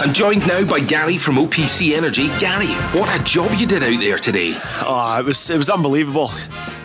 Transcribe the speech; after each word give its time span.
I'm 0.00 0.12
joined 0.14 0.46
now 0.46 0.64
by 0.64 0.78
Gary 0.78 1.18
from 1.18 1.34
OPC 1.36 1.96
Energy. 1.96 2.28
Gary, 2.38 2.68
what 2.96 3.20
a 3.20 3.22
job 3.24 3.52
you 3.58 3.66
did 3.66 3.82
out 3.82 3.98
there 3.98 4.16
today. 4.16 4.52
Oh, 4.86 5.16
it 5.18 5.24
was 5.24 5.50
it 5.50 5.58
was 5.58 5.68
unbelievable. 5.68 6.30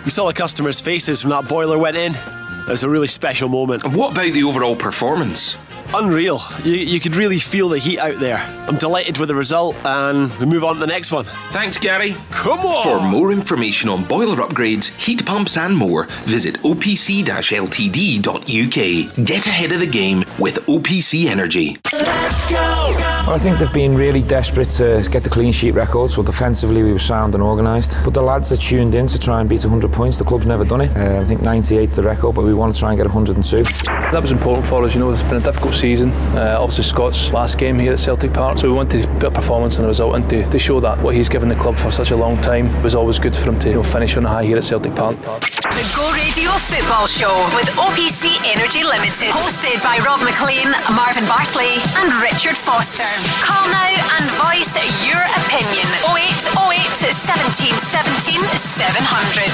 You 0.03 0.09
saw 0.09 0.25
the 0.25 0.33
customers' 0.33 0.81
faces 0.81 1.23
when 1.23 1.29
that 1.29 1.47
boiler 1.47 1.77
went 1.77 1.95
in. 1.95 2.15
It 2.15 2.67
was 2.67 2.83
a 2.83 2.89
really 2.89 3.05
special 3.05 3.49
moment. 3.49 3.83
And 3.83 3.93
what 3.95 4.13
about 4.13 4.33
the 4.33 4.43
overall 4.43 4.75
performance? 4.75 5.57
Unreal. 5.95 6.41
You, 6.63 6.73
you 6.73 6.99
could 6.99 7.15
really 7.15 7.37
feel 7.37 7.69
the 7.69 7.77
heat 7.77 7.99
out 7.99 8.19
there. 8.19 8.37
I'm 8.67 8.77
delighted 8.77 9.17
with 9.17 9.29
the 9.29 9.35
result, 9.35 9.75
and 9.85 10.33
we 10.39 10.45
move 10.47 10.63
on 10.63 10.75
to 10.75 10.79
the 10.79 10.87
next 10.87 11.11
one. 11.11 11.25
Thanks, 11.51 11.77
Gary. 11.77 12.15
Come 12.31 12.59
on! 12.59 12.83
For 12.83 12.99
more 12.99 13.31
information 13.31 13.89
on 13.89 14.03
boiler 14.05 14.37
upgrades, 14.37 14.87
heat 14.99 15.23
pumps, 15.25 15.55
and 15.57 15.75
more, 15.77 16.05
visit 16.23 16.55
opc 16.61 17.23
ltd.uk. 17.23 19.25
Get 19.25 19.47
ahead 19.47 19.71
of 19.71 19.79
the 19.79 19.85
game 19.85 20.23
with 20.39 20.55
OPC 20.65 21.25
Energy. 21.25 21.77
Let's 21.93 22.49
go! 22.49 22.95
I 23.25 23.37
think 23.39 23.59
they've 23.59 23.71
been 23.71 23.95
really 23.95 24.23
desperate 24.23 24.69
to 24.71 25.07
get 25.11 25.23
the 25.23 25.29
clean 25.29 25.51
sheet 25.51 25.71
record, 25.71 26.09
so 26.09 26.23
defensively 26.23 26.81
we 26.81 26.91
were 26.91 26.99
sound 26.99 27.35
and 27.35 27.43
organised. 27.43 27.97
But 28.03 28.13
the 28.15 28.23
lads 28.23 28.51
are 28.51 28.57
tuned 28.57 28.95
in 28.95 29.05
to 29.07 29.19
try 29.19 29.41
and 29.41 29.49
beat 29.49 29.63
100 29.63 29.91
points. 29.93 30.17
The 30.17 30.23
club's 30.23 30.47
never 30.47 30.65
done 30.65 30.81
it. 30.81 30.95
Uh, 30.97 31.21
I 31.21 31.25
think 31.25 31.41
98 31.41 31.83
is 31.83 31.95
the 31.95 32.03
record, 32.03 32.35
but 32.35 32.43
we 32.43 32.53
want 32.53 32.73
to 32.73 32.79
try 32.79 32.89
and 32.89 32.97
get 32.97 33.05
102. 33.05 33.63
That 33.83 34.21
was 34.21 34.31
important 34.31 34.65
for 34.65 34.83
us. 34.83 34.93
You 34.93 35.01
know, 35.01 35.11
it's 35.11 35.21
been 35.23 35.37
a 35.37 35.39
difficult 35.39 35.75
season. 35.75 35.82
Uh, 35.83 36.55
obviously, 36.63 36.85
Scott's 36.85 37.33
last 37.33 37.57
game 37.57 37.77
here 37.77 37.91
at 37.91 37.99
Celtic 37.99 38.31
Park, 38.31 38.57
so 38.57 38.69
we 38.69 38.73
wanted 38.73 39.03
to 39.03 39.07
put 39.15 39.23
a 39.25 39.31
performance 39.31 39.75
and 39.75 39.83
a 39.83 39.87
result 39.89 40.15
and 40.15 40.23
to, 40.29 40.49
to 40.49 40.57
show 40.57 40.79
that 40.79 40.97
what 41.03 41.13
he's 41.13 41.27
given 41.27 41.49
the 41.49 41.55
club 41.55 41.75
for 41.75 41.91
such 41.91 42.11
a 42.11 42.15
long 42.15 42.41
time 42.41 42.67
it 42.67 42.83
was 42.85 42.95
always 42.95 43.19
good 43.19 43.35
for 43.35 43.49
him 43.49 43.59
to 43.59 43.67
you 43.67 43.75
know, 43.75 43.83
finish 43.83 44.15
on 44.15 44.25
a 44.25 44.29
high 44.29 44.45
here 44.45 44.55
at 44.55 44.63
Celtic 44.63 44.95
Park. 44.95 45.19
The 45.19 45.83
Go 45.91 46.07
Radio 46.15 46.51
Football 46.71 47.05
Show 47.05 47.35
with 47.53 47.67
OPC 47.75 48.31
Energy 48.47 48.85
Limited, 48.85 49.35
hosted 49.35 49.83
by 49.83 49.99
Rob 50.07 50.23
Maclean, 50.23 50.71
Marvin 50.95 51.27
Bartley, 51.27 51.75
and 51.99 52.15
Richard 52.23 52.55
Foster. 52.55 53.11
Call 53.43 53.67
now 53.67 53.91
and 54.15 54.23
voice 54.39 54.79
your 55.03 55.19
opinion. 55.43 55.83
0808 56.07 57.11
17 57.11 57.75
17 57.75 58.39
700. 58.55 59.51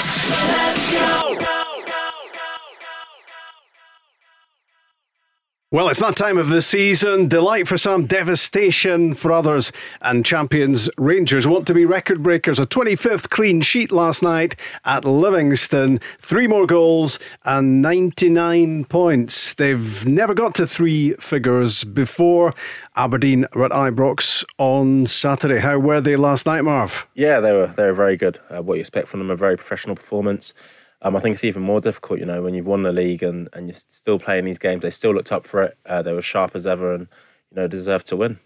Let's 0.53 0.93
go. 0.93 1.78
Well, 5.71 5.87
it's 5.89 5.99
that 5.99 6.15
time 6.15 6.39
of 6.39 6.49
the 6.49 6.63
season. 6.63 7.27
Delight 7.27 7.67
for 7.67 7.77
some, 7.77 8.07
devastation 8.07 9.13
for 9.13 9.31
others. 9.31 9.71
And 10.01 10.25
champions 10.25 10.89
Rangers 10.97 11.45
want 11.45 11.67
to 11.67 11.75
be 11.75 11.85
record 11.85 12.23
breakers. 12.23 12.57
A 12.57 12.65
25th 12.65 13.29
clean 13.29 13.61
sheet 13.61 13.91
last 13.91 14.23
night 14.23 14.55
at 14.83 15.05
Livingston. 15.05 16.01
Three 16.17 16.47
more 16.47 16.65
goals 16.65 17.19
and 17.45 17.83
99 17.83 18.85
points. 18.85 19.53
They've 19.53 20.03
never 20.07 20.33
got 20.33 20.55
to 20.55 20.65
three 20.65 21.13
figures 21.19 21.83
before. 21.83 22.55
Aberdeen 22.95 23.45
were 23.53 23.65
at 23.65 23.71
Ibrox 23.71 24.43
on 24.57 25.05
Saturday. 25.05 25.59
How 25.59 25.77
were 25.77 26.01
they 26.01 26.15
last 26.15 26.47
night, 26.47 26.63
Marv? 26.63 27.05
Yeah, 27.13 27.39
they 27.41 27.51
were 27.51 27.67
they 27.67 27.85
were 27.85 27.93
very 27.93 28.17
good. 28.17 28.39
Uh, 28.49 28.63
what 28.63 28.73
you 28.73 28.79
expect 28.79 29.07
from 29.07 29.19
them, 29.19 29.29
a 29.29 29.35
very 29.35 29.55
professional 29.55 29.95
performance. 29.95 30.51
Um, 31.01 31.15
I 31.15 31.19
think 31.19 31.33
it's 31.33 31.43
even 31.43 31.63
more 31.63 31.79
difficult, 31.79 32.19
you 32.19 32.25
know, 32.25 32.41
when 32.41 32.53
you've 32.53 32.67
won 32.67 32.83
the 32.83 32.91
league 32.91 33.23
and, 33.23 33.47
and 33.53 33.67
you're 33.67 33.75
still 33.75 34.19
playing 34.19 34.45
these 34.45 34.59
games. 34.59 34.81
They 34.81 34.91
still 34.91 35.13
looked 35.13 35.31
up 35.31 35.47
for 35.47 35.63
it. 35.63 35.77
Uh, 35.85 36.01
they 36.01 36.13
were 36.13 36.21
sharp 36.21 36.55
as 36.55 36.67
ever 36.67 36.93
and, 36.93 37.07
you 37.51 37.55
know, 37.55 37.67
deserved 37.67 38.07
to 38.07 38.17
win. 38.17 38.39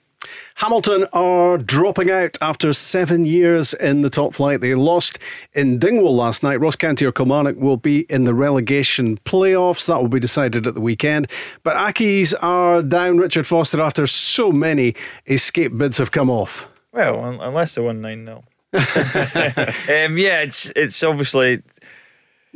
Hamilton 0.55 1.05
are 1.13 1.57
dropping 1.57 2.09
out 2.09 2.37
after 2.41 2.73
seven 2.73 3.25
years 3.25 3.73
in 3.73 4.01
the 4.01 4.09
top 4.09 4.33
flight. 4.33 4.61
They 4.61 4.75
lost 4.75 5.19
in 5.53 5.79
Dingwall 5.79 6.15
last 6.15 6.43
night. 6.43 6.59
Ross 6.59 6.75
County 6.75 7.05
or 7.05 7.11
Kilmarnock 7.11 7.57
will 7.57 7.77
be 7.77 8.01
in 8.01 8.23
the 8.23 8.33
relegation 8.33 9.17
playoffs. 9.25 9.88
That 9.88 10.01
will 10.01 10.07
be 10.07 10.19
decided 10.19 10.67
at 10.67 10.73
the 10.73 10.81
weekend. 10.81 11.27
But 11.63 11.75
Accies 11.75 12.33
are 12.41 12.81
down 12.81 13.17
Richard 13.17 13.47
Foster 13.47 13.81
after 13.81 14.07
so 14.07 14.51
many 14.51 14.95
escape 15.27 15.77
bids 15.77 15.97
have 15.97 16.11
come 16.11 16.29
off. 16.29 16.69
Well, 16.91 17.41
unless 17.41 17.75
they 17.75 17.81
won 17.81 18.01
9 18.01 18.25
0. 18.25 18.43
um, 18.75 20.17
yeah, 20.17 20.39
it's 20.39 20.71
it's 20.75 21.03
obviously 21.03 21.61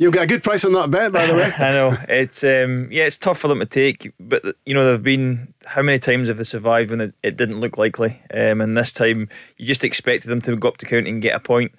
You'll 0.00 0.12
get 0.12 0.22
a 0.22 0.26
good 0.28 0.44
price 0.44 0.64
on 0.64 0.72
that 0.74 0.92
bet, 0.92 1.10
by 1.10 1.26
the 1.26 1.34
way. 1.34 1.52
I 1.58 1.70
know 1.72 1.98
it's 2.08 2.44
um, 2.44 2.88
yeah, 2.90 3.04
it's 3.04 3.18
tough 3.18 3.38
for 3.38 3.48
them 3.48 3.58
to 3.58 3.66
take, 3.66 4.12
but 4.20 4.44
you 4.64 4.72
know 4.72 4.88
they've 4.88 5.02
been 5.02 5.52
how 5.66 5.82
many 5.82 5.98
times 5.98 6.28
have 6.28 6.36
they 6.36 6.44
survived 6.44 6.90
when 6.90 7.00
it, 7.00 7.14
it 7.24 7.36
didn't 7.36 7.58
look 7.58 7.76
likely, 7.78 8.22
um, 8.32 8.60
and 8.60 8.76
this 8.76 8.92
time 8.92 9.28
you 9.56 9.66
just 9.66 9.82
expected 9.82 10.28
them 10.28 10.40
to 10.42 10.54
go 10.54 10.68
up 10.68 10.76
to 10.78 10.86
county 10.86 11.10
and 11.10 11.20
get 11.20 11.34
a 11.34 11.40
point, 11.40 11.72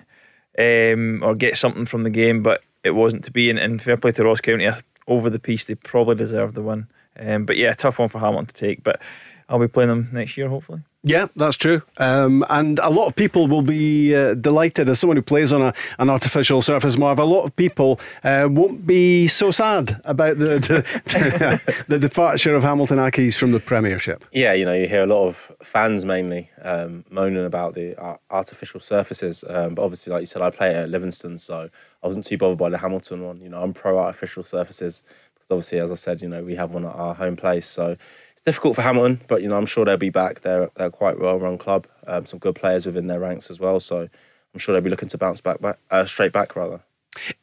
um, 0.58 1.24
or 1.24 1.34
get 1.34 1.56
something 1.56 1.86
from 1.86 2.04
the 2.04 2.10
game, 2.10 2.44
but 2.44 2.62
it 2.84 2.92
wasn't 2.92 3.24
to 3.24 3.32
be. 3.32 3.50
And, 3.50 3.58
and 3.58 3.82
fair 3.82 3.96
play 3.96 4.12
to 4.12 4.26
Ross 4.26 4.42
County 4.42 4.70
over 5.08 5.30
the 5.30 5.40
piece, 5.40 5.64
they 5.66 5.76
probably 5.76 6.16
deserved 6.16 6.56
the 6.56 6.62
win. 6.62 6.88
Um, 7.18 7.46
but 7.46 7.56
yeah, 7.56 7.74
tough 7.74 8.00
one 8.00 8.10
for 8.10 8.20
Hamilton 8.20 8.48
to 8.48 8.54
take, 8.54 8.84
but 8.84 9.02
I'll 9.48 9.60
be 9.60 9.70
playing 9.70 9.90
them 9.90 10.10
next 10.12 10.38
year 10.38 10.50
hopefully. 10.50 10.82
Yeah, 11.04 11.28
that's 11.36 11.56
true. 11.56 11.82
Um, 11.98 12.46
and 12.50 12.78
a 12.80 12.90
lot 12.90 13.08
of 13.08 13.16
people 13.16 13.48
will 13.48 13.62
be 13.62 14.14
uh, 14.14 14.34
delighted 14.34 14.90
as 14.90 15.00
someone 15.00 15.16
who 15.16 15.22
plays 15.22 15.54
on 15.54 15.62
a, 15.62 15.74
an 15.98 16.10
artificial 16.10 16.62
surface, 16.62 16.98
Marv. 16.98 17.20
A 17.20 17.24
lot 17.24 17.44
of 17.44 17.56
people 17.56 18.02
uh, 18.24 18.50
won't 18.52 18.86
be 18.86 19.28
so 19.28 19.50
sad 19.50 20.02
about 20.04 20.40
the 20.40 20.60
the, 21.06 21.84
the 21.88 22.00
departure 22.00 22.54
of 22.54 22.64
Hamilton 22.64 22.98
Accies 22.98 23.38
from 23.38 23.54
the 23.54 23.62
Premiership. 23.62 24.26
Yeah, 24.34 24.52
you 24.52 24.66
know, 24.66 24.74
you 24.74 24.90
hear 24.90 25.04
a 25.04 25.08
lot 25.08 25.28
of 25.28 25.52
fans 25.64 26.04
mainly 26.04 26.50
um, 26.64 27.06
moaning 27.10 27.46
about 27.46 27.76
the 27.76 27.96
artificial 28.30 28.82
surfaces. 28.82 29.46
Um, 29.48 29.76
but 29.76 29.84
obviously, 29.84 30.12
like 30.12 30.22
you 30.22 30.26
said, 30.26 30.42
I 30.42 30.50
play 30.50 30.76
at 30.76 30.90
Livingston, 30.90 31.38
so 31.38 31.70
I 32.04 32.08
wasn't 32.08 32.26
too 32.26 32.38
bothered 32.38 32.58
by 32.58 32.70
the 32.70 32.78
Hamilton 32.78 33.24
one. 33.24 33.40
You 33.40 33.48
know, 33.48 33.62
I'm 33.62 33.74
pro 33.74 34.00
artificial 34.00 34.44
surfaces 34.44 35.04
obviously, 35.52 35.80
as 35.80 35.92
I 35.92 35.96
said, 35.96 36.22
you 36.22 36.30
know, 36.30 36.44
we 36.44 36.56
have 36.56 36.72
one 36.72 36.86
at 36.86 36.96
our 36.96 37.14
home 37.14 37.36
place, 37.36 37.68
so 37.68 37.96
it's 38.32 38.42
difficult 38.42 38.76
for 38.76 38.82
Hamilton, 38.82 39.22
but 39.28 39.42
you 39.42 39.50
know 39.50 39.58
I'm 39.58 39.66
sure 39.66 39.84
they'll 39.84 39.98
be 39.98 40.10
back. 40.10 40.42
They're 40.42 40.70
they're 40.76 40.90
quite 40.90 41.20
well 41.20 41.40
run 41.40 41.58
club, 41.58 41.88
um, 42.08 42.26
some 42.26 42.40
good 42.40 42.56
players 42.56 42.86
within 42.86 43.08
their 43.08 43.20
ranks 43.20 43.50
as 43.50 43.60
well. 43.60 43.80
So 43.80 44.08
I'm 44.54 44.60
sure 44.60 44.74
they'll 44.74 44.84
be 44.84 44.90
looking 44.90 45.10
to 45.10 45.18
bounce 45.18 45.42
back, 45.42 45.60
back 45.62 45.78
uh, 45.92 46.06
straight 46.06 46.32
back 46.32 46.56
rather. 46.56 46.82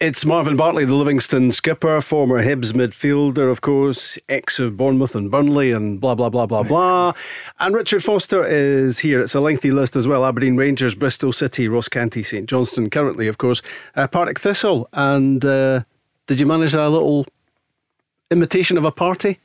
It's 0.00 0.24
Marvin 0.24 0.56
Bartley, 0.56 0.84
the 0.84 0.94
Livingston 0.94 1.50
skipper, 1.52 2.00
former 2.00 2.42
Hibs 2.42 2.72
midfielder, 2.72 3.50
of 3.50 3.60
course, 3.60 4.16
ex 4.28 4.58
of 4.58 4.76
Bournemouth 4.76 5.14
and 5.14 5.30
Burnley, 5.30 5.72
and 5.72 6.00
blah, 6.00 6.14
blah, 6.14 6.30
blah, 6.30 6.46
blah, 6.46 6.62
blah. 6.62 7.12
and 7.60 7.74
Richard 7.74 8.02
Foster 8.02 8.44
is 8.44 9.00
here. 9.00 9.20
It's 9.20 9.34
a 9.34 9.40
lengthy 9.40 9.72
list 9.72 9.96
as 9.96 10.06
well 10.06 10.24
Aberdeen 10.24 10.56
Rangers, 10.56 10.94
Bristol 10.94 11.32
City, 11.32 11.68
Ross 11.68 11.88
County, 11.88 12.22
St 12.22 12.48
Johnstone, 12.48 12.90
currently, 12.90 13.26
of 13.26 13.38
course, 13.38 13.60
uh, 13.96 14.06
Partick 14.06 14.38
Thistle. 14.38 14.88
And 14.92 15.44
uh, 15.44 15.82
did 16.26 16.38
you 16.38 16.46
manage 16.46 16.72
a 16.72 16.88
little 16.88 17.26
imitation 18.30 18.76
of 18.78 18.84
a 18.84 18.92
party? 18.92 19.38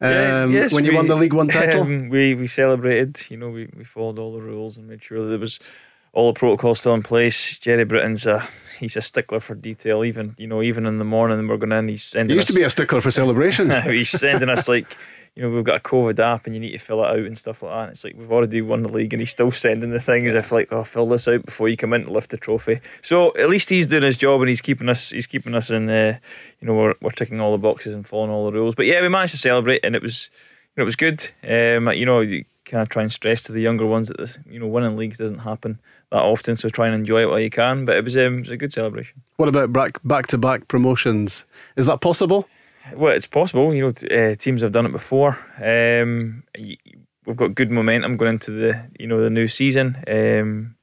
Um, 0.00 0.52
yes, 0.52 0.74
when 0.74 0.84
you 0.84 0.90
we, 0.90 0.96
won 0.96 1.06
the 1.06 1.14
League 1.14 1.32
One 1.32 1.48
title, 1.60 1.82
um, 1.82 2.08
we 2.08 2.34
we 2.34 2.48
celebrated. 2.48 3.20
You 3.30 3.36
know, 3.36 3.50
we, 3.50 3.68
we 3.76 3.84
followed 3.84 4.18
all 4.18 4.32
the 4.32 4.40
rules 4.40 4.76
and 4.76 4.88
made 4.88 5.02
sure 5.02 5.22
that 5.22 5.28
there 5.28 5.38
was 5.38 5.60
all 6.12 6.32
the 6.32 6.38
protocol 6.38 6.74
still 6.74 6.94
in 6.94 7.02
place. 7.02 7.58
Gerry 7.58 7.84
Britton's 7.84 8.26
a 8.26 8.46
he's 8.80 8.96
a 8.96 9.00
stickler 9.00 9.38
for 9.38 9.54
detail. 9.54 10.04
Even 10.04 10.34
you 10.38 10.48
know, 10.48 10.60
even 10.60 10.86
in 10.86 10.98
the 10.98 11.04
morning 11.04 11.46
we're 11.46 11.56
going 11.56 11.72
in, 11.72 11.88
he's 11.88 12.04
sending. 12.04 12.30
He 12.30 12.34
used 12.34 12.48
us, 12.48 12.54
to 12.54 12.58
be 12.58 12.64
a 12.64 12.70
stickler 12.70 13.00
for 13.00 13.12
celebrations. 13.12 13.74
he's 13.84 14.10
sending 14.10 14.48
us 14.48 14.68
like 14.68 14.96
you 15.34 15.42
know, 15.42 15.50
we've 15.50 15.64
got 15.64 15.76
a 15.76 15.80
COVID 15.80 16.18
app 16.18 16.46
and 16.46 16.54
you 16.54 16.60
need 16.60 16.72
to 16.72 16.78
fill 16.78 17.02
it 17.02 17.08
out 17.08 17.18
and 17.18 17.38
stuff 17.38 17.62
like 17.62 17.72
that. 17.72 17.82
And 17.84 17.90
it's 17.92 18.04
like 18.04 18.14
we've 18.16 18.30
already 18.30 18.60
won 18.60 18.82
the 18.82 18.92
league 18.92 19.14
and 19.14 19.20
he's 19.20 19.30
still 19.30 19.50
sending 19.50 19.90
the 19.90 20.00
thing 20.00 20.26
as 20.26 20.34
if 20.34 20.52
like, 20.52 20.70
oh, 20.70 20.84
fill 20.84 21.06
this 21.06 21.26
out 21.26 21.46
before 21.46 21.68
you 21.68 21.76
come 21.76 21.94
in 21.94 22.04
to 22.04 22.12
lift 22.12 22.30
the 22.30 22.36
trophy. 22.36 22.80
So 23.00 23.32
at 23.38 23.48
least 23.48 23.70
he's 23.70 23.86
doing 23.86 24.02
his 24.02 24.18
job 24.18 24.40
and 24.40 24.48
he's 24.48 24.60
keeping 24.60 24.90
us 24.90 25.10
he's 25.10 25.26
keeping 25.26 25.54
us 25.54 25.70
in 25.70 25.88
uh, 25.88 26.18
you 26.60 26.68
know, 26.68 26.74
we're, 26.74 26.94
we're 27.00 27.10
ticking 27.12 27.40
all 27.40 27.52
the 27.52 27.58
boxes 27.58 27.94
and 27.94 28.06
following 28.06 28.30
all 28.30 28.44
the 28.44 28.52
rules. 28.52 28.74
But 28.74 28.86
yeah, 28.86 29.00
we 29.00 29.08
managed 29.08 29.32
to 29.32 29.38
celebrate 29.38 29.80
and 29.84 29.96
it 29.96 30.02
was 30.02 30.28
you 30.76 30.80
know, 30.80 30.82
it 30.82 30.84
was 30.84 30.96
good. 30.96 31.30
Um, 31.42 31.90
you 31.92 32.04
know, 32.04 32.20
you 32.20 32.44
kind 32.66 32.82
of 32.82 32.90
try 32.90 33.02
and 33.02 33.12
stress 33.12 33.44
to 33.44 33.52
the 33.52 33.60
younger 33.60 33.86
ones 33.86 34.08
that 34.08 34.18
this, 34.18 34.38
you 34.48 34.58
know, 34.58 34.66
winning 34.66 34.96
leagues 34.96 35.18
doesn't 35.18 35.40
happen 35.40 35.78
that 36.10 36.22
often, 36.22 36.56
so 36.56 36.68
try 36.68 36.86
and 36.86 36.94
enjoy 36.94 37.22
it 37.22 37.28
while 37.28 37.40
you 37.40 37.50
can. 37.50 37.84
But 37.84 37.96
it 37.96 38.04
was, 38.04 38.16
um, 38.16 38.38
it 38.38 38.40
was 38.40 38.50
a 38.50 38.56
good 38.56 38.72
celebration. 38.72 39.22
What 39.36 39.48
about 39.48 39.72
back 39.72 39.98
back 40.04 40.26
to 40.28 40.38
back 40.38 40.68
promotions? 40.68 41.46
Is 41.76 41.86
that 41.86 42.00
possible? 42.00 42.48
Well, 42.94 43.14
it's 43.14 43.26
possible. 43.26 43.74
You 43.74 43.82
know, 43.82 44.16
uh, 44.16 44.34
teams 44.34 44.62
have 44.62 44.72
done 44.72 44.86
it 44.86 44.92
before. 44.92 45.38
Um, 45.62 46.42
we've 47.26 47.36
got 47.36 47.54
good 47.54 47.70
momentum 47.70 48.16
going 48.16 48.32
into 48.32 48.50
the 48.50 48.90
you 48.98 49.06
know 49.06 49.20
the 49.20 49.30
new 49.30 49.48
season. 49.48 50.02
Um, 50.06 50.76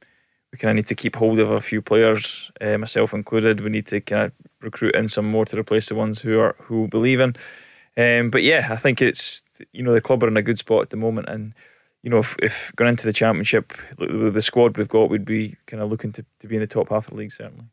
we 0.51 0.57
kind 0.57 0.71
of 0.71 0.75
need 0.77 0.87
to 0.87 0.95
keep 0.95 1.15
hold 1.15 1.39
of 1.39 1.51
a 1.51 1.61
few 1.61 1.81
players, 1.81 2.51
uh, 2.59 2.77
myself 2.77 3.13
included. 3.13 3.61
We 3.61 3.69
need 3.69 3.85
to 3.87 4.01
kind 4.01 4.23
of 4.23 4.31
recruit 4.61 4.95
in 4.95 5.07
some 5.07 5.29
more 5.29 5.45
to 5.45 5.59
replace 5.59 5.89
the 5.89 5.95
ones 5.95 6.21
who 6.21 6.39
are 6.39 6.55
who 6.59 6.87
believe 6.87 7.19
in. 7.19 7.35
Um, 7.97 8.29
but 8.29 8.43
yeah, 8.43 8.67
I 8.71 8.77
think 8.77 9.01
it's 9.01 9.43
you 9.73 9.83
know 9.83 9.93
the 9.93 10.01
club 10.01 10.23
are 10.23 10.27
in 10.27 10.37
a 10.37 10.41
good 10.41 10.59
spot 10.59 10.83
at 10.83 10.89
the 10.89 10.97
moment, 10.97 11.27
and 11.29 11.53
you 12.01 12.09
know 12.09 12.19
if, 12.19 12.35
if 12.41 12.71
going 12.75 12.89
into 12.89 13.05
the 13.05 13.13
championship 13.13 13.73
with 13.97 14.33
the 14.33 14.41
squad 14.41 14.77
we've 14.77 14.87
got, 14.87 15.09
we'd 15.09 15.25
be 15.25 15.57
kind 15.67 15.83
of 15.83 15.89
looking 15.89 16.13
to, 16.13 16.25
to 16.39 16.47
be 16.47 16.55
in 16.55 16.61
the 16.61 16.67
top 16.67 16.89
half 16.89 17.07
of 17.07 17.11
the 17.11 17.17
league 17.17 17.33
certainly. 17.33 17.65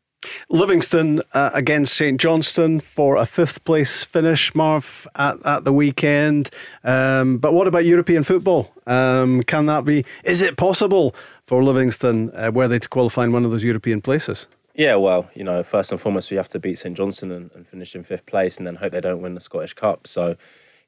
Livingston 0.49 1.21
uh, 1.33 1.51
against 1.53 1.95
St 1.95 2.19
Johnstone 2.19 2.79
for 2.79 3.15
a 3.15 3.25
fifth 3.25 3.63
place 3.63 4.03
finish, 4.03 4.53
Marv, 4.55 5.07
at, 5.15 5.45
at 5.45 5.63
the 5.63 5.73
weekend. 5.73 6.49
Um, 6.83 7.37
but 7.37 7.53
what 7.53 7.67
about 7.67 7.85
European 7.85 8.23
football? 8.23 8.73
Um, 8.85 9.43
can 9.43 9.65
that 9.65 9.85
be? 9.85 10.05
Is 10.23 10.41
it 10.41 10.57
possible 10.57 11.13
for 11.43 11.63
Livingston, 11.63 12.31
uh, 12.35 12.51
were 12.53 12.67
they 12.67 12.79
to 12.79 12.89
qualify 12.89 13.23
in 13.23 13.31
one 13.31 13.45
of 13.45 13.51
those 13.51 13.63
European 13.63 14.01
places? 14.01 14.47
Yeah, 14.75 14.95
well, 14.97 15.29
you 15.33 15.43
know, 15.43 15.63
first 15.63 15.91
and 15.91 15.99
foremost, 15.99 16.29
we 16.29 16.37
have 16.37 16.49
to 16.49 16.59
beat 16.59 16.77
St 16.77 16.95
Johnstone 16.95 17.31
and, 17.31 17.51
and 17.55 17.67
finish 17.67 17.95
in 17.95 18.03
fifth 18.03 18.27
place, 18.27 18.57
and 18.57 18.67
then 18.67 18.75
hope 18.75 18.91
they 18.91 19.01
don't 19.01 19.23
win 19.23 19.33
the 19.33 19.41
Scottish 19.41 19.73
Cup. 19.73 20.05
So, 20.05 20.35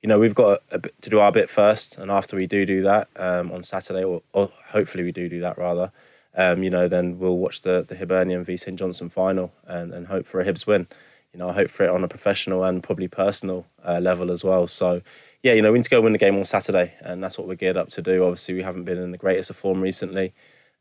you 0.03 0.07
know, 0.07 0.19
we've 0.19 0.35
got 0.35 0.61
a, 0.71 0.75
a 0.75 0.79
bit 0.79 1.01
to 1.01 1.09
do 1.09 1.19
our 1.19 1.31
bit 1.31 1.49
first, 1.49 1.97
and 1.97 2.11
after 2.11 2.35
we 2.35 2.45
do 2.45 2.65
do 2.67 2.83
that 2.83 3.07
um, 3.15 3.51
on 3.51 3.63
Saturday, 3.63 4.03
or, 4.03 4.21
or 4.31 4.51
hopefully 4.67 5.03
we 5.03 5.11
do 5.11 5.27
do 5.27 5.39
that 5.39 5.57
rather, 5.57 5.91
um, 6.39 6.63
you 6.63 6.69
know, 6.69 6.87
then 6.87 7.19
we'll 7.19 7.37
watch 7.37 7.63
the 7.63 7.85
the 7.85 7.97
Hibernian 7.97 8.45
v 8.45 8.55
St 8.55 8.79
Johnstone 8.79 9.09
final 9.09 9.51
and, 9.67 9.93
and 9.93 10.07
hope 10.07 10.25
for 10.25 10.39
a 10.39 10.45
Hibs 10.45 10.65
win. 10.65 10.87
You 11.33 11.39
know, 11.39 11.49
I 11.49 11.53
hope 11.53 11.69
for 11.69 11.83
it 11.83 11.89
on 11.89 12.01
a 12.01 12.07
professional 12.07 12.63
and 12.63 12.81
probably 12.81 13.09
personal 13.09 13.67
uh, 13.85 13.99
level 13.99 14.31
as 14.31 14.41
well. 14.41 14.65
So, 14.65 15.01
yeah, 15.43 15.51
you 15.53 15.61
know, 15.61 15.73
we 15.73 15.79
need 15.79 15.83
to 15.83 15.89
go 15.89 15.99
win 15.99 16.13
the 16.13 16.17
game 16.17 16.37
on 16.37 16.45
Saturday, 16.45 16.93
and 17.01 17.21
that's 17.21 17.37
what 17.37 17.45
we're 17.45 17.55
geared 17.55 17.75
up 17.75 17.89
to 17.89 18.01
do. 18.01 18.23
Obviously, 18.23 18.55
we 18.55 18.61
haven't 18.61 18.85
been 18.85 18.97
in 18.97 19.11
the 19.11 19.17
greatest 19.17 19.49
of 19.49 19.57
form 19.57 19.81
recently. 19.81 20.33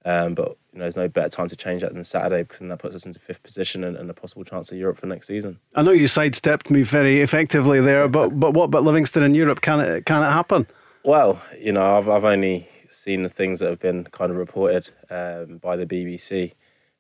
Um, 0.05 0.35
but 0.35 0.57
you 0.73 0.79
know, 0.79 0.85
there's 0.85 0.97
no 0.97 1.09
better 1.09 1.29
time 1.29 1.49
to 1.49 1.57
change 1.57 1.83
that 1.83 1.93
than 1.93 2.05
Saturday 2.05 2.45
because 2.45 2.61
then 2.61 2.69
that 2.69 2.79
puts 2.79 2.95
us 2.95 3.05
into 3.05 3.19
fifth 3.19 3.43
position 3.43 3.83
and, 3.83 3.97
and 3.97 4.09
a 4.09 4.15
possible 4.15 4.45
chance 4.45 4.71
of 4.71 4.79
Europe 4.79 4.99
for 4.99 5.07
next 5.07 5.27
season. 5.27 5.59
I 5.75 5.83
know 5.83 5.91
you 5.91 6.07
sidestepped 6.07 6.71
me 6.71 6.83
very 6.83 7.21
effectively 7.21 7.81
there, 7.81 8.07
but 8.07 8.39
but 8.39 8.55
what 8.55 8.65
about 8.65 8.85
Livingston 8.85 9.25
in 9.25 9.35
Europe? 9.35 9.61
Can 9.61 9.81
it 9.81 10.07
can 10.07 10.23
it 10.23 10.31
happen? 10.31 10.69
Well, 11.05 11.43
you 11.59 11.73
know, 11.73 11.99
I've 11.99 12.09
I've 12.09 12.25
only 12.25 12.69
seen 12.91 13.23
the 13.23 13.29
things 13.29 13.61
that 13.61 13.71
have 13.71 13.81
been 13.81 14.05
kind 14.05 14.31
of 14.31 14.37
reported 14.37 14.91
um, 15.11 15.59
by 15.59 15.77
the 15.77 15.87
BBC, 15.87 16.55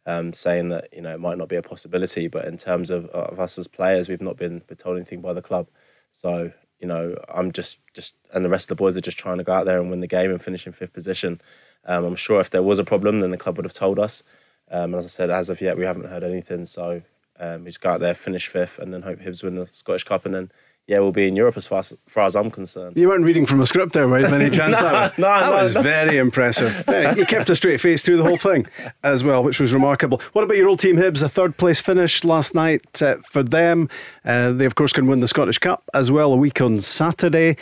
um, 0.06 0.32
saying 0.32 0.69
that 0.70 0.88
you 0.93 1.02
know 1.02 1.14
it 1.14 1.20
might 1.20 1.38
not 1.38 1.49
be 1.49 1.56
a 1.56 1.62
possibility. 1.62 2.29
But 2.29 2.44
in 2.44 2.56
terms 2.56 2.90
of, 2.90 3.06
of 3.06 3.38
us 3.40 3.58
as 3.58 3.69
players, 3.69 4.08
we've 4.08 4.23
not 4.23 4.37
been, 4.37 4.62
told 4.76 4.96
anything 4.96 5.20
by 5.20 5.32
the 5.32 5.43
club. 5.43 5.69
So 6.11 6.52
you 6.81 6.87
know, 6.87 7.17
I'm 7.29 7.52
just 7.52 7.79
just 7.94 8.14
and 8.32 8.44
the 8.44 8.49
rest 8.49 8.70
of 8.70 8.76
the 8.76 8.82
boys 8.82 8.96
are 8.96 9.02
just 9.02 9.19
trying 9.19 9.38
to 9.38 9.44
go 9.44 9.52
out 9.52 9.67
there 9.67 9.81
and 9.81 9.90
win 9.90 10.00
the 10.00 10.06
game 10.06 10.31
and 10.31 10.43
finish 10.43 10.67
in 10.67 10.73
fifth 10.73 10.93
position. 10.93 11.40
Um, 11.85 12.05
I'm 12.05 12.17
sure 12.17 12.41
if 12.41 12.50
there 12.50 12.62
was 12.62 12.79
a 12.79 12.84
problem, 12.84 13.20
then 13.20 13.31
the 13.31 13.37
club 13.37 13.56
would 13.56 13.64
have 13.64 13.75
told 13.75 13.99
us. 13.99 14.23
Um, 14.70 14.94
as 14.94 15.05
I 15.05 15.08
said, 15.08 15.31
as 15.31 15.49
of 15.49 15.61
yet, 15.61 15.79
we 15.79 15.84
haven't 15.84 16.08
heard 16.08 16.23
anything. 16.23 16.67
So 16.67 17.02
um, 17.41 17.64
we 17.64 17.70
just 17.70 17.81
go 17.81 17.91
out 17.91 18.00
there, 18.00 18.14
finish 18.14 18.49
fifth, 18.49 18.79
and 18.79 18.93
then 18.93 19.02
hope 19.02 19.20
Hibs 19.20 19.43
win 19.43 19.55
the 19.55 19.67
Scottish 19.69 20.05
Cup, 20.05 20.26
and 20.26 20.34
then 20.34 20.50
yeah, 20.88 21.00
we'll 21.00 21.12
be 21.12 21.29
in 21.29 21.37
Europe 21.37 21.58
as 21.58 21.67
far 21.67 21.81
as, 21.81 21.94
far 22.06 22.25
as 22.25 22.35
I'm 22.35 22.50
concerned. 22.50 22.96
You 22.96 23.08
weren't 23.08 23.23
reading 23.23 23.44
from 23.44 23.61
a 23.61 23.67
script 23.67 23.93
there, 23.93 24.08
right? 24.08 24.25
Any 24.25 24.49
chance 24.49 24.73
no, 24.81 24.90
that? 24.90 25.19
No, 25.19 25.26
that 25.26 25.50
no, 25.50 25.62
was 25.62 25.75
no. 25.75 25.82
very 25.82 26.17
impressive. 26.17 26.82
You 27.14 27.26
kept 27.26 27.50
a 27.50 27.56
straight 27.56 27.79
face 27.79 28.00
through 28.00 28.17
the 28.17 28.23
whole 28.23 28.38
thing 28.38 28.67
as 29.05 29.23
well, 29.23 29.44
which 29.44 29.61
was 29.61 29.75
remarkable. 29.75 30.23
What 30.32 30.44
about 30.44 30.56
your 30.56 30.67
old 30.67 30.81
team 30.81 30.96
Hibs? 30.96 31.23
A 31.23 31.29
third 31.29 31.58
place 31.58 31.79
finish 31.79 32.25
last 32.25 32.55
night 32.55 33.02
uh, 33.02 33.17
for 33.23 33.43
them. 33.43 33.90
Uh, 34.25 34.52
they, 34.52 34.64
of 34.64 34.76
course, 34.76 34.94
can 34.94 35.06
win 35.06 35.20
the 35.20 35.29
Scottish 35.29 35.58
Cup 35.58 35.85
as 35.93 36.11
well 36.11 36.32
a 36.32 36.37
week 36.37 36.58
on 36.62 36.81
Saturday. 36.81 37.58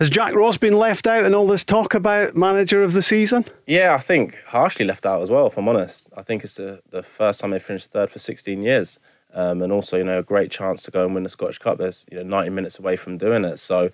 Has 0.00 0.08
Jack 0.08 0.34
Ross 0.34 0.56
been 0.56 0.72
left 0.72 1.06
out 1.06 1.24
in 1.24 1.34
all 1.34 1.46
this 1.46 1.64
talk 1.64 1.92
about 1.92 2.34
manager 2.34 2.82
of 2.82 2.94
the 2.94 3.02
season? 3.02 3.44
Yeah, 3.66 3.94
I 3.94 3.98
think 3.98 4.38
harshly 4.46 4.86
left 4.86 5.04
out 5.04 5.20
as 5.20 5.28
well. 5.28 5.48
If 5.48 5.58
I'm 5.58 5.68
honest, 5.68 6.08
I 6.16 6.22
think 6.22 6.44
it's 6.44 6.54
the, 6.54 6.80
the 6.88 7.02
first 7.02 7.40
time 7.40 7.50
they 7.50 7.58
finished 7.58 7.90
third 7.90 8.08
for 8.08 8.20
16 8.20 8.62
years, 8.62 8.98
um, 9.34 9.62
and 9.62 9.72
also 9.72 9.96
you 9.96 10.04
know 10.04 10.18
a 10.18 10.22
great 10.22 10.50
chance 10.50 10.82
to 10.84 10.90
go 10.90 11.04
and 11.04 11.14
win 11.14 11.22
the 11.22 11.28
Scottish 11.28 11.58
Cup. 11.58 11.78
There's 11.78 12.06
you 12.10 12.18
know 12.18 12.22
90 12.22 12.50
minutes 12.50 12.78
away 12.78 12.96
from 12.96 13.18
doing 13.18 13.44
it, 13.44 13.58
so 13.58 13.90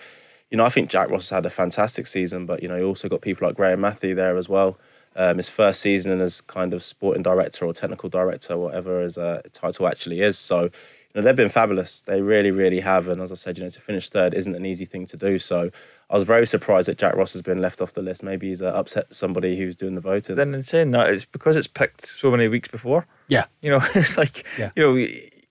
you 0.51 0.57
know 0.57 0.65
I 0.65 0.69
think 0.69 0.91
Jack 0.91 1.11
Ross 1.11 1.29
has 1.29 1.37
had 1.37 1.47
a 1.47 1.51
fantastic 1.51 2.07
season, 2.07 2.47
but 2.47 2.63
you 2.63 2.69
know 2.69 2.77
you 2.77 2.87
also 2.87 3.09
got 3.09 3.21
people 3.21 3.47
like 3.47 3.57
Graeme 3.57 3.81
Mathie 3.81 4.15
there 4.15 4.37
as 4.37 4.49
well. 4.49 4.79
Um, 5.17 5.37
his 5.37 5.49
first 5.49 5.81
season 5.81 6.21
as 6.21 6.41
kind 6.41 6.75
of 6.75 6.83
sporting 6.83 7.23
director 7.23 7.65
or 7.65 7.73
technical 7.73 8.09
director, 8.09 8.59
whatever 8.59 9.01
his 9.01 9.17
uh, 9.17 9.43
title 9.53 9.87
actually 9.87 10.21
is. 10.21 10.37
So 10.37 10.71
you 11.15 11.21
know, 11.21 11.23
they've 11.23 11.37
been 11.37 11.49
fabulous. 11.49 12.01
They 12.01 12.21
really, 12.21 12.51
really 12.51 12.81
have. 12.81 13.07
And 13.07 13.23
as 13.23 13.31
I 13.31 13.37
said, 13.37 13.57
you 13.57 13.65
know, 13.65 13.71
to 13.71 13.81
finish 13.81 14.09
third 14.09 14.35
isn't 14.35 14.55
an 14.55 14.67
easy 14.67 14.85
thing 14.85 15.07
to 15.07 15.17
do. 15.17 15.39
So 15.39 15.71
I 16.11 16.15
was 16.15 16.25
very 16.25 16.47
surprised 16.47 16.89
that 16.89 16.99
Jack 16.99 17.17
Ross 17.17 17.33
has 17.33 17.43
been 17.43 17.61
left 17.61 17.81
off 17.81 17.93
the 17.95 18.03
list. 18.03 18.23
Maybe 18.23 18.49
he's 18.49 18.61
uh, 18.63 18.67
upset 18.67 19.13
somebody 19.15 19.57
who's 19.57 19.75
doing 19.77 19.95
the 19.95 20.01
voting. 20.01 20.37
Then 20.37 20.55
in 20.55 20.63
saying 20.63 20.91
that, 20.93 21.09
it's 21.11 21.25
because 21.25 21.57
it's 21.57 21.67
picked 21.67 22.07
so 22.07 22.31
many 22.31 22.47
weeks 22.49 22.69
before. 22.69 23.07
Yeah. 23.29 23.45
You 23.63 23.71
know, 23.71 23.81
it's 23.95 24.17
like, 24.19 24.45
Yeah. 24.59 24.71
you 24.77 24.83
know, 24.83 25.07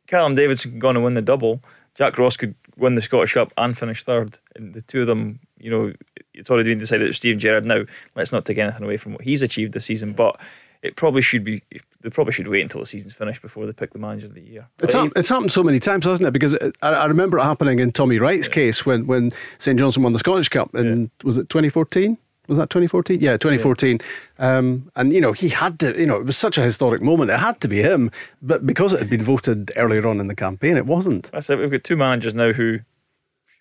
Callum 0.07 0.35
Davidson 0.35 0.71
could 0.71 0.79
go 0.79 0.89
on 0.89 1.01
win 1.01 1.15
the 1.15 1.21
double. 1.21 1.61
Jack 1.95 2.17
Ross 2.17 2.37
could 2.37 2.55
win 2.77 2.95
the 2.95 3.01
Scottish 3.01 3.33
Cup 3.33 3.51
and 3.57 3.77
finish 3.77 4.03
third. 4.03 4.37
And 4.55 4.73
the 4.73 4.81
two 4.81 5.01
of 5.01 5.07
them, 5.07 5.39
you 5.59 5.69
know, 5.71 5.93
it's 6.33 6.49
already 6.49 6.69
been 6.69 6.79
decided 6.79 7.07
that 7.07 7.13
Steven 7.13 7.39
Gerrard 7.39 7.65
now, 7.65 7.83
let's 8.15 8.31
not 8.31 8.45
take 8.45 8.57
anything 8.57 8.83
away 8.83 8.97
from 8.97 9.13
what 9.13 9.21
he's 9.21 9.41
achieved 9.41 9.73
this 9.73 9.85
season, 9.85 10.13
but 10.13 10.39
it 10.83 10.97
probably 10.97 11.21
should 11.21 11.43
be, 11.45 11.63
they 12.01 12.09
probably 12.09 12.33
should 12.33 12.47
wait 12.47 12.61
until 12.61 12.81
the 12.81 12.85
season's 12.85 13.13
finished 13.13 13.41
before 13.41 13.65
they 13.65 13.71
pick 13.71 13.93
the 13.93 13.99
manager 13.99 14.27
of 14.27 14.33
the 14.33 14.41
year. 14.41 14.67
It's, 14.81 14.93
hap- 14.93 15.13
it's 15.15 15.29
happened 15.29 15.51
so 15.51 15.63
many 15.63 15.79
times, 15.79 16.05
hasn't 16.05 16.27
it? 16.27 16.31
Because 16.31 16.53
it, 16.55 16.75
I, 16.81 16.89
I 16.89 17.05
remember 17.05 17.39
it 17.39 17.43
happening 17.43 17.79
in 17.79 17.93
Tommy 17.93 18.19
Wright's 18.19 18.49
case 18.49 18.85
when, 18.85 19.07
when 19.07 19.31
St 19.57 19.79
Johnstone 19.79 20.03
won 20.03 20.13
the 20.13 20.19
Scottish 20.19 20.49
Cup 20.49 20.75
in, 20.75 21.09
was 21.23 21.37
it 21.37 21.47
2014? 21.47 22.17
Was 22.49 22.57
that 22.57 22.69
2014? 22.69 23.21
Yeah, 23.21 23.37
2014. 23.37 23.99
Um, 24.37 24.91
and, 24.97 25.13
you 25.13 25.21
know, 25.21 25.31
he 25.31 25.47
had 25.47 25.79
to, 25.79 25.97
you 25.97 26.05
know, 26.05 26.17
it 26.17 26.25
was 26.25 26.37
such 26.37 26.57
a 26.57 26.61
historic 26.61 27.01
moment. 27.01 27.31
It 27.31 27.39
had 27.39 27.61
to 27.61 27.69
be 27.69 27.81
him. 27.81 28.11
But 28.41 28.67
because 28.67 28.93
it 28.93 28.99
had 28.99 29.09
been 29.09 29.23
voted 29.23 29.71
earlier 29.77 30.05
on 30.05 30.19
in 30.19 30.27
the 30.27 30.35
campaign, 30.35 30.75
it 30.75 30.85
wasn't. 30.85 31.31
That's 31.31 31.49
it. 31.49 31.57
We've 31.57 31.71
got 31.71 31.85
two 31.85 31.95
managers 31.95 32.35
now 32.35 32.51
who 32.51 32.79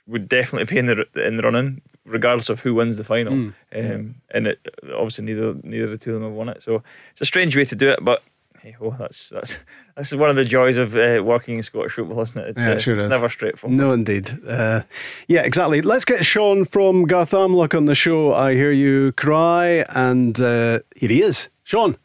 would 0.08 0.28
definitely 0.28 0.64
be 0.64 0.78
in 0.78 0.86
the 0.86 1.06
in 1.14 1.36
the 1.36 1.44
running, 1.44 1.80
regardless 2.04 2.48
of 2.48 2.60
who 2.60 2.74
wins 2.74 2.96
the 2.96 3.04
final. 3.04 3.32
Mm. 3.32 3.54
Um, 3.74 4.14
and 4.30 4.46
it, 4.48 4.60
obviously, 4.94 5.24
neither 5.24 5.54
neither 5.62 5.84
of 5.84 5.90
the 5.90 5.98
two 5.98 6.10
of 6.10 6.14
them 6.20 6.24
have 6.24 6.32
won 6.32 6.48
it. 6.48 6.62
So 6.62 6.82
it's 7.12 7.20
a 7.20 7.26
strange 7.26 7.56
way 7.56 7.64
to 7.64 7.74
do 7.76 7.90
it, 7.90 8.00
but 8.02 8.22
hey, 8.62 8.76
oh, 8.80 8.94
that's 8.98 9.30
that's 9.30 9.58
that's 9.96 10.14
one 10.14 10.30
of 10.30 10.36
the 10.36 10.44
joys 10.44 10.76
of 10.76 10.94
uh, 10.96 11.22
working 11.24 11.56
in 11.56 11.62
Scottish 11.62 11.92
football, 11.92 12.20
isn't 12.22 12.40
it? 12.42 12.48
It's, 12.50 12.58
Yeah, 12.60 12.66
it 12.66 12.88
uh, 12.88 12.92
it's 12.94 13.04
is. 13.04 13.08
never 13.08 13.28
straightforward. 13.28 13.76
No, 13.78 13.92
indeed. 13.92 14.38
Uh, 14.46 14.82
yeah, 15.28 15.42
exactly. 15.42 15.82
Let's 15.82 16.04
get 16.04 16.24
Sean 16.24 16.64
from 16.64 17.04
Garth 17.04 17.32
Garthamlock 17.32 17.76
on 17.76 17.86
the 17.86 17.94
show. 17.94 18.32
I 18.32 18.54
hear 18.54 18.70
you 18.70 19.12
cry, 19.12 19.84
and 19.88 20.40
uh, 20.40 20.80
here 20.96 21.08
he 21.10 21.22
is. 21.22 21.48
Sean. 21.64 21.96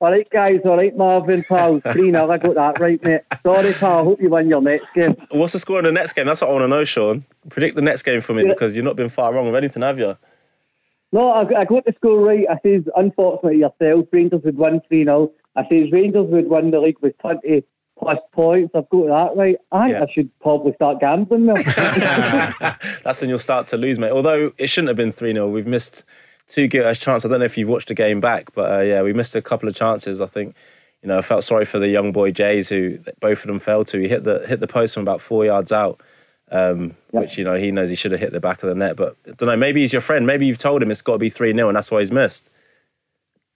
All 0.00 0.10
right, 0.10 0.28
guys. 0.30 0.60
All 0.64 0.76
right, 0.76 0.94
Marvin, 0.96 1.42
pal. 1.44 1.80
3 1.92 2.10
0. 2.10 2.30
I 2.30 2.38
got 2.38 2.54
that 2.56 2.78
right, 2.80 3.02
mate. 3.02 3.22
Sorry, 3.44 3.72
pal. 3.72 4.04
Hope 4.04 4.20
you 4.20 4.28
win 4.28 4.48
your 4.48 4.60
next 4.60 4.86
game. 4.94 5.16
What's 5.30 5.52
the 5.54 5.58
score 5.58 5.78
in 5.78 5.84
the 5.84 5.92
next 5.92 6.12
game? 6.12 6.26
That's 6.26 6.40
what 6.40 6.50
I 6.50 6.52
want 6.52 6.64
to 6.64 6.68
know, 6.68 6.84
Sean. 6.84 7.24
Predict 7.48 7.76
the 7.76 7.82
next 7.82 8.02
game 8.02 8.20
for 8.20 8.34
me 8.34 8.42
Yeah. 8.42 8.48
because 8.52 8.76
you've 8.76 8.84
not 8.84 8.96
been 8.96 9.08
far 9.08 9.32
wrong 9.32 9.46
with 9.46 9.56
anything, 9.56 9.82
have 9.82 9.98
you? 9.98 10.16
No, 11.12 11.30
I, 11.30 11.42
I 11.60 11.64
got 11.64 11.84
the 11.84 11.92
score 11.96 12.18
right. 12.18 12.44
I 12.50 12.58
says, 12.66 12.82
unfortunately, 12.96 13.60
yourself, 13.60 14.06
Rangers 14.12 14.42
would 14.44 14.58
win 14.58 14.80
3 14.88 15.04
0. 15.04 15.30
I 15.56 15.62
says, 15.68 15.92
Rangers 15.92 16.26
would 16.28 16.48
win 16.48 16.70
the 16.72 16.80
league 16.80 16.98
with 17.00 17.16
20 17.18 17.62
plus 17.96 18.18
points. 18.32 18.72
I've 18.74 18.88
got 18.90 19.06
that 19.06 19.36
right. 19.40 19.56
I 19.70 19.86
think 19.86 19.98
Yeah. 19.98 20.02
I 20.04 20.12
should 20.12 20.38
probably 20.40 20.74
start 20.74 20.98
gambling 21.00 21.46
now. 21.46 21.54
That's 23.04 23.20
when 23.20 23.30
you'll 23.30 23.38
start 23.38 23.68
to 23.68 23.76
lose, 23.76 23.98
mate. 24.00 24.10
Although 24.10 24.52
it 24.58 24.66
shouldn't 24.66 24.88
have 24.88 24.96
been 24.96 25.12
3 25.12 25.32
0. 25.32 25.48
We've 25.48 25.68
missed 25.68 26.04
two 26.46 26.68
good 26.68 26.96
chances. 26.98 27.24
I 27.24 27.28
don't 27.28 27.40
know 27.40 27.46
if 27.46 27.58
you've 27.58 27.68
watched 27.68 27.88
the 27.88 27.94
game 27.94 28.20
back, 28.20 28.52
but 28.54 28.80
uh, 28.80 28.82
yeah, 28.82 29.02
we 29.02 29.12
missed 29.12 29.34
a 29.34 29.42
couple 29.42 29.68
of 29.68 29.74
chances. 29.74 30.20
I 30.20 30.26
think, 30.26 30.54
you 31.02 31.08
know, 31.08 31.18
I 31.18 31.22
felt 31.22 31.44
sorry 31.44 31.64
for 31.64 31.78
the 31.78 31.88
young 31.88 32.12
boy 32.12 32.30
Jays 32.30 32.68
who 32.68 32.98
both 33.20 33.40
of 33.40 33.46
them 33.46 33.58
fell 33.58 33.84
to. 33.86 33.98
He 33.98 34.08
hit 34.08 34.24
the 34.24 34.46
hit 34.46 34.60
the 34.60 34.66
post 34.66 34.94
from 34.94 35.02
about 35.02 35.20
four 35.20 35.44
yards 35.44 35.72
out, 35.72 36.00
um, 36.50 36.94
which, 37.10 37.38
you 37.38 37.44
know, 37.44 37.54
he 37.54 37.70
knows 37.70 37.90
he 37.90 37.96
should 37.96 38.12
have 38.12 38.20
hit 38.20 38.32
the 38.32 38.40
back 38.40 38.62
of 38.62 38.68
the 38.68 38.74
net. 38.74 38.96
But 38.96 39.16
I 39.26 39.32
don't 39.32 39.48
know, 39.48 39.56
maybe 39.56 39.80
he's 39.80 39.92
your 39.92 40.02
friend. 40.02 40.26
Maybe 40.26 40.46
you've 40.46 40.58
told 40.58 40.82
him 40.82 40.90
it's 40.90 41.02
got 41.02 41.14
to 41.14 41.18
be 41.18 41.30
3 41.30 41.54
0 41.54 41.68
and 41.68 41.76
that's 41.76 41.90
why 41.90 42.00
he's 42.00 42.12
missed. 42.12 42.50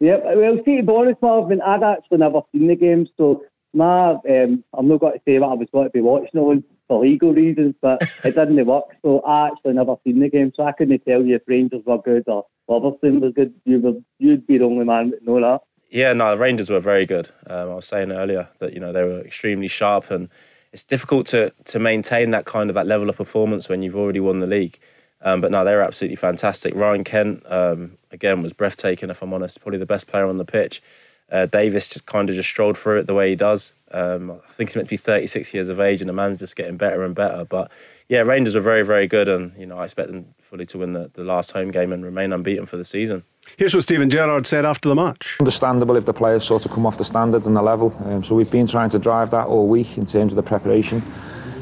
Yep. 0.01 0.23
Well, 0.37 0.59
see, 0.65 0.77
to 0.77 0.83
be 0.83 0.93
honest, 0.93 1.21
Marvin, 1.21 1.61
I'd 1.61 1.83
actually 1.83 2.19
never 2.19 2.41
seen 2.53 2.69
the 2.69 2.77
game, 2.77 3.09
so 3.17 3.43
my, 3.75 4.11
um, 4.13 4.65
I'm 4.73 4.89
not 4.89 5.01
going 5.01 5.15
to 5.15 5.21
say 5.25 5.39
that 5.39 5.45
I 5.45 5.55
was 5.55 5.69
going 5.73 5.87
to 5.87 5.91
be 5.91 6.01
watching 6.01 6.41
it 6.41 6.65
for 6.89 7.05
legal 7.05 7.33
reasons, 7.33 7.75
but 7.81 8.03
it 8.25 8.35
didn't 8.35 8.67
work. 8.67 8.85
So 9.03 9.21
I 9.21 9.49
actually 9.49 9.75
never 9.75 9.97
seen 10.05 10.21
the 10.21 10.29
game, 10.29 10.53
so 10.57 10.65
I 10.65 10.73
couldn't 10.73 11.05
tell 11.07 11.23
you 11.23 11.37
if 11.37 11.43
Rangers 11.47 11.83
were 11.87 11.99
good 11.99 12.25
or 12.27 12.47
Livingston 12.69 13.21
was 13.21 13.33
good. 13.35 13.55
You 13.65 13.81
were, 13.81 13.93
you'd 14.19 14.47
be 14.47 14.59
the 14.59 14.65
only 14.65 14.85
man 14.85 15.11
that 15.11 15.25
know 15.25 15.41
that. 15.41 15.61
Yeah, 15.91 16.13
no, 16.13 16.31
the 16.33 16.39
Rangers 16.39 16.69
were 16.69 16.81
very 16.81 17.07
good. 17.07 17.31
Um, 17.47 17.71
I 17.71 17.75
was 17.75 17.87
saying 17.87 18.13
earlier 18.13 18.49
that 18.59 18.75
you 18.75 18.81
know 18.81 18.93
they 18.93 19.05
were 19.05 19.21
extremely 19.21 19.69
sharp, 19.69 20.11
and 20.11 20.29
it's 20.73 20.85
difficult 20.85 21.27
to 21.29 21.53
to 21.67 21.79
maintain 21.79 22.31
that 22.33 22.45
kind 22.45 22.69
of 22.69 22.75
that 22.75 22.87
level 22.87 23.09
of 23.09 23.17
performance 23.17 23.69
when 23.69 23.83
you've 23.83 23.97
already 23.97 24.21
won 24.21 24.41
the 24.41 24.47
league. 24.47 24.79
Um, 25.21 25.41
but 25.41 25.51
no, 25.51 25.65
they 25.65 25.75
were 25.75 25.83
absolutely 25.83 26.17
fantastic. 26.17 26.75
Ryan 26.75 27.05
Kent 27.05 27.43
um, 27.51 27.99
again 28.13 28.43
was 28.43 28.53
breathtaking. 28.53 29.11
If 29.11 29.23
I'm 29.23 29.33
honest, 29.33 29.61
probably 29.61 29.79
the 29.79 29.87
best 29.87 30.07
player 30.07 30.27
on 30.27 30.37
the 30.37 30.45
pitch. 30.45 30.83
Uh, 31.31 31.47
Davis 31.47 31.89
just 31.89 32.07
kind 32.07 32.31
of 32.31 32.37
just 32.37 32.49
strolled 32.49 32.79
through 32.79 33.01
it 33.01 33.07
the 33.07 33.15
way 33.15 33.29
he 33.29 33.37
does. 33.37 33.75
Um, 33.91 34.31
I 34.31 34.53
think 34.53 34.71
he's 34.71 34.77
meant 34.77 34.89
to 34.89 34.93
be 34.93 34.97
36 34.97 35.53
years 35.53 35.69
of 35.69 35.79
age, 35.81 36.01
and 36.01 36.09
the 36.09 36.15
man's 36.15 36.39
just 36.39 36.57
getting 36.57 36.77
better 36.77 37.03
and 37.03 37.15
better. 37.15 37.45
But 37.45 37.71
yeah, 38.09 38.21
Rangers 38.21 38.55
were 38.55 38.61
very, 38.61 38.83
very 38.83 39.07
good, 39.07 39.29
and 39.29 39.53
you 39.59 39.67
know 39.67 39.79
I 39.79 39.85
expect 39.85 40.11
them 40.11 40.35
fully 40.39 40.65
to 40.67 40.79
win 40.79 40.95
the, 40.95 41.11
the 41.15 41.25
last 41.25 41.53
home 41.53 41.71
game 41.71 41.93
and 41.93 42.05
remain 42.05 42.33
unbeaten 42.33 42.67
for 42.67 42.77
the 42.77 42.85
season. 42.85 43.25
Here's 43.57 43.75
what 43.75 43.83
Steven 43.83 44.11
Gerrard 44.11 44.47
said 44.47 44.65
after 44.65 44.89
the 44.89 44.95
match. 44.95 45.37
Understandable 45.41 45.97
if 45.97 46.07
the 46.07 46.13
players 46.13 46.45
sort 46.45 46.65
of 46.67 46.73
come 46.73 46.87
off 46.87 46.99
the 46.99 47.05
standards 47.05 47.47
and 47.47 47.57
the 47.57 47.63
level. 47.63 47.95
Um, 48.05 48.23
so 48.23 48.35
we've 48.35 48.51
been 48.51 48.67
trying 48.67 48.91
to 48.91 48.99
drive 48.99 49.31
that 49.31 49.47
all 49.47 49.69
week 49.69 49.97
in 49.97 50.05
terms 50.05 50.33
of 50.33 50.37
the 50.37 50.43
preparation. 50.43 51.03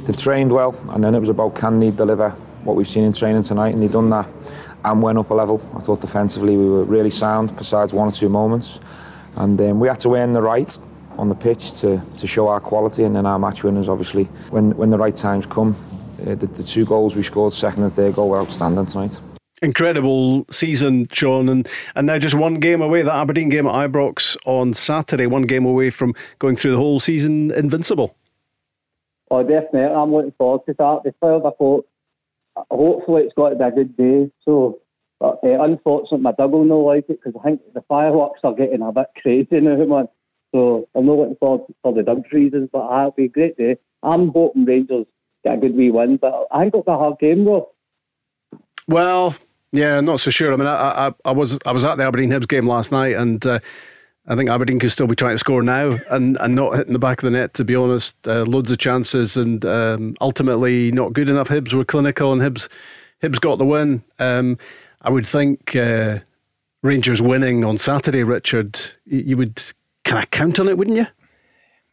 They've 0.04 0.16
trained 0.16 0.52
well, 0.52 0.76
and 0.90 1.02
then 1.02 1.14
it 1.14 1.20
was 1.20 1.28
about 1.28 1.56
can 1.56 1.80
they 1.80 1.90
deliver 1.90 2.30
what 2.62 2.76
we've 2.76 2.88
seen 2.88 3.04
in 3.04 3.12
training 3.12 3.42
tonight, 3.42 3.74
and 3.74 3.82
they've 3.82 3.90
done 3.90 4.10
that 4.10 4.28
and 4.84 5.02
went 5.02 5.18
up 5.18 5.30
a 5.30 5.34
level. 5.34 5.60
I 5.74 5.80
thought 5.80 6.00
defensively 6.00 6.56
we 6.56 6.68
were 6.68 6.84
really 6.84 7.10
sound, 7.10 7.56
besides 7.56 7.92
one 7.92 8.08
or 8.08 8.12
two 8.12 8.28
moments, 8.28 8.80
and 9.36 9.60
um, 9.60 9.80
we 9.80 9.88
had 9.88 10.00
to 10.00 10.14
earn 10.14 10.32
the 10.32 10.42
right 10.42 10.76
on 11.18 11.28
the 11.28 11.34
pitch 11.34 11.80
to, 11.80 12.02
to 12.18 12.26
show 12.26 12.48
our 12.48 12.60
quality, 12.60 13.04
and 13.04 13.16
then 13.16 13.26
our 13.26 13.38
match 13.38 13.64
winners, 13.64 13.88
obviously, 13.88 14.24
when 14.50 14.76
when 14.76 14.90
the 14.90 14.98
right 14.98 15.16
times 15.16 15.46
come. 15.46 15.76
Uh, 16.20 16.34
the, 16.34 16.46
the 16.46 16.62
two 16.62 16.84
goals 16.86 17.14
we 17.14 17.22
scored, 17.22 17.52
second 17.52 17.82
and 17.82 17.92
third 17.92 18.14
goal, 18.14 18.30
were 18.30 18.38
outstanding 18.38 18.86
tonight. 18.86 19.20
Incredible 19.62 20.44
season, 20.50 21.08
Sean, 21.12 21.48
and, 21.48 21.68
and 21.94 22.06
now 22.06 22.18
just 22.18 22.34
one 22.34 22.54
game 22.54 22.82
away. 22.82 23.02
That 23.02 23.14
Aberdeen 23.14 23.48
game 23.48 23.66
at 23.66 23.72
Ibrox 23.72 24.36
on 24.44 24.74
Saturday, 24.74 25.26
one 25.26 25.42
game 25.42 25.64
away 25.64 25.90
from 25.90 26.14
going 26.38 26.56
through 26.56 26.72
the 26.72 26.76
whole 26.76 27.00
season 27.00 27.50
invincible. 27.52 28.16
Oh, 29.30 29.42
definitely. 29.42 29.80
I'm 29.80 30.12
looking 30.12 30.32
forward 30.32 30.66
to 30.66 30.74
that. 30.74 31.00
The 31.04 31.12
12 31.12 31.46
I 31.46 31.50
thought 31.50 31.88
hopefully 32.70 33.22
it's 33.22 33.34
got 33.34 33.50
to 33.50 33.56
be 33.56 33.64
a 33.64 33.70
good 33.70 33.96
day. 33.96 34.30
So, 34.44 34.78
but, 35.18 35.40
uh, 35.42 35.62
unfortunately, 35.62 36.18
my 36.18 36.32
dog 36.32 36.52
will 36.52 36.64
not 36.64 36.74
like 36.76 37.08
it 37.08 37.20
because 37.22 37.40
I 37.40 37.44
think 37.44 37.60
the 37.72 37.82
fireworks 37.88 38.40
are 38.44 38.54
getting 38.54 38.82
a 38.82 38.92
bit 38.92 39.06
crazy 39.22 39.48
now, 39.60 39.76
man. 39.76 40.08
So 40.54 40.88
I'm 40.94 41.06
not 41.06 41.18
looking 41.18 41.36
forward 41.36 41.66
for 41.82 41.92
the 41.92 42.02
dog's 42.02 42.30
reasons, 42.32 42.70
but 42.72 42.84
it'll 42.86 43.10
be 43.10 43.24
a 43.24 43.28
great 43.28 43.56
day. 43.56 43.76
I'm 44.02 44.28
hoping 44.28 44.64
Rangers 44.64 45.06
get 45.44 45.54
a 45.54 45.56
good 45.58 45.74
wee 45.74 45.90
win, 45.90 46.16
but 46.16 46.46
I 46.50 46.60
think 46.60 46.74
it'll 46.74 46.82
be 46.82 46.92
a 46.92 46.96
hard 46.96 47.18
game, 47.18 47.44
though. 47.44 47.70
Well, 48.88 49.34
yeah, 49.72 50.00
not 50.00 50.20
so 50.20 50.30
sure. 50.30 50.52
I 50.52 50.56
mean, 50.56 50.66
I, 50.66 51.08
I, 51.08 51.14
I 51.24 51.32
was 51.32 51.58
I 51.66 51.72
was 51.72 51.84
at 51.84 51.96
the 51.96 52.04
Aberdeen 52.04 52.30
Hibs 52.30 52.48
game 52.48 52.66
last 52.66 52.92
night, 52.92 53.16
and 53.16 53.44
uh, 53.46 53.58
I 54.26 54.36
think 54.36 54.48
Aberdeen 54.48 54.78
could 54.78 54.92
still 54.92 55.06
be 55.06 55.16
trying 55.16 55.34
to 55.34 55.38
score 55.38 55.62
now 55.62 55.98
and, 56.10 56.36
and 56.40 56.54
not 56.54 56.76
hitting 56.76 56.92
the 56.92 56.98
back 56.98 57.22
of 57.22 57.24
the 57.24 57.30
net. 57.30 57.54
To 57.54 57.64
be 57.64 57.74
honest, 57.74 58.16
uh, 58.26 58.44
loads 58.44 58.70
of 58.70 58.78
chances, 58.78 59.36
and 59.36 59.64
um, 59.64 60.16
ultimately 60.20 60.92
not 60.92 61.12
good 61.12 61.28
enough. 61.28 61.48
Hibs 61.48 61.74
were 61.74 61.84
clinical, 61.84 62.32
and 62.32 62.40
Hibs 62.40 62.68
Hibs 63.22 63.40
got 63.40 63.58
the 63.58 63.66
win. 63.66 64.02
Um, 64.18 64.58
I 65.06 65.10
would 65.10 65.26
think 65.26 65.76
uh, 65.76 66.18
Rangers 66.82 67.22
winning 67.22 67.64
on 67.64 67.78
Saturday, 67.78 68.24
Richard. 68.24 68.76
You 69.06 69.36
would 69.36 69.62
kind 70.04 70.22
of 70.22 70.28
count 70.32 70.58
on 70.58 70.68
it, 70.68 70.76
wouldn't 70.76 70.96
you? 70.96 71.06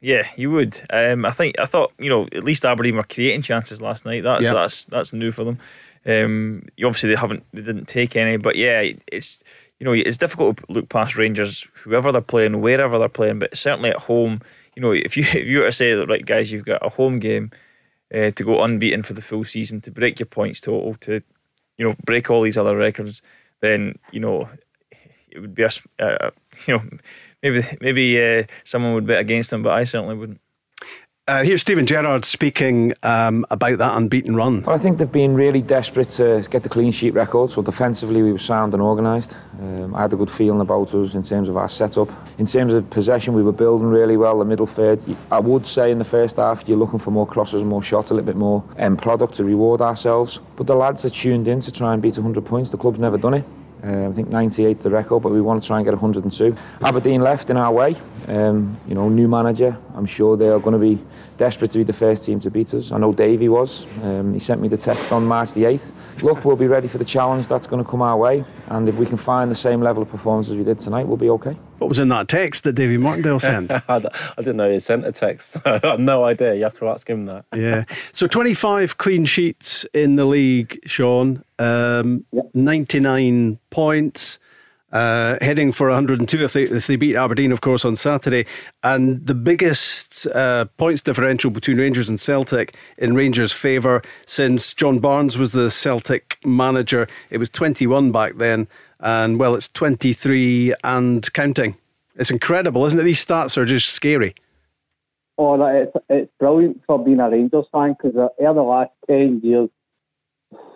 Yeah, 0.01 0.27
you 0.35 0.49
would. 0.49 0.81
Um, 0.91 1.23
I 1.23 1.29
think 1.29 1.59
I 1.59 1.67
thought 1.67 1.93
you 1.99 2.09
know 2.09 2.27
at 2.33 2.43
least 2.43 2.65
Aberdeen 2.65 2.95
were 2.95 3.03
creating 3.03 3.43
chances 3.43 3.83
last 3.83 4.07
night. 4.07 4.23
That's 4.23 4.45
that's 4.45 4.85
that's 4.85 5.13
new 5.13 5.31
for 5.31 5.43
them. 5.43 5.59
Um, 6.07 6.63
obviously 6.83 7.11
they 7.11 7.15
haven't 7.15 7.45
they 7.53 7.61
didn't 7.61 7.87
take 7.87 8.15
any, 8.15 8.37
but 8.37 8.55
yeah, 8.55 8.83
it's 9.05 9.43
you 9.79 9.85
know 9.85 9.93
it's 9.93 10.17
difficult 10.17 10.57
to 10.57 10.65
look 10.69 10.89
past 10.89 11.15
Rangers, 11.15 11.67
whoever 11.83 12.11
they're 12.11 12.19
playing, 12.19 12.61
wherever 12.61 12.97
they're 12.97 13.09
playing, 13.09 13.37
but 13.37 13.55
certainly 13.55 13.91
at 13.91 13.97
home. 13.97 14.41
You 14.75 14.81
know, 14.81 14.91
if 14.91 15.15
you 15.15 15.23
if 15.27 15.45
you 15.45 15.59
were 15.59 15.67
to 15.67 15.71
say 15.71 15.93
that 15.93 16.07
right 16.07 16.25
guys, 16.25 16.51
you've 16.51 16.65
got 16.65 16.83
a 16.83 16.89
home 16.89 17.19
game 17.19 17.51
uh, 18.11 18.31
to 18.31 18.43
go 18.43 18.63
unbeaten 18.63 19.03
for 19.03 19.13
the 19.13 19.21
full 19.21 19.43
season, 19.43 19.81
to 19.81 19.91
break 19.91 20.19
your 20.19 20.25
points 20.25 20.61
total, 20.61 20.95
to 20.95 21.21
you 21.77 21.87
know 21.87 21.95
break 22.05 22.29
all 22.29 22.41
these 22.41 22.57
other 22.57 22.75
records, 22.75 23.21
then 23.61 23.97
you 24.11 24.19
know 24.19 24.49
it 25.29 25.39
would 25.39 25.55
be 25.55 25.63
a, 25.63 25.69
uh, 25.99 26.31
you 26.67 26.77
know 26.77 26.83
maybe 27.41 27.63
maybe 27.81 28.23
uh, 28.23 28.43
someone 28.63 28.93
would 28.93 29.07
bet 29.07 29.19
against 29.19 29.49
them, 29.51 29.63
but 29.63 29.73
I 29.73 29.83
certainly 29.83 30.15
wouldn't. 30.15 30.41
Uh, 31.25 31.41
here's 31.41 31.61
Steven 31.61 31.85
Gerrard 31.85 32.25
speaking 32.25 32.93
um, 33.01 33.45
about 33.49 33.77
that 33.77 33.95
unbeaten 33.95 34.35
run. 34.35 34.61
Well, 34.63 34.75
I 34.75 34.77
think 34.77 34.97
they've 34.97 35.09
been 35.09 35.35
really 35.35 35.61
desperate 35.61 36.09
to 36.09 36.45
get 36.51 36.63
the 36.63 36.69
clean 36.69 36.91
sheet 36.91 37.11
record. 37.11 37.49
So 37.49 37.61
defensively, 37.61 38.21
we 38.21 38.33
were 38.33 38.37
sound 38.37 38.73
and 38.73 38.83
organised. 38.83 39.37
Um, 39.57 39.95
I 39.95 40.01
had 40.01 40.11
a 40.11 40.17
good 40.17 40.29
feeling 40.29 40.59
about 40.59 40.93
us 40.93 41.15
in 41.15 41.23
terms 41.23 41.47
of 41.47 41.55
our 41.55 41.69
setup. 41.69 42.09
In 42.39 42.45
terms 42.45 42.73
of 42.73 42.89
possession, 42.89 43.33
we 43.33 43.41
were 43.41 43.53
building 43.53 43.87
really 43.87 44.17
well. 44.17 44.37
The 44.37 44.43
middle 44.43 44.65
third, 44.65 45.01
I 45.31 45.39
would 45.39 45.65
say 45.65 45.91
in 45.91 45.97
the 45.97 46.03
first 46.03 46.35
half, 46.35 46.67
you're 46.67 46.77
looking 46.77 46.99
for 46.99 47.11
more 47.11 47.25
crosses 47.25 47.61
and 47.61 47.69
more 47.69 47.81
shots, 47.81 48.11
a 48.11 48.15
little 48.15 48.27
bit 48.27 48.35
more 48.35 48.61
end 48.77 49.01
product 49.01 49.35
to 49.35 49.45
reward 49.45 49.79
ourselves. 49.79 50.41
But 50.57 50.67
the 50.67 50.75
lads 50.75 51.05
are 51.05 51.09
tuned 51.09 51.47
in 51.47 51.61
to 51.61 51.71
try 51.71 51.93
and 51.93 52.01
beat 52.01 52.17
100 52.17 52.45
points. 52.45 52.71
The 52.71 52.77
club's 52.77 52.99
never 52.99 53.17
done 53.17 53.35
it. 53.35 53.45
Um, 53.83 54.09
I 54.09 54.11
think 54.13 54.29
98 54.29 54.77
is 54.77 54.83
the 54.83 54.89
record, 54.89 55.23
but 55.23 55.33
we 55.33 55.41
want 55.41 55.61
to 55.61 55.67
try 55.67 55.77
and 55.77 55.85
get 55.85 55.93
102. 55.93 56.55
Aberdeen 56.81 57.21
left 57.21 57.49
in 57.49 57.57
our 57.57 57.71
way. 57.71 57.95
Um, 58.27 58.77
you 58.87 58.95
know, 58.95 59.09
new 59.09 59.27
manager. 59.27 59.77
I'm 59.95 60.05
sure 60.05 60.35
they 60.35 60.49
are 60.49 60.59
going 60.59 60.73
to 60.73 60.79
be 60.79 61.03
desperate 61.37 61.71
to 61.71 61.77
be 61.79 61.83
the 61.83 61.93
first 61.93 62.25
team 62.25 62.39
to 62.39 62.49
beat 62.49 62.73
us. 62.73 62.91
I 62.91 62.97
know 62.97 63.13
Davey 63.13 63.49
was. 63.49 63.85
Um, 64.01 64.33
he 64.33 64.39
sent 64.39 64.61
me 64.61 64.67
the 64.67 64.77
text 64.77 65.11
on 65.11 65.25
March 65.25 65.53
the 65.53 65.63
8th. 65.63 65.91
Look, 66.21 66.45
we'll 66.45 66.55
be 66.55 66.67
ready 66.67 66.87
for 66.87 66.97
the 66.97 67.05
challenge 67.05 67.47
that's 67.47 67.67
going 67.67 67.83
to 67.83 67.89
come 67.89 68.01
our 68.01 68.17
way. 68.17 68.43
And 68.67 68.87
if 68.87 68.95
we 68.95 69.05
can 69.05 69.17
find 69.17 69.51
the 69.51 69.55
same 69.55 69.81
level 69.81 70.03
of 70.03 70.09
performance 70.09 70.49
as 70.49 70.57
we 70.57 70.63
did 70.63 70.79
tonight, 70.79 71.07
we'll 71.07 71.17
be 71.17 71.29
okay. 71.29 71.55
What 71.77 71.89
was 71.89 71.99
in 71.99 72.07
that 72.09 72.27
text 72.27 72.63
that 72.63 72.73
Davy 72.73 72.97
Martindale 72.97 73.39
sent? 73.39 73.71
I 73.89 73.99
didn't 74.37 74.57
know 74.57 74.71
he 74.71 74.79
sent 74.79 75.05
a 75.05 75.11
text. 75.11 75.57
I 75.65 75.79
have 75.83 75.99
no 75.99 76.23
idea. 76.23 76.55
You 76.55 76.63
have 76.63 76.77
to 76.79 76.87
ask 76.87 77.09
him 77.09 77.25
that. 77.25 77.45
yeah. 77.55 77.83
So 78.13 78.25
25 78.25 78.97
clean 78.97 79.25
sheets 79.25 79.85
in 79.93 80.15
the 80.15 80.25
league, 80.25 80.79
Sean. 80.85 81.43
Um, 81.59 82.25
99 82.53 83.59
points. 83.69 84.39
Uh, 84.93 85.39
heading 85.41 85.71
for 85.71 85.87
102 85.87 86.43
if 86.43 86.53
they 86.53 86.63
if 86.63 86.85
they 86.85 86.95
beat 86.95 87.15
Aberdeen, 87.15 87.51
of 87.51 87.61
course, 87.61 87.83
on 87.83 87.95
Saturday, 87.95 88.45
and 88.83 89.25
the 89.25 89.33
biggest 89.33 90.27
uh, 90.27 90.65
points 90.77 91.01
differential 91.01 91.49
between 91.49 91.79
Rangers 91.79 92.09
and 92.09 92.19
Celtic 92.19 92.75
in 92.99 93.15
Rangers' 93.15 93.51
favour 93.51 94.03
since 94.27 94.71
John 94.75 94.99
Barnes 94.99 95.35
was 95.35 95.51
the 95.51 95.71
Celtic 95.71 96.37
manager. 96.45 97.07
It 97.31 97.39
was 97.39 97.49
21 97.49 98.11
back 98.11 98.35
then, 98.35 98.67
and 98.99 99.39
well, 99.39 99.55
it's 99.55 99.67
23 99.69 100.75
and 100.83 101.33
counting. 101.33 101.75
It's 102.15 102.29
incredible, 102.29 102.85
isn't 102.85 102.99
it? 102.99 103.03
These 103.03 103.25
stats 103.25 103.57
are 103.57 103.65
just 103.65 103.89
scary. 103.89 104.35
Oh, 105.39 105.59
it's, 105.65 105.91
it's 106.07 106.31
brilliant 106.39 106.83
for 106.85 107.03
being 107.03 107.19
a 107.19 107.31
Rangers 107.31 107.65
fan 107.71 107.95
because 107.99 108.15
over 108.15 108.53
the 108.53 108.61
last 108.61 108.91
10 109.07 109.41
years, 109.43 109.69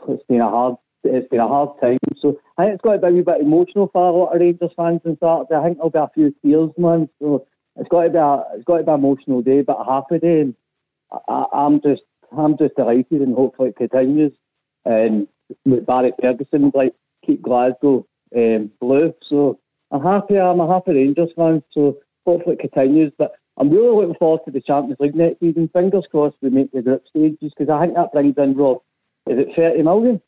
it's 0.07 0.23
been 0.27 0.41
a 0.41 0.49
hard 0.49 0.77
it's 1.09 1.29
been 1.29 1.39
a 1.39 1.47
hard 1.47 1.69
time. 1.81 1.97
So 2.21 2.39
I 2.57 2.65
think 2.65 2.75
it's 2.75 2.81
got 2.81 2.93
to 2.93 2.99
be 2.99 3.07
a 3.07 3.11
wee 3.11 3.21
bit 3.21 3.41
emotional 3.41 3.89
for 3.91 4.07
a 4.07 4.11
lot 4.11 4.35
of 4.35 4.41
Rangers 4.41 4.71
fans 4.75 5.01
on 5.05 5.17
Saturday. 5.19 5.55
I 5.55 5.63
think 5.63 5.77
there'll 5.77 5.89
be 5.89 5.99
a 5.99 6.11
few 6.13 6.35
tears, 6.43 6.71
man. 6.77 7.09
So 7.19 7.45
it's 7.75 7.89
got 7.89 8.03
to 8.03 8.09
be 8.09 8.17
a 8.17 8.43
it's 8.55 8.65
got 8.65 8.77
to 8.77 8.83
be 8.83 8.91
an 8.91 8.99
emotional 8.99 9.41
day, 9.41 9.61
but 9.61 9.77
a 9.79 9.85
happy 9.85 10.19
day. 10.19 10.41
And 10.41 10.55
I, 11.27 11.45
I'm 11.53 11.81
just 11.81 12.01
I'm 12.35 12.57
just 12.57 12.75
delighted, 12.75 13.21
and 13.21 13.35
hopefully 13.35 13.69
it 13.69 13.75
continues. 13.75 14.33
And 14.85 15.27
with 15.65 15.85
Barry 15.85 16.13
Ferguson, 16.21 16.71
like 16.73 16.93
keep 17.25 17.41
Glasgow 17.41 18.05
um, 18.35 18.71
blue. 18.79 19.13
So 19.29 19.59
I'm 19.91 20.03
happy. 20.03 20.37
I'm 20.37 20.59
a 20.59 20.73
happy 20.73 20.93
Rangers 20.93 21.29
fan. 21.35 21.63
So 21.73 21.97
hopefully 22.25 22.57
it 22.59 22.71
continues. 22.71 23.11
But 23.17 23.33
I'm 23.57 23.69
really 23.69 23.95
looking 23.95 24.15
forward 24.15 24.41
to 24.45 24.51
the 24.51 24.61
Champions 24.61 24.99
League 24.99 25.15
next 25.15 25.39
season. 25.39 25.69
Fingers 25.73 26.05
crossed 26.11 26.37
we 26.41 26.49
make 26.49 26.71
the 26.71 26.81
group 26.81 27.03
stages 27.09 27.51
because 27.57 27.69
I 27.69 27.81
think 27.81 27.95
that 27.95 28.11
brings 28.11 28.35
in 28.37 28.55
Rob. 28.55 28.81
Is 29.27 29.39
it 29.39 29.55
30 29.55 29.83
million? 29.83 30.21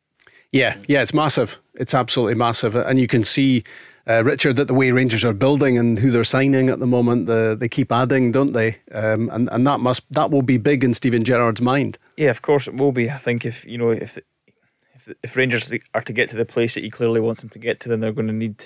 Yeah, 0.51 0.77
yeah, 0.87 1.01
it's 1.01 1.13
massive. 1.13 1.59
It's 1.75 1.93
absolutely 1.93 2.35
massive, 2.35 2.75
and 2.75 2.99
you 2.99 3.07
can 3.07 3.23
see, 3.23 3.63
uh, 4.07 4.23
Richard, 4.23 4.55
that 4.55 4.65
the 4.65 4.73
way 4.73 4.91
Rangers 4.91 5.23
are 5.23 5.33
building 5.33 5.77
and 5.77 5.99
who 5.99 6.09
they're 6.09 6.23
signing 6.23 6.69
at 6.69 6.79
the 6.79 6.87
moment, 6.87 7.27
the, 7.27 7.55
they 7.57 7.69
keep 7.69 7.91
adding, 7.91 8.31
don't 8.31 8.53
they? 8.53 8.77
Um, 8.91 9.29
and 9.31 9.47
and 9.51 9.67
that 9.67 9.79
must 9.79 10.11
that 10.11 10.31
will 10.31 10.41
be 10.41 10.57
big 10.57 10.83
in 10.83 10.93
Steven 10.93 11.23
Gerrard's 11.23 11.61
mind. 11.61 11.97
Yeah, 12.17 12.31
of 12.31 12.41
course 12.41 12.67
it 12.67 12.75
will 12.75 12.91
be. 12.91 13.09
I 13.09 13.17
think 13.17 13.45
if 13.45 13.63
you 13.65 13.77
know 13.77 13.91
if 13.91 14.17
if, 14.95 15.13
if 15.21 15.35
Rangers 15.35 15.71
are 15.93 16.01
to 16.01 16.13
get 16.13 16.29
to 16.31 16.35
the 16.35 16.45
place 16.45 16.73
that 16.73 16.83
he 16.83 16.89
clearly 16.89 17.21
wants 17.21 17.41
them 17.41 17.49
to 17.51 17.59
get 17.59 17.79
to, 17.81 17.89
then 17.89 17.99
they're 17.99 18.11
going 18.11 18.27
to 18.27 18.33
need 18.33 18.65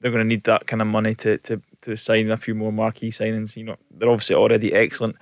they're 0.00 0.12
going 0.12 0.24
to 0.24 0.28
need 0.28 0.44
that 0.44 0.66
kind 0.68 0.82
of 0.82 0.86
money 0.86 1.16
to 1.16 1.38
to 1.38 1.60
to 1.82 1.96
sign 1.96 2.30
a 2.30 2.36
few 2.36 2.54
more 2.54 2.70
marquee 2.72 3.10
signings. 3.10 3.56
You 3.56 3.64
know, 3.64 3.76
they're 3.90 4.08
obviously 4.08 4.36
already 4.36 4.72
excellent. 4.72 5.16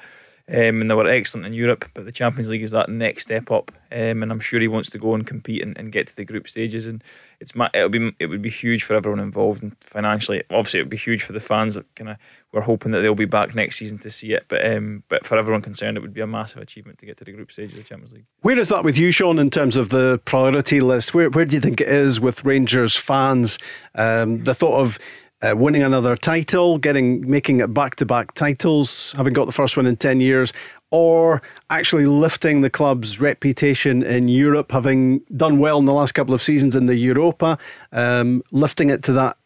Um, 0.48 0.80
and 0.80 0.90
they 0.90 0.94
were 0.94 1.08
excellent 1.08 1.46
in 1.46 1.52
Europe, 1.52 1.84
but 1.94 2.04
the 2.04 2.12
Champions 2.12 2.50
League 2.50 2.62
is 2.62 2.72
that 2.72 2.88
next 2.88 3.24
step 3.24 3.50
up, 3.50 3.70
um, 3.92 4.22
and 4.22 4.32
I'm 4.32 4.40
sure 4.40 4.60
he 4.60 4.68
wants 4.68 4.90
to 4.90 4.98
go 4.98 5.14
and 5.14 5.26
compete 5.26 5.62
and, 5.62 5.78
and 5.78 5.92
get 5.92 6.08
to 6.08 6.16
the 6.16 6.24
group 6.24 6.48
stages. 6.48 6.84
And 6.84 7.02
it's 7.40 7.52
it'll 7.72 7.88
be 7.88 8.12
it 8.18 8.26
would 8.26 8.42
be 8.42 8.50
huge 8.50 8.82
for 8.82 8.94
everyone 8.94 9.20
involved, 9.20 9.62
and 9.62 9.76
financially, 9.80 10.42
obviously, 10.50 10.80
it 10.80 10.82
would 10.84 10.90
be 10.90 10.96
huge 10.96 11.22
for 11.22 11.32
the 11.32 11.40
fans 11.40 11.74
that 11.74 11.92
kind 11.94 12.10
of 12.10 12.16
we're 12.52 12.60
hoping 12.60 12.92
that 12.92 13.00
they'll 13.00 13.14
be 13.14 13.24
back 13.24 13.54
next 13.54 13.76
season 13.76 13.98
to 14.00 14.10
see 14.10 14.32
it. 14.32 14.46
But 14.48 14.66
um, 14.66 15.04
but 15.08 15.24
for 15.24 15.38
everyone 15.38 15.62
concerned, 15.62 15.96
it 15.96 16.00
would 16.00 16.12
be 16.12 16.20
a 16.20 16.26
massive 16.26 16.60
achievement 16.60 16.98
to 16.98 17.06
get 17.06 17.16
to 17.18 17.24
the 17.24 17.32
group 17.32 17.52
stages 17.52 17.78
of 17.78 17.84
the 17.84 17.88
Champions 17.88 18.12
League. 18.12 18.26
Where 18.40 18.58
is 18.58 18.68
that 18.70 18.84
with 18.84 18.98
you, 18.98 19.12
Sean, 19.12 19.38
in 19.38 19.48
terms 19.48 19.76
of 19.76 19.90
the 19.90 20.20
priority 20.24 20.80
list? 20.80 21.14
Where 21.14 21.30
where 21.30 21.44
do 21.44 21.56
you 21.56 21.60
think 21.60 21.80
it 21.80 21.88
is 21.88 22.20
with 22.20 22.44
Rangers 22.44 22.96
fans? 22.96 23.58
Um, 23.94 24.44
the 24.44 24.54
thought 24.54 24.80
of 24.80 24.98
uh, 25.42 25.54
winning 25.56 25.82
another 25.82 26.16
title, 26.16 26.78
getting 26.78 27.28
making 27.28 27.60
it 27.60 27.74
back 27.74 27.96
to 27.96 28.06
back 28.06 28.32
titles, 28.34 29.12
having 29.16 29.32
got 29.32 29.46
the 29.46 29.52
first 29.52 29.76
one 29.76 29.86
in 29.86 29.96
ten 29.96 30.20
years, 30.20 30.52
or 30.90 31.42
actually 31.70 32.06
lifting 32.06 32.60
the 32.60 32.70
club's 32.70 33.20
reputation 33.20 34.02
in 34.02 34.28
Europe, 34.28 34.72
having 34.72 35.20
done 35.36 35.58
well 35.58 35.78
in 35.78 35.84
the 35.84 35.92
last 35.92 36.12
couple 36.12 36.34
of 36.34 36.42
seasons 36.42 36.76
in 36.76 36.86
the 36.86 36.96
Europa, 36.96 37.58
um, 37.92 38.42
lifting 38.52 38.90
it 38.90 39.02
to 39.02 39.12
that 39.12 39.36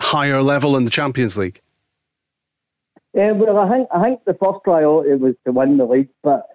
higher 0.00 0.42
level 0.42 0.76
in 0.76 0.84
the 0.84 0.90
Champions 0.90 1.36
League. 1.36 1.60
Yeah, 3.14 3.32
well, 3.32 3.58
I 3.58 3.70
think 3.70 3.88
I 3.94 4.02
think 4.02 4.24
the 4.24 4.34
first 4.34 4.62
priority 4.64 5.14
was 5.14 5.34
to 5.46 5.52
win 5.52 5.78
the 5.78 5.86
league, 5.86 6.10
but 6.22 6.46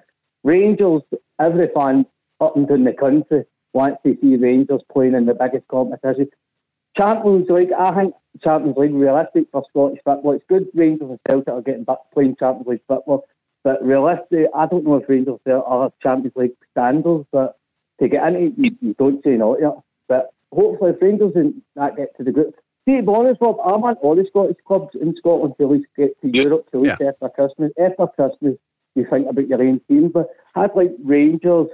Rangers, 0.43 1.01
every 1.39 1.69
fan 1.74 2.05
up 2.39 2.55
and 2.55 2.67
down 2.67 2.83
the 2.83 2.93
country 2.93 3.45
wants 3.74 4.00
to 4.05 4.17
see 4.21 4.36
Rangers 4.36 4.81
playing 4.91 5.13
in 5.13 5.25
the 5.25 5.33
biggest 5.33 5.67
competition. 5.69 6.29
Champions 6.98 7.50
League, 7.50 7.71
I 7.77 7.93
think 7.95 8.13
Champions 8.43 8.77
League 8.77 8.93
realistic 8.93 9.45
for 9.51 9.63
Scottish 9.69 10.00
football. 10.03 10.33
It's 10.33 10.45
good 10.48 10.67
Rangers 10.74 11.10
and 11.10 11.19
Celtic 11.29 11.53
are 11.53 11.62
getting 11.62 11.83
back 11.83 11.98
playing 12.13 12.36
Champions 12.38 12.67
League 12.67 12.81
football, 12.88 13.25
but 13.63 13.83
realistically, 13.83 14.45
I 14.55 14.65
don't 14.65 14.83
know 14.83 14.95
if 14.95 15.07
Rangers 15.07 15.39
are 15.48 15.91
Champions 16.01 16.36
League 16.36 16.55
standards, 16.71 17.25
but 17.31 17.57
to 18.01 18.07
get 18.07 18.27
into 18.27 18.48
it, 18.48 18.53
you, 18.57 18.71
you 18.81 18.95
don't 18.98 19.24
say 19.24 19.31
no 19.31 19.53
it. 19.53 19.63
But 20.07 20.33
hopefully, 20.51 20.91
if 20.91 21.01
Rangers 21.01 21.33
and 21.36 21.62
that 21.75 21.95
get 21.95 22.15
to 22.17 22.24
the 22.24 22.31
group. 22.31 22.55
See, 22.86 22.95
to 22.95 23.03
be 23.03 23.07
honest, 23.13 23.39
Rob, 23.41 23.57
I 23.63 23.77
want 23.77 24.00
all 24.01 24.15
the 24.15 24.25
Scottish 24.27 24.57
clubs 24.67 24.95
in 25.00 25.15
Scotland 25.15 25.53
to 25.60 25.65
at 25.65 25.69
least 25.69 25.88
get 25.95 26.19
to 26.21 26.29
Europe, 26.33 26.69
to 26.71 26.77
at 26.77 26.81
least 26.81 27.01
after 27.01 27.29
Christmas. 27.29 27.71
After 27.79 28.07
Christmas, 28.07 28.57
you 28.95 29.05
think 29.10 29.29
about 29.29 29.48
your 29.48 29.62
own 29.62 29.79
team. 29.88 30.10
But 30.10 30.29
I'd 30.55 30.75
like 30.75 30.91
Rangers, 31.03 31.67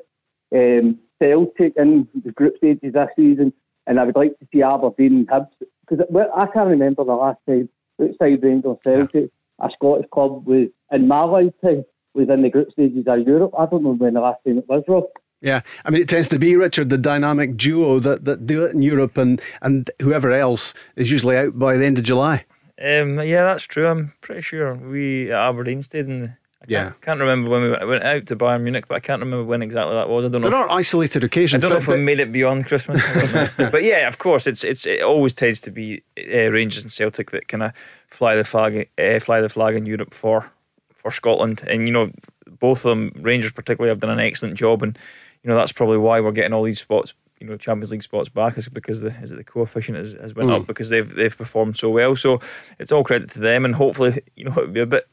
um, 0.53 1.00
Celtic 1.21 1.74
in 1.77 2.07
the 2.25 2.31
group 2.31 2.57
stages 2.57 2.93
this 2.93 3.09
season, 3.15 3.53
and 3.88 4.00
I 4.00 4.03
would 4.03 4.15
like 4.15 4.38
to 4.39 4.48
see 4.53 4.62
Aberdeen 4.62 5.15
and 5.15 5.27
Hibs. 5.27 5.48
Because 5.88 6.06
I 6.36 6.46
can't 6.48 6.70
remember 6.70 7.03
the 7.03 7.13
last 7.13 7.39
time 7.48 7.70
outside 8.01 8.44
Rangers 8.44 8.77
Celtic, 8.84 9.32
a 9.60 9.70
Scottish 9.74 10.08
club 10.12 10.46
was, 10.46 10.67
in 10.91 11.08
my 11.08 11.24
lifetime, 11.24 11.86
was 12.13 12.29
in 12.29 12.41
the 12.41 12.50
group 12.50 12.72
stages 12.72 13.06
of 13.08 13.25
Europe. 13.25 13.53
I 13.58 13.65
don't 13.65 13.84
know 13.84 13.94
when 13.94 14.13
the 14.13 14.22
last 14.22 14.39
time 14.46 14.60
it 14.60 14.67
was, 14.67 14.84
Rob. 14.88 15.06
Yeah, 15.39 15.62
I 15.86 15.91
mean, 15.91 16.01
it 16.01 16.10
tends 16.10 16.27
to 16.29 16.39
be 16.39 16.56
Richard, 16.56 16.89
the 16.89 16.98
dynamic 16.98 17.58
duo 17.58 18.00
that, 18.00 18.25
that 18.25 18.48
do 18.48 18.65
it 18.65 18.74
in 18.74 18.82
Europe, 18.82 19.17
and 19.17 19.39
and 19.62 19.89
whoever 20.01 20.32
else 20.32 20.74
is 20.96 21.12
usually 21.12 21.38
out 21.38 21.60
by 21.60 21.77
the 21.77 21.86
end 21.86 22.00
of 22.00 22.03
July. 22.03 22.46
Um, 22.82 23.20
yeah, 23.22 23.44
that's 23.44 23.65
true. 23.65 23.88
I'm 23.88 24.13
pretty 24.22 24.41
sure 24.41 24.74
we 24.74 25.32
at 25.32 25.38
Aberdeen 25.38 25.84
stayed 25.84 26.08
in. 26.08 26.22
The, 26.22 26.27
I 26.27 26.34
Yeah. 26.67 26.83
can't, 26.83 27.01
can't 27.01 27.19
remember 27.19 27.50
when 27.50 27.62
we 27.62 27.69
went, 27.71 27.88
went 27.88 28.03
out 28.03 28.25
to 28.27 28.36
Bayern 28.36 28.62
Munich, 28.62 28.88
but 28.88 28.95
I 28.95 29.00
can't 29.00 29.21
remember 29.21 29.45
when 29.45 29.62
exactly 29.62 29.93
that 29.95 30.09
was. 30.09 30.25
I 30.25 30.27
don't 30.29 30.41
know. 30.41 30.50
There 30.50 30.59
if- 30.63 30.69
are 30.69 30.71
isolated 30.77 31.24
occasions. 31.24 31.63
I 31.63 31.67
don't 31.67 31.75
know 31.75 31.81
if 31.81 31.88
we 31.88 31.97
made 31.97 32.19
it 32.19 32.31
beyond 32.31 32.65
Christmas. 32.67 33.01
I 33.05 33.50
but 33.71 33.83
yeah, 33.83 34.07
of 34.07 34.17
course, 34.17 34.45
it's 34.47 34.63
it's 34.63 34.86
it 34.86 35.01
always 35.01 35.33
tends 35.33 35.62
to 35.62 35.71
be 35.71 36.03
uh, 36.17 36.50
Rangers 36.51 36.83
and 36.83 36.91
Celtic 36.91 37.31
that 37.31 37.47
kind 37.47 37.63
of 37.63 37.71
fly 38.07 38.36
the 38.36 38.43
flag, 38.43 38.89
uh, 38.97 39.19
fly 39.19 39.41
the 39.41 39.50
flag 39.50 39.75
in 39.75 39.86
Europe 39.86 40.13
for 40.13 40.51
for 40.93 41.09
Scotland, 41.12 41.63
and 41.67 41.88
you 41.88 41.93
know 41.93 42.12
both 42.59 42.79
of 42.86 42.89
them, 42.89 43.12
Rangers 43.21 43.51
particularly, 43.51 43.89
have 43.89 44.00
done 44.00 44.09
an 44.09 44.19
excellent 44.19 44.55
job, 44.55 44.83
and 44.83 44.97
you 45.43 45.50
know 45.50 45.55
that's 45.55 45.71
probably 45.71 45.97
why 45.97 46.19
we're 46.19 46.31
getting 46.31 46.53
all 46.53 46.63
these 46.63 46.79
spots, 46.81 47.13
you 47.39 47.45
know, 47.47 47.55
Champions 47.55 47.91
League 47.91 48.01
spots 48.03 48.29
back, 48.29 48.57
is 48.57 48.67
because 48.67 49.01
the 49.01 49.13
is 49.21 49.31
it 49.31 49.36
the 49.36 49.43
coefficient 49.43 49.97
has, 49.97 50.13
has 50.13 50.33
went 50.36 50.50
Mm. 50.50 50.62
up 50.62 50.67
because 50.67 50.89
they've 50.89 51.09
they've 51.15 51.38
performed 51.38 51.77
so 51.77 51.89
well. 51.91 52.15
So 52.15 52.41
it's 52.79 52.91
all 52.91 53.03
credit 53.03 53.29
to 53.31 53.39
them, 53.39 53.63
and 53.63 53.75
hopefully, 53.75 54.19
you 54.36 54.43
know, 54.45 54.51
it'll 54.53 54.67
be 54.67 54.79
a 54.79 54.86
bit 54.86 55.07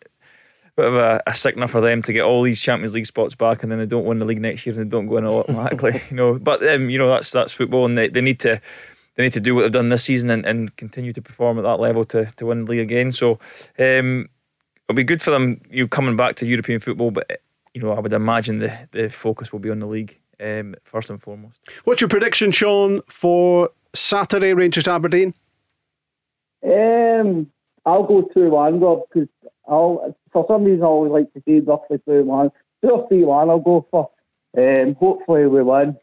bit 0.76 0.86
of 0.86 0.94
a, 0.94 1.22
a 1.26 1.34
sickener 1.34 1.66
for 1.66 1.80
them 1.80 2.02
to 2.02 2.12
get 2.12 2.22
all 2.22 2.42
these 2.42 2.60
Champions 2.60 2.94
League 2.94 3.06
spots 3.06 3.34
back, 3.34 3.62
and 3.62 3.70
then 3.70 3.78
they 3.78 3.86
don't 3.86 4.04
win 4.04 4.18
the 4.18 4.24
league 4.24 4.40
next 4.40 4.66
year 4.66 4.74
and 4.74 4.84
they 4.84 4.88
don't 4.88 5.06
go 5.06 5.16
in 5.18 5.26
automatically. 5.26 6.02
you 6.10 6.16
know, 6.16 6.38
but 6.38 6.66
um, 6.68 6.90
you 6.90 6.98
know 6.98 7.08
that's 7.08 7.30
that's 7.30 7.52
football, 7.52 7.86
and 7.86 7.96
they, 7.96 8.08
they 8.08 8.20
need 8.20 8.40
to 8.40 8.60
they 9.16 9.22
need 9.22 9.32
to 9.32 9.40
do 9.40 9.54
what 9.54 9.62
they've 9.62 9.72
done 9.72 9.88
this 9.88 10.04
season 10.04 10.30
and, 10.30 10.44
and 10.44 10.74
continue 10.76 11.12
to 11.12 11.22
perform 11.22 11.58
at 11.58 11.62
that 11.62 11.80
level 11.80 12.04
to 12.06 12.26
to 12.26 12.46
win 12.46 12.64
the 12.64 12.70
league 12.70 12.80
again. 12.80 13.12
So 13.12 13.38
um, 13.78 14.28
it'll 14.88 14.96
be 14.96 15.04
good 15.04 15.22
for 15.22 15.30
them. 15.30 15.60
You 15.70 15.84
know, 15.84 15.88
coming 15.88 16.16
back 16.16 16.36
to 16.36 16.46
European 16.46 16.80
football, 16.80 17.10
but 17.10 17.40
you 17.72 17.80
know 17.80 17.92
I 17.92 18.00
would 18.00 18.12
imagine 18.12 18.58
the 18.58 18.88
the 18.90 19.08
focus 19.08 19.52
will 19.52 19.60
be 19.60 19.70
on 19.70 19.78
the 19.78 19.86
league 19.86 20.18
um, 20.40 20.74
first 20.82 21.10
and 21.10 21.20
foremost. 21.20 21.60
What's 21.84 22.00
your 22.00 22.08
prediction, 22.08 22.50
Sean, 22.50 23.00
for 23.06 23.70
Saturday, 23.94 24.54
Rangers 24.54 24.88
Aberdeen? 24.88 25.34
Um, 26.64 27.50
I'll 27.86 28.04
go 28.04 28.22
two 28.22 28.50
one, 28.50 28.80
Rob, 28.80 29.02
because 29.12 29.28
I'll 29.68 30.16
for 30.32 30.44
some 30.48 30.64
reason 30.64 30.82
I 30.82 30.86
always 30.86 31.12
like 31.12 31.32
to 31.34 31.42
say 31.46 31.60
roughly 31.60 31.98
two 32.06 32.24
one, 32.24 32.50
two 32.82 32.90
or 32.90 33.08
three 33.08 33.24
one. 33.24 33.50
I'll 33.50 33.58
go 33.60 33.86
for. 33.90 34.10
Um, 34.56 34.94
hopefully 34.94 35.46
we 35.46 35.62
win, 35.62 35.96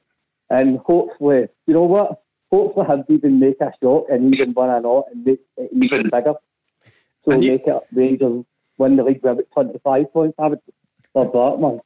and 0.49 0.79
hopefully 0.79 1.47
you 1.67 1.73
know 1.73 1.83
what? 1.83 2.21
Hopefully 2.51 2.85
Hibs 2.85 3.05
even 3.09 3.39
make 3.39 3.61
a 3.61 3.71
shot 3.81 4.05
and 4.09 4.33
even 4.33 4.53
win 4.53 4.69
a 4.69 4.79
lot 4.81 5.05
and 5.13 5.23
make 5.25 5.39
it 5.57 5.69
even 5.71 6.09
bigger. 6.11 6.33
So 7.23 7.31
And 7.31 7.43
you- 7.43 7.51
make 7.51 7.67
it 7.67 7.79
Rangers 7.93 8.43
win 8.77 8.95
the 8.97 9.03
league 9.03 9.21
with 9.23 9.31
about 9.31 9.45
twenty 9.53 9.79
five 9.83 10.11
points. 10.11 10.35
I 10.39 10.47
would 10.47 10.59
love 11.15 11.31
that, 11.31 11.61
man. 11.61 11.79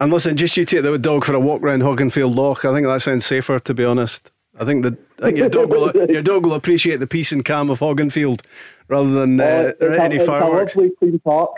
And 0.00 0.12
listen, 0.12 0.36
just 0.36 0.56
you 0.56 0.64
take 0.64 0.82
the 0.82 0.96
dog 0.96 1.24
for 1.24 1.34
a 1.34 1.40
walk 1.40 1.60
round 1.60 1.82
Hogganfield 1.82 2.34
Loch. 2.36 2.64
I 2.64 2.72
think 2.72 2.86
that 2.86 3.02
sounds 3.02 3.26
safer, 3.26 3.58
to 3.58 3.74
be 3.74 3.84
honest. 3.84 4.30
I 4.58 4.64
think 4.64 4.82
that 4.82 4.94
I 5.20 5.26
think 5.26 5.38
your 5.38 5.48
dog 5.48 5.70
will 5.70 5.92
your 6.10 6.22
dog 6.22 6.44
will 6.44 6.54
appreciate 6.54 6.96
the 6.96 7.06
peace 7.06 7.32
and 7.32 7.44
calm 7.44 7.70
of 7.70 7.80
Hogganfield 7.80 8.42
rather 8.88 9.10
than 9.10 9.40
uh, 9.40 9.72
a, 9.80 10.00
any 10.00 10.16
a 10.16 10.24
fireworks. 10.24 10.76
lovely 10.76 10.92
clean 10.98 11.18
park. 11.20 11.50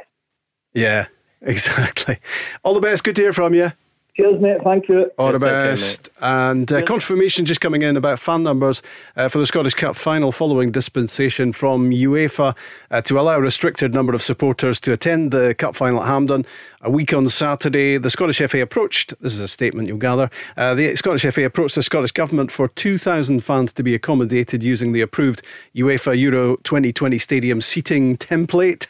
Yeah, 0.75 1.07
exactly. 1.43 2.19
All 2.63 2.75
the 2.75 2.81
best. 2.81 3.05
Good 3.05 3.17
to 3.17 3.23
hear 3.23 3.33
from 3.33 3.55
you. 3.55 3.73
Cheers, 4.21 4.39
mate. 4.39 4.59
Thank 4.63 4.89
you. 4.91 5.11
All 5.17 5.33
the 5.33 5.39
Take 5.39 5.49
care, 5.49 5.71
best. 5.71 6.11
and 6.21 6.71
uh, 6.71 6.83
confirmation 6.83 7.47
just 7.47 7.63
coming 7.63 7.81
in 7.81 7.97
about 7.97 8.21
fan 8.21 8.43
numbers 8.43 8.83
uh, 9.17 9.29
for 9.29 9.39
the 9.39 9.47
Scottish 9.47 9.73
Cup 9.73 9.97
final 9.97 10.31
following 10.31 10.71
dispensation 10.71 11.53
from 11.53 11.89
UEFA 11.91 12.55
uh, 12.91 13.01
to 13.01 13.19
allow 13.19 13.37
a 13.37 13.41
restricted 13.41 13.95
number 13.95 14.13
of 14.13 14.21
supporters 14.21 14.79
to 14.81 14.93
attend 14.93 15.31
the 15.31 15.55
Cup 15.55 15.75
final 15.75 16.03
at 16.03 16.07
Hampden. 16.07 16.45
A 16.83 16.91
week 16.91 17.15
on 17.15 17.31
Saturday, 17.31 17.97
the 17.97 18.11
Scottish 18.11 18.43
FA 18.47 18.61
approached, 18.61 19.15
this 19.23 19.33
is 19.33 19.41
a 19.41 19.49
statement 19.49 19.89
you'll 19.89 19.97
gather, 19.97 20.29
uh, 20.59 20.75
the 20.75 20.95
Scottish 20.97 21.23
FA 21.33 21.47
approached 21.47 21.77
the 21.77 21.83
Scottish 21.83 22.13
Government 22.13 22.53
for 22.53 22.69
2,000 22.69 23.41
fans 23.41 23.73
to 23.73 23.83
be 23.83 23.95
accommodated 23.95 24.63
using 24.63 24.93
the 24.93 25.01
approved 25.01 25.41
UEFA 25.75 26.19
Euro 26.19 26.57
2020 26.57 27.17
stadium 27.17 27.63
seating 27.63 28.19
template. 28.19 28.87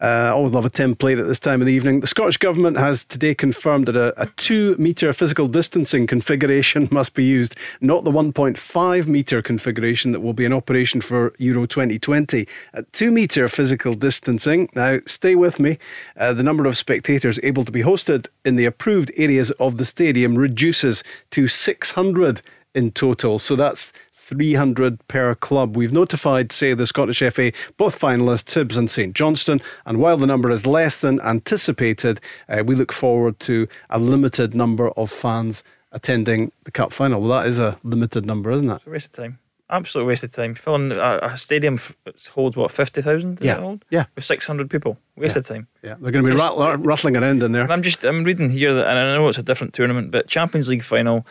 Uh, 0.00 0.32
always 0.34 0.52
love 0.52 0.64
a 0.64 0.70
template 0.70 1.18
at 1.18 1.26
this 1.26 1.40
time 1.40 1.60
of 1.60 1.66
the 1.66 1.72
evening. 1.72 2.00
The 2.00 2.06
Scottish 2.06 2.36
Government 2.36 2.76
has 2.76 3.04
today 3.04 3.34
confirmed 3.34 3.88
that 3.88 3.96
a, 3.96 4.20
a 4.20 4.26
two 4.36 4.76
metre 4.78 5.12
physical 5.12 5.48
distancing 5.48 6.06
configuration 6.06 6.88
must 6.92 7.14
be 7.14 7.24
used, 7.24 7.56
not 7.80 8.04
the 8.04 8.10
1.5 8.10 9.06
metre 9.06 9.42
configuration 9.42 10.12
that 10.12 10.20
will 10.20 10.32
be 10.32 10.44
in 10.44 10.52
operation 10.52 11.00
for 11.00 11.34
Euro 11.38 11.66
2020. 11.66 12.46
At 12.74 12.92
two 12.92 13.10
metre 13.10 13.48
physical 13.48 13.94
distancing, 13.94 14.68
now 14.74 14.98
stay 15.06 15.34
with 15.34 15.58
me, 15.58 15.78
uh, 16.16 16.32
the 16.32 16.44
number 16.44 16.66
of 16.66 16.76
spectators 16.76 17.40
able 17.42 17.64
to 17.64 17.72
be 17.72 17.82
hosted 17.82 18.28
in 18.44 18.56
the 18.56 18.66
approved 18.66 19.10
areas 19.16 19.50
of 19.52 19.78
the 19.78 19.84
stadium 19.84 20.36
reduces 20.36 21.02
to 21.30 21.48
600 21.48 22.42
in 22.74 22.92
total. 22.92 23.38
So 23.38 23.56
that's 23.56 23.92
300 24.28 25.06
per 25.08 25.34
club. 25.34 25.76
We've 25.76 25.92
notified, 25.92 26.52
say, 26.52 26.74
the 26.74 26.86
Scottish 26.86 27.20
FA, 27.32 27.50
both 27.76 27.98
finalists, 27.98 28.54
Hibs 28.54 28.76
and 28.76 28.90
St 28.90 29.14
Johnstone, 29.14 29.60
and 29.86 29.98
while 29.98 30.16
the 30.18 30.26
number 30.26 30.50
is 30.50 30.66
less 30.66 31.00
than 31.00 31.18
anticipated, 31.22 32.20
uh, 32.48 32.62
we 32.64 32.74
look 32.74 32.92
forward 32.92 33.40
to 33.40 33.66
a 33.90 33.98
limited 33.98 34.54
number 34.54 34.90
of 34.90 35.10
fans 35.10 35.64
attending 35.92 36.52
the 36.64 36.70
Cup 36.70 36.92
final. 36.92 37.22
Well, 37.22 37.40
that 37.40 37.46
is 37.48 37.58
a 37.58 37.78
limited 37.82 38.26
number, 38.26 38.50
isn't 38.50 38.68
it? 38.70 38.74
It's 38.74 38.86
a 38.86 38.90
waste 38.90 39.06
of 39.18 39.24
time. 39.24 39.38
Absolute 39.70 40.04
waste 40.06 40.24
of 40.24 40.32
time. 40.32 40.54
Filling 40.54 40.92
a, 40.92 41.18
a 41.22 41.36
stadium 41.36 41.74
f- 41.74 41.94
holds 42.30 42.56
what 42.56 42.70
fifty 42.70 43.02
thousand? 43.02 43.38
Yeah. 43.42 43.76
Yeah. 43.90 44.04
with 44.14 44.24
six 44.24 44.46
hundred 44.46 44.70
people. 44.70 44.98
Waste 45.16 45.36
of 45.36 45.46
time. 45.46 45.66
Yeah, 45.82 45.94
they're 46.00 46.10
going 46.10 46.24
to 46.24 46.30
be 46.30 46.36
Just- 46.36 46.56
rattling, 46.56 46.82
rattling 46.84 47.16
around 47.18 47.42
in 47.42 47.52
there. 47.52 47.62
And 47.64 47.72
I'm 47.72 47.82
just 47.82 48.02
I'm 48.04 48.24
reading 48.24 48.48
here 48.50 48.72
that, 48.74 48.86
and 48.86 48.98
I 48.98 49.14
know 49.14 49.28
it's 49.28 49.36
a 49.38 49.42
different 49.42 49.74
tournament, 49.74 50.10
but 50.10 50.26
Champions 50.26 50.68
League 50.70 50.82
final 50.82 51.26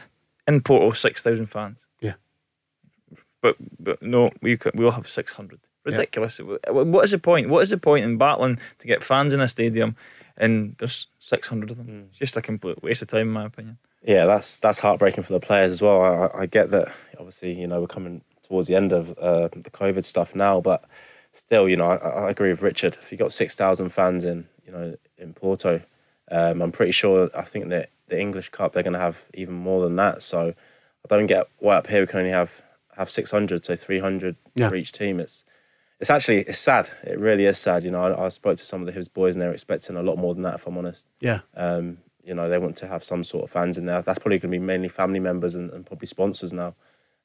in 0.47 0.61
Porto, 0.61 0.91
six 0.91 1.23
thousand 1.23 1.47
fans. 1.47 1.79
But 3.47 3.55
but 3.79 4.01
no, 4.01 4.31
we 4.41 4.59
we'll 4.73 4.91
have 4.91 5.07
six 5.07 5.33
hundred. 5.33 5.59
Ridiculous. 5.85 6.39
What 6.39 7.05
is 7.05 7.11
the 7.11 7.19
point? 7.19 7.47
What 7.47 7.63
is 7.63 7.69
the 7.69 7.77
point 7.77 8.03
in 8.03 8.17
battling 8.17 8.59
to 8.79 8.87
get 8.87 9.01
fans 9.01 9.33
in 9.33 9.39
a 9.39 9.47
stadium, 9.47 9.95
and 10.35 10.75
there's 10.79 11.07
six 11.17 11.47
hundred 11.47 11.71
of 11.71 11.77
them? 11.77 12.07
It's 12.09 12.19
just 12.19 12.35
a 12.35 12.41
complete 12.41 12.83
waste 12.83 13.01
of 13.01 13.07
time, 13.07 13.27
in 13.27 13.29
my 13.29 13.45
opinion. 13.45 13.77
Yeah, 14.03 14.25
that's 14.25 14.59
that's 14.59 14.81
heartbreaking 14.81 15.23
for 15.23 15.31
the 15.31 15.39
players 15.39 15.71
as 15.71 15.81
well. 15.81 16.01
I, 16.01 16.41
I 16.41 16.45
get 16.45 16.71
that. 16.71 16.93
Obviously, 17.17 17.53
you 17.53 17.67
know 17.67 17.79
we're 17.79 17.87
coming 17.87 18.21
towards 18.43 18.67
the 18.67 18.75
end 18.75 18.91
of 18.91 19.17
uh, 19.17 19.47
the 19.55 19.69
COVID 19.71 20.03
stuff 20.03 20.35
now, 20.35 20.59
but 20.59 20.83
still, 21.31 21.69
you 21.69 21.77
know, 21.77 21.87
I, 21.87 21.95
I 21.95 22.29
agree 22.29 22.49
with 22.49 22.61
Richard. 22.61 22.97
If 23.01 23.11
you 23.11 23.17
got 23.17 23.31
six 23.31 23.55
thousand 23.55 23.89
fans 23.89 24.25
in, 24.25 24.49
you 24.65 24.73
know, 24.73 24.97
in 25.17 25.33
Porto, 25.33 25.81
um, 26.29 26.61
I'm 26.61 26.73
pretty 26.73 26.91
sure. 26.91 27.29
I 27.33 27.43
think 27.43 27.69
that 27.69 27.91
the 28.09 28.19
English 28.19 28.49
Cup 28.49 28.73
they're 28.73 28.83
going 28.83 28.93
to 28.93 28.99
have 28.99 29.25
even 29.33 29.53
more 29.53 29.83
than 29.83 29.95
that. 29.95 30.21
So 30.21 30.49
I 30.49 31.07
don't 31.07 31.27
get 31.27 31.47
why 31.59 31.77
up 31.77 31.87
here 31.87 32.01
we 32.01 32.07
can 32.07 32.19
only 32.19 32.31
have 32.31 32.61
have 32.97 33.09
six 33.11 33.31
hundred, 33.31 33.65
so 33.65 33.75
three 33.75 33.99
hundred 33.99 34.35
Yeah. 34.55 34.69
for 34.69 34.75
each 34.75 34.91
team. 34.91 35.19
It's 35.19 35.43
it's 35.99 36.09
actually 36.09 36.39
it's 36.41 36.59
sad. 36.59 36.89
It 37.03 37.19
really 37.19 37.45
is 37.45 37.57
sad. 37.57 37.83
You 37.83 37.91
know, 37.91 38.03
I, 38.03 38.25
I 38.25 38.29
spoke 38.29 38.57
to 38.57 38.65
some 38.65 38.81
of 38.81 38.87
the 38.87 38.99
Hibs 38.99 39.11
boys 39.13 39.35
and 39.35 39.41
they're 39.41 39.51
expecting 39.53 39.95
a 39.97 40.03
lot 40.03 40.17
more 40.17 40.33
than 40.33 40.43
that. 40.43 40.55
If 40.55 40.67
I'm 40.67 40.77
honest. 40.77 41.07
Yeah. 41.19 41.39
Um, 41.55 41.99
you 42.23 42.33
know, 42.33 42.49
they 42.49 42.57
want 42.57 42.75
to 42.77 42.87
have 42.87 43.03
some 43.05 43.23
sort 43.23 43.45
of 43.45 43.51
fans 43.51 43.77
in 43.77 43.85
there. 43.85 44.01
That's 44.01 44.19
probably 44.19 44.37
going 44.39 44.51
to 44.51 44.59
be 44.59 44.63
mainly 44.63 44.89
family 44.89 45.19
members 45.21 45.55
and, 45.55 45.71
and 45.71 45.85
probably 45.85 46.07
sponsors 46.07 46.51
now. 46.51 46.75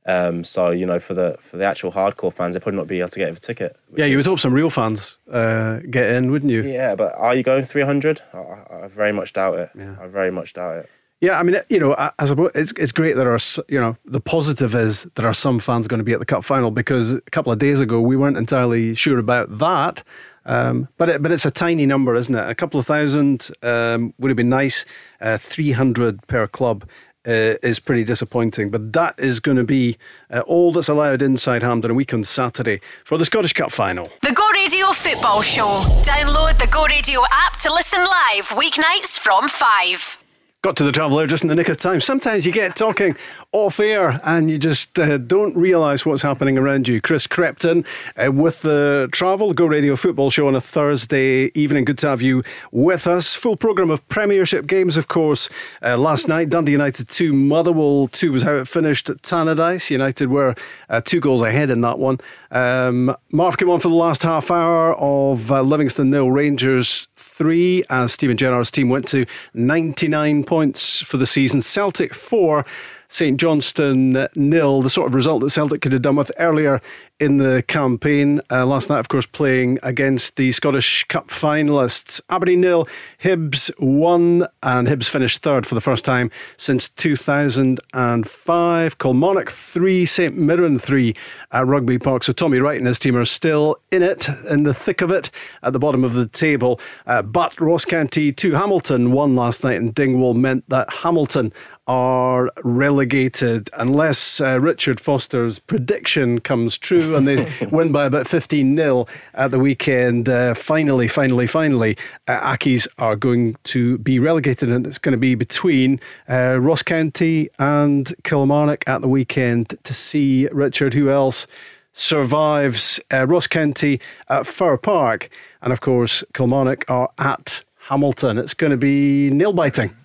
Um, 0.07 0.43
so 0.45 0.71
you 0.71 0.85
know, 0.87 0.99
for 0.99 1.15
the 1.15 1.37
for 1.41 1.57
the 1.59 1.65
actual 1.65 1.93
hardcore 1.93 2.33
fans, 2.33 2.55
they 2.55 2.61
probably 2.61 2.79
not 2.79 2.87
be 2.89 2.99
able 3.01 3.09
to 3.11 3.19
get 3.19 3.37
a 3.37 3.41
ticket. 3.41 3.77
Yeah, 3.97 4.07
you 4.07 4.17
would 4.17 4.27
hope 4.27 4.41
some 4.41 4.53
real 4.53 4.71
fans 4.71 5.19
uh, 5.31 5.79
get 5.91 6.11
in, 6.11 6.31
wouldn't 6.33 6.51
you? 6.51 6.63
Yeah, 6.63 6.95
but 6.97 7.15
are 7.17 7.35
you 7.35 7.43
going 7.45 7.65
300? 7.65 8.21
I, 8.33 8.37
I- 8.39 8.67
I 8.85 8.89
very 8.89 9.13
much 9.13 9.33
doubt 9.33 9.59
it. 9.59 9.71
Yeah. 9.79 9.95
I 10.01 10.07
very 10.09 10.31
much 10.33 10.55
doubt 10.55 10.77
it. 10.79 10.91
Yeah, 11.23 11.39
I 11.39 11.45
mean, 11.45 11.57
you 11.69 11.79
know, 11.79 11.95
I 11.95 12.11
I 12.19 12.25
suppose 12.25 12.51
it's 12.57 12.73
it's 12.73 12.91
great 12.91 13.15
there 13.15 13.33
are, 13.33 13.39
you 13.69 13.79
know, 13.79 13.97
the 14.05 14.21
positive 14.21 14.75
is 14.75 15.07
there 15.15 15.29
are 15.29 15.33
some 15.33 15.61
fans 15.61 15.87
going 15.87 15.99
to 15.99 16.05
be 16.05 16.13
at 16.13 16.19
the 16.19 16.27
cup 16.27 16.45
final 16.45 16.73
because 16.73 17.15
a 17.15 17.21
couple 17.31 17.53
of 17.53 17.61
days 17.61 17.81
ago 17.81 18.01
we 18.01 18.17
weren't 18.17 18.37
entirely 18.37 18.93
sure 18.95 19.19
about 19.21 19.57
that. 19.59 20.03
Um, 20.45 20.89
but 20.99 21.09
it, 21.09 21.23
but 21.23 21.31
it's 21.31 21.47
a 21.47 21.53
tiny 21.53 21.87
number, 21.87 22.17
isn't 22.17 22.35
it? 22.35 22.51
A 22.51 22.57
couple 22.57 22.81
of 22.81 22.87
thousand 22.87 23.53
um, 23.63 24.13
would 24.19 24.31
have 24.31 24.37
been 24.37 24.49
nice. 24.49 24.85
Uh, 25.21 25.39
Three 25.39 25.71
hundred 25.71 26.27
per 26.27 26.49
club 26.49 26.89
uh, 27.25 27.55
is 27.63 27.79
pretty 27.79 28.03
disappointing. 28.03 28.71
But 28.71 28.93
that 28.93 29.15
is 29.17 29.39
going 29.39 29.59
to 29.59 29.65
be 29.65 29.99
uh, 30.29 30.41
all 30.41 30.73
that's 30.73 30.89
allowed 30.89 31.23
inside 31.23 31.63
Hampden 31.63 31.93
a 31.93 31.95
week 31.95 32.13
on 32.13 32.25
Saturday 32.25 32.81
for 33.05 33.17
the 33.17 33.25
Scottish 33.25 33.53
Cup 33.53 33.71
final. 33.71 34.11
The 34.23 34.33
Go 34.33 34.51
Radio 34.51 34.89
Football 34.89 35.43
Show. 35.43 35.85
Download 36.03 36.59
the 36.59 36.67
Go 36.67 36.85
Radio 36.87 37.21
app 37.31 37.59
to 37.61 37.73
listen 37.73 38.01
live 38.01 38.49
weeknights 38.49 39.21
from 39.21 39.49
5. 39.49 40.22
Got 40.63 40.77
to 40.77 40.85
the 40.85 40.93
traveller 40.93 41.27
just 41.27 41.43
in 41.43 41.49
the 41.49 41.57
nick 41.57 41.69
of 41.69 41.77
time. 41.77 42.01
Sometimes 42.01 42.47
you 42.47 42.53
get 42.53 42.77
talking 42.77 43.17
off 43.53 43.79
air 43.79 44.19
and 44.25 44.51
you 44.51 44.57
just 44.57 44.99
uh, 44.99 45.19
don't 45.19 45.55
realise 45.55 46.07
what's 46.07 46.23
happening 46.23 46.57
around 46.57 46.89
you. 46.89 47.03
Chris 47.03 47.27
Crepton 47.27 47.87
uh, 48.17 48.33
with 48.33 48.63
the 48.63 49.09
Travel 49.13 49.53
Go 49.53 49.67
Radio 49.67 49.95
Football 49.95 50.31
Show 50.31 50.49
on 50.49 50.55
a 50.55 50.61
Thursday 50.61 51.51
evening. 51.55 51.85
Good 51.85 51.99
to 51.99 52.09
have 52.09 52.23
you 52.23 52.43
with 52.71 53.07
us. 53.07 53.35
Full 53.35 53.57
programme 53.57 53.91
of 53.91 54.07
Premiership 54.09 54.67
games, 54.67 54.97
of 54.97 55.07
course. 55.07 55.51
Uh, 55.83 55.99
last 55.99 56.29
night, 56.29 56.49
Dundee 56.49 56.73
United 56.73 57.11
2, 57.11 57.35
Motherwell 57.35 58.09
2 58.09 58.33
was 58.33 58.43
how 58.43 58.57
it 58.57 58.69
finished 58.69 59.11
at 59.11 59.21
Tannadice. 59.21 59.91
United 59.91 60.31
were 60.31 60.55
uh, 60.89 61.03
two 61.03 61.21
goals 61.21 61.43
ahead 61.43 61.69
in 61.69 61.83
that 61.83 61.99
one. 61.99 62.19
Um, 62.51 63.15
Marv 63.31 63.59
came 63.59 63.69
on 63.69 63.81
for 63.81 63.89
the 63.89 63.95
last 63.95 64.23
half 64.23 64.51
hour 64.51 64.95
of 64.95 65.53
uh, 65.53 65.61
Livingston 65.61 66.11
nil, 66.11 66.31
Rangers 66.31 67.07
3, 67.17 67.85
as 67.91 68.13
Steven 68.15 68.37
Gerrard's 68.37 68.71
team 68.71 68.89
went 68.89 69.07
to 69.09 69.27
99 69.53 70.45
points 70.45 71.03
for 71.03 71.19
the 71.19 71.27
season. 71.27 71.61
Celtic 71.61 72.15
four. 72.15 72.65
St 73.13 73.39
Johnstone 73.39 74.27
nil, 74.35 74.81
the 74.81 74.89
sort 74.89 75.07
of 75.07 75.15
result 75.15 75.43
that 75.43 75.51
Celtic 75.51 75.83
could 75.83 75.93
have 75.93 76.01
done 76.01 76.17
with 76.17 76.33
earlier 76.39 76.81
in 77.21 77.37
the 77.37 77.63
campaign. 77.69 78.41
Uh, 78.51 78.65
last 78.65 78.89
night, 78.89 79.01
of 79.01 79.09
course, 79.09 79.27
playing 79.27 79.79
against 79.83 80.37
the 80.37 80.51
Scottish 80.51 81.05
Cup 81.05 81.29
finalists. 81.29 82.23
Aberdeen 82.31 82.63
nil, 82.63 82.89
Hibs 83.23 83.71
one, 83.79 84.47
and 84.63 84.89
Hibs 84.89 85.11
finished 85.11 85.43
third 85.43 85.67
for 85.67 85.75
the 85.75 85.83
first 85.83 86.07
time 86.07 86.31
since 86.57 86.89
2005. 86.89 88.99
Kilmarnock 88.99 89.51
three, 89.51 90.07
St 90.07 90.35
Mirren 90.35 90.79
three 90.79 91.15
at 91.53 91.67
Rugby 91.67 91.99
Park. 91.99 92.25
So 92.25 92.33
Tommy 92.33 92.61
Wright 92.61 92.79
and 92.79 92.87
his 92.87 92.99
team 92.99 93.15
are 93.17 93.27
still 93.27 93.77
in 93.91 94.03
it, 94.03 94.27
in 94.51 94.63
the 94.63 94.73
thick 94.73 95.03
of 95.03 95.13
it, 95.13 95.31
at 95.63 95.75
the 95.75 95.79
bottom 95.79 96.03
of 96.03 96.15
the 96.15 96.27
table. 96.27 96.81
Uh, 97.07 97.21
but 97.21 97.61
Ross 97.61 97.85
County 97.85 98.33
two, 98.33 98.55
Hamilton 98.55 99.13
one 99.13 99.35
last 99.35 99.65
night, 99.65 99.77
and 99.77 99.95
Dingwall 99.95 100.33
meant 100.33 100.67
that 100.71 100.91
Hamilton 100.91 101.53
are 101.87 102.51
relegated 102.63 103.69
unless 103.77 104.41
uh, 104.41 104.61
Richard 104.61 105.01
Foster's 105.01 105.59
prediction 105.59 106.41
comes 106.41 106.79
true 106.79 107.17
and 107.17 107.27
they 107.27 107.53
win 107.71 107.91
by 107.91 108.05
about 108.05 108.27
15 108.27 108.77
0 108.77 109.07
at 109.35 109.51
the 109.51 109.59
weekend. 109.59 110.29
Uh, 110.29 110.55
finally, 110.55 111.09
finally, 111.09 111.47
finally, 111.47 111.97
uh, 112.29 112.55
Accies 112.57 112.87
are 112.99 113.17
going 113.17 113.57
to 113.65 113.99
be 113.99 114.19
relegated 114.19 114.71
and 114.71 114.87
it's 114.87 114.99
going 114.99 115.13
to 115.13 115.19
be 115.19 115.35
between 115.35 115.99
uh, 116.29 116.59
Ross 116.61 116.83
County 116.83 117.49
and 117.59 118.15
Kilmarnock 118.23 118.85
at 118.87 119.01
the 119.01 119.09
weekend 119.09 119.77
to 119.83 119.95
see 119.95 120.47
Richard 120.53 120.95
who 120.95 121.11
else 121.11 121.47
survives. 121.93 123.01
Uh, 123.13 123.27
Ross 123.27 123.47
County 123.49 124.01
at 124.29 124.47
Fir 124.47 124.77
Park 124.77 125.31
and 125.61 125.73
of 125.73 125.81
course 125.81 126.23
Kilmarnock 126.33 126.85
are 126.89 127.11
at 127.19 127.65
Hamilton. 127.89 128.39
It's 128.39 128.55
going 128.55 128.71
to 128.71 128.77
be 128.77 129.31
nail 129.31 129.53
biting 129.53 129.97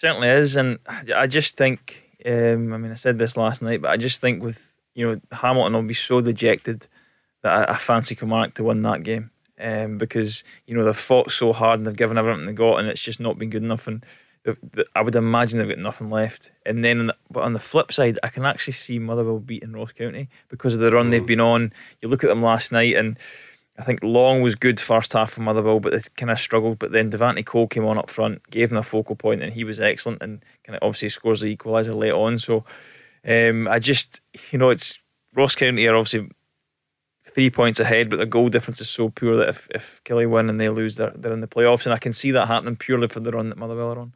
certainly 0.00 0.28
is, 0.28 0.56
and 0.56 0.78
I 1.14 1.26
just 1.26 1.56
think. 1.56 2.06
Um, 2.24 2.74
I 2.74 2.76
mean, 2.76 2.92
I 2.92 2.96
said 2.96 3.18
this 3.18 3.36
last 3.36 3.62
night, 3.62 3.80
but 3.80 3.90
I 3.90 3.96
just 3.96 4.20
think 4.20 4.42
with 4.42 4.76
you 4.94 5.06
know 5.06 5.20
Hamilton 5.32 5.74
will 5.74 5.82
be 5.82 5.94
so 5.94 6.20
dejected 6.20 6.86
that 7.42 7.68
I, 7.68 7.72
I 7.72 7.76
fancy 7.76 8.14
Kilmarnock 8.14 8.54
to 8.54 8.64
win 8.64 8.82
that 8.82 9.02
game 9.02 9.30
um, 9.58 9.98
because 9.98 10.44
you 10.66 10.74
know 10.74 10.84
they've 10.84 10.96
fought 10.96 11.30
so 11.30 11.52
hard 11.52 11.80
and 11.80 11.86
they've 11.86 11.96
given 11.96 12.18
everything 12.18 12.46
they 12.46 12.52
got, 12.52 12.78
and 12.78 12.88
it's 12.88 13.02
just 13.02 13.20
not 13.20 13.38
been 13.38 13.50
good 13.50 13.62
enough. 13.62 13.86
And 13.86 14.04
the, 14.44 14.56
the, 14.72 14.86
I 14.96 15.02
would 15.02 15.16
imagine 15.16 15.58
they've 15.58 15.68
got 15.68 15.78
nothing 15.78 16.10
left. 16.10 16.50
And 16.64 16.82
then, 16.82 17.00
on 17.00 17.06
the, 17.08 17.16
but 17.30 17.42
on 17.44 17.52
the 17.52 17.58
flip 17.58 17.92
side, 17.92 18.18
I 18.22 18.28
can 18.28 18.46
actually 18.46 18.72
see 18.74 18.98
Motherwell 18.98 19.38
beating 19.38 19.72
Ross 19.72 19.92
County 19.92 20.30
because 20.48 20.74
of 20.74 20.80
the 20.80 20.90
run 20.90 21.10
they've 21.10 21.26
been 21.26 21.40
on. 21.40 21.72
You 22.00 22.08
look 22.08 22.24
at 22.24 22.28
them 22.28 22.42
last 22.42 22.72
night 22.72 22.96
and 22.96 23.18
I 23.80 23.84
think 23.84 24.00
Long 24.02 24.42
was 24.42 24.54
good 24.54 24.78
first 24.78 25.14
half 25.14 25.30
for 25.30 25.40
Motherwell, 25.40 25.80
but 25.80 25.92
they 25.92 26.00
kind 26.16 26.30
of 26.30 26.38
struggled. 26.38 26.78
But 26.78 26.92
then 26.92 27.10
Devante 27.10 27.44
Cole 27.46 27.66
came 27.66 27.86
on 27.86 27.96
up 27.96 28.10
front, 28.10 28.48
gave 28.50 28.68
them 28.68 28.78
a 28.78 28.82
focal 28.82 29.16
point, 29.16 29.42
and 29.42 29.52
he 29.52 29.64
was 29.64 29.80
excellent 29.80 30.22
and 30.22 30.44
kind 30.66 30.76
of 30.76 30.82
obviously 30.82 31.08
scores 31.08 31.40
the 31.40 31.56
equaliser 31.56 31.96
late 31.96 32.12
on. 32.12 32.38
So 32.38 32.64
um, 33.26 33.66
I 33.68 33.78
just, 33.78 34.20
you 34.52 34.58
know, 34.58 34.68
it's 34.68 34.98
Ross 35.34 35.54
County 35.54 35.86
are 35.86 35.96
obviously 35.96 36.30
three 37.24 37.48
points 37.48 37.80
ahead, 37.80 38.10
but 38.10 38.18
the 38.18 38.26
goal 38.26 38.50
difference 38.50 38.82
is 38.82 38.90
so 38.90 39.08
poor 39.08 39.36
that 39.36 39.48
if, 39.48 39.68
if 39.74 40.02
Killie 40.04 40.28
win 40.28 40.50
and 40.50 40.60
they 40.60 40.68
lose, 40.68 40.96
they're, 40.96 41.14
they're 41.16 41.32
in 41.32 41.40
the 41.40 41.46
playoffs. 41.46 41.86
And 41.86 41.94
I 41.94 41.98
can 41.98 42.12
see 42.12 42.32
that 42.32 42.48
happening 42.48 42.76
purely 42.76 43.08
for 43.08 43.20
the 43.20 43.30
run 43.30 43.48
that 43.48 43.58
Motherwell 43.58 43.92
are 43.92 43.98
on. 43.98 44.12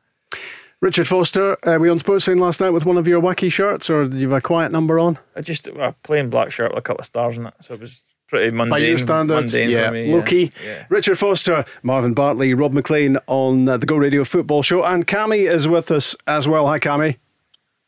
Richard 0.80 1.08
Foster, 1.08 1.56
uh, 1.66 1.78
we 1.78 1.88
on 1.88 1.98
Sports 1.98 2.26
Scene 2.26 2.36
last 2.36 2.60
night 2.60 2.70
with 2.70 2.84
one 2.84 2.98
of 2.98 3.08
your 3.08 3.22
wacky 3.22 3.50
shirts, 3.50 3.88
or 3.88 4.06
did 4.06 4.20
you 4.20 4.28
have 4.28 4.36
a 4.36 4.42
quiet 4.42 4.70
number 4.70 4.98
on? 4.98 5.18
I 5.34 5.40
just 5.40 5.66
a 5.68 5.94
plain 6.02 6.28
black 6.28 6.52
shirt 6.52 6.72
with 6.72 6.78
a 6.80 6.82
couple 6.82 7.00
of 7.00 7.06
stars 7.06 7.38
in 7.38 7.46
it, 7.46 7.54
so 7.62 7.72
it 7.72 7.80
was 7.80 8.13
pretty 8.34 8.50
mundane. 8.50 8.70
By 8.70 8.78
your 8.78 8.98
standards, 8.98 9.54
yeah, 9.54 9.90
me, 9.90 10.12
low 10.12 10.22
key. 10.22 10.50
Yeah. 10.64 10.86
Richard 10.88 11.18
Foster, 11.18 11.64
Marvin 11.82 12.14
Bartley, 12.14 12.52
Rob 12.52 12.72
Maclean 12.72 13.16
on 13.28 13.68
uh, 13.68 13.76
the 13.76 13.86
Go 13.86 13.96
Radio 13.96 14.24
Football 14.24 14.62
Show, 14.62 14.82
and 14.82 15.06
Cammy 15.06 15.48
is 15.48 15.68
with 15.68 15.90
us 15.90 16.16
as 16.26 16.48
well. 16.48 16.66
Hi, 16.66 16.78
Cammy. 16.78 17.18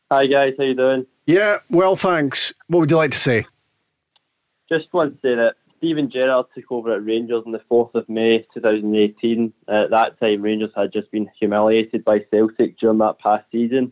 Hi 0.09 0.25
guys, 0.25 0.53
how 0.57 0.63
you 0.63 0.73
doing? 0.73 1.05
Yeah, 1.25 1.59
well, 1.69 1.97
thanks. 1.97 2.53
What 2.67 2.79
would 2.79 2.91
you 2.91 2.95
like 2.95 3.11
to 3.11 3.17
say? 3.17 3.45
Just 4.69 4.85
want 4.93 5.15
to 5.15 5.19
say 5.21 5.35
that 5.35 5.55
Steven 5.77 6.09
Gerrard 6.09 6.45
took 6.55 6.71
over 6.71 6.95
at 6.95 7.03
Rangers 7.03 7.43
on 7.45 7.51
the 7.51 7.61
4th 7.69 7.93
of 7.93 8.07
May 8.07 8.45
2018. 8.53 9.51
At 9.67 9.89
that 9.89 10.17
time, 10.21 10.41
Rangers 10.41 10.71
had 10.77 10.93
just 10.93 11.11
been 11.11 11.29
humiliated 11.37 12.05
by 12.05 12.19
Celtic 12.31 12.79
during 12.79 12.99
that 12.99 13.19
past 13.19 13.43
season. 13.51 13.91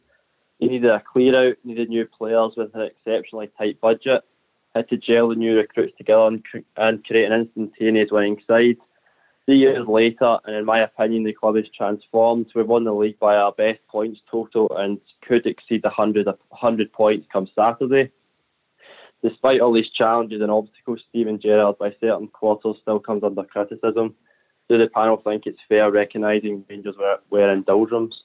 He 0.60 0.68
needed 0.68 0.89
a 0.89 1.04
clear 1.12 1.36
out, 1.36 1.58
needed 1.65 1.89
new 1.89 2.06
players 2.06 2.54
with 2.56 2.74
an 2.76 2.82
exceptionally 2.82 3.50
tight 3.58 3.82
budget 3.82 4.24
had 4.76 4.90
to 4.90 4.98
gel 4.98 5.30
the 5.30 5.36
new 5.36 5.56
recruits 5.56 5.98
together 5.98 6.28
and, 6.28 6.44
and 6.76 7.04
create 7.06 7.32
an 7.32 7.50
instantaneous 7.56 8.10
winning 8.12 8.42
side. 8.46 8.76
Three 9.46 9.60
years 9.60 9.88
later, 9.88 10.38
and 10.46 10.56
in 10.56 10.66
my 10.66 10.84
opinion, 10.84 11.24
the 11.24 11.34
club 11.34 11.56
has 11.56 11.66
transformed. 11.78 12.48
We've 12.56 12.68
won 12.68 12.84
the 12.84 12.94
league 12.94 13.20
by 13.20 13.36
our 13.36 13.52
best 13.52 13.80
points 13.88 14.20
total 14.30 14.68
and 14.76 15.00
could 15.28 15.46
exceed 15.46 15.84
100, 15.84 16.26
100 16.26 16.92
points 16.92 17.28
come 17.32 17.48
Saturday. 17.56 18.12
Despite 19.24 19.62
all 19.62 19.74
these 19.74 19.90
challenges 19.96 20.42
and 20.42 20.52
obstacles, 20.52 21.02
Steven 21.10 21.40
Gerrard, 21.40 21.78
by 21.78 21.92
certain 22.02 22.28
quarters, 22.28 22.76
still 22.82 23.00
comes 23.00 23.24
under 23.24 23.44
criticism. 23.44 24.16
Do 24.68 24.80
the 24.80 24.88
panel 24.94 25.22
think 25.24 25.44
it's 25.46 25.60
fair 25.70 25.92
recognising 25.92 26.66
Rangers 26.68 26.96
were, 26.98 27.20
were 27.30 27.52
in 27.54 27.64
doldrums? 27.64 28.16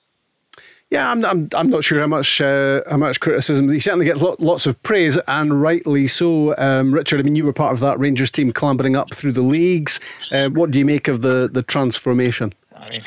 Yeah, 0.91 1.09
I'm, 1.09 1.25
I'm, 1.25 1.49
I'm 1.55 1.69
not 1.69 1.85
sure 1.85 2.01
how 2.01 2.09
much 2.09 2.41
uh, 2.41 2.83
how 2.91 2.97
much 2.97 3.21
criticism. 3.21 3.69
He 3.69 3.79
certainly 3.79 4.07
gets 4.07 4.21
lots 4.21 4.67
of 4.67 4.83
praise, 4.83 5.17
and 5.29 5.63
rightly 5.63 6.09
so. 6.09 6.57
Um, 6.59 6.93
Richard, 6.93 7.21
I 7.21 7.23
mean, 7.23 7.37
you 7.37 7.45
were 7.45 7.53
part 7.53 7.73
of 7.73 7.81
that 7.81 8.01
Rangers 8.01 8.31
team 8.31 8.53
clambering 8.53 8.97
up 8.97 9.15
through 9.15 9.33
the 9.33 9.43
leagues. 9.43 10.01
Uh, 10.33 10.49
what 10.49 10.73
do 10.73 10.81
you 10.81 10.85
make 10.85 11.07
of 11.07 11.23
the, 11.23 11.49
the 11.51 11.63
transformation? 11.63 12.53
I 12.75 12.91
mean, 12.91 13.05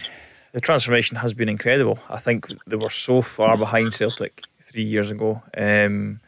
the 0.54 0.62
transformation 0.62 1.18
has 1.18 1.34
been 1.34 1.50
incredible. 1.50 2.00
I 2.10 2.20
think 2.20 2.48
they 2.66 2.78
were 2.78 2.90
so 2.90 3.22
far 3.22 3.58
behind 3.58 3.92
Celtic 3.92 4.42
three 4.62 4.84
years 4.84 5.12
ago. 5.12 5.44
Um, 5.58 6.22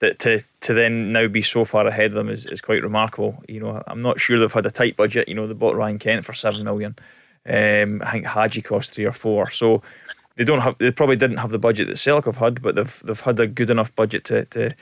that 0.00 0.18
to 0.20 0.40
to 0.62 0.74
then 0.74 1.12
now 1.12 1.28
be 1.28 1.42
so 1.42 1.64
far 1.64 1.86
ahead 1.86 2.06
of 2.06 2.14
them 2.14 2.28
is, 2.28 2.46
is 2.46 2.60
quite 2.60 2.82
remarkable. 2.82 3.44
You 3.48 3.60
know, 3.60 3.80
I'm 3.86 4.02
not 4.02 4.18
sure 4.18 4.40
they've 4.40 4.52
had 4.52 4.66
a 4.66 4.72
tight 4.72 4.96
budget. 4.96 5.28
You 5.28 5.36
know, 5.36 5.46
they 5.46 5.54
bought 5.54 5.76
Ryan 5.76 6.00
Kent 6.00 6.24
for 6.24 6.34
seven 6.34 6.64
million. 6.64 6.96
Um, 7.48 8.02
I 8.02 8.10
think 8.10 8.26
Hagi 8.26 8.60
cost 8.60 8.92
three 8.92 9.04
or 9.04 9.12
four. 9.12 9.50
So 9.50 9.82
they 10.36 10.44
don't 10.44 10.60
have 10.60 10.76
they 10.78 10.90
probably 10.90 11.16
didn't 11.16 11.38
have 11.38 11.50
the 11.50 11.58
budget 11.58 11.88
that 11.88 12.24
have 12.24 12.36
had, 12.36 12.62
but 12.62 12.76
they've 12.76 13.02
they've 13.04 13.20
had 13.20 13.40
a 13.40 13.46
good 13.46 13.70
enough 13.70 13.94
budget 13.94 14.24
to 14.24 14.44
to, 14.46 14.74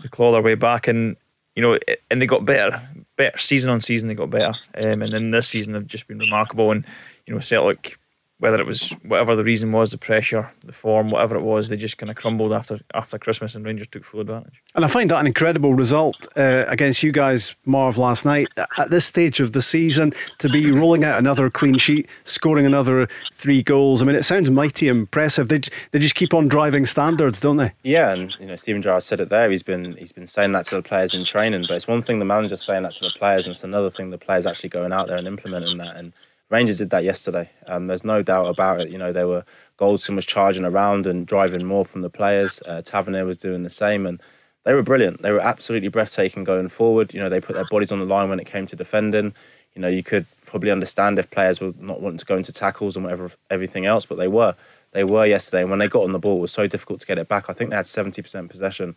to 0.00 0.08
claw 0.10 0.32
their 0.32 0.42
way 0.42 0.54
back. 0.54 0.88
And 0.88 1.16
you 1.54 1.62
know 1.62 1.78
and 2.10 2.20
they 2.20 2.26
got 2.26 2.44
better 2.44 2.86
better 3.16 3.38
season 3.38 3.70
on 3.70 3.80
season 3.80 4.08
they 4.08 4.14
got 4.14 4.30
better. 4.30 4.54
Um, 4.76 5.02
and 5.02 5.12
then 5.12 5.30
this 5.30 5.48
season 5.48 5.72
they've 5.72 5.86
just 5.86 6.08
been 6.08 6.18
remarkable. 6.18 6.70
And 6.70 6.84
you 7.26 7.34
know 7.34 7.40
Celtic 7.40 7.98
whether 8.38 8.60
it 8.60 8.66
was 8.66 8.90
whatever 9.02 9.34
the 9.34 9.44
reason 9.44 9.72
was, 9.72 9.92
the 9.92 9.98
pressure, 9.98 10.52
the 10.62 10.72
form, 10.72 11.10
whatever 11.10 11.36
it 11.36 11.40
was, 11.40 11.70
they 11.70 11.76
just 11.76 11.96
kind 11.96 12.10
of 12.10 12.16
crumbled 12.16 12.52
after 12.52 12.80
after 12.92 13.18
Christmas, 13.18 13.54
and 13.54 13.64
Rangers 13.64 13.88
took 13.88 14.04
full 14.04 14.20
advantage. 14.20 14.62
And 14.74 14.84
I 14.84 14.88
find 14.88 15.10
that 15.10 15.20
an 15.20 15.26
incredible 15.26 15.74
result 15.74 16.26
uh, 16.36 16.64
against 16.68 17.02
you 17.02 17.12
guys, 17.12 17.56
Marv, 17.64 17.96
last 17.96 18.24
night. 18.24 18.48
At 18.76 18.90
this 18.90 19.06
stage 19.06 19.40
of 19.40 19.52
the 19.52 19.62
season, 19.62 20.12
to 20.38 20.50
be 20.50 20.70
rolling 20.70 21.02
out 21.02 21.18
another 21.18 21.48
clean 21.48 21.78
sheet, 21.78 22.08
scoring 22.24 22.66
another 22.66 23.08
three 23.32 23.62
goals. 23.62 24.02
I 24.02 24.04
mean, 24.04 24.16
it 24.16 24.24
sounds 24.24 24.50
mighty 24.50 24.88
impressive. 24.88 25.48
They 25.48 25.60
they 25.92 25.98
just 25.98 26.14
keep 26.14 26.34
on 26.34 26.48
driving 26.48 26.84
standards, 26.84 27.40
don't 27.40 27.56
they? 27.56 27.72
Yeah, 27.82 28.12
and 28.12 28.34
you 28.38 28.46
know, 28.46 28.56
Steven 28.56 28.82
Gerrard 28.82 29.02
said 29.02 29.20
it 29.20 29.30
there. 29.30 29.50
He's 29.50 29.62
been 29.62 29.96
he's 29.96 30.12
been 30.12 30.26
saying 30.26 30.52
that 30.52 30.66
to 30.66 30.74
the 30.74 30.82
players 30.82 31.14
in 31.14 31.24
training, 31.24 31.64
but 31.68 31.74
it's 31.74 31.88
one 31.88 32.02
thing 32.02 32.18
the 32.18 32.26
manager's 32.26 32.62
saying 32.62 32.82
that 32.82 32.94
to 32.96 33.04
the 33.04 33.14
players, 33.16 33.46
and 33.46 33.52
it's 33.52 33.64
another 33.64 33.90
thing 33.90 34.10
the 34.10 34.18
players 34.18 34.44
actually 34.44 34.68
going 34.68 34.92
out 34.92 35.08
there 35.08 35.16
and 35.16 35.26
implementing 35.26 35.78
that 35.78 35.96
and 35.96 36.12
Rangers 36.48 36.78
did 36.78 36.90
that 36.90 37.04
yesterday. 37.04 37.50
Um, 37.66 37.88
there's 37.88 38.04
no 38.04 38.22
doubt 38.22 38.46
about 38.46 38.80
it. 38.80 38.88
You 38.88 38.98
know, 38.98 39.12
they 39.12 39.24
were 39.24 39.44
Goldson 39.78 40.14
was 40.14 40.26
charging 40.26 40.64
around 40.64 41.06
and 41.06 41.26
driving 41.26 41.64
more 41.64 41.84
from 41.84 42.02
the 42.02 42.10
players. 42.10 42.62
Uh, 42.66 42.82
Tavernier 42.82 43.24
was 43.24 43.36
doing 43.36 43.62
the 43.62 43.70
same, 43.70 44.06
and 44.06 44.20
they 44.64 44.72
were 44.72 44.82
brilliant. 44.82 45.22
They 45.22 45.32
were 45.32 45.40
absolutely 45.40 45.88
breathtaking 45.88 46.44
going 46.44 46.68
forward. 46.68 47.12
You 47.12 47.20
know, 47.20 47.28
they 47.28 47.40
put 47.40 47.54
their 47.54 47.66
bodies 47.70 47.90
on 47.90 47.98
the 47.98 48.04
line 48.04 48.28
when 48.28 48.38
it 48.38 48.46
came 48.46 48.66
to 48.68 48.76
defending. 48.76 49.34
You 49.74 49.82
know, 49.82 49.88
you 49.88 50.02
could 50.02 50.26
probably 50.44 50.70
understand 50.70 51.18
if 51.18 51.30
players 51.30 51.60
were 51.60 51.74
not 51.78 52.00
wanting 52.00 52.18
to 52.18 52.24
go 52.24 52.36
into 52.36 52.52
tackles 52.52 52.96
and 52.96 53.04
whatever 53.04 53.30
everything 53.50 53.84
else, 53.84 54.06
but 54.06 54.16
they 54.16 54.28
were. 54.28 54.54
They 54.92 55.04
were 55.04 55.26
yesterday, 55.26 55.62
and 55.62 55.70
when 55.70 55.80
they 55.80 55.88
got 55.88 56.04
on 56.04 56.12
the 56.12 56.18
ball, 56.18 56.38
it 56.38 56.42
was 56.42 56.52
so 56.52 56.66
difficult 56.66 57.00
to 57.00 57.06
get 57.06 57.18
it 57.18 57.28
back. 57.28 57.50
I 57.50 57.52
think 57.52 57.70
they 57.70 57.76
had 57.76 57.86
seventy 57.86 58.22
percent 58.22 58.50
possession. 58.50 58.96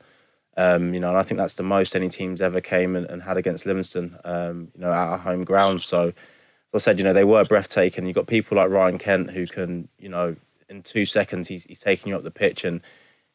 Um, 0.55 0.93
you 0.93 0.99
know, 0.99 1.09
and 1.09 1.17
I 1.17 1.23
think 1.23 1.37
that's 1.39 1.55
the 1.55 1.63
most 1.63 1.95
any 1.95 2.09
teams 2.09 2.41
ever 2.41 2.61
came 2.61 2.95
and, 2.95 3.05
and 3.07 3.23
had 3.23 3.37
against 3.37 3.65
Livingston. 3.65 4.17
Um, 4.23 4.71
you 4.75 4.81
know, 4.81 4.91
at 4.91 4.97
our 4.97 5.17
home 5.17 5.43
ground. 5.43 5.81
So 5.81 6.13
I 6.73 6.77
said, 6.77 6.97
you 6.97 7.03
know, 7.03 7.13
they 7.13 7.23
were 7.23 7.43
breathtaking. 7.45 8.05
You've 8.05 8.15
got 8.15 8.27
people 8.27 8.57
like 8.57 8.69
Ryan 8.69 8.97
Kent 8.97 9.31
who 9.31 9.47
can, 9.47 9.87
you 9.97 10.09
know, 10.09 10.35
in 10.69 10.83
two 10.83 11.05
seconds 11.05 11.47
he's, 11.47 11.63
he's 11.63 11.79
taking 11.79 12.09
you 12.09 12.15
up 12.15 12.23
the 12.23 12.31
pitch 12.31 12.63
and, 12.63 12.81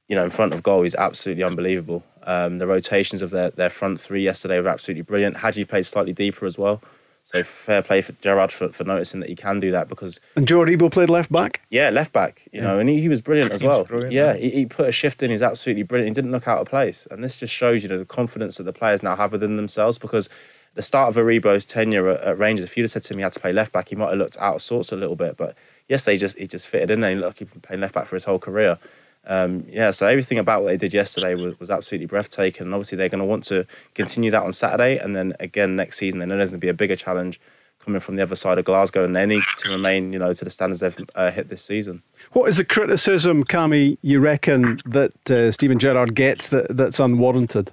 you 0.09 0.15
know, 0.15 0.25
in 0.25 0.31
front 0.31 0.53
of 0.53 0.63
goal, 0.63 0.83
he's 0.83 0.95
absolutely 0.95 1.43
unbelievable. 1.43 2.05
Um, 2.23 2.59
the 2.59 2.67
rotations 2.67 3.23
of 3.23 3.31
their, 3.31 3.51
their 3.51 3.71
front 3.71 4.01
three 4.01 4.23
yesterday 4.23 4.61
were 4.61 4.69
absolutely 4.69 5.03
brilliant. 5.03 5.39
Hagi 5.39 5.65
played 5.65 5.87
slightly 5.87 6.13
deeper 6.13 6.47
as 6.47 6.57
well. 6.57 6.81
So 7.27 7.43
fair 7.43 7.81
play 7.81 8.03
for 8.03 8.13
Gerrard 8.13 8.53
for, 8.53 8.69
for 8.69 8.85
noticing 8.85 9.21
that 9.21 9.31
he 9.31 9.35
can 9.35 9.59
do 9.59 9.71
that 9.71 9.89
because. 9.89 10.21
And 10.37 10.47
Joe 10.47 10.59
Aribo 10.59 10.93
played 10.93 11.09
left 11.09 11.33
back? 11.33 11.63
Yeah, 11.71 11.89
left 11.89 12.13
back, 12.13 12.47
you 12.53 12.61
yeah. 12.61 12.67
know, 12.67 12.79
and 12.79 12.89
he, 12.89 13.01
he 13.01 13.09
was 13.09 13.23
brilliant 13.23 13.51
as 13.51 13.63
well. 13.63 13.85
Brilliant, 13.85 14.13
yeah, 14.13 14.35
he, 14.35 14.51
he, 14.51 14.67
put 14.67 14.91
a 14.91 14.93
shift 14.93 15.23
in, 15.23 15.31
he's 15.31 15.41
absolutely 15.41 15.85
brilliant. 15.85 16.15
He 16.15 16.21
didn't 16.21 16.33
look 16.33 16.47
out 16.47 16.59
of 16.61 16.69
place. 16.69 17.09
And 17.11 17.25
this 17.25 17.39
just 17.39 17.53
shows, 17.53 17.83
you 17.83 17.89
know, 17.89 17.97
the 17.97 18.05
confidence 18.05 18.59
that 18.59 18.65
the 18.65 18.75
players 18.75 19.03
now 19.03 19.17
have 19.17 19.33
within 19.33 19.57
themselves 19.57 19.99
because 19.99 20.29
the 20.75 20.83
start 20.83 21.09
of 21.09 21.17
Aribo's 21.17 21.65
tenure 21.65 22.09
at, 22.09 22.21
at, 22.21 22.39
Rangers, 22.39 22.65
if 22.65 22.77
you'd 22.77 22.85
have 22.85 22.91
said 22.91 23.05
to 23.05 23.15
him 23.15 23.19
he 23.19 23.23
had 23.23 23.33
to 23.33 23.41
play 23.41 23.53
left 23.53 23.73
back, 23.73 23.89
he 23.89 23.97
might 23.97 24.11
have 24.11 24.19
looked 24.19 24.37
out 24.39 24.57
of 24.57 24.63
sorts 24.63 24.93
a 24.93 24.97
little 24.97 25.17
bit. 25.17 25.37
But 25.37 25.57
yesterday 25.89 26.15
he 26.15 26.19
just 26.19 26.39
he 26.39 26.47
just 26.47 26.67
fitted 26.67 26.91
in 26.91 27.01
there. 27.01 27.11
He 27.11 27.17
looked 27.17 27.27
like 27.27 27.39
he'd 27.39 27.53
been 27.53 27.61
playing 27.61 27.81
left 27.81 27.95
back 27.95 28.07
for 28.07 28.17
his 28.17 28.25
whole 28.25 28.39
career. 28.39 28.79
Um, 29.27 29.65
yeah, 29.69 29.91
so 29.91 30.07
everything 30.07 30.39
about 30.39 30.63
what 30.63 30.69
they 30.69 30.77
did 30.77 30.93
yesterday 30.93 31.35
was, 31.35 31.59
was 31.59 31.71
absolutely 31.71 32.07
breathtaking. 32.07 32.67
And 32.67 32.75
obviously, 32.75 32.99
they're 32.99 33.09
going 33.09 33.21
to 33.21 33.25
want 33.25 33.45
to 33.45 33.67
continue 33.95 34.31
that 34.31 34.43
on 34.43 34.53
Saturday, 34.53 34.99
and 34.99 35.17
then 35.17 35.33
again 35.41 35.77
next 35.77 35.99
season. 35.99 36.19
They 36.19 36.27
know 36.27 36.37
there's 36.37 36.51
going 36.51 36.61
to 36.61 36.65
be 36.65 36.69
a 36.69 36.75
bigger 36.75 36.97
challenge 36.97 37.41
coming 37.85 38.01
from 38.01 38.17
the 38.17 38.23
other 38.23 38.37
side 38.37 38.59
of 38.59 38.65
Glasgow, 38.65 39.05
and 39.05 39.15
they 39.15 39.27
need 39.27 39.43
to 39.59 39.69
remain, 39.69 40.13
you 40.13 40.19
know, 40.19 40.33
to 40.33 40.45
the 40.45 40.51
standards 40.51 40.81
they've 40.81 40.99
uh, 41.15 41.31
hit 41.31 41.49
this 41.49 41.63
season. 41.63 42.03
What 42.33 42.49
is 42.49 42.57
the 42.57 42.65
criticism, 42.65 43.45
Cammy, 43.45 43.99
you 44.03 44.21
reckon 44.21 44.81
that 44.87 45.31
uh, 45.31 45.53
Steven 45.53 45.79
Gerrard 45.79 46.15
gets 46.15 46.49
that, 46.49 46.75
that's 46.77 46.99
unwarranted? 46.99 47.73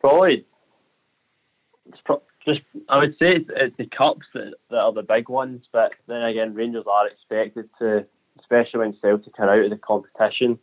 Probably, 0.00 0.46
pro- 0.47 0.47
just 2.48 2.60
I 2.88 2.98
would 2.98 3.16
say 3.20 3.30
it's, 3.30 3.50
it's 3.54 3.76
the 3.76 3.86
cups 3.86 4.26
that, 4.34 4.54
that 4.70 4.76
are 4.76 4.92
the 4.92 5.02
big 5.02 5.28
ones, 5.28 5.62
but 5.72 5.92
then 6.06 6.22
again, 6.22 6.54
Rangers 6.54 6.84
are 6.90 7.06
expected 7.06 7.68
to, 7.78 8.06
especially 8.40 8.80
when 8.80 8.96
Celtic 9.00 9.38
are 9.38 9.50
out 9.50 9.64
of 9.64 9.70
the 9.70 9.76
competition, 9.76 10.58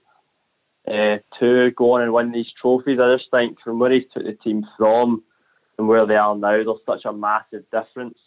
uh, 0.88 1.17
to 1.39 1.71
go 1.71 1.93
on 1.93 2.02
and 2.02 2.13
win 2.13 2.32
these 2.32 2.52
trophies. 2.62 3.00
I 3.00 3.15
just 3.15 3.32
think 3.32 3.58
from 3.63 3.80
where 3.80 3.91
he 3.91 4.02
took 4.13 4.24
the 4.24 4.34
team 4.34 4.65
from 4.78 5.24
and 5.78 5.88
where 5.88 6.06
they 6.06 6.15
are 6.15 6.36
now, 6.36 6.63
there's 6.63 6.67
such 6.86 7.06
a 7.06 7.13
massive 7.13 7.63
difference 7.71 8.17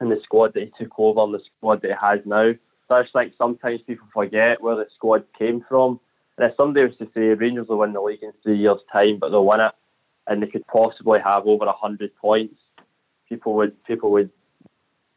in 0.00 0.08
the 0.08 0.20
squad 0.22 0.54
that 0.54 0.64
he 0.64 0.84
took 0.84 0.98
over 0.98 1.22
and 1.22 1.34
the 1.34 1.40
squad 1.56 1.82
that 1.82 1.92
he 1.92 1.96
has 2.00 2.20
now. 2.26 2.52
So 2.88 2.94
I 2.94 3.02
just 3.02 3.12
think 3.12 3.32
sometimes 3.38 3.80
people 3.86 4.06
forget 4.12 4.62
where 4.62 4.76
the 4.76 4.86
squad 4.94 5.24
came 5.38 5.64
from. 5.68 6.00
And 6.36 6.50
if 6.50 6.56
somebody 6.56 6.86
was 6.86 6.96
to 6.98 7.08
say 7.14 7.20
Rangers 7.20 7.68
will 7.68 7.78
win 7.78 7.92
the 7.92 8.00
league 8.00 8.22
in 8.22 8.32
three 8.42 8.58
years' 8.58 8.78
time, 8.92 9.18
but 9.18 9.30
they'll 9.30 9.46
win 9.46 9.60
it, 9.60 9.72
and 10.26 10.42
they 10.42 10.46
could 10.46 10.66
possibly 10.66 11.20
have 11.24 11.46
over 11.46 11.66
hundred 11.68 12.14
points, 12.16 12.56
people 13.32 13.54
would 13.54 13.84
people 13.84 14.10
would 14.12 14.30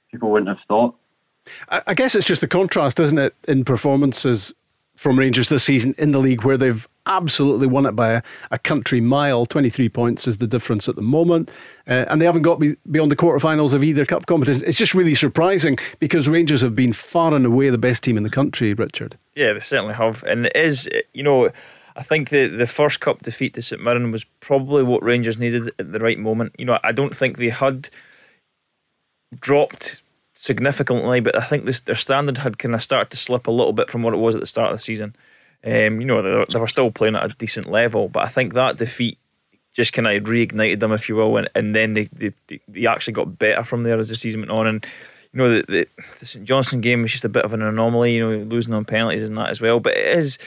people 0.10 0.32
wouldn't 0.32 0.48
have 0.48 0.66
thought. 0.70 0.96
I 1.70 1.94
guess 1.94 2.16
it's 2.16 2.26
just 2.26 2.42
the 2.42 2.48
contrast, 2.48 3.00
isn't 3.00 3.20
it, 3.20 3.36
in 3.48 3.66
performances 3.66 4.56
from 4.96 5.20
Rangers 5.20 5.50
this 5.50 5.64
season 5.64 5.94
in 5.98 6.12
the 6.12 6.20
league 6.20 6.44
where 6.44 6.58
they've 6.58 6.88
absolutely 7.06 7.68
won 7.68 7.86
it 7.86 7.92
by 7.92 8.14
a, 8.14 8.22
a 8.50 8.58
country 8.58 9.02
mile. 9.02 9.46
23 9.46 9.90
points 9.90 10.28
is 10.28 10.38
the 10.38 10.48
difference 10.48 10.88
at 10.90 10.96
the 10.96 11.02
moment. 11.02 11.52
Uh, 11.88 12.06
and 12.08 12.20
they 12.20 12.26
haven't 12.26 12.42
got 12.42 12.60
be, 12.60 12.78
beyond 12.90 13.12
the 13.12 13.16
quarterfinals 13.16 13.74
of 13.74 13.84
either 13.84 14.06
cup 14.06 14.26
competition. 14.26 14.64
It's 14.66 14.78
just 14.78 14.96
really 14.96 15.14
surprising 15.14 15.78
because 16.00 16.28
Rangers 16.28 16.62
have 16.62 16.76
been 16.76 16.94
far 16.94 17.36
and 17.36 17.46
away 17.46 17.70
the 17.70 17.78
best 17.78 18.04
team 18.04 18.18
in 18.18 18.24
the 18.24 18.30
country, 18.30 18.74
Richard. 18.74 19.18
Yeah, 19.36 19.54
they 19.54 19.60
certainly 19.60 19.94
have. 19.94 20.24
And 20.24 20.48
it 20.48 20.56
is, 20.56 20.90
you 21.14 21.22
know, 21.22 21.52
I 21.96 22.04
think 22.04 22.30
the, 22.30 22.48
the 22.48 22.68
first 22.68 23.00
cup 23.00 23.22
defeat 23.24 23.54
to 23.54 23.62
St 23.62 23.82
Mirren 23.82 24.12
was 24.12 24.26
probably 24.42 24.84
what 24.84 25.04
Rangers 25.04 25.38
needed 25.38 25.72
at 25.80 25.92
the 25.92 26.00
right 26.00 26.20
moment. 26.20 26.54
You 26.58 26.66
know, 26.66 26.80
I 26.84 26.92
don't 26.92 27.16
think 27.16 27.38
they 27.38 27.50
had 27.50 27.90
dropped 29.40 30.02
significantly, 30.34 31.22
but 31.22 31.36
I 31.36 31.46
think 31.46 31.66
this, 31.66 31.80
their 31.80 31.96
standard 31.96 32.40
had 32.40 32.58
kind 32.58 32.76
of 32.76 32.84
started 32.84 33.12
to 33.12 33.18
slip 33.18 33.48
a 33.48 33.52
little 33.52 33.74
bit 33.74 33.90
from 33.90 34.04
what 34.04 34.14
it 34.14 34.18
was 34.18 34.36
at 34.36 34.42
the 34.42 34.48
start 34.48 34.72
of 34.72 34.78
the 34.78 34.84
season. 34.84 35.16
Um, 35.64 36.00
you 36.00 36.06
know, 36.06 36.22
they, 36.22 36.54
they, 36.54 36.60
were 36.60 36.68
still 36.68 36.92
playing 36.92 37.16
at 37.16 37.24
a 37.24 37.34
decent 37.38 37.66
level, 37.66 38.10
but 38.10 38.24
I 38.24 38.28
think 38.28 38.54
that 38.54 38.78
defeat 38.78 39.18
just 39.74 39.94
kind 39.94 40.08
of 40.08 40.24
reignited 40.24 40.80
them, 40.80 40.92
if 40.92 41.10
you 41.10 41.16
will, 41.16 41.38
and, 41.38 41.50
and 41.56 41.74
then 41.74 41.94
they, 41.94 42.06
they, 42.14 42.34
they 42.68 42.86
actually 42.86 43.14
got 43.14 43.40
better 43.40 43.64
from 43.64 43.84
there 43.84 43.98
as 43.98 44.10
the 44.10 44.16
season 44.16 44.42
went 44.42 44.52
on. 44.52 44.68
And 44.68 44.86
you 45.34 45.38
know, 45.40 45.50
the, 45.50 45.66
the, 45.68 45.88
the 46.20 46.26
St 46.26 46.46
Johnstone 46.46 46.82
game 46.82 47.02
was 47.02 47.12
just 47.12 47.26
a 47.26 47.30
bit 47.30 47.46
of 47.46 47.54
an 47.54 47.62
anomaly. 47.62 48.16
You 48.16 48.30
know, 48.30 48.44
losing 48.44 48.74
on 48.74 48.86
penalties 48.86 49.24
and 49.24 49.38
that 49.38 49.50
as 49.50 49.60
well, 49.60 49.80
but 49.80 49.98
it 49.98 50.18
is 50.18 50.38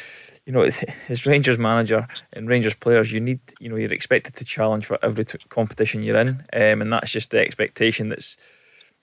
you 0.49 0.55
know, 0.55 0.63
as 1.11 1.27
Rangers 1.27 1.59
manager 1.59 2.09
and 2.33 2.49
Rangers 2.49 2.75
players, 2.75 3.13
you 3.13 3.21
need, 3.21 3.39
you 3.61 3.69
know, 3.69 3.77
you're 3.77 3.93
expected 3.93 4.35
to 4.37 4.45
challenge 4.45 4.87
for 4.87 4.99
every 5.03 5.27
t- 5.27 5.39
competition 5.51 6.03
you're 6.03 6.17
in, 6.17 6.43
um, 6.55 6.81
and 6.81 6.93
that's 6.93 7.13
just 7.13 7.31
the 7.31 7.39
expectation 7.39 8.09
that's 8.09 8.39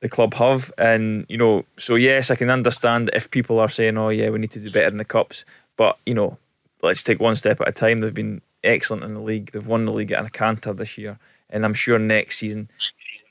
the 0.02 0.10
club 0.10 0.34
have. 0.34 0.74
And 0.78 1.26
you 1.30 1.38
know, 1.38 1.64
so 1.78 1.96
yes, 1.96 2.32
I 2.32 2.36
can 2.36 2.50
understand 2.50 3.12
if 3.14 3.30
people 3.30 3.60
are 3.60 3.70
saying, 3.70 3.96
"Oh, 3.98 4.10
yeah, 4.10 4.32
we 4.32 4.40
need 4.40 4.52
to 4.52 4.60
do 4.60 4.72
better 4.72 4.88
in 4.88 4.98
the 4.98 5.06
cups," 5.06 5.46
but 5.78 5.98
you 6.06 6.16
know, 6.16 6.38
let's 6.82 7.04
take 7.04 7.20
one 7.20 7.36
step 7.36 7.62
at 7.62 7.70
a 7.70 7.72
time. 7.72 8.00
They've 8.00 8.14
been 8.14 8.42
excellent 8.64 9.04
in 9.04 9.14
the 9.14 9.22
league. 9.22 9.52
They've 9.52 9.68
won 9.68 9.86
the 9.86 9.94
league 9.94 10.12
at 10.12 10.26
a 10.26 10.32
canter 10.32 10.74
this 10.74 10.98
year, 10.98 11.20
and 11.52 11.64
I'm 11.64 11.76
sure 11.76 12.00
next 12.00 12.40
season, 12.40 12.70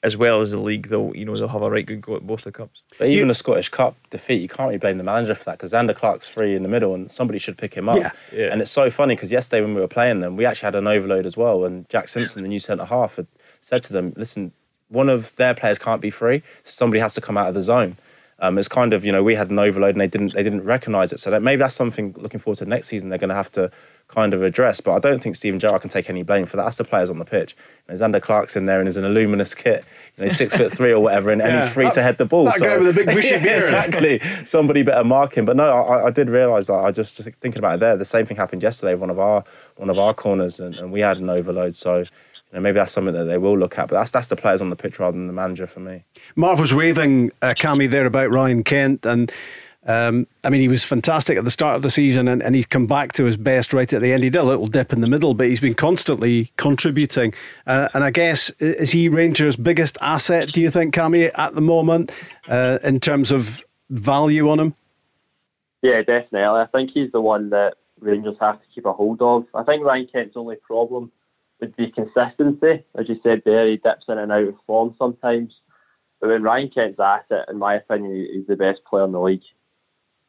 as 0.04 0.18
well 0.18 0.42
as 0.42 0.50
the 0.50 0.60
league, 0.60 0.88
they'll 0.88 1.12
you 1.16 1.24
know 1.24 1.36
they'll 1.36 1.48
have 1.48 1.62
a 1.62 1.70
right 1.70 1.86
good 1.86 2.02
go 2.02 2.14
at 2.14 2.26
both 2.26 2.42
the 2.42 2.52
cups. 2.52 2.82
But 2.98 3.08
even 3.08 3.28
the 3.28 3.34
Scottish 3.34 3.70
Cup 3.70 3.96
defeat, 4.10 4.42
you 4.42 4.48
can't 4.48 4.68
really 4.68 4.78
blame 4.78 4.98
the 4.98 5.04
manager 5.04 5.34
for 5.34 5.44
that 5.44 5.58
because 5.58 5.72
Zander 5.72 5.96
Clark's 5.96 6.28
free 6.28 6.54
in 6.54 6.62
the 6.62 6.68
middle, 6.68 6.94
and 6.94 7.10
somebody 7.10 7.38
should 7.38 7.56
pick 7.56 7.72
him 7.74 7.88
up. 7.88 7.96
Yeah. 7.96 8.10
Yeah. 8.32 8.48
And 8.52 8.60
it's 8.60 8.70
so 8.70 8.90
funny 8.90 9.16
because 9.16 9.32
yesterday 9.32 9.62
when 9.62 9.74
we 9.74 9.80
were 9.80 9.88
playing 9.88 10.20
them, 10.20 10.36
we 10.36 10.44
actually 10.44 10.66
had 10.66 10.74
an 10.74 10.86
overload 10.86 11.24
as 11.24 11.38
well, 11.38 11.64
and 11.64 11.88
Jack 11.88 12.08
Simpson, 12.08 12.42
the 12.42 12.48
new 12.48 12.60
centre 12.60 12.84
half, 12.84 13.16
had 13.16 13.26
said 13.62 13.82
to 13.84 13.94
them, 13.94 14.12
"Listen, 14.14 14.52
one 14.88 15.08
of 15.08 15.34
their 15.36 15.54
players 15.54 15.78
can't 15.78 16.02
be 16.02 16.10
free. 16.10 16.42
Somebody 16.62 17.00
has 17.00 17.14
to 17.14 17.22
come 17.22 17.38
out 17.38 17.48
of 17.48 17.54
the 17.54 17.62
zone." 17.62 17.96
Um, 18.40 18.58
it's 18.58 18.68
kind 18.68 18.92
of 18.92 19.04
you 19.06 19.12
know 19.12 19.22
we 19.22 19.36
had 19.36 19.50
an 19.50 19.58
overload 19.58 19.94
and 19.94 20.00
they 20.00 20.06
didn't 20.06 20.34
they 20.34 20.42
didn't 20.42 20.64
recognise 20.64 21.14
it. 21.14 21.20
So 21.20 21.30
that 21.30 21.42
maybe 21.42 21.60
that's 21.60 21.74
something 21.74 22.14
looking 22.18 22.40
forward 22.40 22.58
to 22.58 22.66
next 22.66 22.88
season. 22.88 23.08
They're 23.08 23.18
going 23.18 23.28
to 23.28 23.34
have 23.34 23.52
to 23.52 23.70
kind 24.08 24.34
of 24.34 24.42
address. 24.42 24.80
But 24.80 24.92
I 24.92 24.98
don't 24.98 25.20
think 25.20 25.34
Steven 25.36 25.58
Gerrard 25.58 25.80
can 25.80 25.90
take 25.90 26.08
any 26.08 26.22
blame 26.22 26.46
for 26.46 26.56
that. 26.56 26.64
That's 26.64 26.78
the 26.78 26.84
players 26.84 27.10
on 27.10 27.18
the 27.18 27.24
pitch. 27.24 27.56
You 27.88 27.94
know, 27.94 28.00
Zander 28.00 28.22
Clark's 28.22 28.54
in 28.56 28.66
there 28.66 28.78
and 28.78 28.88
is 28.88 28.96
an 28.96 29.06
luminous 29.08 29.54
kit. 29.54 29.84
You 30.16 30.24
know, 30.24 30.28
six 30.28 30.56
foot 30.56 30.72
three 30.72 30.92
or 30.92 31.00
whatever, 31.00 31.30
and, 31.30 31.42
and 31.42 31.60
he's 31.62 31.72
free 31.72 31.84
that- 31.86 31.94
to 31.94 32.02
head 32.02 32.18
the 32.18 32.24
ball. 32.24 32.44
that 32.44 32.60
guy 32.60 32.76
with 32.76 32.86
the 32.86 32.92
big 32.92 33.06
bushy 33.06 33.30
beard. 33.38 33.62
exactly. 33.64 34.20
Somebody 34.44 34.82
better 34.82 35.04
mark 35.04 35.36
him. 35.36 35.44
But 35.44 35.56
no, 35.56 35.68
I, 35.70 36.06
I 36.06 36.10
did 36.10 36.28
realise 36.30 36.66
that. 36.68 36.74
I 36.74 36.90
just 36.92 37.16
thinking 37.16 37.58
about 37.58 37.74
it 37.74 37.80
there. 37.80 37.96
The 37.96 38.04
same 38.04 38.24
thing 38.26 38.36
happened 38.36 38.62
yesterday. 38.62 38.94
One 38.94 39.10
of 39.10 39.18
our 39.18 39.44
one 39.76 39.90
of 39.90 39.98
our 39.98 40.14
corners, 40.14 40.60
and, 40.60 40.74
and 40.76 40.92
we 40.92 41.00
had 41.00 41.16
an 41.18 41.28
overload. 41.30 41.76
So. 41.76 42.04
You 42.52 42.60
know, 42.60 42.62
maybe 42.62 42.76
that's 42.76 42.92
something 42.92 43.14
that 43.14 43.24
they 43.24 43.36
will 43.36 43.58
look 43.58 43.76
at, 43.80 43.88
but 43.88 43.96
that's 43.96 44.12
that's 44.12 44.28
the 44.28 44.36
players 44.36 44.60
on 44.60 44.70
the 44.70 44.76
pitch 44.76 45.00
rather 45.00 45.16
than 45.16 45.26
the 45.26 45.32
manager 45.32 45.66
for 45.66 45.80
me. 45.80 46.04
Marv 46.36 46.60
was 46.60 46.72
raving, 46.72 47.32
uh, 47.42 47.52
Cammy, 47.58 47.90
there 47.90 48.06
about 48.06 48.30
Ryan 48.30 48.62
Kent. 48.62 49.04
And 49.04 49.32
um, 49.86 50.26
I 50.42 50.50
mean, 50.50 50.60
he 50.60 50.68
was 50.68 50.82
fantastic 50.82 51.36
at 51.36 51.44
the 51.44 51.50
start 51.50 51.76
of 51.76 51.82
the 51.82 51.90
season 51.90 52.26
and, 52.26 52.42
and 52.42 52.54
he's 52.54 52.66
come 52.66 52.86
back 52.86 53.12
to 53.12 53.24
his 53.24 53.36
best 53.36 53.72
right 53.72 53.90
at 53.92 54.00
the 54.00 54.12
end. 54.12 54.24
He 54.24 54.30
did 54.30 54.38
a 54.38 54.44
little 54.44 54.66
dip 54.66 54.92
in 54.92 55.00
the 55.02 55.06
middle, 55.06 55.34
but 55.34 55.48
he's 55.48 55.60
been 55.60 55.74
constantly 55.74 56.52
contributing. 56.56 57.34
Uh, 57.66 57.88
and 57.92 58.02
I 58.02 58.10
guess, 58.10 58.50
is 58.60 58.92
he 58.92 59.08
Rangers' 59.08 59.56
biggest 59.56 59.98
asset, 60.00 60.52
do 60.52 60.60
you 60.60 60.70
think, 60.70 60.94
Cammy, 60.94 61.30
at 61.34 61.54
the 61.54 61.60
moment, 61.60 62.12
uh, 62.48 62.78
in 62.82 62.98
terms 63.00 63.30
of 63.30 63.64
value 63.90 64.48
on 64.48 64.58
him? 64.58 64.74
Yeah, 65.82 65.98
definitely. 65.98 66.40
I 66.40 66.66
think 66.72 66.90
he's 66.94 67.12
the 67.12 67.20
one 67.20 67.50
that 67.50 67.74
Rangers 68.00 68.36
have 68.40 68.60
to 68.60 68.66
keep 68.74 68.86
a 68.86 68.92
hold 68.92 69.20
of. 69.20 69.44
I 69.54 69.64
think 69.64 69.84
Ryan 69.84 70.08
Kent's 70.10 70.36
only 70.36 70.56
problem 70.56 71.12
would 71.60 71.76
be 71.76 71.90
consistency. 71.90 72.84
As 72.98 73.08
you 73.08 73.20
said 73.22 73.42
there, 73.44 73.68
he 73.68 73.76
dips 73.76 74.06
in 74.08 74.18
and 74.18 74.32
out 74.32 74.48
of 74.48 74.54
form 74.66 74.94
sometimes. 74.98 75.52
But 76.20 76.30
when 76.30 76.42
Ryan 76.42 76.70
Kent's 76.70 76.98
at 76.98 77.26
it, 77.30 77.50
in 77.50 77.58
my 77.58 77.74
opinion, 77.74 78.28
he's 78.32 78.46
the 78.46 78.56
best 78.56 78.80
player 78.88 79.04
in 79.04 79.12
the 79.12 79.20
league. 79.20 79.42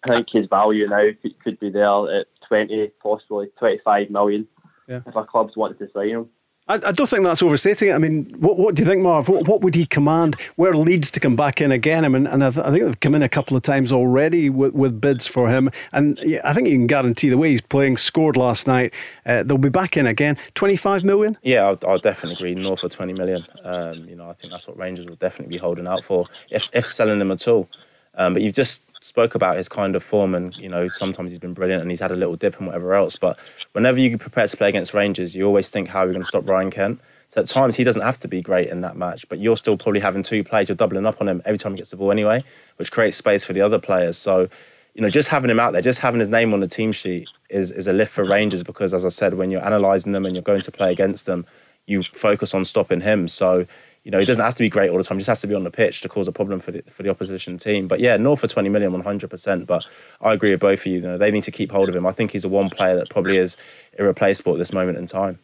I 0.06 0.16
think 0.16 0.28
his 0.32 0.48
value 0.48 0.88
now 0.88 1.08
could, 1.22 1.40
could 1.44 1.60
be 1.60 1.70
there 1.70 2.20
at 2.20 2.28
20, 2.48 2.92
possibly 3.02 3.48
25 3.60 4.10
million 4.10 4.48
Yeah. 4.88 5.02
if 5.06 5.16
our 5.16 5.26
clubs 5.26 5.56
wanted 5.58 5.80
to 5.80 5.90
sign 5.94 6.10
him. 6.10 6.30
I, 6.68 6.76
I 6.84 6.92
don't 6.94 7.08
think 7.08 7.24
that's 7.24 7.44
overstating 7.44 7.90
it. 7.90 7.94
I 7.94 8.00
mean, 8.00 8.26
what, 8.40 8.58
what 8.58 8.74
do 8.74 8.82
you 8.82 8.90
think, 8.90 9.04
Marv? 9.04 9.30
What, 9.30 9.48
what 9.48 9.62
would 9.62 9.76
he 9.76 9.86
command? 9.86 10.36
Where 10.56 10.76
Leeds 10.76 11.12
to 11.12 11.20
come 11.20 11.36
back 11.36 11.62
in 11.62 11.72
again? 11.72 12.04
I 12.04 12.08
mean, 12.08 12.26
and 12.26 12.44
I, 12.44 12.50
th- 12.50 12.66
I 12.66 12.72
think 12.72 12.84
they've 12.86 13.00
come 13.00 13.14
in 13.14 13.22
a 13.22 13.30
couple 13.30 13.56
of 13.56 13.62
times 13.62 13.92
already 13.92 14.50
with, 14.50 14.74
with 14.74 15.00
bids 15.00 15.28
for 15.28 15.48
him. 15.48 15.70
And 15.94 16.18
yeah, 16.24 16.42
I 16.44 16.56
think 16.56 16.68
you 16.68 16.74
can 16.74 16.88
guarantee 16.88 17.30
the 17.30 17.38
way 17.38 17.52
he's 17.52 17.62
playing, 17.62 17.98
scored 17.98 18.36
last 18.36 18.66
night, 18.66 18.92
uh, 19.28 19.44
they'll 19.44 19.60
be 19.60 19.70
back 19.70 19.96
in 19.96 20.08
again. 20.08 20.40
25 20.56 21.04
million? 21.04 21.38
Yeah, 21.44 21.66
I'll, 21.68 21.80
I'll 21.88 22.00
definitely 22.00 22.34
agree. 22.34 22.56
North 22.56 22.84
of 22.84 22.90
20 22.90 23.14
million. 23.14 23.46
Um, 23.64 24.06
you 24.10 24.16
know, 24.16 24.28
I 24.28 24.34
think 24.34 24.52
that's 24.52 24.68
what 24.68 24.76
Rangers 24.76 25.06
will 25.06 25.18
definitely 25.18 25.56
be 25.56 25.60
holding 25.60 25.86
out 25.86 26.04
for, 26.04 26.26
if, 26.50 26.68
if 26.74 26.88
selling 26.88 27.20
them 27.20 27.32
at 27.32 27.48
all. 27.48 27.70
Um, 28.16 28.34
but 28.34 28.42
you've 28.42 28.56
just 28.56 28.82
spoke 29.06 29.36
about 29.36 29.56
his 29.56 29.70
kind 29.70 29.96
of 29.96 30.04
form, 30.04 30.34
and 30.34 30.56
you 30.56 30.68
know, 30.68 30.88
sometimes 30.88 31.32
he's 31.32 31.38
been 31.38 31.54
brilliant 31.54 31.84
and 31.84 31.92
he's 31.92 32.00
had 32.00 32.12
a 32.12 32.16
little 32.16 32.36
dip 32.36 32.58
and 32.58 32.66
whatever 32.66 32.96
else. 32.96 33.16
But 33.16 33.40
whenever 33.74 34.00
you 34.00 34.18
prepare 34.18 34.48
to 34.48 34.58
play 34.58 34.70
against 34.70 34.96
Rangers, 34.96 35.36
you 35.36 35.46
always 35.46 35.70
think, 35.70 35.90
how 35.90 36.04
are 36.04 36.08
we 36.08 36.14
going 36.14 36.24
to 36.24 36.28
stop 36.28 36.48
Ryan 36.48 36.72
Kent? 36.72 37.00
So 37.28 37.42
at 37.42 37.48
times 37.48 37.76
he 37.76 37.84
doesn't 37.84 38.02
have 38.02 38.20
to 38.22 38.28
be 38.28 38.42
great 38.42 38.70
in 38.70 38.82
that 38.82 38.98
match, 38.98 39.30
but 39.30 39.38
you're 39.38 39.58
still 39.58 39.78
probably 39.78 40.00
having 40.00 40.24
two 40.24 40.44
plays. 40.44 40.70
You're 40.70 40.76
doubling 40.76 41.06
up 41.06 41.22
on 41.22 41.30
him 41.30 41.42
every 41.46 41.60
time 41.60 41.74
he 41.74 41.78
gets 41.78 41.92
the 41.92 41.98
ball 41.98 42.12
anyway, 42.12 42.44
which 42.78 42.92
creates 42.92 43.16
space 43.16 43.46
for 43.46 43.54
the 43.54 43.62
other 43.62 43.78
players. 43.78 44.18
So, 44.18 44.50
you 44.96 45.02
know, 45.02 45.10
just 45.12 45.30
having 45.30 45.52
him 45.52 45.60
out 45.60 45.74
there, 45.74 45.84
just 45.84 46.00
having 46.00 46.20
his 46.20 46.30
name 46.30 46.52
on 46.54 46.62
the 46.62 46.68
team 46.68 46.92
sheet 46.92 47.28
is 47.50 47.70
is 47.70 47.88
a 47.88 47.94
lift 47.94 48.12
for 48.12 48.26
Rangers 48.26 48.64
because, 48.64 48.92
as 48.92 49.06
I 49.06 49.10
said, 49.10 49.36
when 49.36 49.52
you're 49.52 49.62
analysing 49.62 50.14
them 50.14 50.26
and 50.26 50.36
you're 50.36 50.42
going 50.42 50.62
to 50.62 50.72
play 50.72 50.92
against 50.92 51.28
them, 51.28 51.46
you 51.86 52.04
focus 52.14 52.56
on 52.56 52.66
stopping 52.66 53.02
him. 53.02 53.28
So, 53.28 53.68
you 54.06 54.12
know, 54.12 54.20
he 54.20 54.26
doesn't 54.26 54.46
have 54.46 54.54
to 54.54 54.64
be 54.64 54.70
great 54.70 54.92
all 54.92 54.98
the 54.98 55.04
time. 55.04 55.18
He 55.18 55.22
just 55.22 55.30
has 55.30 55.42
to 55.42 55.48
be 55.48 55.56
on 55.56 55.64
the 55.64 55.72
pitch 55.72 56.02
to 56.02 56.10
cause 56.10 56.28
a 56.28 56.32
problem 56.32 56.60
for 56.60 56.72
the 56.72 56.84
for 56.84 57.02
the 57.02 57.10
opposition 57.10 57.58
team. 57.58 57.88
But 57.88 58.00
yeah, 58.00 58.16
north 58.18 58.40
for 58.40 58.48
20 58.48 58.70
million, 58.70 58.92
100%. 58.92 59.66
But 59.66 59.84
I 60.22 60.32
agree 60.32 60.52
with 60.52 60.60
both 60.60 60.82
of 60.82 60.86
you. 60.86 60.94
You 60.94 61.02
know, 61.02 61.18
they 61.18 61.32
need 61.32 61.44
to 61.44 61.52
keep 61.52 61.72
hold 61.72 61.90
of 61.90 61.96
him. 61.96 62.06
I 62.06 62.12
think 62.12 62.32
he's 62.32 62.44
the 62.44 62.50
one 62.50 62.70
player 62.70 62.96
that 62.96 63.10
probably 63.10 63.38
is 63.38 63.58
irreplaceable 63.98 64.54
at 64.54 64.60
this 64.60 64.72
moment 64.72 65.00
in 65.00 65.08
time. 65.08 65.40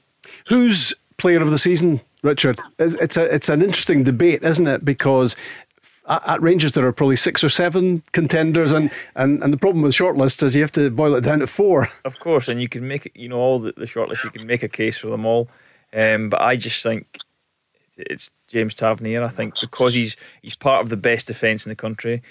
Who's 0.48 0.94
player 1.18 1.42
of 1.42 1.50
the 1.50 1.58
season, 1.58 2.02
Richard? 2.22 2.60
It's 2.78 2.94
it's 2.96 3.18
a, 3.18 3.34
it's 3.34 3.50
an 3.50 3.64
interesting 3.64 4.04
debate, 4.04 4.44
isn't 4.44 4.68
it? 4.68 4.86
Because 4.86 5.36
at, 6.08 6.28
at 6.28 6.42
Rangers 6.44 6.74
there 6.74 6.86
are 6.86 6.92
probably 6.92 7.16
six 7.16 7.44
or 7.44 7.50
seven 7.50 8.04
contenders, 8.12 8.72
and, 8.72 8.92
and, 9.16 9.42
and 9.44 9.52
the 9.52 9.58
problem 9.58 9.82
with 9.82 9.94
shortlists 9.94 10.44
is 10.44 10.56
you 10.56 10.62
have 10.62 10.72
to 10.74 10.92
boil 10.92 11.16
it 11.16 11.22
down 11.22 11.40
to 11.40 11.48
four. 11.48 11.90
Of 12.06 12.20
course, 12.20 12.48
and 12.48 12.62
you 12.62 12.70
can 12.70 12.88
make 12.88 13.08
it, 13.08 13.14
you 13.16 13.30
know, 13.30 13.40
all 13.40 13.58
the, 13.58 13.74
the 13.76 13.86
shortlist, 13.86 14.24
you 14.24 14.30
can 14.30 14.46
make 14.46 14.62
a 14.62 14.70
case 14.70 15.00
for 15.00 15.08
them 15.08 15.26
all. 15.26 15.50
Um, 15.94 16.30
but 16.30 16.42
I 16.42 16.56
just 16.56 16.84
think 16.84 17.08
it's 18.10 18.32
James 18.48 18.76
Tavernier. 18.76 19.24
I 19.24 19.30
think 19.30 19.54
because 19.62 19.94
he's 19.94 20.16
he's 20.42 20.56
part 20.56 20.82
of 20.82 20.90
the 20.90 20.98
best 20.98 21.28
defence 21.28 21.66
in 21.66 21.70
the 21.70 21.76
country. 21.76 22.22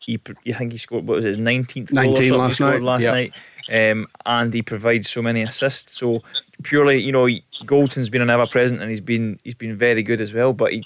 he, 0.00 0.20
I 0.48 0.52
think 0.52 0.72
he 0.72 0.78
scored 0.78 1.06
what 1.06 1.16
was 1.16 1.24
it, 1.24 1.28
his 1.28 1.38
nineteenth 1.38 1.92
19 1.92 2.32
last 2.36 2.48
he 2.48 2.54
scored 2.54 2.74
night, 2.74 2.82
last 2.82 3.04
yeah. 3.04 3.10
night, 3.10 3.32
um, 3.70 4.06
and 4.26 4.52
he 4.52 4.62
provides 4.62 5.08
so 5.08 5.22
many 5.22 5.42
assists. 5.42 5.92
So 5.92 6.20
purely, 6.62 6.98
you 6.98 7.12
know, 7.12 7.28
Goldson's 7.66 8.10
been 8.10 8.22
an 8.22 8.30
ever 8.30 8.46
present, 8.46 8.80
and 8.80 8.90
he's 8.90 9.00
been 9.00 9.38
he's 9.44 9.54
been 9.54 9.76
very 9.76 10.02
good 10.02 10.20
as 10.20 10.32
well. 10.32 10.52
But 10.52 10.72
he, 10.72 10.84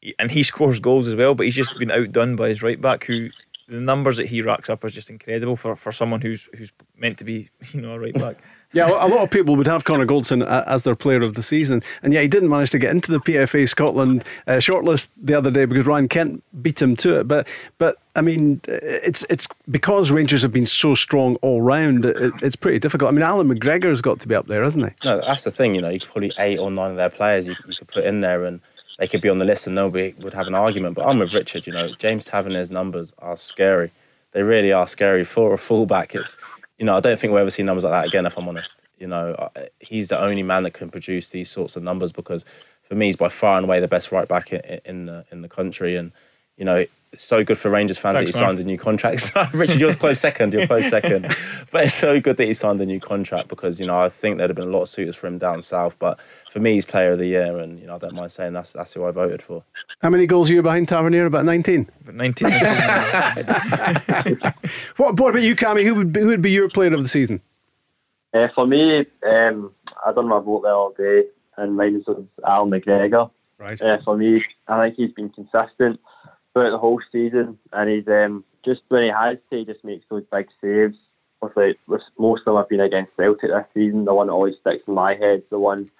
he- 0.00 0.14
and 0.18 0.30
he 0.30 0.42
scores 0.42 0.80
goals 0.80 1.06
as 1.06 1.14
well. 1.14 1.34
But 1.34 1.46
he's 1.46 1.54
just 1.54 1.78
been 1.78 1.90
outdone 1.90 2.36
by 2.36 2.48
his 2.48 2.62
right 2.62 2.80
back, 2.80 3.04
who 3.04 3.28
the 3.68 3.80
numbers 3.80 4.16
that 4.16 4.26
he 4.26 4.42
racks 4.42 4.68
up 4.68 4.82
are 4.84 4.90
just 4.90 5.10
incredible 5.10 5.56
for, 5.56 5.76
for 5.76 5.92
someone 5.92 6.20
who's 6.20 6.48
who's 6.56 6.72
meant 6.96 7.18
to 7.18 7.24
be 7.24 7.48
you 7.72 7.80
know 7.80 7.92
a 7.92 7.98
right 7.98 8.14
back. 8.14 8.36
Yeah, 8.72 8.88
a 8.88 9.08
lot 9.08 9.22
of 9.22 9.30
people 9.30 9.56
would 9.56 9.66
have 9.66 9.82
Connor 9.82 10.06
Goldson 10.06 10.46
as 10.46 10.84
their 10.84 10.94
player 10.94 11.22
of 11.22 11.34
the 11.34 11.42
season, 11.42 11.82
and 12.02 12.12
yeah, 12.12 12.20
he 12.20 12.28
didn't 12.28 12.48
manage 12.48 12.70
to 12.70 12.78
get 12.78 12.92
into 12.92 13.10
the 13.10 13.18
PFA 13.18 13.68
Scotland 13.68 14.24
uh, 14.46 14.52
shortlist 14.54 15.08
the 15.20 15.34
other 15.34 15.50
day 15.50 15.64
because 15.64 15.86
Ryan 15.86 16.08
Kent 16.08 16.44
beat 16.62 16.80
him 16.80 16.94
to 16.96 17.18
it. 17.18 17.26
But, 17.26 17.48
but 17.78 17.96
I 18.14 18.20
mean, 18.20 18.60
it's 18.68 19.26
it's 19.28 19.48
because 19.68 20.12
Rangers 20.12 20.42
have 20.42 20.52
been 20.52 20.66
so 20.66 20.94
strong 20.94 21.34
all 21.36 21.62
round. 21.62 22.04
It, 22.04 22.32
it's 22.42 22.54
pretty 22.54 22.78
difficult. 22.78 23.08
I 23.08 23.12
mean, 23.12 23.22
Allan 23.22 23.48
McGregor's 23.48 24.00
got 24.00 24.20
to 24.20 24.28
be 24.28 24.36
up 24.36 24.46
there, 24.46 24.62
hasn't 24.62 24.84
he? 24.84 24.92
No, 25.04 25.20
that's 25.20 25.42
the 25.42 25.50
thing. 25.50 25.74
You 25.74 25.80
know, 25.80 25.88
you 25.88 25.98
could 25.98 26.10
probably 26.10 26.32
eight 26.38 26.58
or 26.60 26.70
nine 26.70 26.92
of 26.92 26.96
their 26.96 27.10
players 27.10 27.48
you, 27.48 27.56
you 27.66 27.74
could 27.76 27.88
put 27.88 28.04
in 28.04 28.20
there, 28.20 28.44
and 28.44 28.60
they 29.00 29.08
could 29.08 29.20
be 29.20 29.28
on 29.28 29.38
the 29.38 29.44
list, 29.44 29.66
and 29.66 29.74
nobody 29.74 30.14
would 30.20 30.34
have 30.34 30.46
an 30.46 30.54
argument. 30.54 30.94
But 30.94 31.08
I'm 31.08 31.18
with 31.18 31.34
Richard. 31.34 31.66
You 31.66 31.72
know, 31.72 31.92
James 31.98 32.24
Tavernier's 32.24 32.70
numbers 32.70 33.12
are 33.18 33.36
scary. 33.36 33.90
They 34.32 34.44
really 34.44 34.72
are 34.72 34.86
scary 34.86 35.24
for 35.24 35.52
a 35.52 35.58
fullback. 35.58 36.14
It's 36.14 36.36
you 36.80 36.86
know, 36.86 36.96
I 36.96 37.00
don't 37.00 37.20
think 37.20 37.30
we'll 37.30 37.42
ever 37.42 37.50
see 37.50 37.62
numbers 37.62 37.84
like 37.84 37.92
that 37.92 38.06
again. 38.06 38.24
If 38.24 38.38
I'm 38.38 38.48
honest, 38.48 38.78
you 38.98 39.06
know, 39.06 39.50
he's 39.80 40.08
the 40.08 40.18
only 40.18 40.42
man 40.42 40.62
that 40.62 40.72
can 40.72 40.88
produce 40.88 41.28
these 41.28 41.50
sorts 41.50 41.76
of 41.76 41.82
numbers 41.82 42.10
because 42.10 42.42
for 42.84 42.94
me, 42.94 43.06
he's 43.06 43.16
by 43.16 43.28
far 43.28 43.58
and 43.58 43.66
away 43.66 43.80
the 43.80 43.86
best 43.86 44.10
right 44.10 44.26
back 44.26 44.50
in, 44.50 44.80
in 44.86 45.04
the 45.04 45.26
in 45.30 45.42
the 45.42 45.48
country, 45.48 45.94
and 45.94 46.10
you 46.56 46.64
know. 46.64 46.84
It's 47.12 47.24
so 47.24 47.42
good 47.42 47.58
for 47.58 47.70
Rangers 47.70 47.98
fans 47.98 48.18
Thanks, 48.18 48.32
that 48.32 48.38
he 48.38 48.44
Mark. 48.44 48.50
signed 48.52 48.60
a 48.60 48.64
new 48.64 48.78
contract. 48.78 49.32
Richard, 49.52 49.80
you're 49.80 49.94
close 49.94 50.20
second. 50.20 50.54
You're 50.54 50.68
close 50.68 50.88
second. 50.88 51.34
But 51.72 51.84
it's 51.84 51.94
so 51.94 52.20
good 52.20 52.36
that 52.36 52.46
he 52.46 52.54
signed 52.54 52.80
a 52.80 52.86
new 52.86 52.98
contract 52.98 53.46
because 53.46 53.78
you 53.78 53.86
know 53.86 53.96
I 54.00 54.08
think 54.08 54.38
there'd 54.38 54.50
have 54.50 54.56
been 54.56 54.66
a 54.66 54.72
lot 54.72 54.82
of 54.82 54.88
suitors 54.88 55.14
for 55.14 55.28
him 55.28 55.38
down 55.38 55.62
south. 55.62 55.96
But 56.00 56.18
for 56.50 56.58
me, 56.58 56.72
he's 56.74 56.84
Player 56.84 57.12
of 57.12 57.18
the 57.18 57.28
Year, 57.28 57.58
and 57.58 57.78
you 57.78 57.86
know 57.86 57.94
I 57.94 57.98
don't 57.98 58.14
mind 58.14 58.32
saying 58.32 58.54
that's 58.54 58.72
that's 58.72 58.92
who 58.92 59.04
I 59.04 59.12
voted 59.12 59.40
for. 59.40 59.62
How 60.02 60.10
many 60.10 60.26
goals 60.26 60.50
are 60.50 60.54
you 60.54 60.62
behind 60.62 60.88
Tavernier? 60.88 61.26
About 61.26 61.44
19. 61.44 61.88
But 62.04 62.16
19 62.16 62.50
What, 64.96 65.20
what 65.20 65.30
about 65.30 65.42
you, 65.42 65.54
Cammy? 65.54 65.84
Who 65.84 65.94
would 65.94 66.12
be, 66.12 66.20
who 66.20 66.26
would 66.26 66.42
be 66.42 66.50
your 66.50 66.68
player 66.68 66.92
of 66.92 67.02
the 67.02 67.08
season? 67.08 67.40
Uh, 68.34 68.48
for 68.52 68.66
me, 68.66 69.06
um, 69.24 69.72
I 70.04 70.12
done 70.12 70.28
my 70.28 70.40
vote 70.40 70.62
there 70.62 70.74
all 70.74 70.92
day, 70.98 71.22
and 71.56 71.76
mine 71.76 72.02
was 72.04 72.26
Al 72.44 72.66
McGregor. 72.66 73.30
Right. 73.58 73.80
Uh, 73.80 73.98
for 74.04 74.16
me, 74.16 74.42
I 74.66 74.86
think 74.86 74.96
he's 74.96 75.12
been 75.12 75.28
consistent 75.28 76.00
throughout 76.60 76.70
the 76.72 76.78
whole 76.78 77.00
season, 77.10 77.58
and 77.72 77.90
he's 77.90 78.06
um, 78.08 78.44
just 78.64 78.82
when 78.88 79.04
he 79.04 79.08
has 79.10 79.38
to, 79.50 79.58
he 79.58 79.64
just 79.64 79.82
makes 79.84 80.04
those 80.10 80.24
big 80.30 80.46
saves. 80.60 80.96
With 81.40 81.56
like, 81.56 81.78
with 81.86 82.02
most 82.18 82.40
of 82.40 82.44
them 82.46 82.56
have 82.56 82.68
been 82.68 82.80
against 82.80 83.16
Celtic 83.16 83.50
this 83.50 83.64
season. 83.72 84.04
The 84.04 84.12
one 84.12 84.26
that 84.26 84.34
always 84.34 84.56
sticks 84.60 84.84
in 84.86 84.92
my 84.92 85.14
head, 85.14 85.42
the 85.48 85.58
one 85.58 85.90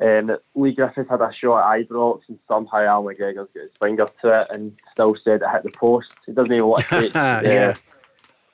um, 0.00 0.26
that 0.26 0.40
Leigh 0.54 0.74
Griffiths 0.74 1.08
had 1.08 1.22
a 1.22 1.30
shot 1.32 1.74
at 1.80 1.88
Ibrox, 1.88 2.20
and 2.28 2.38
somehow 2.46 2.84
Al 2.84 3.02
McGregor's 3.02 3.48
got 3.54 3.62
his 3.62 3.70
finger 3.80 4.06
to 4.22 4.40
it, 4.40 4.46
and 4.50 4.76
still 4.92 5.16
said 5.24 5.40
it 5.40 5.48
hit 5.50 5.62
the 5.62 5.70
post. 5.70 6.08
He 6.26 6.32
doesn't 6.32 6.52
even 6.52 6.66
want 6.66 6.84
to 6.86 7.00
take 7.00 7.14
Yeah. 7.14 7.40
the, 7.72 7.78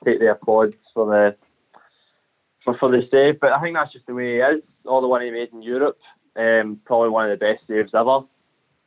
take 0.05 0.19
the 0.19 0.31
applause 0.31 0.71
for 0.93 1.05
the 1.07 1.35
for, 2.63 2.77
for 2.77 2.89
the 2.89 3.05
save, 3.11 3.41
but 3.41 3.51
I 3.51 3.61
think 3.61 3.75
that's 3.75 3.91
just 3.91 4.07
the 4.07 4.13
way 4.13 4.35
he 4.35 4.37
is. 4.37 4.63
All 4.85 5.01
the 5.01 5.07
one 5.07 5.21
he 5.21 5.31
made 5.31 5.49
in 5.51 5.61
Europe, 5.61 5.97
um, 6.37 6.79
probably 6.85 7.09
one 7.09 7.29
of 7.29 7.37
the 7.37 7.45
best 7.45 7.67
saves 7.67 7.91
ever. 7.93 8.21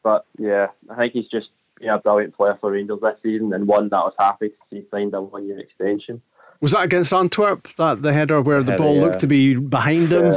But 0.02 0.24
yeah, 0.38 0.68
I 0.88 0.96
think 0.96 1.12
he's 1.12 1.28
just 1.28 1.48
been 1.80 1.88
a 1.88 1.98
brilliant 1.98 2.34
player 2.36 2.56
for 2.60 2.72
Rangers 2.72 3.00
this 3.00 3.16
season, 3.22 3.52
and 3.52 3.66
one 3.66 3.88
that 3.88 3.96
I 3.96 4.04
was 4.04 4.14
happy 4.18 4.48
to 4.50 4.54
see 4.70 4.86
signed 4.90 5.14
a 5.14 5.22
one-year 5.22 5.58
extension. 5.58 6.22
Was 6.60 6.72
that 6.72 6.82
against 6.82 7.12
Antwerp? 7.12 7.68
That 7.76 8.02
the 8.02 8.12
header 8.12 8.42
where 8.42 8.62
the 8.62 8.72
Header, 8.72 8.82
ball 8.82 8.96
yeah. 8.96 9.02
looked 9.02 9.20
to 9.20 9.26
be 9.28 9.54
behind 9.54 10.08
him. 10.08 10.32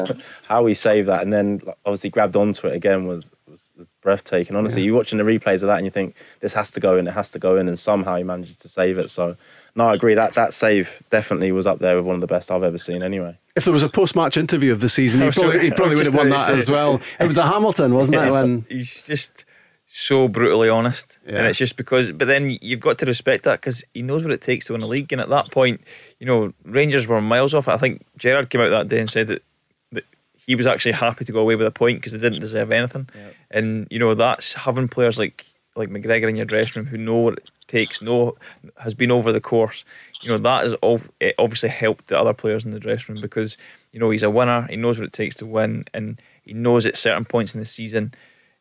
How 0.47 0.65
he 0.67 0.73
saved 0.75 1.07
that 1.07 1.23
and 1.23 1.33
then 1.33 1.61
obviously 1.83 2.11
grabbed 2.11 2.35
onto 2.35 2.67
it 2.67 2.75
again 2.75 3.07
was 3.07 3.25
was, 3.47 3.65
was 3.75 3.91
breathtaking. 4.01 4.55
Honestly, 4.55 4.83
you're 4.83 4.95
watching 4.95 5.17
the 5.17 5.23
replays 5.23 5.61
of 5.61 5.67
that 5.67 5.77
and 5.77 5.85
you 5.85 5.91
think 5.91 6.15
this 6.39 6.53
has 6.53 6.71
to 6.71 6.79
go 6.79 6.95
in, 6.97 7.07
it 7.07 7.11
has 7.11 7.29
to 7.31 7.39
go 7.39 7.57
in, 7.57 7.67
and 7.67 7.77
somehow 7.77 8.15
he 8.15 8.23
manages 8.23 8.55
to 8.57 8.69
save 8.69 8.97
it. 8.97 9.09
So 9.09 9.35
no, 9.75 9.85
I 9.87 9.93
agree 9.95 10.13
that 10.13 10.35
that 10.35 10.53
save 10.53 11.01
definitely 11.09 11.51
was 11.51 11.65
up 11.67 11.79
there 11.79 11.95
with 11.97 12.05
one 12.05 12.15
of 12.15 12.21
the 12.21 12.27
best 12.27 12.51
I've 12.51 12.63
ever 12.63 12.77
seen. 12.77 13.03
Anyway. 13.03 13.37
If 13.55 13.65
there 13.65 13.73
was 13.73 13.83
a 13.83 13.89
post-match 13.89 14.37
interview 14.37 14.71
of 14.71 14.79
the 14.79 14.89
season, 14.89 15.21
he 15.21 15.31
probably, 15.31 15.59
he 15.59 15.71
probably 15.71 15.95
would 15.95 16.05
have 16.05 16.15
won 16.15 16.29
that 16.29 16.51
as 16.51 16.69
well. 16.71 17.01
It 17.19 17.27
was 17.27 17.37
a 17.37 17.45
Hamilton, 17.47 17.93
wasn't 17.93 18.17
it? 18.17 18.23
He's- 18.23 18.33
When 18.33 18.65
he's 18.69 19.03
just 19.03 19.45
so 19.93 20.27
brutally 20.29 20.69
honest, 20.69 21.19
Yeah. 21.27 21.39
and 21.39 21.47
it's 21.47 21.57
just 21.59 21.75
because. 21.75 22.11
But 22.13 22.27
then 22.27 22.57
you've 22.61 22.79
got 22.79 22.97
to 22.99 23.05
respect 23.05 23.43
that 23.43 23.59
because 23.59 23.83
he 23.93 24.01
knows 24.01 24.23
what 24.23 24.31
it 24.31 24.41
takes 24.41 24.67
to 24.67 24.73
win 24.73 24.81
a 24.81 24.87
league, 24.87 25.11
and 25.11 25.21
at 25.21 25.29
that 25.29 25.51
point, 25.51 25.81
you 26.19 26.25
know, 26.25 26.53
Rangers 26.63 27.07
were 27.07 27.19
miles 27.21 27.53
off. 27.53 27.67
I 27.67 27.77
think 27.77 28.05
Gerrard 28.17 28.49
came 28.49 28.61
out 28.61 28.69
that 28.69 28.87
day 28.87 28.99
and 28.99 29.09
said 29.09 29.27
that. 29.27 29.43
that 29.91 30.05
He 30.47 30.55
was 30.55 30.65
actually 30.65 30.93
happy 30.93 31.25
to 31.25 31.31
go 31.31 31.39
away 31.41 31.55
with 31.55 31.67
a 31.67 31.71
point 31.71 31.97
because 31.99 32.13
they 32.13 32.19
didn't 32.19 32.39
deserve 32.39 32.71
anything, 32.71 33.09
and 33.51 33.87
you 33.89 33.99
know 33.99 34.13
that's 34.15 34.53
having 34.53 34.87
players 34.87 35.19
like 35.19 35.45
like 35.75 35.89
McGregor 35.89 36.29
in 36.29 36.35
your 36.35 36.45
dressing 36.45 36.83
room 36.83 36.89
who 36.91 36.97
know 36.97 37.15
what 37.17 37.33
it 37.37 37.49
takes, 37.67 38.01
know 38.01 38.35
has 38.77 38.93
been 38.93 39.11
over 39.11 39.31
the 39.31 39.39
course. 39.41 39.83
You 40.21 40.29
know 40.29 40.37
that 40.37 40.63
has 40.63 40.75
ov- 40.83 41.11
it 41.19 41.35
obviously 41.37 41.69
helped 41.69 42.07
the 42.07 42.17
other 42.19 42.33
players 42.33 42.63
in 42.65 42.71
the 42.71 42.79
dressing 42.79 43.15
room 43.15 43.21
because 43.21 43.57
you 43.91 43.99
know 43.99 44.09
he's 44.09 44.23
a 44.23 44.29
winner. 44.29 44.67
He 44.69 44.77
knows 44.77 44.99
what 44.99 45.07
it 45.07 45.13
takes 45.13 45.35
to 45.35 45.45
win, 45.45 45.83
and 45.93 46.21
he 46.43 46.53
knows 46.53 46.85
at 46.85 46.97
certain 46.97 47.25
points 47.25 47.53
in 47.53 47.59
the 47.59 47.65
season, 47.65 48.13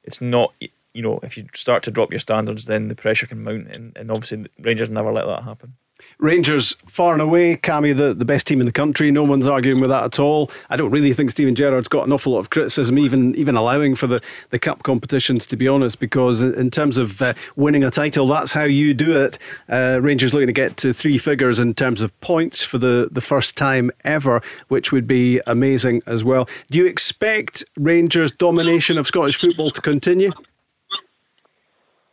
it's 0.03 0.21
not. 0.21 0.53
You 0.93 1.03
know, 1.03 1.21
if 1.23 1.37
you 1.37 1.47
start 1.55 1.83
to 1.85 1.91
drop 1.91 2.11
your 2.11 2.21
standards, 2.21 2.67
then 2.67 2.89
the 2.89 2.97
pressure 2.97 3.27
can 3.27 3.43
mount, 3.45 3.69
and, 3.69 3.97
and 3.97 4.11
obviously 4.11 4.47
Rangers 4.61 4.89
never 4.89 5.13
let 5.13 5.27
that 5.27 5.45
happen. 5.45 5.75
Rangers 6.19 6.75
far 6.87 7.13
and 7.13 7.23
away, 7.23 7.57
Cammy, 7.57 7.97
the, 7.97 8.15
the 8.15 8.25
best 8.25 8.47
team 8.47 8.61
in 8.61 8.67
the 8.67 8.73
country. 8.73 9.11
No 9.11 9.23
one's 9.23 9.47
arguing 9.47 9.81
with 9.81 9.91
that 9.91 10.05
at 10.05 10.19
all. 10.19 10.51
I 10.69 10.77
don't 10.77 10.91
really 10.91 11.13
think 11.13 11.31
Steven 11.31 11.55
Gerrard's 11.55 11.89
got 11.89 12.07
an 12.07 12.13
awful 12.13 12.33
lot 12.33 12.39
of 12.39 12.51
criticism, 12.51 12.99
even 12.99 13.35
even 13.35 13.57
allowing 13.57 13.95
for 13.95 14.07
the, 14.07 14.23
the 14.51 14.59
cup 14.59 14.83
competitions, 14.83 15.47
to 15.47 15.57
be 15.57 15.69
honest, 15.69 15.99
because 15.99 16.43
in 16.43 16.55
in 16.55 16.71
terms 16.71 16.97
of 16.97 17.21
uh, 17.21 17.35
winning 17.57 17.85
a 17.85 17.91
title, 17.91 18.27
that's 18.27 18.53
how 18.53 18.65
you 18.65 18.95
do 18.95 19.25
it. 19.25 19.39
Uh, 19.69 19.99
Rangers 20.01 20.33
looking 20.33 20.47
to 20.47 20.53
get 20.53 20.77
to 20.79 20.93
three 20.93 21.19
figures 21.19 21.59
in 21.59 21.75
terms 21.75 22.01
of 22.01 22.19
points 22.21 22.63
for 22.63 22.79
the, 22.79 23.09
the 23.11 23.21
first 23.21 23.57
time 23.57 23.91
ever, 24.05 24.41
which 24.69 24.93
would 24.93 25.07
be 25.07 25.41
amazing 25.47 26.03
as 26.07 26.25
well. 26.25 26.49
Do 26.71 26.79
you 26.79 26.87
expect 26.87 27.65
Rangers' 27.77 28.31
domination 28.31 28.99
of 28.99 29.07
Scottish 29.07 29.37
football 29.37 29.71
to 29.71 29.81
continue? 29.81 30.31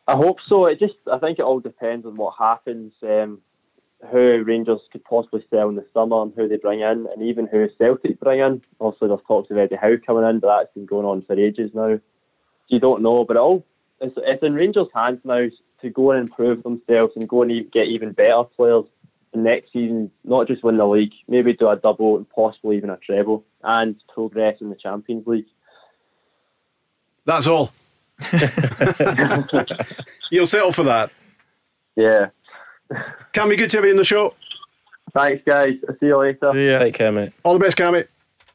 I 0.07 0.15
hope 0.15 0.37
so. 0.47 0.65
It 0.65 0.79
just, 0.79 0.95
I 1.11 1.19
think 1.19 1.39
it 1.39 1.43
all 1.43 1.59
depends 1.59 2.05
on 2.05 2.15
what 2.15 2.35
happens, 2.39 2.93
um, 3.03 3.41
who 4.11 4.43
Rangers 4.45 4.79
could 4.91 5.03
possibly 5.03 5.43
sell 5.49 5.69
in 5.69 5.75
the 5.75 5.85
summer, 5.93 6.21
and 6.21 6.33
who 6.35 6.47
they 6.47 6.57
bring 6.57 6.81
in, 6.81 7.07
and 7.11 7.21
even 7.23 7.47
who 7.47 7.67
Celtic 7.77 8.19
bring 8.19 8.39
in. 8.39 8.61
Also, 8.79 9.07
there's 9.07 9.19
talks 9.27 9.51
of 9.51 9.57
Eddie 9.57 9.75
Howe 9.75 9.97
coming 10.05 10.23
in, 10.29 10.39
but 10.39 10.47
that's 10.47 10.73
been 10.73 10.85
going 10.85 11.05
on 11.05 11.23
for 11.23 11.37
ages 11.37 11.71
now. 11.73 11.99
You 12.69 12.79
don't 12.79 13.01
know, 13.01 13.25
but 13.25 13.35
it 13.35 13.39
all 13.39 13.65
it's, 14.01 14.15
it's 14.17 14.43
in 14.43 14.53
Rangers' 14.53 14.87
hands 14.93 15.19
now 15.23 15.47
to 15.81 15.89
go 15.89 16.11
and 16.11 16.27
improve 16.27 16.63
themselves 16.63 17.13
and 17.15 17.27
go 17.27 17.43
and 17.43 17.71
get 17.71 17.87
even 17.87 18.11
better 18.11 18.43
players. 18.55 18.85
Next 19.35 19.71
season, 19.71 20.09
not 20.23 20.47
just 20.47 20.63
win 20.63 20.77
the 20.77 20.87
league, 20.87 21.11
maybe 21.27 21.53
do 21.53 21.69
a 21.69 21.75
double 21.75 22.17
and 22.17 22.27
possibly 22.27 22.77
even 22.77 22.89
a 22.89 22.97
treble, 22.97 23.45
and 23.63 23.95
progress 24.11 24.57
in 24.61 24.69
the 24.69 24.75
Champions 24.75 25.27
League. 25.27 25.45
That's 27.25 27.45
all. 27.45 27.71
You'll 30.31 30.45
settle 30.45 30.71
for 30.71 30.83
that. 30.83 31.11
Yeah. 31.95 32.27
Cammy, 33.33 33.57
good 33.57 33.69
to 33.71 33.77
have 33.77 33.85
you 33.85 33.91
on 33.91 33.97
the 33.97 34.03
show. 34.03 34.33
Thanks, 35.13 35.43
guys. 35.45 35.73
I'll 35.87 35.95
see 35.99 36.07
you 36.07 36.17
later. 36.17 36.57
Yeah. 36.59 36.79
Take 36.79 36.95
care, 36.95 37.11
mate. 37.11 37.33
All 37.43 37.53
the 37.53 37.59
best, 37.59 37.77
Cammy. 37.77 38.07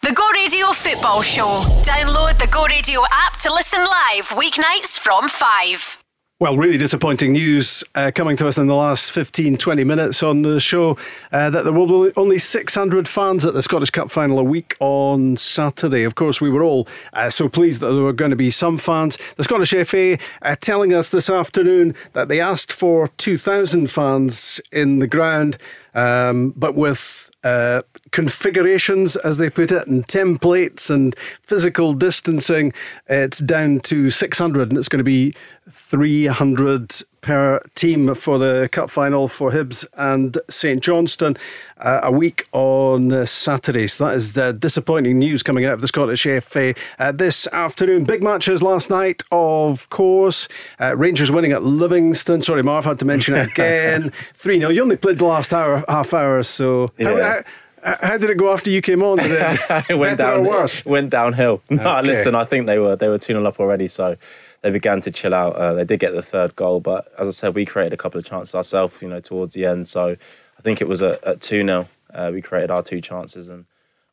The 0.02 0.12
Go 0.12 0.28
Radio 0.32 0.72
Football 0.72 1.22
Show. 1.22 1.64
Download 1.82 2.38
the 2.38 2.48
Go 2.48 2.66
Radio 2.66 3.02
app 3.10 3.38
to 3.40 3.52
listen 3.52 3.80
live 3.80 4.28
weeknights 4.30 4.98
from 4.98 5.28
5. 5.28 6.01
Well, 6.42 6.56
really 6.56 6.76
disappointing 6.76 7.34
news 7.34 7.84
uh, 7.94 8.10
coming 8.12 8.36
to 8.38 8.48
us 8.48 8.58
in 8.58 8.66
the 8.66 8.74
last 8.74 9.12
15, 9.12 9.58
20 9.58 9.84
minutes 9.84 10.24
on 10.24 10.42
the 10.42 10.58
show 10.58 10.98
uh, 11.30 11.50
that 11.50 11.62
there 11.62 11.72
were 11.72 12.12
only 12.16 12.40
600 12.40 13.06
fans 13.06 13.46
at 13.46 13.54
the 13.54 13.62
Scottish 13.62 13.90
Cup 13.90 14.10
final 14.10 14.40
a 14.40 14.42
week 14.42 14.76
on 14.80 15.36
Saturday. 15.36 16.02
Of 16.02 16.16
course, 16.16 16.40
we 16.40 16.50
were 16.50 16.64
all 16.64 16.88
uh, 17.12 17.30
so 17.30 17.48
pleased 17.48 17.80
that 17.80 17.92
there 17.92 18.02
were 18.02 18.12
going 18.12 18.32
to 18.32 18.36
be 18.36 18.50
some 18.50 18.76
fans. 18.76 19.18
The 19.36 19.44
Scottish 19.44 19.70
FA 19.86 20.18
uh, 20.42 20.56
telling 20.60 20.92
us 20.92 21.12
this 21.12 21.30
afternoon 21.30 21.94
that 22.12 22.26
they 22.26 22.40
asked 22.40 22.72
for 22.72 23.06
2,000 23.18 23.88
fans 23.88 24.60
in 24.72 24.98
the 24.98 25.06
ground, 25.06 25.58
um, 25.94 26.50
but 26.56 26.74
with 26.74 27.30
uh, 27.44 27.82
configurations, 28.10 29.16
as 29.16 29.38
they 29.38 29.50
put 29.50 29.72
it, 29.72 29.86
and 29.86 30.06
templates 30.06 30.90
and 30.90 31.14
physical 31.40 31.92
distancing, 31.92 32.72
it's 33.08 33.38
down 33.38 33.80
to 33.80 34.10
600 34.10 34.68
and 34.70 34.78
it's 34.78 34.88
going 34.88 34.98
to 34.98 35.04
be 35.04 35.34
300 35.70 37.02
per 37.22 37.60
team 37.74 38.14
for 38.14 38.36
the 38.36 38.68
cup 38.70 38.90
final 38.90 39.28
for 39.28 39.50
Hibs 39.50 39.86
and 39.96 40.36
St 40.50 40.82
Johnstone 40.82 41.36
uh, 41.78 42.00
a 42.02 42.12
week 42.12 42.46
on 42.52 43.10
uh, 43.12 43.24
Saturday. 43.24 43.86
So 43.86 44.06
that 44.06 44.14
is 44.14 44.34
the 44.34 44.52
disappointing 44.52 45.18
news 45.18 45.42
coming 45.42 45.64
out 45.64 45.72
of 45.74 45.80
the 45.80 45.88
Scottish 45.88 46.24
FA 46.44 46.74
uh, 46.98 47.12
this 47.12 47.46
afternoon. 47.48 48.04
Big 48.04 48.22
matches 48.22 48.62
last 48.62 48.90
night, 48.90 49.22
of 49.32 49.88
course. 49.88 50.48
Uh, 50.80 50.94
Rangers 50.96 51.30
winning 51.32 51.52
at 51.52 51.62
Livingston. 51.62 52.42
Sorry, 52.42 52.62
Marv, 52.62 52.84
had 52.84 52.98
to 52.98 53.04
mention 53.04 53.34
it 53.36 53.48
again. 53.52 54.12
3 54.34 54.58
0. 54.58 54.70
You 54.70 54.82
only 54.82 54.96
played 54.96 55.18
the 55.18 55.24
last 55.24 55.54
hour, 55.54 55.84
half 55.88 56.12
hour, 56.12 56.42
so. 56.42 56.90
Yeah. 56.98 57.14
How, 57.18 57.42
how, 57.84 57.96
how 58.08 58.18
did 58.18 58.30
it 58.30 58.36
go 58.36 58.52
after 58.52 58.70
you 58.70 58.80
came 58.80 59.02
on? 59.02 59.18
Did 59.18 59.30
it, 59.32 59.84
it 59.90 59.94
went 59.98 60.18
better 60.18 60.36
down. 60.36 60.46
or 60.46 60.48
worse? 60.50 60.84
Went 60.84 61.10
downhill. 61.10 61.62
No, 61.70 61.82
Okay. 61.98 62.06
listen. 62.08 62.34
I 62.34 62.44
think 62.44 62.66
they 62.66 62.78
were 62.78 62.94
they 62.96 63.08
were 63.08 63.18
two 63.18 63.32
0 63.32 63.44
up 63.46 63.58
already, 63.58 63.88
so 63.88 64.16
they 64.62 64.70
began 64.70 65.00
to 65.02 65.10
chill 65.10 65.34
out. 65.34 65.54
Uh, 65.56 65.74
they 65.74 65.84
did 65.84 66.00
get 66.00 66.12
the 66.14 66.22
third 66.22 66.56
goal, 66.56 66.80
but 66.80 67.06
as 67.18 67.28
I 67.28 67.30
said, 67.32 67.54
we 67.54 67.66
created 67.66 67.92
a 67.92 67.96
couple 67.96 68.18
of 68.18 68.24
chances 68.24 68.54
ourselves. 68.54 69.02
You 69.02 69.08
know, 69.08 69.20
towards 69.20 69.54
the 69.54 69.66
end. 69.66 69.88
So 69.88 70.16
I 70.58 70.62
think 70.62 70.80
it 70.80 70.88
was 70.88 71.02
at, 71.02 71.22
at 71.24 71.40
two 71.40 71.64
0 71.64 71.88
uh, 72.14 72.30
We 72.32 72.40
created 72.40 72.70
our 72.70 72.82
two 72.82 73.00
chances, 73.00 73.48
and 73.48 73.66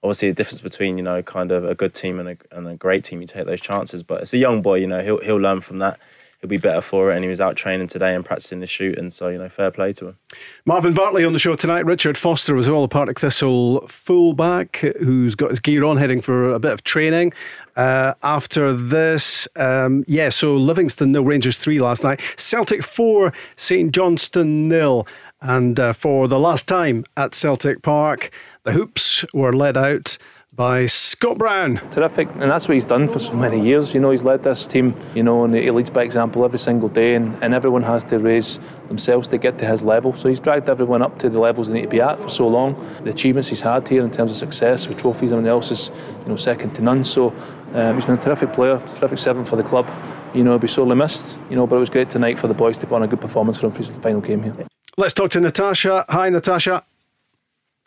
obviously 0.03 0.29
the 0.29 0.35
difference 0.35 0.61
between 0.61 0.97
you 0.97 1.03
know 1.03 1.21
kind 1.21 1.51
of 1.51 1.63
a 1.63 1.75
good 1.75 1.93
team 1.93 2.19
and 2.19 2.29
a, 2.29 2.37
and 2.51 2.67
a 2.67 2.75
great 2.75 3.03
team, 3.03 3.21
you 3.21 3.27
take 3.27 3.45
those 3.45 3.61
chances. 3.61 4.03
But 4.03 4.21
it's 4.21 4.33
a 4.33 4.37
young 4.37 4.61
boy. 4.61 4.75
You 4.75 4.87
know, 4.87 5.03
he'll 5.03 5.21
he'll 5.21 5.37
learn 5.37 5.61
from 5.61 5.77
that. 5.79 5.99
He'll 6.41 6.49
be 6.49 6.57
better 6.57 6.79
for 6.79 7.11
it, 7.11 7.15
and 7.15 7.23
he 7.23 7.29
was 7.29 7.41
out 7.41 7.57
training 7.57 7.87
today 7.87 8.15
and 8.15 8.23
practicing 8.23 8.61
the 8.61 8.65
shoot, 8.65 8.97
and 8.97 9.11
so 9.11 9.27
you 9.27 9.37
know, 9.37 9.49
fair 9.49 9.71
play 9.71 9.91
to 9.93 10.09
him. 10.09 10.17
Marvin 10.65 10.93
Bartley 10.93 11.25
on 11.25 11.33
the 11.33 11.39
show 11.39 11.55
tonight. 11.55 11.85
Richard 11.85 12.17
Foster 12.17 12.55
was 12.55 12.69
well, 12.69 12.85
a 12.85 12.87
Partick 12.87 13.19
Thistle 13.19 13.85
fullback 13.87 14.77
who's 14.77 15.35
got 15.35 15.49
his 15.49 15.59
gear 15.59 15.83
on, 15.83 15.97
heading 15.97 16.21
for 16.21 16.53
a 16.53 16.59
bit 16.59 16.71
of 16.71 16.83
training. 16.85 17.33
Uh, 17.75 18.13
after 18.23 18.73
this, 18.73 19.49
um, 19.57 20.05
yeah, 20.07 20.29
so 20.29 20.55
Livingston 20.55 21.11
nil, 21.11 21.25
Rangers 21.25 21.57
three 21.57 21.79
last 21.79 22.05
night. 22.05 22.21
Celtic 22.37 22.83
four, 22.83 23.33
St 23.57 23.93
Johnstone 23.93 24.69
nil. 24.69 25.05
And 25.41 25.79
uh, 25.79 25.93
for 25.93 26.27
the 26.27 26.39
last 26.39 26.67
time 26.67 27.05
at 27.15 27.35
Celtic 27.35 27.81
Park, 27.81 28.31
the 28.63 28.73
Hoops 28.73 29.25
were 29.33 29.53
led 29.53 29.77
out 29.77 30.17
by 30.59 30.85
Scott 30.87 31.37
Brown. 31.37 31.77
Terrific, 31.89 32.27
and 32.33 32.51
that's 32.51 32.67
what 32.67 32.73
he's 32.73 32.83
done 32.83 33.07
for 33.07 33.19
so 33.19 33.31
many 33.31 33.65
years. 33.65 33.93
You 33.93 34.01
know, 34.01 34.11
he's 34.11 34.23
led 34.23 34.43
this 34.43 34.67
team, 34.67 34.93
you 35.15 35.23
know, 35.23 35.45
and 35.45 35.55
he 35.55 35.71
leads 35.71 35.89
by 35.89 36.03
example 36.03 36.43
every 36.43 36.59
single 36.59 36.89
day, 36.89 37.15
and, 37.15 37.41
and 37.41 37.53
everyone 37.53 37.81
has 37.83 38.03
to 38.03 38.19
raise 38.19 38.59
themselves 38.89 39.29
to 39.29 39.37
get 39.37 39.57
to 39.59 39.65
his 39.65 39.85
level. 39.85 40.13
So 40.17 40.27
he's 40.27 40.41
dragged 40.41 40.67
everyone 40.67 41.01
up 41.01 41.17
to 41.19 41.29
the 41.29 41.39
levels 41.39 41.69
they 41.69 41.75
need 41.75 41.83
to 41.83 41.87
be 41.87 42.01
at 42.01 42.21
for 42.21 42.27
so 42.27 42.45
long. 42.45 42.75
The 43.05 43.09
achievements 43.09 43.47
he's 43.47 43.61
had 43.61 43.87
here 43.87 44.03
in 44.03 44.11
terms 44.11 44.31
of 44.31 44.37
success 44.37 44.85
with 44.85 44.97
trophies, 44.97 45.31
everyone 45.31 45.47
else 45.47 45.71
is, 45.71 45.91
you 46.23 46.27
know, 46.27 46.35
second 46.35 46.75
to 46.75 46.81
none. 46.81 47.05
So 47.05 47.29
um, 47.73 47.95
he's 47.95 48.03
been 48.03 48.17
a 48.17 48.21
terrific 48.21 48.51
player, 48.51 48.79
terrific 48.97 49.19
servant 49.19 49.47
for 49.47 49.55
the 49.55 49.63
club. 49.63 49.89
You 50.33 50.43
know, 50.43 50.51
he'll 50.51 50.59
be 50.59 50.67
sorely 50.67 50.97
missed. 50.97 51.39
You 51.49 51.55
know, 51.55 51.67
but 51.67 51.77
it 51.77 51.79
was 51.79 51.89
great 51.89 52.09
tonight 52.09 52.37
for 52.37 52.47
the 52.47 52.53
boys 52.53 52.77
to 52.79 52.85
put 52.85 52.95
on 52.95 53.03
a 53.03 53.07
good 53.07 53.21
performance 53.21 53.59
for 53.59 53.67
him 53.67 53.71
for 53.71 53.77
his 53.77 53.97
final 53.99 54.19
game 54.19 54.43
here. 54.43 54.67
Let's 54.97 55.13
talk 55.13 55.31
to 55.31 55.39
Natasha. 55.39 56.03
Hi, 56.09 56.27
Natasha. 56.27 56.83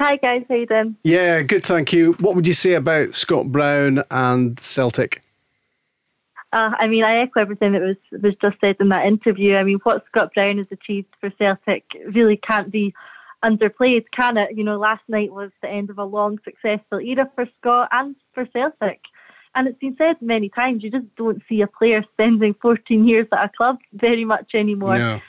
Hi 0.02 0.16
guys, 0.16 0.42
how 0.48 0.56
you 0.56 0.66
doing? 0.66 0.96
Yeah, 1.04 1.42
good, 1.42 1.62
thank 1.62 1.92
you. 1.92 2.14
What 2.14 2.34
would 2.34 2.48
you 2.48 2.54
say 2.54 2.72
about 2.72 3.14
Scott 3.14 3.52
Brown 3.52 4.02
and 4.10 4.58
Celtic? 4.58 5.22
Uh, 6.52 6.72
I 6.76 6.88
mean, 6.88 7.04
I 7.04 7.18
echo 7.18 7.38
everything 7.38 7.70
that 7.74 7.82
was 7.82 7.94
was 8.20 8.34
just 8.42 8.56
said 8.60 8.74
in 8.80 8.88
that 8.88 9.06
interview. 9.06 9.54
I 9.54 9.62
mean, 9.62 9.78
what 9.84 10.04
Scott 10.08 10.34
Brown 10.34 10.58
has 10.58 10.66
achieved 10.72 11.06
for 11.20 11.30
Celtic 11.38 11.84
really 12.12 12.36
can't 12.36 12.72
be 12.72 12.92
underplayed, 13.44 14.06
can 14.12 14.38
it? 14.38 14.56
You 14.56 14.64
know, 14.64 14.76
last 14.76 15.04
night 15.06 15.32
was 15.32 15.52
the 15.62 15.68
end 15.68 15.88
of 15.88 15.98
a 15.98 16.04
long, 16.04 16.40
successful 16.42 16.98
era 16.98 17.30
for 17.36 17.46
Scott 17.60 17.88
and 17.92 18.16
for 18.34 18.44
Celtic. 18.52 19.02
And 19.54 19.68
it's 19.68 19.78
been 19.78 19.94
said 19.96 20.16
many 20.20 20.48
times, 20.48 20.82
you 20.82 20.90
just 20.90 21.14
don't 21.14 21.42
see 21.48 21.60
a 21.60 21.68
player 21.68 22.04
spending 22.14 22.56
14 22.60 23.06
years 23.06 23.28
at 23.32 23.44
a 23.44 23.50
club 23.56 23.78
very 23.92 24.24
much 24.24 24.50
anymore. 24.52 25.20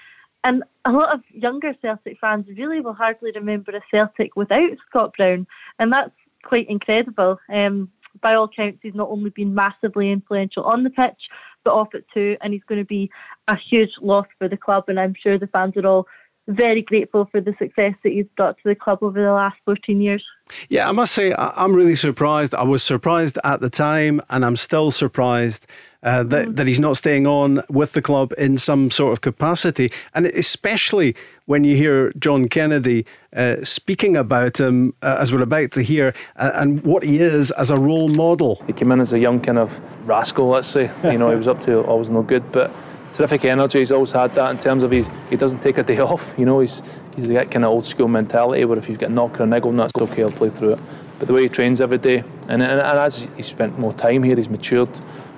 And 0.43 0.63
a 0.85 0.91
lot 0.91 1.13
of 1.13 1.21
younger 1.31 1.73
Celtic 1.81 2.17
fans 2.19 2.45
really 2.57 2.81
will 2.81 2.93
hardly 2.93 3.31
remember 3.33 3.71
a 3.71 3.81
Celtic 3.89 4.35
without 4.35 4.71
Scott 4.89 5.13
Brown, 5.17 5.47
and 5.79 5.91
that's 5.93 6.11
quite 6.43 6.69
incredible. 6.69 7.39
Um, 7.51 7.89
by 8.21 8.33
all 8.33 8.47
counts, 8.47 8.79
he's 8.83 8.93
not 8.93 9.09
only 9.09 9.31
been 9.31 9.55
massively 9.55 10.11
influential 10.11 10.63
on 10.63 10.83
the 10.83 10.89
pitch, 10.89 11.29
but 11.63 11.71
off 11.71 11.93
it 11.93 12.05
too, 12.13 12.37
and 12.41 12.53
he's 12.53 12.63
going 12.67 12.81
to 12.81 12.85
be 12.85 13.09
a 13.47 13.55
huge 13.69 13.91
loss 14.01 14.27
for 14.37 14.47
the 14.47 14.57
club. 14.57 14.85
And 14.87 14.99
I'm 14.99 15.15
sure 15.21 15.39
the 15.39 15.47
fans 15.47 15.75
are 15.77 15.87
all 15.87 16.07
very 16.47 16.81
grateful 16.81 17.27
for 17.31 17.39
the 17.39 17.53
success 17.57 17.93
that 18.03 18.11
he's 18.11 18.25
brought 18.35 18.57
to 18.57 18.63
the 18.65 18.75
club 18.75 18.99
over 19.01 19.21
the 19.21 19.31
last 19.31 19.55
14 19.65 20.01
years. 20.01 20.23
Yeah, 20.69 20.89
I 20.89 20.91
must 20.91 21.13
say, 21.13 21.33
I'm 21.37 21.73
really 21.73 21.95
surprised. 21.95 22.53
I 22.53 22.63
was 22.63 22.83
surprised 22.83 23.39
at 23.43 23.61
the 23.61 23.69
time, 23.69 24.21
and 24.29 24.43
I'm 24.45 24.57
still 24.57 24.91
surprised 24.91 25.65
uh, 26.03 26.23
that, 26.23 26.55
that 26.55 26.67
he's 26.67 26.79
not 26.79 26.97
staying 26.97 27.25
on 27.25 27.63
with 27.69 27.93
the 27.93 28.01
club 28.01 28.33
in 28.37 28.57
some 28.57 28.91
sort 28.91 29.13
of 29.13 29.21
capacity. 29.21 29.91
And 30.13 30.25
especially 30.27 31.15
when 31.45 31.63
you 31.63 31.75
hear 31.75 32.11
John 32.19 32.47
Kennedy 32.49 33.05
uh, 33.35 33.63
speaking 33.63 34.15
about 34.15 34.59
him, 34.59 34.93
uh, 35.01 35.17
as 35.19 35.33
we're 35.33 35.41
about 35.41 35.71
to 35.71 35.81
hear, 35.81 36.13
uh, 36.35 36.51
and 36.55 36.83
what 36.83 37.03
he 37.03 37.19
is 37.19 37.51
as 37.51 37.71
a 37.71 37.77
role 37.77 38.09
model. 38.09 38.61
He 38.67 38.73
came 38.73 38.91
in 38.91 38.99
as 38.99 39.13
a 39.13 39.19
young 39.19 39.39
kind 39.39 39.57
of 39.57 39.79
rascal, 40.05 40.49
let's 40.49 40.67
say. 40.67 40.91
You 41.03 41.19
know, 41.19 41.29
he 41.29 41.37
was 41.37 41.47
up 41.47 41.63
to 41.65 41.81
always 41.81 42.09
no 42.09 42.23
good, 42.23 42.51
but 42.51 42.71
terrific 43.13 43.45
energy. 43.45 43.79
He's 43.79 43.91
always 43.91 44.11
had 44.11 44.33
that 44.33 44.51
in 44.51 44.59
terms 44.59 44.83
of 44.83 44.91
he, 44.91 45.05
he 45.29 45.35
doesn't 45.35 45.59
take 45.59 45.77
a 45.77 45.83
day 45.83 45.99
off. 46.11 46.33
You 46.37 46.45
know, 46.45 46.59
he's 46.59 46.81
he's 47.15 47.27
that 47.27 47.51
kind 47.51 47.63
of 47.63 47.71
old 47.71 47.85
school 47.85 48.07
mentality 48.07 48.65
where 48.65 48.77
if 48.77 48.89
you've 48.89 48.99
got 48.99 49.09
a 49.09 49.13
knock 49.13 49.39
or 49.39 49.43
a 49.43 49.45
niggle, 49.45 49.71
that's 49.73 49.93
okay, 49.95 50.23
I'll 50.23 50.31
play 50.31 50.49
through 50.49 50.73
it. 50.73 50.79
But 51.19 51.27
the 51.27 51.33
way 51.33 51.43
he 51.43 51.49
trains 51.49 51.79
every 51.79 51.99
day, 51.99 52.23
and, 52.47 52.61
and, 52.61 52.63
and 52.63 52.81
as 52.81 53.27
he 53.37 53.43
spent 53.43 53.77
more 53.77 53.93
time 53.93 54.23
here, 54.23 54.35
he's 54.35 54.49
matured 54.49 54.89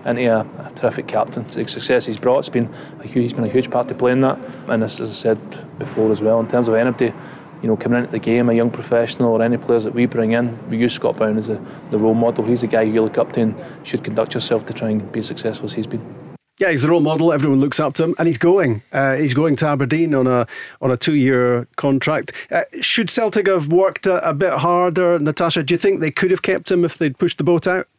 into 0.05 0.25
a, 0.27 0.39
a 0.39 0.71
terrific 0.75 1.07
captain. 1.07 1.43
The 1.43 1.67
success 1.67 2.05
he's 2.05 2.17
brought, 2.17 2.39
it's 2.39 2.49
been 2.49 2.73
a 2.99 3.07
huge, 3.07 3.23
he's 3.23 3.33
been 3.33 3.43
a 3.43 3.49
huge 3.49 3.69
part 3.69 3.87
to 3.87 3.95
playing 3.95 4.21
that. 4.21 4.39
And 4.67 4.83
as, 4.83 4.99
as 4.99 5.09
I 5.09 5.13
said 5.13 5.79
before 5.79 6.11
as 6.11 6.21
well, 6.21 6.39
in 6.39 6.47
terms 6.47 6.67
of 6.67 6.75
anybody, 6.75 7.13
you 7.61 7.67
know, 7.67 7.75
coming 7.75 7.99
into 7.99 8.11
the 8.11 8.19
game, 8.19 8.49
a 8.49 8.53
young 8.53 8.69
professional 8.69 9.33
or 9.33 9.41
any 9.41 9.57
players 9.57 9.83
that 9.85 9.93
we 9.93 10.05
bring 10.05 10.33
in, 10.33 10.57
we 10.69 10.77
use 10.77 10.93
Scott 10.93 11.17
Brown 11.17 11.37
as 11.37 11.49
a, 11.49 11.63
the 11.89 11.97
role 11.97 12.13
model. 12.13 12.45
He's 12.45 12.61
the 12.61 12.67
guy 12.67 12.85
who 12.85 12.91
you 12.91 13.01
look 13.01 13.17
up 13.17 13.33
to 13.33 13.41
and 13.41 13.63
should 13.83 14.03
conduct 14.03 14.33
yourself 14.33 14.65
to 14.67 14.73
try 14.73 14.91
and 14.91 15.11
be 15.11 15.19
as 15.19 15.27
successful 15.27 15.65
as 15.65 15.73
he's 15.73 15.87
been. 15.87 16.25
Yeah, 16.57 16.71
he's 16.71 16.83
the 16.83 16.89
role 16.89 17.01
model. 17.01 17.33
Everyone 17.33 17.59
looks 17.59 17.81
up 17.81 17.95
to 17.95 18.05
him, 18.05 18.15
and 18.17 18.27
he's 18.27 18.37
going. 18.37 18.81
Uh, 18.93 19.15
he's 19.15 19.33
going 19.33 19.57
to 19.57 19.67
Aberdeen 19.67 20.15
on 20.15 20.25
a 20.25 20.47
on 20.79 20.89
a 20.89 20.95
two 20.95 21.15
year 21.15 21.67
contract. 21.75 22.31
Uh, 22.49 22.63
should 22.79 23.09
Celtic 23.09 23.47
have 23.47 23.73
worked 23.73 24.07
a, 24.07 24.29
a 24.29 24.33
bit 24.33 24.53
harder, 24.53 25.19
Natasha? 25.19 25.63
Do 25.63 25.73
you 25.73 25.77
think 25.77 25.99
they 25.99 26.11
could 26.11 26.31
have 26.31 26.43
kept 26.43 26.71
him 26.71 26.85
if 26.85 26.97
they'd 26.97 27.17
pushed 27.17 27.39
the 27.39 27.43
boat 27.43 27.67
out? 27.67 27.89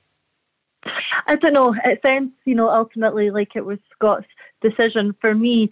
I 1.26 1.36
don't 1.36 1.52
know. 1.52 1.74
It 1.84 2.00
sounds, 2.06 2.32
you 2.44 2.54
know, 2.54 2.68
ultimately 2.68 3.30
like 3.30 3.50
it 3.54 3.64
was 3.64 3.78
Scott's 3.94 4.26
decision. 4.60 5.14
For 5.20 5.34
me, 5.34 5.70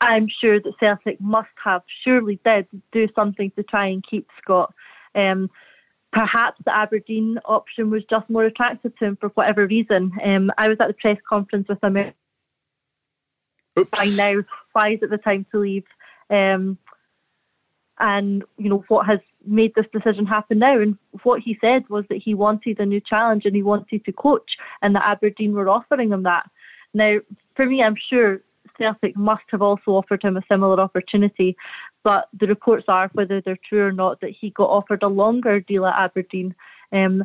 I'm 0.00 0.28
sure 0.40 0.60
that 0.60 0.78
Celtic 0.80 1.20
must 1.20 1.48
have, 1.64 1.82
surely 2.04 2.40
did, 2.44 2.66
do 2.92 3.08
something 3.14 3.50
to 3.56 3.62
try 3.62 3.86
and 3.86 4.04
keep 4.08 4.28
Scott. 4.40 4.74
Um, 5.14 5.50
perhaps 6.12 6.60
the 6.64 6.74
Aberdeen 6.74 7.38
option 7.44 7.90
was 7.90 8.02
just 8.10 8.28
more 8.28 8.44
attractive 8.44 8.96
to 8.98 9.04
him 9.06 9.16
for 9.20 9.28
whatever 9.30 9.66
reason. 9.66 10.12
Um, 10.24 10.50
I 10.58 10.68
was 10.68 10.78
at 10.80 10.88
the 10.88 10.94
press 10.94 11.18
conference 11.28 11.68
with 11.68 11.82
him. 11.82 11.94
By 13.74 14.04
now, 14.16 14.40
why 14.72 14.90
is 14.90 14.98
it 15.02 15.10
the 15.10 15.18
time 15.18 15.46
to 15.52 15.58
leave? 15.58 15.86
Um, 16.28 16.78
and 17.98 18.42
you 18.58 18.68
know 18.68 18.84
what 18.88 19.06
has 19.06 19.20
made 19.46 19.72
this 19.74 19.86
decision 19.92 20.26
happen 20.26 20.58
now. 20.58 20.80
And 20.80 20.96
what 21.22 21.40
he 21.40 21.58
said 21.60 21.88
was 21.88 22.04
that 22.08 22.22
he 22.24 22.34
wanted 22.34 22.78
a 22.80 22.86
new 22.86 23.00
challenge 23.00 23.44
and 23.44 23.54
he 23.54 23.62
wanted 23.62 24.04
to 24.04 24.12
coach, 24.12 24.50
and 24.80 24.94
that 24.94 25.08
Aberdeen 25.08 25.52
were 25.52 25.68
offering 25.68 26.12
him 26.12 26.22
that. 26.24 26.48
Now, 26.94 27.18
for 27.56 27.66
me, 27.66 27.82
I'm 27.82 27.96
sure 28.10 28.40
Celtic 28.78 29.16
must 29.16 29.44
have 29.50 29.62
also 29.62 29.92
offered 29.92 30.22
him 30.22 30.36
a 30.36 30.42
similar 30.50 30.80
opportunity, 30.80 31.56
but 32.02 32.28
the 32.38 32.46
reports 32.46 32.84
are, 32.88 33.10
whether 33.12 33.40
they're 33.40 33.58
true 33.68 33.86
or 33.86 33.92
not, 33.92 34.20
that 34.20 34.34
he 34.38 34.50
got 34.50 34.70
offered 34.70 35.02
a 35.02 35.08
longer 35.08 35.60
deal 35.60 35.86
at 35.86 35.98
Aberdeen. 35.98 36.54
Um, 36.92 37.24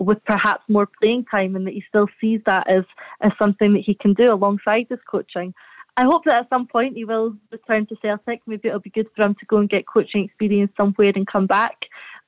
with 0.00 0.18
perhaps 0.24 0.64
more 0.68 0.88
playing 1.00 1.24
time, 1.30 1.54
and 1.54 1.66
that 1.66 1.74
he 1.74 1.84
still 1.88 2.08
sees 2.20 2.40
that 2.46 2.68
as, 2.68 2.84
as 3.20 3.30
something 3.38 3.74
that 3.74 3.84
he 3.86 3.94
can 3.94 4.12
do 4.12 4.24
alongside 4.24 4.86
his 4.88 4.98
coaching. 5.08 5.54
I 5.96 6.02
hope 6.02 6.24
that 6.24 6.34
at 6.34 6.48
some 6.48 6.66
point 6.66 6.96
he 6.96 7.04
will 7.04 7.36
return 7.52 7.86
to 7.86 7.96
Celtic. 8.02 8.40
Maybe 8.46 8.68
it'll 8.68 8.80
be 8.80 8.90
good 8.90 9.06
for 9.14 9.22
him 9.22 9.34
to 9.38 9.46
go 9.46 9.58
and 9.58 9.68
get 9.68 9.86
coaching 9.86 10.24
experience 10.24 10.72
somewhere 10.76 11.12
and 11.14 11.26
come 11.26 11.46
back. 11.46 11.76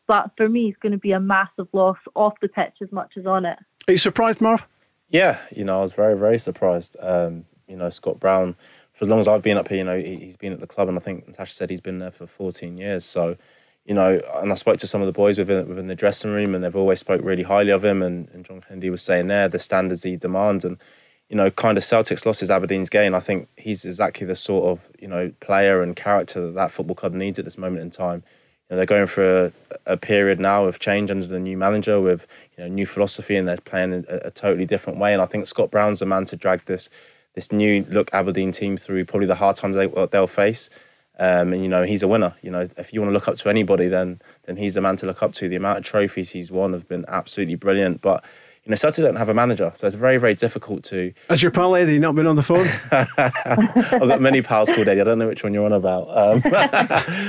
But 0.07 0.31
for 0.37 0.49
me, 0.49 0.69
it's 0.69 0.79
going 0.79 0.93
to 0.93 0.99
be 0.99 1.13
a 1.13 1.21
massive 1.21 1.67
loss 1.73 1.99
off 2.15 2.35
the 2.41 2.49
pitch 2.49 2.75
as 2.81 2.93
much 2.93 3.15
as 3.17 3.27
on 3.27 3.45
it. 3.45 3.59
Are 3.89 3.93
you 3.93 3.99
surprised, 3.99 4.41
Marv? 4.41 4.67
Yeah, 5.09 5.41
you 5.55 5.65
know, 5.65 5.81
I 5.81 5.83
was 5.83 5.95
very, 5.95 6.17
very 6.17 6.39
surprised. 6.39 6.97
Um, 7.01 7.45
you 7.67 7.77
know, 7.77 7.91
Scott 7.91 8.21
Brown, 8.21 8.55
for 8.93 9.05
as 9.05 9.09
long 9.09 9.21
as 9.21 9.29
I've 9.29 9.43
been 9.43 9.59
up 9.59 9.69
here, 9.69 9.79
you 9.79 9.85
know, 9.85 9.99
he, 9.99 10.17
he's 10.17 10.37
been 10.37 10.53
at 10.53 10.61
the 10.61 10.67
club, 10.67 10.89
and 10.89 10.97
I 10.97 11.01
think 11.01 11.27
Natasha 11.27 11.53
said 11.53 11.71
he's 11.71 11.81
been 11.81 11.99
there 11.99 12.11
for 12.11 12.27
14 12.27 12.77
years. 12.77 13.05
So, 13.05 13.37
you 13.85 13.95
know, 13.95 14.21
and 14.37 14.53
I 14.53 14.55
spoke 14.55 14.79
to 14.81 14.87
some 14.87 15.01
of 15.01 15.07
the 15.07 15.13
boys 15.13 15.39
within 15.39 15.69
within 15.69 15.87
the 15.89 15.95
dressing 15.95 16.33
room, 16.33 16.55
and 16.55 16.63
they've 16.63 16.75
always 16.75 17.01
spoke 17.01 17.21
really 17.25 17.45
highly 17.45 17.71
of 17.71 17.85
him. 17.85 18.03
And, 18.03 18.29
and 18.31 18.45
John 18.45 18.61
Kennedy 18.61 18.91
was 18.91 19.03
saying 19.03 19.27
there 19.27 19.49
the 19.49 19.59
standards 19.59 20.03
he 20.03 20.17
demands, 20.17 20.65
and 20.65 20.79
you 21.29 21.37
know, 21.37 21.51
kind 21.51 21.77
of 21.77 21.85
Celtic's 21.85 22.25
losses 22.25 22.51
Aberdeen's 22.51 22.91
gain. 22.91 23.15
I 23.15 23.21
think 23.21 23.49
he's 23.57 23.85
exactly 23.85 24.27
the 24.27 24.37
sort 24.37 24.71
of 24.71 24.91
you 25.01 25.09
know 25.09 25.33
player 25.41 25.83
and 25.83 25.97
character 25.97 26.41
that 26.47 26.55
that 26.55 26.73
football 26.73 26.95
club 26.95 27.13
needs 27.13 27.39
at 27.39 27.45
this 27.45 27.59
moment 27.59 27.83
in 27.83 27.91
time. 27.91 28.23
You 28.69 28.75
know, 28.75 28.77
they're 28.77 28.87
going 28.87 29.07
through 29.07 29.53
a, 29.87 29.93
a 29.93 29.97
period 29.97 30.41
now 30.41 30.65
of 30.65 30.79
change 30.79 31.11
under 31.11 31.27
the 31.27 31.41
new 31.41 31.57
manager 31.57 32.01
with 32.01 32.27
you 32.57 32.65
know 32.65 32.71
new 32.71 32.87
philosophy, 32.87 33.37
and 33.37 33.49
they're 33.49 33.57
playing 33.57 34.05
a, 34.09 34.29
a 34.29 34.31
totally 34.31 34.67
different 34.67 34.99
way. 34.99 35.13
And 35.13 35.23
I 35.23 35.27
think 35.27 35.47
Scott 35.47 35.71
Brown's 35.71 35.99
the 35.99 36.07
man 36.07 36.25
to 36.27 36.37
drag 36.37 36.65
this 36.67 36.89
this 37.35 37.51
new 37.51 37.85
look 37.89 38.13
Aberdeen 38.13 38.53
team 38.53 38.77
through 38.77 39.05
probably 39.05 39.27
the 39.27 39.35
hard 39.35 39.57
times 39.57 39.77
they, 39.77 39.87
they'll 39.87 40.27
face. 40.27 40.71
Um, 41.19 41.55
and 41.55 41.63
you 41.63 41.69
know 41.69 41.83
he's 41.83 42.03
a 42.03 42.09
winner. 42.09 42.35
You 42.43 42.51
know 42.51 42.69
if 42.77 42.93
you 42.93 43.01
want 43.01 43.11
to 43.11 43.15
look 43.15 43.27
up 43.27 43.37
to 43.39 43.49
anybody, 43.49 43.89
then 43.89 44.21
then 44.45 44.57
he's 44.57 44.75
the 44.75 44.81
man 44.81 44.97
to 44.99 45.07
look 45.07 45.23
up 45.25 45.33
to. 45.35 45.49
The 45.49 45.57
amount 45.57 45.79
of 45.79 45.85
trophies 45.85 46.31
he's 46.31 46.53
won 46.53 46.73
have 46.73 46.87
been 46.87 47.05
absolutely 47.09 47.57
brilliant. 47.57 48.01
But 48.01 48.25
you 48.67 48.71
know 48.71 48.75
Celtic 48.75 49.05
don't 49.05 49.15
have 49.15 49.29
a 49.29 49.35
manager, 49.35 49.71
so 49.77 49.87
it's 49.87 49.95
very 49.95 50.19
very 50.19 50.35
difficult 50.35 50.83
to. 50.85 51.13
Has 51.29 51.41
your 51.41 51.53
pal 51.53 51.77
Eddie 51.77 52.01
not 52.01 52.17
been 52.17 52.27
on 52.27 52.35
the 52.35 52.43
phone? 52.43 52.67
I've 52.91 54.09
got 54.09 54.21
many 54.21 54.43
pals 54.43 54.73
called 54.73 54.89
Eddie. 54.89 55.01
I 55.01 55.05
don't 55.05 55.21
know 55.21 55.29
which 55.29 55.45
one 55.45 55.55
you're 55.55 55.65
on 55.65 55.73
about. 55.73 56.09
Um, 56.11 56.41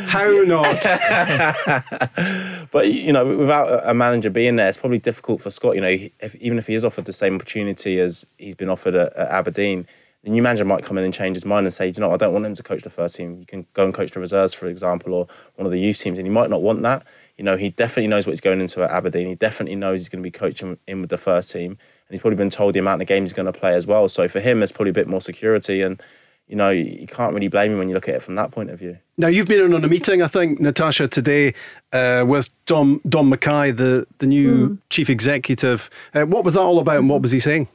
How 0.08 0.32
not? 0.48 0.82
but 2.72 2.92
you 2.92 3.14
know, 3.14 3.24
without 3.38 3.88
a 3.88 3.94
manager 3.94 4.32
being 4.32 4.56
there, 4.56 4.68
it's 4.68 4.80
probably 4.80 4.98
difficult 4.98 5.40
for 5.40 5.52
Scott. 5.52 5.76
You 5.76 5.82
know, 5.82 5.96
if, 6.20 6.34
even 6.38 6.58
if 6.58 6.66
he 6.66 6.74
is 6.74 6.84
offered 6.84 7.06
the 7.06 7.14
same 7.14 7.36
opportunity 7.36 8.00
as 8.00 8.26
he's 8.40 8.56
been 8.56 8.70
offered 8.70 8.96
at, 8.96 9.14
at 9.14 9.28
Aberdeen, 9.30 9.86
the 10.24 10.32
new 10.32 10.42
manager 10.42 10.66
might 10.66 10.84
come 10.84 10.98
in 10.98 11.04
and 11.04 11.14
change 11.14 11.38
his 11.38 11.46
mind 11.46 11.68
and 11.68 11.74
say, 11.74 11.88
you 11.88 12.00
know, 12.00 12.12
I 12.12 12.18
don't 12.18 12.34
want 12.34 12.48
him 12.48 12.56
to 12.56 12.64
coach 12.64 12.82
the 12.82 12.90
first 12.90 13.16
team. 13.16 13.38
You 13.38 13.46
can 13.46 13.68
go 13.74 13.86
and 13.86 13.94
coach 13.94 14.10
the 14.12 14.20
reserves, 14.20 14.56
for 14.56 14.66
example, 14.66 15.14
or 15.14 15.28
one 15.54 15.68
of 15.68 15.72
the 15.72 15.80
youth 15.80 16.00
teams, 16.00 16.18
and 16.18 16.26
you 16.26 16.34
might 16.34 16.50
not 16.50 16.64
want 16.64 16.82
that. 16.82 17.06
You 17.38 17.44
know, 17.44 17.56
he 17.56 17.70
definitely 17.70 18.08
knows 18.08 18.26
what 18.26 18.32
he's 18.32 18.42
going 18.42 18.62
into 18.62 18.82
at 18.84 18.90
Aberdeen. 18.90 19.28
He 19.28 19.36
definitely 19.36 19.76
knows 19.76 20.00
he's 20.00 20.10
going 20.10 20.24
to 20.24 20.28
be 20.28 20.32
coaching 20.32 20.78
in 20.88 21.02
with 21.02 21.12
the 21.12 21.18
first 21.18 21.52
team, 21.52 21.72
and 21.72 21.80
he's 22.10 22.22
probably 22.22 22.38
been 22.38 22.50
told 22.50 22.74
the 22.74 22.80
amount 22.80 23.02
of 23.02 23.08
games 23.08 23.30
he's 23.30 23.36
going 23.36 23.52
to 23.52 23.58
play 23.58 23.76
as 23.76 23.86
well. 23.86 24.08
So 24.08 24.28
for 24.28 24.40
him, 24.40 24.60
there's 24.60 24.72
probably 24.72 24.90
a 24.90 24.94
bit 24.94 25.08
more 25.08 25.22
security, 25.22 25.82
and 25.82 26.02
you 26.48 26.56
know, 26.56 26.70
you 26.70 27.06
can't 27.08 27.34
really 27.34 27.50
blame 27.50 27.74
him 27.74 27.78
when 27.78 27.90
you 27.90 27.94
look 27.94 28.08
at 28.08 28.16
it 28.16 28.24
from 28.24 28.36
that 28.36 28.52
point 28.52 28.70
of 28.70 28.80
view. 28.80 28.98
Now 29.18 29.28
you've 29.28 29.48
been 29.48 29.60
in 29.60 29.74
on 29.74 29.84
a 29.84 29.88
meeting, 29.88 30.22
I 30.22 30.28
think, 30.28 30.62
Natasha, 30.62 31.08
today 31.08 31.54
uh, 31.92 32.24
with 32.28 32.50
Dom 32.66 33.02
Dom 33.08 33.32
McKay, 33.32 33.76
the 33.76 34.08
the 34.18 34.28
new 34.28 34.70
mm. 34.70 34.78
chief 34.90 35.10
executive. 35.10 35.90
Uh, 36.14 36.24
what 36.24 36.44
was 36.44 36.56
that 36.56 36.62
all 36.62 36.80
about, 36.80 36.98
and 36.98 37.10
what 37.10 37.22
was 37.22 37.32
he 37.32 37.40
saying? 37.40 37.68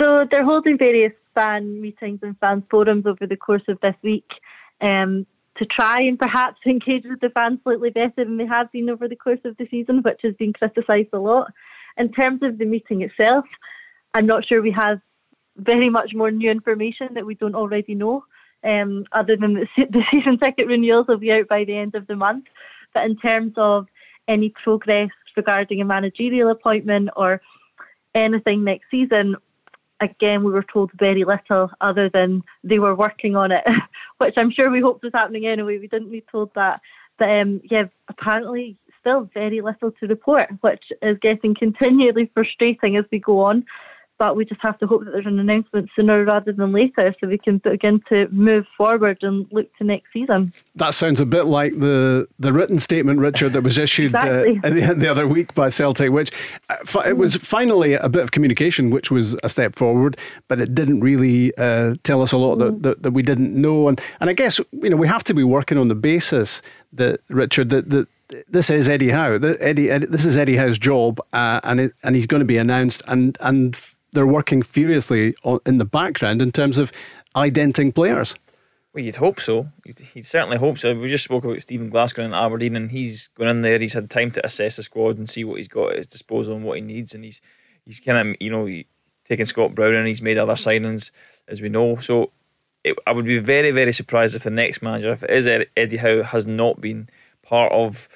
So 0.00 0.26
they're 0.30 0.44
holding 0.44 0.78
various 0.78 1.12
fan 1.34 1.80
meetings 1.80 2.20
and 2.22 2.36
fan 2.38 2.64
forums 2.70 3.06
over 3.06 3.26
the 3.26 3.36
course 3.36 3.62
of 3.68 3.78
this 3.80 3.94
week 4.02 4.28
um, 4.80 5.26
to 5.58 5.66
try 5.66 5.98
and 5.98 6.18
perhaps 6.18 6.60
engage 6.66 7.04
with 7.04 7.20
the 7.20 7.30
fans 7.30 7.60
slightly 7.62 7.90
better 7.90 8.12
than 8.16 8.36
they 8.36 8.46
have 8.46 8.70
been 8.72 8.90
over 8.90 9.08
the 9.08 9.16
course 9.16 9.40
of 9.44 9.56
the 9.56 9.68
season, 9.70 10.02
which 10.02 10.20
has 10.22 10.34
been 10.34 10.52
criticised 10.52 11.08
a 11.12 11.18
lot. 11.18 11.52
In 11.96 12.10
terms 12.10 12.42
of 12.42 12.58
the 12.58 12.64
meeting 12.64 13.02
itself, 13.02 13.44
I'm 14.14 14.26
not 14.26 14.46
sure 14.46 14.62
we 14.62 14.72
have 14.72 15.00
very 15.56 15.90
much 15.90 16.12
more 16.14 16.30
new 16.30 16.50
information 16.50 17.08
that 17.14 17.26
we 17.26 17.34
don't 17.34 17.54
already 17.54 17.94
know, 17.94 18.24
um, 18.64 19.04
other 19.12 19.36
than 19.36 19.54
the, 19.54 19.66
the 19.76 20.02
season 20.10 20.38
ticket 20.38 20.66
renewals 20.66 21.06
will 21.08 21.18
be 21.18 21.32
out 21.32 21.48
by 21.48 21.64
the 21.64 21.76
end 21.76 21.94
of 21.94 22.06
the 22.06 22.16
month. 22.16 22.46
But 22.94 23.04
in 23.04 23.16
terms 23.16 23.52
of 23.56 23.86
any 24.28 24.50
progress 24.62 25.10
regarding 25.36 25.80
a 25.80 25.84
managerial 25.84 26.50
appointment 26.50 27.10
or 27.16 27.40
anything 28.14 28.64
next 28.64 28.84
season, 28.90 29.36
again, 30.02 30.44
we 30.44 30.52
were 30.52 30.64
told 30.72 30.90
very 30.98 31.24
little 31.24 31.70
other 31.80 32.10
than 32.12 32.42
they 32.64 32.78
were 32.78 32.94
working 32.94 33.36
on 33.36 33.52
it, 33.52 33.64
which 34.18 34.34
I'm 34.36 34.50
sure 34.50 34.70
we 34.70 34.80
hoped 34.80 35.04
was 35.04 35.12
happening 35.14 35.46
anyway. 35.46 35.78
We 35.78 35.88
didn't 35.88 36.10
be 36.10 36.24
told 36.30 36.50
that. 36.54 36.80
But 37.18 37.28
um, 37.28 37.60
yeah, 37.70 37.84
apparently 38.08 38.76
still 39.00 39.28
very 39.34 39.60
little 39.60 39.90
to 39.92 40.06
report, 40.06 40.48
which 40.60 40.84
is 41.02 41.18
getting 41.20 41.54
continually 41.54 42.30
frustrating 42.34 42.96
as 42.96 43.04
we 43.10 43.18
go 43.18 43.40
on 43.40 43.64
but 44.22 44.36
we 44.36 44.44
just 44.44 44.60
have 44.60 44.78
to 44.78 44.86
hope 44.86 45.04
that 45.04 45.10
there's 45.10 45.26
an 45.26 45.40
announcement 45.40 45.90
sooner 45.96 46.24
rather 46.24 46.52
than 46.52 46.70
later 46.70 47.12
so 47.18 47.26
we 47.26 47.38
can 47.38 47.58
begin 47.58 48.00
to 48.08 48.28
move 48.28 48.64
forward 48.76 49.18
and 49.22 49.48
look 49.50 49.66
to 49.78 49.82
next 49.82 50.12
season. 50.12 50.52
That 50.76 50.94
sounds 50.94 51.20
a 51.20 51.26
bit 51.26 51.46
like 51.46 51.80
the, 51.80 52.28
the 52.38 52.52
written 52.52 52.78
statement, 52.78 53.18
Richard, 53.18 53.52
that 53.54 53.62
was 53.62 53.78
issued 53.78 54.14
uh, 54.14 54.44
exactly. 54.44 54.60
uh, 54.62 54.74
the, 54.94 54.94
the, 54.94 55.10
other 55.10 55.26
week 55.26 55.54
by 55.54 55.70
Celtic, 55.70 56.12
which 56.12 56.30
uh, 56.70 57.02
it 57.04 57.16
was 57.16 57.34
finally 57.34 57.94
a 57.94 58.08
bit 58.08 58.22
of 58.22 58.30
communication, 58.30 58.90
which 58.90 59.10
was 59.10 59.34
a 59.42 59.48
step 59.48 59.74
forward, 59.74 60.16
but 60.46 60.60
it 60.60 60.72
didn't 60.72 61.00
really 61.00 61.52
uh, 61.56 61.96
tell 62.04 62.22
us 62.22 62.30
a 62.30 62.38
lot 62.38 62.60
that, 62.60 62.74
mm. 62.74 62.82
that, 62.82 63.02
that, 63.02 63.10
we 63.10 63.22
didn't 63.22 63.60
know. 63.60 63.88
And, 63.88 64.00
and 64.20 64.30
I 64.30 64.34
guess 64.34 64.60
you 64.70 64.88
know 64.88 64.96
we 64.96 65.08
have 65.08 65.24
to 65.24 65.34
be 65.34 65.42
working 65.42 65.78
on 65.78 65.88
the 65.88 65.96
basis 65.96 66.62
that, 66.92 67.22
Richard, 67.28 67.70
that, 67.70 67.90
that 67.90 68.06
this 68.48 68.70
is 68.70 68.88
Eddie 68.88 69.10
Howe. 69.10 69.34
Eddie, 69.60 69.90
Eddie, 69.90 70.06
this 70.06 70.24
is 70.24 70.36
Eddie 70.36 70.56
Howe's 70.56 70.78
job, 70.78 71.20
uh, 71.32 71.60
and 71.64 71.80
it, 71.80 71.92
and 72.02 72.14
he's 72.14 72.26
going 72.26 72.40
to 72.40 72.46
be 72.46 72.56
announced. 72.56 73.02
And 73.06 73.36
and 73.40 73.76
they're 74.12 74.26
working 74.26 74.62
furiously 74.62 75.34
in 75.66 75.78
the 75.78 75.84
background 75.84 76.42
in 76.42 76.52
terms 76.52 76.78
of 76.78 76.92
identing 77.34 77.92
players. 77.92 78.34
Well, 78.92 79.02
you'd 79.02 79.16
hope 79.16 79.40
so. 79.40 79.68
He'd 80.12 80.26
certainly 80.26 80.58
hope 80.58 80.76
so. 80.76 80.94
We 80.94 81.08
just 81.08 81.24
spoke 81.24 81.44
about 81.44 81.62
Stephen 81.62 81.88
Glasgow 81.88 82.24
in 82.24 82.34
Aberdeen, 82.34 82.76
and 82.76 82.90
he's 82.90 83.28
gone 83.28 83.48
in 83.48 83.62
there. 83.62 83.78
He's 83.78 83.94
had 83.94 84.10
time 84.10 84.30
to 84.32 84.44
assess 84.44 84.76
the 84.76 84.82
squad 84.82 85.16
and 85.16 85.26
see 85.28 85.44
what 85.44 85.56
he's 85.56 85.68
got 85.68 85.92
at 85.92 85.96
his 85.96 86.06
disposal 86.06 86.54
and 86.54 86.64
what 86.64 86.76
he 86.76 86.82
needs, 86.82 87.14
and 87.14 87.24
he's 87.24 87.40
he's 87.86 88.00
kind 88.00 88.18
of 88.18 88.36
you 88.38 88.50
know 88.50 88.68
taken 89.24 89.46
Scott 89.46 89.74
Brown 89.74 89.94
and 89.94 90.06
he's 90.06 90.20
made 90.20 90.36
other 90.36 90.54
signings 90.54 91.10
as 91.48 91.62
we 91.62 91.70
know. 91.70 91.96
So 91.96 92.32
it, 92.84 92.98
I 93.06 93.12
would 93.12 93.24
be 93.24 93.38
very 93.38 93.70
very 93.70 93.92
surprised 93.92 94.36
if 94.36 94.42
the 94.42 94.50
next 94.50 94.82
manager, 94.82 95.12
if 95.12 95.22
it 95.22 95.30
is 95.30 95.46
Eddie 95.74 95.96
Howe, 95.96 96.22
has 96.22 96.46
not 96.46 96.80
been 96.80 97.08
part 97.42 97.72
of 97.72 98.08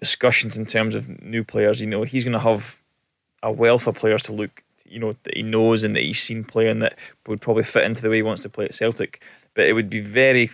discussions 0.00 0.56
in 0.56 0.66
terms 0.66 0.94
of 0.94 1.22
new 1.22 1.44
players. 1.44 1.80
You 1.80 1.86
know, 1.86 2.02
he's 2.02 2.24
going 2.24 2.32
to 2.32 2.40
have 2.40 2.82
a 3.42 3.50
wealth 3.50 3.86
of 3.86 3.94
players 3.94 4.22
to 4.22 4.32
look 4.32 4.62
you 4.90 4.98
know 4.98 5.14
that 5.22 5.36
he 5.36 5.42
knows 5.42 5.84
and 5.84 5.94
that 5.96 6.02
he's 6.02 6.20
seen 6.20 6.44
playing 6.44 6.80
that 6.80 6.98
would 7.26 7.40
probably 7.40 7.62
fit 7.62 7.84
into 7.84 8.02
the 8.02 8.10
way 8.10 8.16
he 8.16 8.22
wants 8.22 8.42
to 8.42 8.48
play 8.48 8.64
at 8.64 8.74
Celtic. 8.74 9.22
But 9.54 9.66
it 9.66 9.72
would 9.72 9.90
be 9.90 10.00
very 10.00 10.50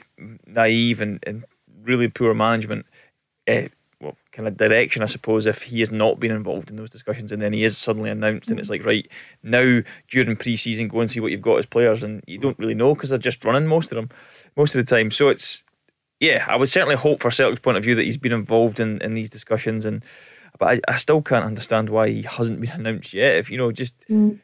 naive 0.47 1.01
and, 1.01 1.19
and 1.27 1.45
really 1.83 2.09
poor 2.09 2.35
management, 2.35 2.87
uh, 3.49 3.69
well, 4.01 4.17
kind 4.33 4.47
of 4.47 4.57
direction, 4.57 5.03
I 5.03 5.07
suppose, 5.07 5.47
if 5.47 5.63
he 5.63 5.81
has 5.81 5.91
not 5.91 6.21
been 6.21 6.31
involved 6.31 6.71
in 6.71 6.77
those 6.77 6.91
discussions 6.91 7.33
and 7.33 7.41
then 7.41 7.53
he 7.53 7.65
is 7.65 7.79
suddenly 7.79 8.11
announced 8.11 8.51
and 8.51 8.61
it's 8.61 8.71
like, 8.71 8.85
right, 8.85 9.09
now 9.43 9.81
during 10.09 10.37
pre 10.37 10.57
season, 10.57 10.89
go 10.89 11.01
and 11.01 11.11
see 11.11 11.21
what 11.21 11.33
you've 11.33 11.41
got 11.41 11.59
as 11.59 11.67
players. 11.67 12.03
And 12.03 12.23
you 12.27 12.39
don't 12.39 12.59
really 12.59 12.75
know 12.75 12.95
because 12.95 13.11
they're 13.11 13.19
just 13.19 13.45
running 13.45 13.67
most 13.67 13.93
of 13.93 13.97
them, 13.97 14.11
most 14.57 14.75
of 14.75 14.85
the 14.85 14.97
time. 14.97 15.11
So 15.11 15.29
it's, 15.29 15.63
yeah, 16.21 16.45
I 16.49 16.57
would 16.57 16.69
certainly 16.69 16.97
hope 16.97 17.21
for 17.21 17.31
Celtic's 17.31 17.61
point 17.61 17.77
of 17.77 17.85
view 17.85 17.95
that 17.95 18.05
he's 18.05 18.19
been 18.19 18.33
involved 18.33 18.81
in, 18.81 19.01
in 19.03 19.15
these 19.15 19.31
discussions 19.31 19.85
and 19.85 20.03
but 20.59 20.69
I, 20.69 20.81
I 20.95 20.97
still 20.97 21.23
can't 21.23 21.45
understand 21.45 21.91
why 21.91 22.11
he 22.11 22.23
hasn't 22.23 22.61
been 22.61 22.71
announced 22.75 23.15
yet. 23.15 23.37
If 23.37 23.51
you 23.51 23.57
know, 23.57 23.73
just 23.73 24.07
mm. 24.09 24.39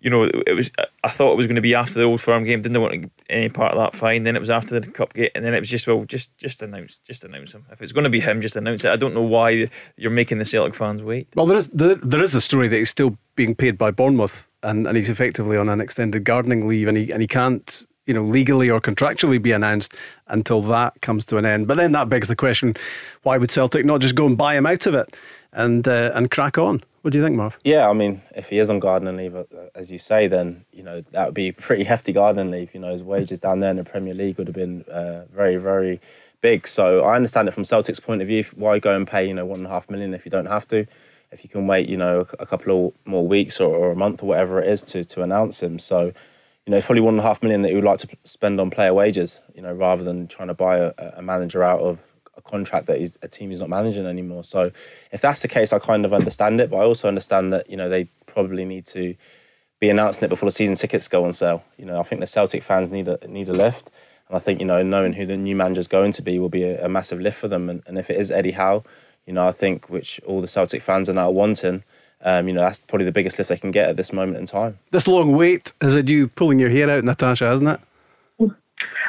you 0.00 0.10
know, 0.10 0.24
it 0.24 0.54
was. 0.54 0.70
I 1.04 1.08
thought 1.08 1.32
it 1.32 1.36
was 1.36 1.46
going 1.46 1.56
to 1.56 1.62
be 1.62 1.74
after 1.74 1.94
the 1.94 2.04
Old 2.04 2.20
Firm 2.20 2.44
game. 2.44 2.62
Didn't 2.62 2.80
want 2.80 3.10
any 3.30 3.48
part 3.48 3.74
of 3.74 3.78
that. 3.78 3.96
Fine. 3.96 4.22
Then 4.22 4.36
it 4.36 4.40
was 4.40 4.50
after 4.50 4.78
the 4.78 4.90
cup 4.90 5.14
game, 5.14 5.30
and 5.34 5.44
then 5.44 5.54
it 5.54 5.60
was 5.60 5.70
just 5.70 5.86
well, 5.86 6.04
just 6.04 6.36
just 6.36 6.62
announce, 6.62 6.98
just 7.00 7.24
announce 7.24 7.54
him. 7.54 7.64
If 7.70 7.80
it's 7.80 7.92
going 7.92 8.04
to 8.04 8.10
be 8.10 8.20
him, 8.20 8.40
just 8.40 8.56
announce 8.56 8.84
it. 8.84 8.90
I 8.90 8.96
don't 8.96 9.14
know 9.14 9.22
why 9.22 9.68
you're 9.96 10.10
making 10.10 10.38
the 10.38 10.44
Celtic 10.44 10.74
fans 10.74 11.02
wait. 11.02 11.28
Well, 11.34 11.46
there 11.46 11.58
is 11.58 11.68
there, 11.68 11.94
there 11.96 12.22
is 12.22 12.32
the 12.32 12.40
story 12.40 12.68
that 12.68 12.76
he's 12.76 12.90
still 12.90 13.16
being 13.36 13.54
paid 13.54 13.78
by 13.78 13.90
Bournemouth, 13.90 14.48
and, 14.62 14.86
and 14.86 14.96
he's 14.96 15.10
effectively 15.10 15.56
on 15.56 15.68
an 15.68 15.80
extended 15.80 16.24
gardening 16.24 16.66
leave, 16.66 16.88
and 16.88 16.96
he 16.96 17.10
and 17.10 17.20
he 17.20 17.28
can't 17.28 17.86
you 18.06 18.14
know, 18.14 18.24
legally 18.24 18.70
or 18.70 18.80
contractually 18.80 19.42
be 19.42 19.52
announced 19.52 19.94
until 20.28 20.62
that 20.62 21.00
comes 21.02 21.24
to 21.26 21.36
an 21.36 21.44
end. 21.44 21.66
But 21.66 21.76
then 21.76 21.92
that 21.92 22.08
begs 22.08 22.28
the 22.28 22.36
question: 22.36 22.74
Why 23.22 23.36
would 23.36 23.50
Celtic 23.50 23.84
not 23.84 24.00
just 24.00 24.14
go 24.14 24.26
and 24.26 24.38
buy 24.38 24.56
him 24.56 24.66
out 24.66 24.86
of 24.86 24.94
it? 24.94 25.16
And 25.52 25.86
uh, 25.86 26.12
and 26.14 26.30
crack 26.30 26.58
on. 26.58 26.82
What 27.02 27.12
do 27.12 27.18
you 27.18 27.24
think, 27.24 27.36
Marv? 27.36 27.56
Yeah, 27.62 27.88
I 27.88 27.92
mean, 27.92 28.22
if 28.34 28.48
he 28.48 28.58
is 28.58 28.68
on 28.68 28.80
gardening 28.80 29.16
leave, 29.16 29.36
uh, 29.36 29.44
as 29.76 29.92
you 29.92 29.98
say, 29.98 30.26
then 30.26 30.64
you 30.72 30.82
know 30.82 31.02
that 31.12 31.26
would 31.26 31.34
be 31.34 31.52
pretty 31.66 31.84
hefty 31.84 32.12
gardening 32.12 32.50
leave. 32.50 32.74
You 32.74 32.80
know, 32.80 32.92
his 32.92 33.02
wages 33.02 33.38
down 33.38 33.60
there 33.60 33.70
in 33.70 33.76
the 33.76 33.84
Premier 33.84 34.14
League 34.14 34.38
would 34.38 34.48
have 34.48 34.56
been 34.56 34.82
uh, 34.84 35.24
very, 35.32 35.56
very 35.56 36.00
big. 36.40 36.66
So 36.66 37.02
I 37.02 37.16
understand 37.16 37.48
it 37.48 37.52
from 37.52 37.64
Celtic's 37.64 38.00
point 38.00 38.22
of 38.22 38.28
view. 38.28 38.44
Why 38.54 38.78
go 38.78 38.94
and 38.94 39.06
pay 39.06 39.26
you 39.26 39.34
know 39.34 39.46
one 39.46 39.60
and 39.60 39.66
a 39.66 39.70
half 39.70 39.88
million 39.88 40.14
if 40.14 40.24
you 40.24 40.30
don't 40.30 40.46
have 40.46 40.66
to? 40.68 40.86
If 41.32 41.42
you 41.42 41.50
can 41.50 41.66
wait, 41.66 41.88
you 41.88 41.96
know, 41.96 42.26
a 42.38 42.46
couple 42.46 42.88
of 42.88 42.94
more 43.04 43.26
weeks 43.26 43.60
or, 43.60 43.74
or 43.74 43.90
a 43.90 43.96
month 43.96 44.22
or 44.22 44.26
whatever 44.26 44.60
it 44.60 44.68
is 44.68 44.82
to 44.82 45.04
to 45.04 45.22
announce 45.22 45.62
him. 45.62 45.78
So 45.78 46.12
you 46.66 46.72
know, 46.72 46.80
probably 46.80 47.00
one 47.00 47.14
and 47.14 47.20
a 47.20 47.22
half 47.22 47.42
million 47.42 47.62
that 47.62 47.68
he 47.68 47.76
would 47.76 47.84
like 47.84 48.00
to 48.00 48.08
spend 48.24 48.60
on 48.60 48.70
player 48.70 48.92
wages, 48.92 49.40
you 49.54 49.62
know, 49.62 49.72
rather 49.72 50.02
than 50.02 50.26
trying 50.26 50.48
to 50.48 50.54
buy 50.54 50.78
a, 50.78 50.92
a 51.16 51.22
manager 51.22 51.62
out 51.62 51.80
of 51.80 52.00
a 52.36 52.42
contract 52.42 52.86
that 52.86 53.16
a 53.22 53.28
team 53.28 53.50
is 53.50 53.60
not 53.60 53.68
managing 53.68 54.06
anymore. 54.06 54.44
So 54.44 54.70
if 55.12 55.20
that's 55.20 55.42
the 55.42 55.48
case, 55.48 55.72
I 55.72 55.78
kind 55.78 56.04
of 56.04 56.12
understand 56.12 56.60
it, 56.60 56.70
but 56.70 56.78
I 56.78 56.84
also 56.84 57.08
understand 57.08 57.52
that 57.52 57.68
you 57.68 57.76
know 57.76 57.88
they 57.88 58.04
probably 58.26 58.64
need 58.64 58.86
to 58.86 59.14
be 59.80 59.90
announcing 59.90 60.24
it 60.24 60.28
before 60.28 60.46
the 60.46 60.52
season 60.52 60.74
tickets 60.74 61.08
go 61.08 61.24
on 61.24 61.32
sale. 61.32 61.62
You 61.76 61.84
know, 61.84 62.00
I 62.00 62.02
think 62.02 62.20
the 62.20 62.26
Celtic 62.26 62.62
fans 62.62 62.90
need 62.90 63.08
a 63.08 63.18
need 63.28 63.48
a 63.48 63.52
lift, 63.52 63.90
and 64.28 64.36
I 64.36 64.40
think 64.40 64.60
you 64.60 64.66
know 64.66 64.82
knowing 64.82 65.14
who 65.14 65.26
the 65.26 65.36
new 65.36 65.56
manager 65.56 65.80
is 65.80 65.88
going 65.88 66.12
to 66.12 66.22
be 66.22 66.38
will 66.38 66.48
be 66.48 66.64
a, 66.64 66.86
a 66.86 66.88
massive 66.88 67.20
lift 67.20 67.38
for 67.38 67.48
them. 67.48 67.68
And, 67.68 67.82
and, 67.86 67.98
if 67.98 68.10
it 68.10 68.16
is 68.16 68.30
Eddie 68.30 68.52
Howe, 68.52 68.84
you 69.26 69.32
know, 69.32 69.46
I 69.46 69.52
think 69.52 69.88
which 69.88 70.20
all 70.26 70.40
the 70.40 70.48
Celtic 70.48 70.82
fans 70.82 71.08
are 71.08 71.14
now 71.14 71.30
wanting. 71.30 71.84
Um, 72.22 72.48
you 72.48 72.54
know, 72.54 72.62
that's 72.62 72.80
probably 72.80 73.04
the 73.04 73.12
biggest 73.12 73.38
lift 73.38 73.50
they 73.50 73.58
can 73.58 73.70
get 73.70 73.90
at 73.90 73.96
this 73.96 74.12
moment 74.12 74.38
in 74.38 74.46
time. 74.46 74.78
This 74.90 75.06
long 75.06 75.36
wait 75.36 75.72
has 75.82 75.94
had 75.94 76.08
you 76.08 76.28
pulling 76.28 76.58
your 76.58 76.70
hair 76.70 76.90
out, 76.90 77.04
Natasha, 77.04 77.46
hasn't 77.46 77.68
it? 77.68 77.80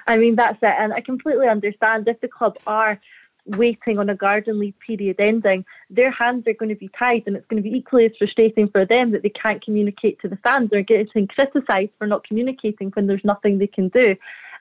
I 0.08 0.18
mean, 0.18 0.36
that's 0.36 0.58
it. 0.62 0.74
And 0.78 0.94
I 0.94 1.02
completely 1.02 1.48
understand 1.48 2.08
if 2.08 2.20
the 2.22 2.28
club 2.28 2.58
are 2.66 3.00
waiting 3.48 3.98
on 4.00 4.10
a 4.10 4.16
garden 4.16 4.60
leave 4.60 4.74
period 4.86 5.18
ending, 5.20 5.66
their 5.90 6.12
hands 6.12 6.46
are 6.48 6.54
going 6.54 6.70
to 6.70 6.76
be 6.76 6.90
tied, 6.98 7.24
and 7.26 7.36
it's 7.36 7.48
going 7.48 7.62
to 7.62 7.70
be 7.70 7.76
equally 7.76 8.06
as 8.06 8.12
frustrating 8.18 8.70
for 8.70 8.86
them 8.86 9.12
that 9.12 9.24
they 9.24 9.30
can't 9.30 9.64
communicate 9.64 10.20
to 10.22 10.28
the 10.28 10.38
fans 10.38 10.70
or 10.74 10.82
getting 10.82 11.28
criticised 11.28 11.92
for 11.98 12.08
not 12.08 12.28
communicating 12.28 12.92
when 12.94 13.08
there's 13.08 13.24
nothing 13.24 13.58
they 13.58 13.68
can 13.68 13.90
do. 13.90 14.16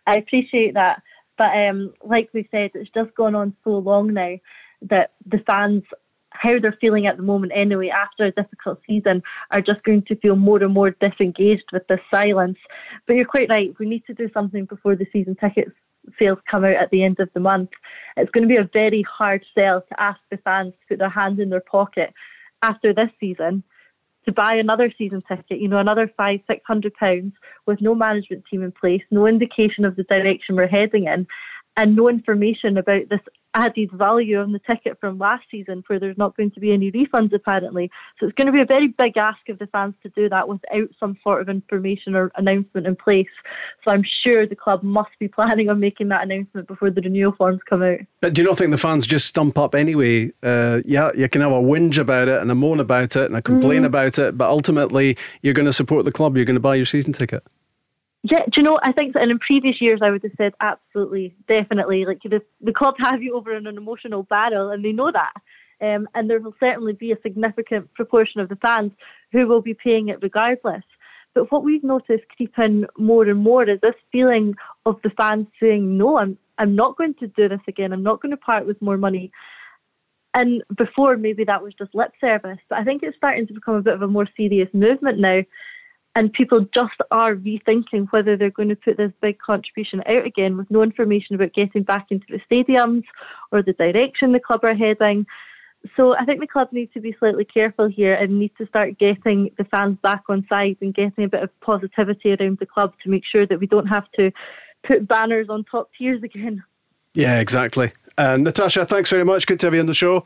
I 0.06 0.16
appreciate 0.16 0.74
that, 0.74 1.02
but 1.36 1.50
um, 1.56 1.92
like 2.04 2.30
we 2.32 2.48
said, 2.50 2.70
it's 2.74 2.90
just 2.94 3.14
gone 3.14 3.34
on 3.34 3.56
so 3.64 3.70
long 3.70 4.14
now 4.14 4.36
that 4.82 5.12
the 5.26 5.38
fans 5.46 5.82
how 6.30 6.58
they're 6.60 6.76
feeling 6.80 7.06
at 7.06 7.16
the 7.16 7.22
moment 7.22 7.52
anyway 7.56 7.88
after 7.88 8.26
a 8.26 8.30
difficult 8.30 8.78
season 8.86 9.22
are 9.50 9.62
just 9.62 9.82
going 9.84 10.02
to 10.02 10.16
feel 10.16 10.36
more 10.36 10.62
and 10.62 10.74
more 10.74 10.90
disengaged 10.90 11.64
with 11.72 11.86
this 11.88 12.00
silence. 12.12 12.58
But 13.06 13.16
you're 13.16 13.24
quite 13.24 13.48
right, 13.48 13.74
we 13.78 13.86
need 13.86 14.04
to 14.06 14.12
do 14.12 14.28
something 14.34 14.66
before 14.66 14.96
the 14.96 15.06
season 15.12 15.34
tickets 15.36 15.72
sales 16.18 16.38
come 16.50 16.64
out 16.64 16.76
at 16.76 16.90
the 16.90 17.04
end 17.04 17.20
of 17.20 17.28
the 17.34 17.40
month. 17.40 17.70
It's 18.16 18.30
going 18.30 18.48
to 18.48 18.54
be 18.54 18.60
a 18.60 18.70
very 18.72 19.02
hard 19.02 19.44
sell 19.54 19.82
to 19.82 20.00
ask 20.00 20.20
the 20.30 20.38
fans 20.38 20.72
to 20.72 20.86
put 20.88 20.98
their 20.98 21.08
hand 21.08 21.38
in 21.38 21.50
their 21.50 21.60
pocket 21.60 22.12
after 22.62 22.92
this 22.92 23.10
season 23.20 23.62
to 24.26 24.32
buy 24.32 24.54
another 24.54 24.92
season 24.98 25.22
ticket, 25.28 25.60
you 25.60 25.68
know, 25.68 25.78
another 25.78 26.10
five, 26.16 26.40
six 26.48 26.60
hundred 26.66 26.92
pounds 26.94 27.32
with 27.66 27.80
no 27.80 27.94
management 27.94 28.44
team 28.50 28.62
in 28.62 28.72
place, 28.72 29.02
no 29.10 29.26
indication 29.26 29.84
of 29.84 29.96
the 29.96 30.02
direction 30.02 30.56
we're 30.56 30.66
heading 30.66 31.04
in, 31.04 31.26
and 31.76 31.96
no 31.96 32.08
information 32.08 32.76
about 32.78 33.08
this 33.10 33.20
added 33.56 33.90
value 33.90 34.38
on 34.38 34.52
the 34.52 34.60
ticket 34.60 34.98
from 35.00 35.18
last 35.18 35.44
season 35.50 35.82
where 35.86 35.98
there's 35.98 36.18
not 36.18 36.36
going 36.36 36.50
to 36.50 36.60
be 36.60 36.72
any 36.72 36.92
refunds 36.92 37.32
apparently. 37.34 37.90
So 38.20 38.26
it's 38.26 38.34
going 38.36 38.46
to 38.46 38.52
be 38.52 38.60
a 38.60 38.66
very 38.66 38.88
big 38.88 39.16
ask 39.16 39.48
of 39.48 39.58
the 39.58 39.66
fans 39.68 39.94
to 40.02 40.10
do 40.10 40.28
that 40.28 40.46
without 40.46 40.90
some 41.00 41.16
sort 41.24 41.40
of 41.40 41.48
information 41.48 42.14
or 42.14 42.30
announcement 42.36 42.86
in 42.86 42.96
place. 42.96 43.26
So 43.82 43.92
I'm 43.92 44.04
sure 44.22 44.46
the 44.46 44.56
club 44.56 44.82
must 44.82 45.10
be 45.18 45.28
planning 45.36 45.70
on 45.70 45.80
making 45.80 46.08
that 46.08 46.22
announcement 46.22 46.68
before 46.68 46.90
the 46.90 47.00
renewal 47.00 47.32
forms 47.32 47.60
come 47.68 47.82
out. 47.82 48.00
But 48.20 48.34
do 48.34 48.42
you 48.42 48.48
not 48.48 48.58
think 48.58 48.72
the 48.72 48.78
fans 48.78 49.06
just 49.06 49.26
stump 49.26 49.56
up 49.56 49.74
anyway? 49.74 50.32
Uh, 50.42 50.80
yeah, 50.84 51.10
you 51.16 51.28
can 51.28 51.40
have 51.40 51.52
a 51.52 51.54
whinge 51.54 51.98
about 51.98 52.28
it 52.28 52.40
and 52.40 52.50
a 52.50 52.54
moan 52.54 52.78
about 52.78 53.16
it 53.16 53.24
and 53.24 53.36
a 53.36 53.42
complain 53.42 53.82
mm. 53.82 53.86
about 53.86 54.18
it, 54.18 54.36
but 54.36 54.50
ultimately 54.50 55.16
you're 55.40 55.54
going 55.54 55.66
to 55.66 55.72
support 55.72 56.04
the 56.04 56.12
club, 56.12 56.36
you're 56.36 56.44
going 56.44 56.54
to 56.54 56.60
buy 56.60 56.74
your 56.74 56.84
season 56.84 57.14
ticket. 57.14 57.42
Yeah, 58.22 58.44
do 58.46 58.52
you 58.56 58.62
know? 58.62 58.78
I 58.82 58.92
think 58.92 59.14
that 59.14 59.22
in 59.22 59.38
previous 59.38 59.80
years 59.80 60.00
I 60.02 60.10
would 60.10 60.22
have 60.22 60.32
said 60.36 60.52
absolutely, 60.60 61.36
definitely. 61.46 62.04
Like 62.04 62.20
the 62.24 62.40
the 62.60 62.72
club 62.72 62.94
have 62.98 63.22
you 63.22 63.36
over 63.36 63.56
in 63.56 63.66
an 63.66 63.76
emotional 63.76 64.24
battle, 64.24 64.70
and 64.70 64.84
they 64.84 64.92
know 64.92 65.12
that. 65.12 65.32
Um, 65.80 66.08
and 66.14 66.28
there 66.28 66.40
will 66.40 66.54
certainly 66.58 66.94
be 66.94 67.12
a 67.12 67.20
significant 67.22 67.92
proportion 67.94 68.40
of 68.40 68.48
the 68.48 68.56
fans 68.56 68.92
who 69.30 69.46
will 69.46 69.60
be 69.60 69.74
paying 69.74 70.08
it 70.08 70.18
regardless. 70.22 70.82
But 71.34 71.52
what 71.52 71.64
we've 71.64 71.84
noticed 71.84 72.24
creeping 72.34 72.86
more 72.96 73.24
and 73.24 73.40
more 73.40 73.68
is 73.68 73.78
this 73.82 73.94
feeling 74.10 74.54
of 74.86 74.96
the 75.02 75.10
fans 75.10 75.46
saying, 75.60 75.96
"No, 75.96 76.18
I'm 76.18 76.38
I'm 76.58 76.74
not 76.74 76.96
going 76.96 77.14
to 77.20 77.26
do 77.26 77.48
this 77.48 77.60
again. 77.68 77.92
I'm 77.92 78.02
not 78.02 78.22
going 78.22 78.30
to 78.30 78.38
part 78.38 78.66
with 78.66 78.80
more 78.80 78.96
money." 78.96 79.30
And 80.32 80.62
before, 80.76 81.16
maybe 81.16 81.44
that 81.44 81.62
was 81.62 81.74
just 81.74 81.94
lip 81.94 82.12
service, 82.20 82.58
but 82.68 82.78
I 82.78 82.84
think 82.84 83.02
it's 83.02 83.16
starting 83.16 83.46
to 83.46 83.54
become 83.54 83.74
a 83.74 83.82
bit 83.82 83.94
of 83.94 84.02
a 84.02 84.08
more 84.08 84.26
serious 84.36 84.68
movement 84.74 85.18
now 85.18 85.40
and 86.16 86.32
people 86.32 86.66
just 86.74 86.94
are 87.10 87.34
rethinking 87.34 88.06
whether 88.10 88.38
they're 88.38 88.50
going 88.50 88.70
to 88.70 88.76
put 88.76 88.96
this 88.96 89.12
big 89.20 89.38
contribution 89.38 90.02
out 90.06 90.24
again 90.24 90.56
with 90.56 90.68
no 90.70 90.82
information 90.82 91.34
about 91.36 91.52
getting 91.52 91.82
back 91.82 92.06
into 92.10 92.24
the 92.30 92.40
stadiums 92.50 93.04
or 93.52 93.62
the 93.62 93.74
direction 93.74 94.32
the 94.32 94.40
club 94.40 94.60
are 94.64 94.74
heading. 94.74 95.26
So 95.94 96.16
I 96.16 96.24
think 96.24 96.40
the 96.40 96.46
club 96.46 96.68
needs 96.72 96.90
to 96.94 97.00
be 97.00 97.14
slightly 97.18 97.44
careful 97.44 97.86
here 97.86 98.14
and 98.14 98.38
need 98.38 98.52
to 98.56 98.66
start 98.66 98.98
getting 98.98 99.50
the 99.58 99.64
fans 99.64 99.98
back 100.02 100.22
on 100.30 100.46
side 100.48 100.78
and 100.80 100.94
getting 100.94 101.24
a 101.24 101.28
bit 101.28 101.42
of 101.42 101.50
positivity 101.60 102.32
around 102.32 102.58
the 102.60 102.66
club 102.66 102.94
to 103.04 103.10
make 103.10 103.22
sure 103.30 103.46
that 103.46 103.60
we 103.60 103.66
don't 103.66 103.86
have 103.86 104.10
to 104.18 104.32
put 104.88 105.06
banners 105.06 105.48
on 105.50 105.64
top 105.64 105.90
tiers 105.98 106.22
again. 106.22 106.64
Yeah, 107.12 107.40
exactly. 107.40 107.92
Uh, 108.16 108.38
Natasha, 108.38 108.86
thanks 108.86 109.10
very 109.10 109.24
much. 109.24 109.46
Good 109.46 109.60
to 109.60 109.66
have 109.66 109.74
you 109.74 109.80
on 109.80 109.86
the 109.86 109.94
show. 109.94 110.24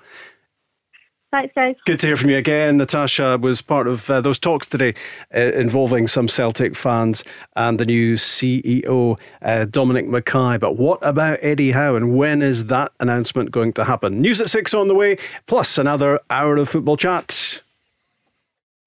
Thanks, 1.31 1.55
guys. 1.55 1.77
Good 1.87 2.01
to 2.01 2.09
hear 2.09 2.17
from 2.17 2.31
you 2.31 2.37
again. 2.37 2.77
Natasha 2.77 3.39
was 3.41 3.63
part 3.63 3.87
of 3.87 4.11
uh, 4.11 4.21
those 4.21 4.39
talks 4.39 4.67
today 4.67 4.95
uh, 5.35 5.53
involving 5.53 6.09
some 6.09 6.27
Celtic 6.27 6.75
fans 6.75 7.23
and 7.55 7.79
the 7.79 7.87
new 7.87 8.17
CEO, 8.17 9.19
uh, 9.41 9.65
Dominic 9.67 10.07
McKay. 10.09 10.59
But 10.59 10.77
what 10.77 10.99
about 11.03 11.39
Eddie 11.41 11.71
Howe 11.71 11.95
and 11.95 12.17
when 12.17 12.43
is 12.43 12.67
that 12.67 12.91
announcement 12.99 13.53
going 13.53 13.73
to 13.75 13.85
happen? 13.85 14.21
News 14.21 14.41
at 14.41 14.51
six 14.51 14.75
on 14.75 14.89
the 14.89 14.95
way, 14.95 15.17
plus 15.47 15.79
another 15.79 16.19
hour 16.31 16.57
of 16.57 16.69
football 16.69 16.97
chat. 16.97 17.63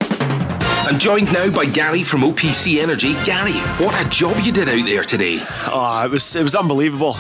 I'm 0.02 1.00
joined 1.00 1.32
now 1.32 1.50
by 1.50 1.64
Gary 1.64 2.04
from 2.04 2.24
OPC 2.24 2.82
Energy. 2.84 3.14
Gary, 3.24 3.54
what 3.84 4.06
a 4.06 4.10
job 4.10 4.38
you 4.41 4.52
did 4.52 4.68
out 4.68 4.86
there 4.86 5.06
today. 5.06 5.39
Oh, 5.68 6.02
it 6.04 6.12
was 6.12 6.36
it 6.36 6.44
was 6.44 6.56
unbelievable. 6.56 7.16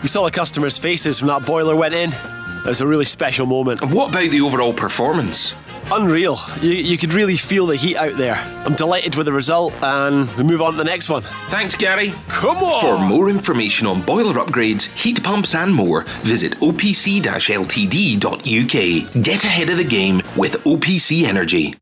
You 0.00 0.08
saw 0.08 0.24
the 0.24 0.30
customers' 0.30 0.78
faces 0.78 1.20
when 1.20 1.26
that 1.26 1.44
boiler 1.44 1.74
went 1.74 1.92
in. 1.92 2.39
It 2.64 2.68
was 2.68 2.80
a 2.80 2.86
really 2.86 3.04
special 3.04 3.46
moment. 3.46 3.82
And 3.82 3.92
what 3.92 4.10
about 4.10 4.30
the 4.30 4.40
overall 4.42 4.72
performance? 4.72 5.54
Unreal. 5.92 6.38
You, 6.60 6.70
you 6.70 6.96
could 6.98 7.14
really 7.14 7.36
feel 7.36 7.66
the 7.66 7.74
heat 7.74 7.96
out 7.96 8.16
there. 8.16 8.34
I'm 8.64 8.74
delighted 8.74 9.16
with 9.16 9.26
the 9.26 9.32
result, 9.32 9.72
and 9.82 10.30
we 10.36 10.44
move 10.44 10.62
on 10.62 10.72
to 10.72 10.78
the 10.78 10.84
next 10.84 11.08
one. 11.08 11.22
Thanks, 11.48 11.74
Gary. 11.74 12.14
Come 12.28 12.58
on! 12.58 12.80
For 12.80 12.98
more 12.98 13.28
information 13.28 13.86
on 13.88 14.02
boiler 14.02 14.34
upgrades, 14.34 14.84
heat 14.96 15.22
pumps, 15.22 15.54
and 15.54 15.74
more, 15.74 16.02
visit 16.20 16.52
opc 16.60 17.20
ltd.uk. 17.22 19.22
Get 19.24 19.44
ahead 19.44 19.70
of 19.70 19.78
the 19.78 19.84
game 19.84 20.22
with 20.36 20.62
OPC 20.64 21.24
Energy. 21.24 21.74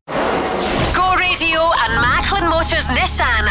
Go 0.95 1.15
Radio 1.15 1.68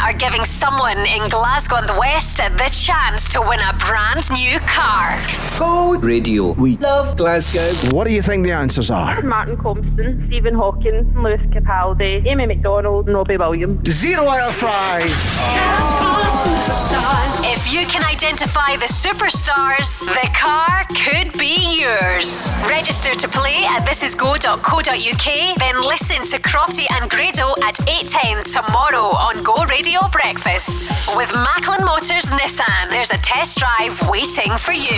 are 0.09 0.17
giving 0.17 0.43
someone 0.43 0.97
in 1.07 1.29
Glasgow 1.29 1.77
and 1.77 1.87
the 1.87 1.99
West 1.99 2.39
the 2.39 2.71
chance 2.73 3.31
to 3.31 3.43
win 3.43 3.61
a 3.61 3.77
brand 3.77 4.31
new 4.33 4.59
car. 4.61 5.21
Go 5.59 5.97
Radio. 5.97 6.53
We 6.53 6.79
love 6.79 7.19
Glasgow. 7.19 7.95
What 7.95 8.07
do 8.07 8.15
you 8.15 8.23
think 8.23 8.45
the 8.45 8.53
answers 8.53 8.91
are? 8.91 9.21
Martin 9.21 9.59
Compston, 9.59 10.27
Stephen 10.29 10.55
Hawkins, 10.55 11.15
Lewis 11.15 11.43
Capaldi, 11.53 12.27
Amy 12.27 12.47
Macdonald, 12.47 13.07
and 13.07 13.17
Robbie 13.17 13.37
Williams. 13.37 13.87
Zero 13.91 14.27
out 14.29 14.49
of 14.49 14.57
five. 14.57 15.05
If 17.45 17.58
you 17.71 17.87
can 17.87 18.03
identify 18.05 18.77
the 18.77 18.87
superstars, 18.87 20.05
the 20.07 20.29
car 20.35 20.85
could 20.97 21.37
be 21.39 21.81
yours. 21.81 22.49
Register 22.69 23.15
to 23.15 23.29
play 23.29 23.65
at 23.67 23.87
thisisgo.co.uk, 23.87 25.59
then 25.59 25.87
listen 25.87 26.25
to 26.27 26.41
Crofty 26.41 26.87
and 26.91 27.11
Grado 27.11 27.53
at 27.63 27.75
8.10 27.85 28.65
tomorrow 28.65 29.15
on 29.15 29.43
Go 29.43 29.65
Radio 29.67 30.01
Breakfast. 30.11 31.17
With 31.17 31.33
Macklin 31.35 31.85
Motors 31.85 32.31
Nissan, 32.31 32.91
there's 32.91 33.11
a 33.11 33.19
test 33.19 33.59
drive 33.59 34.01
waiting 34.09 34.57
for 34.57 34.73
you. 34.73 34.97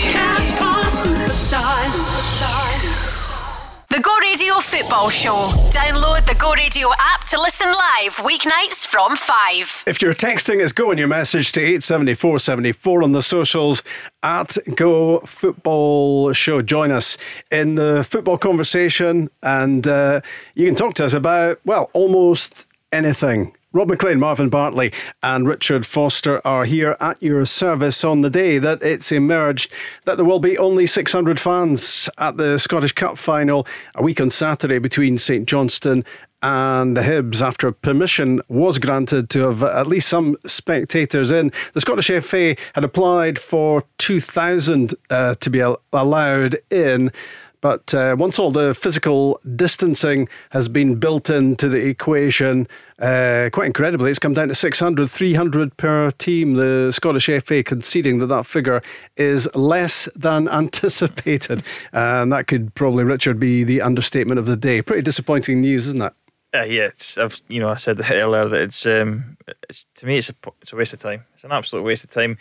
The 3.90 3.98
Go 3.98 4.16
Radio 4.18 4.54
Football 4.60 5.10
Show. 5.10 5.50
Download 5.70 6.24
the 6.24 6.36
Go 6.36 6.52
Radio 6.52 6.90
app 7.00 7.26
to 7.26 7.40
listen 7.40 7.66
live 7.66 8.18
weeknights 8.18 8.86
from 8.86 9.16
5. 9.16 9.82
If 9.84 10.00
you're 10.00 10.12
texting, 10.12 10.62
it's 10.62 10.70
go 10.70 10.92
your 10.92 11.08
message 11.08 11.50
to 11.52 11.60
87474 11.60 13.02
on 13.02 13.10
the 13.10 13.20
socials 13.20 13.82
at 14.22 14.56
Go 14.76 15.18
Football 15.26 16.32
Show. 16.32 16.62
Join 16.62 16.92
us 16.92 17.18
in 17.50 17.74
the 17.74 18.04
football 18.08 18.38
conversation 18.38 19.28
and 19.42 19.88
uh, 19.88 20.20
you 20.54 20.66
can 20.66 20.76
talk 20.76 20.94
to 20.94 21.04
us 21.04 21.12
about, 21.12 21.58
well, 21.64 21.90
almost 21.92 22.68
anything. 22.92 23.56
Rob 23.72 23.88
Maclean, 23.88 24.18
Marvin 24.18 24.48
Bartley, 24.48 24.92
and 25.22 25.46
Richard 25.46 25.86
Foster 25.86 26.44
are 26.44 26.64
here 26.64 26.96
at 26.98 27.22
your 27.22 27.46
service 27.46 28.02
on 28.02 28.22
the 28.22 28.28
day 28.28 28.58
that 28.58 28.82
it's 28.82 29.12
emerged 29.12 29.70
that 30.06 30.16
there 30.16 30.24
will 30.24 30.40
be 30.40 30.58
only 30.58 30.88
600 30.88 31.38
fans 31.38 32.10
at 32.18 32.36
the 32.36 32.58
Scottish 32.58 32.90
Cup 32.90 33.16
final 33.16 33.64
a 33.94 34.02
week 34.02 34.20
on 34.20 34.28
Saturday 34.28 34.80
between 34.80 35.18
St 35.18 35.46
Johnstone 35.46 36.04
and 36.42 36.96
the 36.96 37.02
Hibs 37.02 37.40
after 37.40 37.70
permission 37.70 38.40
was 38.48 38.80
granted 38.80 39.30
to 39.30 39.42
have 39.42 39.62
at 39.62 39.86
least 39.86 40.08
some 40.08 40.36
spectators 40.44 41.30
in. 41.30 41.52
The 41.72 41.80
Scottish 41.80 42.10
FA 42.24 42.56
had 42.74 42.82
applied 42.82 43.38
for 43.38 43.84
2,000 43.98 44.96
uh, 45.10 45.36
to 45.36 45.48
be 45.48 45.60
allowed 45.92 46.58
in. 46.70 47.12
But 47.60 47.94
uh, 47.94 48.16
once 48.18 48.38
all 48.38 48.50
the 48.50 48.74
physical 48.74 49.38
distancing 49.54 50.28
has 50.50 50.68
been 50.68 50.94
built 50.94 51.28
into 51.28 51.68
the 51.68 51.86
equation, 51.86 52.66
uh, 53.00 53.48
quite 53.52 53.66
incredibly, 53.66 54.10
it's 54.10 54.18
come 54.18 54.34
down 54.34 54.48
to 54.48 54.54
600, 54.54 55.10
300 55.10 55.76
per 55.76 56.10
team. 56.12 56.54
The 56.54 56.90
Scottish 56.92 57.30
FA 57.44 57.62
conceding 57.62 58.18
that 58.18 58.26
that 58.26 58.46
figure 58.46 58.82
is 59.16 59.48
less 59.54 60.08
than 60.14 60.48
anticipated. 60.50 61.62
And 61.92 62.32
that 62.32 62.46
could 62.46 62.74
probably, 62.74 63.04
Richard, 63.04 63.38
be 63.38 63.64
the 63.64 63.80
understatement 63.80 64.38
of 64.38 64.46
the 64.46 64.56
day. 64.56 64.82
Pretty 64.82 65.02
disappointing 65.02 65.60
news, 65.60 65.86
isn't 65.88 66.02
it? 66.02 66.12
Uh, 66.52 66.64
yeah, 66.64 66.82
it's 66.86 67.16
I've 67.16 67.40
you 67.48 67.60
know 67.60 67.68
I 67.68 67.76
said 67.76 68.00
earlier 68.10 68.48
that 68.48 68.60
it's 68.60 68.84
um 68.84 69.36
it's 69.68 69.86
to 69.96 70.06
me 70.06 70.18
it's 70.18 70.30
a 70.30 70.34
it's 70.60 70.72
a 70.72 70.76
waste 70.76 70.92
of 70.92 71.00
time. 71.00 71.24
It's 71.34 71.44
an 71.44 71.52
absolute 71.52 71.84
waste 71.84 72.04
of 72.04 72.10
time. 72.10 72.38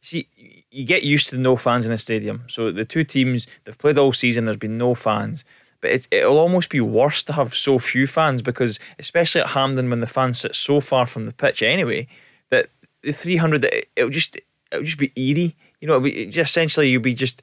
See, 0.00 0.26
you 0.70 0.84
get 0.84 1.04
used 1.04 1.30
to 1.30 1.38
no 1.38 1.56
fans 1.56 1.86
in 1.86 1.92
a 1.92 1.98
stadium. 1.98 2.42
So 2.48 2.72
the 2.72 2.84
two 2.84 3.04
teams 3.04 3.46
they've 3.62 3.78
played 3.78 3.98
all 3.98 4.12
season. 4.12 4.46
There's 4.46 4.56
been 4.56 4.78
no 4.78 4.96
fans, 4.96 5.44
but 5.82 5.90
it, 5.90 6.08
it'll 6.10 6.38
almost 6.38 6.70
be 6.70 6.80
worse 6.80 7.22
to 7.24 7.34
have 7.34 7.54
so 7.54 7.78
few 7.78 8.06
fans 8.06 8.40
because, 8.40 8.80
especially 8.98 9.42
at 9.42 9.48
Hampden, 9.48 9.90
when 9.90 10.00
the 10.00 10.06
fans 10.06 10.38
sit 10.38 10.54
so 10.54 10.80
far 10.80 11.06
from 11.06 11.26
the 11.26 11.32
pitch 11.32 11.62
anyway, 11.62 12.06
that 12.50 12.70
the 13.02 13.12
300 13.12 13.68
it'll 13.96 14.08
just 14.08 14.40
it'll 14.70 14.84
just 14.84 14.98
be 14.98 15.12
eerie. 15.16 15.56
You 15.80 15.88
know, 15.88 16.00
be, 16.00 16.26
just 16.26 16.50
essentially 16.50 16.88
you'll 16.88 17.02
be 17.02 17.12
just 17.12 17.42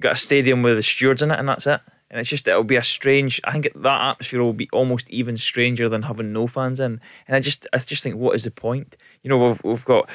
got 0.00 0.12
a 0.12 0.16
stadium 0.16 0.62
with 0.62 0.76
the 0.76 0.82
stewards 0.82 1.20
in 1.20 1.32
it, 1.32 1.38
and 1.38 1.48
that's 1.48 1.66
it. 1.66 1.80
And 2.08 2.20
it's 2.20 2.30
just 2.30 2.46
it'll 2.46 2.62
be 2.62 2.76
a 2.76 2.84
strange. 2.84 3.40
I 3.44 3.52
think 3.52 3.68
that 3.74 4.00
atmosphere 4.00 4.42
will 4.42 4.52
be 4.52 4.68
almost 4.72 5.10
even 5.10 5.36
stranger 5.36 5.88
than 5.88 6.02
having 6.02 6.32
no 6.32 6.46
fans 6.46 6.78
in. 6.78 7.00
And 7.26 7.36
I 7.36 7.40
just 7.40 7.66
I 7.72 7.78
just 7.78 8.04
think 8.04 8.16
what 8.16 8.36
is 8.36 8.44
the 8.44 8.50
point? 8.52 8.96
You 9.22 9.28
know, 9.30 9.48
we've 9.48 9.64
we've 9.64 9.84
got 9.84 10.08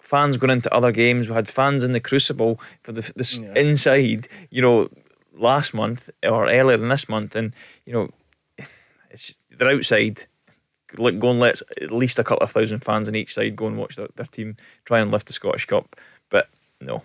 fans 0.00 0.36
going 0.36 0.50
into 0.50 0.74
other 0.74 0.92
games. 0.92 1.28
We 1.28 1.34
had 1.34 1.48
fans 1.48 1.82
in 1.84 1.92
the 1.92 2.00
Crucible 2.00 2.60
for 2.82 2.92
the 2.92 3.10
this 3.16 3.38
yeah. 3.38 3.54
inside. 3.54 4.28
You 4.50 4.60
know, 4.60 4.88
last 5.34 5.74
month 5.74 6.10
or 6.22 6.48
earlier 6.48 6.76
in 6.76 6.88
this 6.88 7.08
month, 7.08 7.36
and 7.36 7.52
you 7.86 7.92
know, 7.92 8.10
it's 9.10 9.38
they're 9.50 9.70
outside. 9.70 10.24
Like 10.98 11.18
go 11.18 11.30
and 11.30 11.40
let 11.40 11.62
at 11.80 11.90
least 11.90 12.18
a 12.18 12.24
couple 12.24 12.44
of 12.44 12.50
thousand 12.50 12.80
fans 12.80 13.08
on 13.08 13.14
each 13.14 13.32
side 13.32 13.56
go 13.56 13.66
and 13.66 13.78
watch 13.78 13.96
their, 13.96 14.08
their 14.14 14.26
team 14.26 14.56
try 14.84 15.00
and 15.00 15.10
lift 15.10 15.26
the 15.26 15.32
Scottish 15.32 15.64
Cup. 15.64 15.96
But 16.28 16.50
no, 16.82 17.02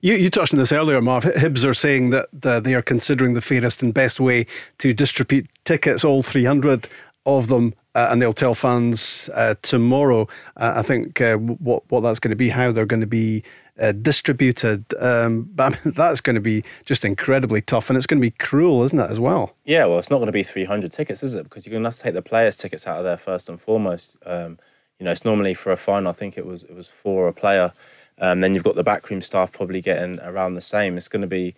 You, 0.00 0.14
you 0.14 0.30
touched 0.30 0.52
on 0.52 0.58
this 0.58 0.72
earlier, 0.72 1.00
Marv. 1.00 1.24
Hibs 1.24 1.64
are 1.64 1.74
saying 1.74 2.10
that 2.10 2.28
uh, 2.44 2.60
they 2.60 2.74
are 2.74 2.82
considering 2.82 3.34
the 3.34 3.40
fairest 3.40 3.82
and 3.82 3.92
best 3.94 4.20
way 4.20 4.46
to 4.78 4.92
distribute 4.92 5.46
tickets, 5.64 6.04
all 6.04 6.22
300 6.22 6.88
of 7.26 7.48
them, 7.48 7.74
uh, 7.94 8.08
and 8.10 8.20
they'll 8.20 8.32
tell 8.32 8.54
fans 8.54 9.28
uh, 9.34 9.54
tomorrow. 9.62 10.28
Uh, 10.56 10.74
I 10.76 10.82
think 10.82 11.20
uh, 11.20 11.36
what 11.36 11.82
what 11.90 12.00
that's 12.00 12.18
going 12.18 12.30
to 12.30 12.36
be, 12.36 12.50
how 12.50 12.72
they're 12.72 12.86
going 12.86 13.00
to 13.00 13.06
be 13.06 13.42
uh, 13.80 13.92
distributed. 13.92 14.84
Um, 14.98 15.42
but 15.54 15.64
I 15.64 15.84
mean, 15.84 15.94
that's 15.94 16.20
going 16.20 16.34
to 16.34 16.40
be 16.40 16.64
just 16.84 17.04
incredibly 17.04 17.60
tough, 17.60 17.90
and 17.90 17.96
it's 17.96 18.06
going 18.06 18.20
to 18.20 18.26
be 18.26 18.30
cruel, 18.30 18.82
isn't 18.84 18.98
it, 18.98 19.10
as 19.10 19.20
well? 19.20 19.54
Yeah, 19.64 19.86
well, 19.86 19.98
it's 19.98 20.10
not 20.10 20.18
going 20.18 20.26
to 20.26 20.32
be 20.32 20.42
300 20.42 20.92
tickets, 20.92 21.22
is 21.22 21.34
it? 21.34 21.44
Because 21.44 21.66
you're 21.66 21.72
going 21.72 21.82
to 21.82 21.88
have 21.88 21.96
to 21.96 22.02
take 22.02 22.14
the 22.14 22.22
players' 22.22 22.56
tickets 22.56 22.86
out 22.86 22.98
of 22.98 23.04
there 23.04 23.16
first 23.16 23.48
and 23.48 23.60
foremost. 23.60 24.16
Um, 24.24 24.58
you 24.98 25.04
know, 25.04 25.12
it's 25.12 25.24
normally 25.24 25.54
for 25.54 25.72
a 25.72 25.76
final. 25.76 26.10
I 26.10 26.12
think 26.12 26.36
it 26.36 26.46
was 26.46 26.62
it 26.64 26.74
was 26.74 26.88
for 26.88 27.28
a 27.28 27.32
player. 27.32 27.72
Um, 28.18 28.40
then 28.40 28.54
you've 28.54 28.64
got 28.64 28.74
the 28.74 28.84
backroom 28.84 29.22
staff 29.22 29.50
probably 29.50 29.80
getting 29.80 30.20
around 30.20 30.54
the 30.54 30.60
same. 30.60 30.98
It's 30.98 31.08
going 31.08 31.22
to 31.22 31.28
be 31.28 31.54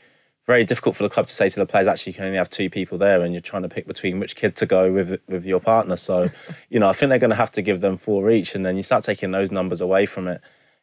very 0.52 0.64
difficult 0.64 0.94
for 0.94 1.02
the 1.02 1.08
club 1.08 1.26
to 1.26 1.32
say 1.32 1.48
to 1.48 1.58
the 1.58 1.64
players, 1.64 1.88
actually, 1.88 2.10
you 2.10 2.16
can 2.16 2.26
only 2.26 2.36
have 2.36 2.50
two 2.50 2.68
people 2.68 2.98
there, 2.98 3.22
and 3.22 3.32
you're 3.32 3.40
trying 3.40 3.62
to 3.62 3.70
pick 3.70 3.86
between 3.86 4.20
which 4.20 4.36
kid 4.36 4.54
to 4.56 4.66
go 4.66 4.92
with 4.92 5.18
with 5.26 5.46
your 5.46 5.60
partner. 5.60 5.96
So, 5.96 6.28
you 6.68 6.78
know, 6.78 6.88
I 6.88 6.92
think 6.92 7.08
they're 7.08 7.18
going 7.18 7.30
to 7.30 7.36
have 7.36 7.50
to 7.52 7.62
give 7.62 7.80
them 7.80 7.96
four 7.96 8.30
each, 8.30 8.54
and 8.54 8.64
then 8.66 8.76
you 8.76 8.82
start 8.82 9.02
taking 9.02 9.30
those 9.30 9.50
numbers 9.50 9.80
away 9.80 10.04
from 10.04 10.28
it. 10.28 10.42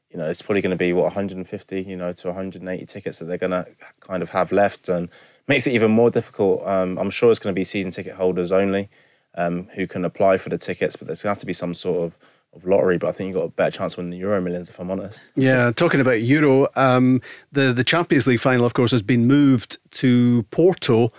You 0.10 0.18
know, 0.18 0.26
it's 0.26 0.42
probably 0.42 0.62
going 0.62 0.72
to 0.72 0.84
be 0.88 0.92
what 0.92 1.04
150, 1.04 1.84
you 1.84 1.96
know, 1.96 2.12
to 2.12 2.28
180 2.30 2.86
tickets 2.88 3.20
that 3.20 3.26
they're 3.26 3.38
going 3.38 3.52
to 3.52 3.68
kind 4.00 4.24
of 4.24 4.30
have 4.32 4.52
left, 4.52 4.90
and 4.90 5.08
makes 5.48 5.68
it 5.68 5.74
even 5.74 5.92
more 5.92 6.10
difficult. 6.10 6.66
Um, 6.66 6.98
I'm 6.98 7.12
sure 7.12 7.30
it's 7.30 7.40
going 7.40 7.54
to 7.54 7.60
be 7.60 7.64
season 7.64 7.92
ticket 7.92 8.16
holders 8.16 8.52
only 8.52 8.90
um, 9.36 9.68
who 9.76 9.86
can 9.86 10.04
apply 10.04 10.40
for 10.40 10.50
the 10.50 10.58
tickets, 10.58 10.96
but 10.96 11.06
there's 11.06 11.22
going 11.22 11.30
to 11.30 11.38
have 11.38 11.46
to 11.46 11.46
be 11.46 11.54
some 11.54 11.76
sort 11.76 12.06
of 12.06 12.18
of 12.54 12.66
lottery, 12.66 12.98
but 12.98 13.08
I 13.08 13.12
think 13.12 13.28
you've 13.30 13.38
got 13.38 13.44
a 13.46 13.50
better 13.50 13.72
chance 13.78 13.96
winning 13.98 14.12
the 14.12 14.18
Euro 14.18 14.42
Millions, 14.42 14.70
if 14.70 14.80
I'm 14.80 14.90
honest. 14.92 15.26
Yeah, 15.36 15.72
talking 15.72 16.02
about 16.02 16.22
Euro, 16.24 16.68
um, 16.76 17.22
the 17.52 17.74
the 17.74 17.84
Champions 17.84 18.26
League 18.28 18.40
final, 18.40 18.66
of 18.66 18.74
course, 18.74 18.92
has 18.92 19.02
been 19.02 19.28
moved 19.28 19.78
to 19.92 20.44
Porto. 20.52 21.10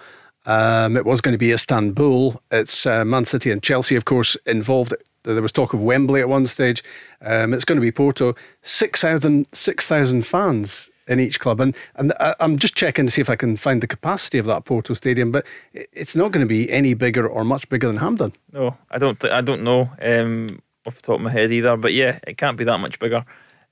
Um, 0.47 0.97
it 0.97 1.05
was 1.05 1.21
going 1.21 1.33
to 1.33 1.39
be 1.39 1.53
Istanbul. 1.53 2.41
It's 2.51 2.87
uh, 2.87 3.05
Man 3.05 3.25
City 3.25 3.51
and 3.51 3.63
Chelsea, 3.63 3.95
of 3.95 4.07
course, 4.07 4.37
involved. 4.47 4.95
There 5.23 5.43
was 5.43 5.53
talk 5.53 5.75
of 5.75 5.83
Wembley 5.83 6.21
at 6.23 6.29
one 6.31 6.47
stage. 6.47 6.83
Um, 7.21 7.53
it's 7.53 7.65
going 7.67 7.77
to 7.77 7.83
be 7.83 7.93
Porto. 7.93 8.35
6,000 8.63 9.47
6,000 9.53 10.23
fans 10.27 10.89
in 11.07 11.21
each 11.21 11.39
club. 11.41 11.61
And, 11.61 11.77
and 11.97 12.15
I- 12.21 12.35
I'm 12.41 12.59
just 12.59 12.75
checking 12.75 13.05
to 13.05 13.13
see 13.13 13.21
if 13.21 13.29
I 13.29 13.37
can 13.37 13.57
find 13.57 13.83
the 13.83 13.87
capacity 13.87 14.39
of 14.39 14.47
that 14.47 14.65
Porto 14.65 14.95
stadium, 14.95 15.31
but 15.31 15.45
it's 15.75 16.17
not 16.17 16.33
going 16.33 16.45
to 16.45 16.49
be 16.49 16.71
any 16.73 16.95
bigger 16.95 17.29
or 17.29 17.45
much 17.45 17.69
bigger 17.69 17.89
than 17.89 17.99
Hampden. 17.99 18.33
no, 18.51 18.79
I 18.91 18.97
don't. 18.99 19.21
Th- 19.21 19.33
I 19.33 19.43
don't 19.43 19.63
know 19.63 19.91
um, 20.01 20.63
off 20.87 20.97
the 20.97 21.03
top 21.03 21.17
of 21.17 21.21
my 21.21 21.31
head 21.31 21.53
either. 21.53 21.77
But 21.77 21.93
yeah, 21.93 22.19
it 22.27 22.39
can't 22.39 22.57
be 22.57 22.65
that 22.65 22.79
much 22.79 22.99
bigger. 22.99 23.25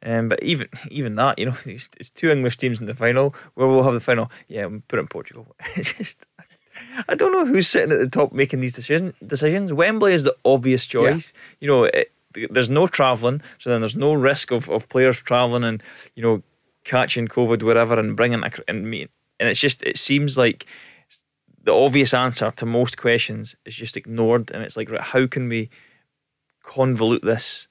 Um, 0.04 0.28
but 0.28 0.42
even 0.42 0.68
even 0.90 1.14
that, 1.16 1.38
you 1.38 1.46
know, 1.46 1.56
it's, 1.66 1.90
it's 1.98 2.10
two 2.10 2.30
English 2.30 2.56
teams 2.56 2.80
in 2.80 2.86
the 2.86 2.94
final. 2.94 3.34
Where 3.54 3.68
we'll 3.68 3.84
have 3.84 3.94
the 3.94 4.00
final? 4.00 4.30
Yeah, 4.48 4.66
we'll 4.66 4.82
put 4.88 4.98
it 4.98 5.02
in 5.02 5.08
Portugal. 5.08 5.54
It's 5.76 5.92
just. 5.92 6.26
I 7.08 7.16
don't 7.16 7.32
know 7.32 7.44
who's 7.44 7.66
sitting 7.66 7.90
at 7.90 7.98
the 7.98 8.06
top 8.06 8.32
making 8.32 8.60
these 8.60 8.76
decision, 8.76 9.12
decisions. 9.26 9.72
Wembley 9.72 10.12
is 10.12 10.22
the 10.22 10.36
obvious 10.44 10.86
choice. 10.86 11.32
Yeah. 11.34 11.56
You 11.58 11.68
know, 11.68 11.84
it, 11.84 12.12
there's 12.50 12.70
no 12.70 12.86
travelling, 12.86 13.42
so 13.58 13.68
then 13.68 13.80
there's 13.80 13.96
no 13.96 14.14
risk 14.14 14.52
of, 14.52 14.70
of 14.70 14.88
players 14.88 15.20
travelling 15.20 15.64
and 15.64 15.82
you 16.14 16.22
know 16.22 16.42
catching 16.84 17.26
COVID 17.26 17.64
wherever 17.64 17.98
and 17.98 18.16
bringing 18.16 18.44
a, 18.44 18.50
and 18.68 18.88
meet. 18.88 19.10
And 19.40 19.48
it's 19.48 19.58
just 19.58 19.82
it 19.82 19.98
seems 19.98 20.38
like 20.38 20.66
the 21.64 21.74
obvious 21.74 22.14
answer 22.14 22.52
to 22.52 22.66
most 22.66 22.96
questions 22.96 23.56
is 23.64 23.74
just 23.74 23.96
ignored, 23.96 24.50
and 24.52 24.62
it's 24.62 24.76
like, 24.76 24.90
right, 24.90 25.00
how 25.00 25.26
can 25.26 25.48
we 25.48 25.70
convolute 26.68 27.22
this 27.22 27.68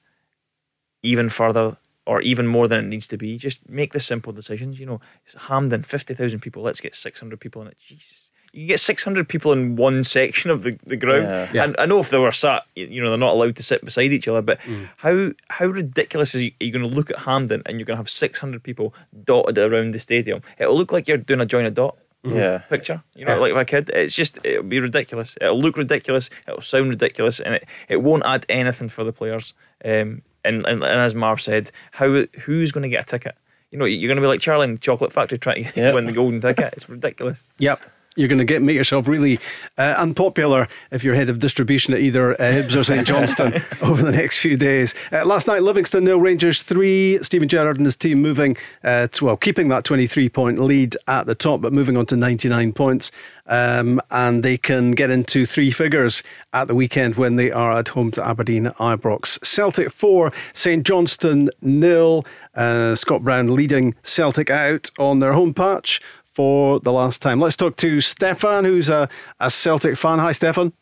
even 1.02 1.28
further 1.28 1.76
or 2.06 2.20
even 2.22 2.46
more 2.46 2.68
than 2.68 2.78
it 2.80 2.88
needs 2.88 3.08
to 3.08 3.16
be? 3.16 3.38
Just 3.38 3.68
make 3.68 3.92
the 3.92 4.00
simple 4.00 4.32
decisions. 4.32 4.80
You 4.80 4.86
know, 4.86 5.00
it's 5.24 5.34
Hampden, 5.34 5.82
fifty 5.82 6.14
thousand 6.14 6.40
people. 6.40 6.62
Let's 6.62 6.80
get 6.80 6.94
six 6.94 7.20
hundred 7.20 7.40
people 7.40 7.62
in 7.62 7.68
it. 7.68 7.78
Jesus. 7.78 8.30
You 8.50 8.66
get 8.66 8.80
600 8.80 9.28
people 9.28 9.52
in 9.52 9.76
one 9.76 10.02
section 10.02 10.50
of 10.50 10.62
the, 10.62 10.78
the 10.86 10.96
ground. 10.96 11.24
Yeah. 11.24 11.50
Yeah. 11.52 11.64
And 11.64 11.76
I 11.78 11.84
know 11.84 12.00
if 12.00 12.08
they 12.08 12.16
were 12.16 12.32
sat, 12.32 12.62
you 12.74 13.02
know, 13.02 13.10
they're 13.10 13.18
not 13.18 13.34
allowed 13.34 13.56
to 13.56 13.62
sit 13.62 13.84
beside 13.84 14.10
each 14.10 14.26
other, 14.26 14.40
but 14.40 14.58
mm. 14.60 14.88
how 14.96 15.32
how 15.48 15.66
ridiculous 15.66 16.34
is 16.34 16.44
you, 16.44 16.52
are 16.58 16.64
you 16.64 16.72
going 16.72 16.88
to 16.88 16.96
look 16.96 17.10
at 17.10 17.18
Hampden 17.18 17.62
and 17.66 17.78
you're 17.78 17.84
going 17.84 17.96
to 17.96 18.00
have 18.00 18.08
600 18.08 18.62
people 18.62 18.94
dotted 19.24 19.58
around 19.58 19.90
the 19.90 19.98
stadium? 19.98 20.40
It'll 20.58 20.76
look 20.76 20.92
like 20.92 21.06
you're 21.06 21.18
doing 21.18 21.42
a 21.42 21.46
join 21.46 21.66
a 21.66 21.70
dot 21.70 21.98
Yeah. 22.24 22.58
picture, 22.58 23.02
you 23.14 23.24
know, 23.24 23.40
like 23.40 23.52
if 23.52 23.56
a 23.58 23.64
kid. 23.64 23.90
It's 23.94 24.14
just, 24.14 24.38
it'll 24.44 24.62
be 24.64 24.80
ridiculous. 24.80 25.36
It'll 25.40 25.60
look 25.60 25.76
ridiculous, 25.76 26.30
it'll 26.46 26.60
sound 26.62 26.88
ridiculous, 26.90 27.40
and 27.40 27.54
it, 27.54 27.64
it 27.88 28.02
won't 28.02 28.24
add 28.26 28.44
anything 28.48 28.88
for 28.88 29.04
the 29.04 29.12
players. 29.12 29.54
Um, 29.84 30.22
and, 30.44 30.66
and, 30.66 30.82
and 30.82 30.84
as 30.84 31.14
Marv 31.14 31.40
said, 31.40 31.70
how 31.92 32.24
who's 32.40 32.72
going 32.72 32.82
to 32.82 32.88
get 32.88 33.02
a 33.04 33.06
ticket? 33.06 33.36
You 33.70 33.78
know, 33.78 33.84
you're 33.84 34.08
going 34.08 34.16
to 34.16 34.22
be 34.22 34.26
like 34.26 34.40
Charlie 34.40 34.64
in 34.68 34.78
Chocolate 34.78 35.12
Factory 35.12 35.38
trying 35.38 35.64
to 35.64 35.72
Yeah. 35.80 35.94
win 35.94 36.06
the 36.06 36.12
golden 36.12 36.40
ticket. 36.40 36.72
It's 36.74 36.88
ridiculous. 36.88 37.42
Yep. 37.58 37.80
You're 38.18 38.28
going 38.28 38.38
to 38.38 38.44
get 38.44 38.62
make 38.62 38.74
yourself 38.76 39.06
really 39.06 39.38
uh, 39.76 39.94
unpopular 39.96 40.66
if 40.90 41.04
you're 41.04 41.14
head 41.14 41.28
of 41.28 41.38
distribution 41.38 41.94
at 41.94 42.00
either 42.00 42.32
uh, 42.32 42.36
Hibs 42.52 42.76
or 42.76 42.82
St 42.82 43.06
Johnstone 43.06 43.54
over 43.82 44.02
the 44.02 44.12
next 44.12 44.40
few 44.40 44.56
days. 44.56 44.94
Uh, 45.12 45.24
last 45.24 45.46
night, 45.46 45.62
Livingston 45.62 46.04
nil, 46.04 46.20
Rangers 46.20 46.62
three. 46.62 47.22
Steven 47.22 47.48
Gerrard 47.48 47.76
and 47.76 47.86
his 47.86 47.96
team 47.96 48.20
moving 48.20 48.56
uh, 48.82 49.06
to 49.08 49.26
well, 49.26 49.36
keeping 49.36 49.68
that 49.68 49.84
23 49.84 50.28
point 50.28 50.58
lead 50.58 50.96
at 51.06 51.26
the 51.26 51.34
top, 51.34 51.60
but 51.60 51.72
moving 51.72 51.96
on 51.96 52.06
to 52.06 52.16
99 52.16 52.72
points. 52.72 53.10
Um, 53.46 54.00
and 54.10 54.42
they 54.42 54.58
can 54.58 54.90
get 54.90 55.10
into 55.10 55.46
three 55.46 55.70
figures 55.70 56.22
at 56.52 56.68
the 56.68 56.74
weekend 56.74 57.16
when 57.16 57.36
they 57.36 57.50
are 57.50 57.72
at 57.72 57.88
home 57.88 58.10
to 58.12 58.26
Aberdeen 58.26 58.66
Ibrox. 58.78 59.42
Celtic 59.44 59.90
four, 59.90 60.32
St 60.52 60.84
Johnstone 60.84 61.48
nil. 61.62 62.26
Uh, 62.54 62.94
Scott 62.94 63.22
Brown 63.22 63.54
leading 63.54 63.94
Celtic 64.02 64.50
out 64.50 64.90
on 64.98 65.20
their 65.20 65.32
home 65.32 65.54
patch 65.54 66.00
for 66.38 66.78
the 66.78 66.92
last 66.92 67.20
time. 67.20 67.40
Let's 67.40 67.56
talk 67.56 67.74
to 67.78 68.00
Stefan, 68.00 68.64
who's 68.64 68.88
a, 68.88 69.08
a 69.40 69.50
Celtic 69.50 69.96
fan. 69.96 70.20
Hi, 70.20 70.30
Stefan. 70.30 70.72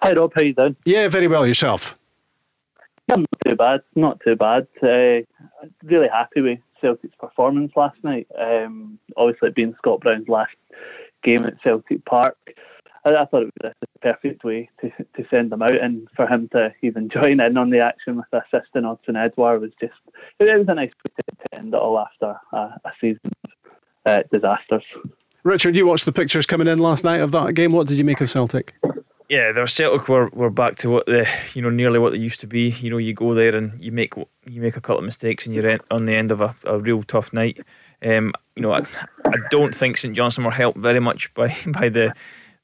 Hi 0.00 0.14
Rob, 0.14 0.32
how 0.34 0.40
you 0.40 0.54
doing? 0.54 0.74
Yeah, 0.86 1.06
very 1.08 1.28
well. 1.28 1.46
Yourself? 1.46 1.98
Yeah, 3.10 3.16
not 3.16 3.28
too 3.46 3.56
bad, 3.56 3.80
not 3.94 4.20
too 4.24 4.36
bad. 4.36 4.66
Uh, 4.82 5.20
really 5.82 6.08
happy 6.08 6.40
with 6.40 6.60
Celtic's 6.80 7.14
performance 7.20 7.72
last 7.76 8.02
night. 8.02 8.26
Um, 8.40 8.98
obviously, 9.18 9.48
it 9.48 9.54
being 9.54 9.74
Scott 9.76 10.00
Brown's 10.00 10.28
last 10.28 10.56
game 11.22 11.44
at 11.44 11.60
Celtic 11.62 12.02
Park, 12.06 12.38
I, 13.04 13.10
I 13.10 13.26
thought 13.26 13.42
it 13.42 13.52
was 13.62 13.72
a 13.82 13.98
perfect 14.00 14.44
way 14.44 14.70
to, 14.80 14.88
to 14.88 15.28
send 15.30 15.52
them 15.52 15.60
out 15.60 15.78
and 15.78 16.08
for 16.16 16.26
him 16.26 16.48
to 16.52 16.72
even 16.82 17.10
join 17.12 17.44
in 17.44 17.58
on 17.58 17.68
the 17.68 17.80
action 17.80 18.16
with 18.16 18.26
assisting 18.32 18.84
Odsonne 18.84 19.22
Edouard 19.22 19.60
was 19.60 19.72
just 19.78 19.92
it 20.40 20.58
was 20.58 20.66
a 20.68 20.74
nice 20.74 20.88
way 21.04 21.12
to, 21.20 21.36
to 21.36 21.54
end 21.54 21.74
it 21.74 21.80
all 21.80 21.98
after 21.98 22.34
a, 22.54 22.56
a 22.56 22.92
season 22.98 23.20
of 23.44 23.50
uh, 24.06 24.22
disasters. 24.30 24.82
Richard, 25.42 25.76
you 25.76 25.86
watched 25.86 26.06
the 26.06 26.12
pictures 26.12 26.46
coming 26.46 26.66
in 26.66 26.78
last 26.78 27.04
night 27.04 27.20
of 27.20 27.30
that 27.32 27.54
game. 27.54 27.72
What 27.72 27.86
did 27.86 27.98
you 27.98 28.04
make 28.04 28.20
of 28.20 28.30
Celtic? 28.30 28.74
Yeah, 29.28 29.52
the 29.52 29.66
Celtic 29.66 30.08
were, 30.08 30.28
were 30.30 30.50
back 30.50 30.76
to 30.76 30.90
what 30.90 31.06
the 31.06 31.28
you 31.54 31.62
know 31.62 31.70
nearly 31.70 31.98
what 31.98 32.12
they 32.12 32.18
used 32.18 32.40
to 32.40 32.46
be. 32.46 32.70
You 32.70 32.90
know, 32.90 32.98
you 32.98 33.14
go 33.14 33.34
there 33.34 33.54
and 33.54 33.82
you 33.82 33.92
make 33.92 34.14
you 34.16 34.60
make 34.60 34.76
a 34.76 34.80
couple 34.80 34.98
of 34.98 35.04
mistakes 35.04 35.46
and 35.46 35.54
you're 35.54 35.80
on 35.90 36.06
the 36.06 36.14
end 36.14 36.30
of 36.30 36.40
a, 36.40 36.54
a 36.64 36.78
real 36.78 37.02
tough 37.02 37.32
night. 37.32 37.58
Um, 38.02 38.32
you 38.54 38.62
know, 38.62 38.72
I, 38.72 38.86
I 39.24 39.36
don't 39.50 39.74
think 39.74 39.96
St 39.96 40.14
Johnstone 40.14 40.44
were 40.44 40.50
helped 40.50 40.78
very 40.78 41.00
much 41.00 41.32
by 41.34 41.56
by 41.66 41.88
the 41.88 42.14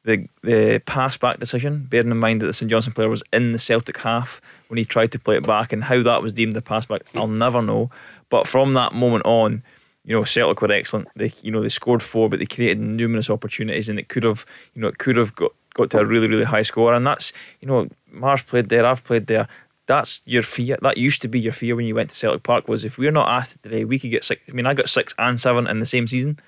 the 0.05 0.27
the 0.43 0.83
pass 0.85 1.17
back 1.17 1.41
decision. 1.41 1.87
Bearing 1.89 2.11
in 2.11 2.19
mind 2.19 2.43
that 2.43 2.47
the 2.47 2.53
St 2.53 2.71
Johnstone 2.71 2.95
player 2.95 3.09
was 3.09 3.23
in 3.33 3.53
the 3.53 3.59
Celtic 3.59 3.99
half 3.99 4.41
when 4.69 4.79
he 4.79 4.85
tried 4.85 5.13
to 5.13 5.19
play 5.19 5.37
it 5.37 5.47
back, 5.47 5.73
and 5.73 5.85
how 5.85 6.03
that 6.03 6.23
was 6.23 6.35
deemed 6.35 6.57
a 6.57 6.63
pass 6.63 6.87
back, 6.87 7.03
I'll 7.15 7.27
never 7.27 7.63
know. 7.63 7.91
But 8.29 8.47
from 8.47 8.75
that 8.75 8.93
moment 8.93 9.25
on, 9.25 9.63
you 10.05 10.15
know, 10.15 10.25
Celtic 10.25 10.63
were 10.63 10.73
excellent. 10.73 11.09
They, 11.15 11.33
you 11.43 11.51
know, 11.51 11.63
they 11.63 11.69
scored 11.69 12.03
four, 12.03 12.29
but 12.29 12.39
they 12.39 12.47
created 12.47 12.81
numerous 12.81 13.31
opportunities, 13.31 13.89
and 13.89 13.99
it 13.99 14.09
could 14.09 14.25
have, 14.25 14.45
you 14.75 14.83
know, 14.83 14.89
it 14.89 14.99
could 14.99 15.17
have 15.17 15.35
got 15.35 15.53
got 15.75 15.91
to 15.91 15.99
a 15.99 16.05
really, 16.05 16.29
really 16.29 16.45
high 16.45 16.63
score. 16.63 16.95
And 16.95 17.07
that's, 17.07 17.33
you 17.61 17.69
know, 17.69 17.89
Mars 18.11 18.43
played 18.43 18.69
there, 18.69 18.85
I've 18.85 19.05
played 19.05 19.27
there. 19.27 19.49
That's 19.87 20.23
your 20.25 20.43
fear. 20.43 20.79
That 20.83 20.99
used 20.99 21.23
to 21.23 21.29
be 21.29 21.41
your 21.41 21.53
fear 21.53 21.75
when 21.75 21.85
you 21.85 21.95
went 21.95 22.11
to 22.11 22.17
Celtic 22.17 22.43
Park. 22.43 22.69
Was 22.69 22.85
if 22.85 22.99
we're 22.99 23.11
not 23.11 23.29
at 23.29 23.53
it 23.55 23.63
today, 23.63 23.85
we 23.85 23.99
could 23.99 24.11
get 24.11 24.25
six. 24.25 24.43
I 24.49 24.53
mean, 24.53 24.67
I 24.67 24.75
got 24.75 24.89
six 24.89 25.15
and 25.19 25.41
seven 25.41 25.67
in 25.67 25.81
the 25.81 25.87
same 25.87 26.07
season. 26.07 26.39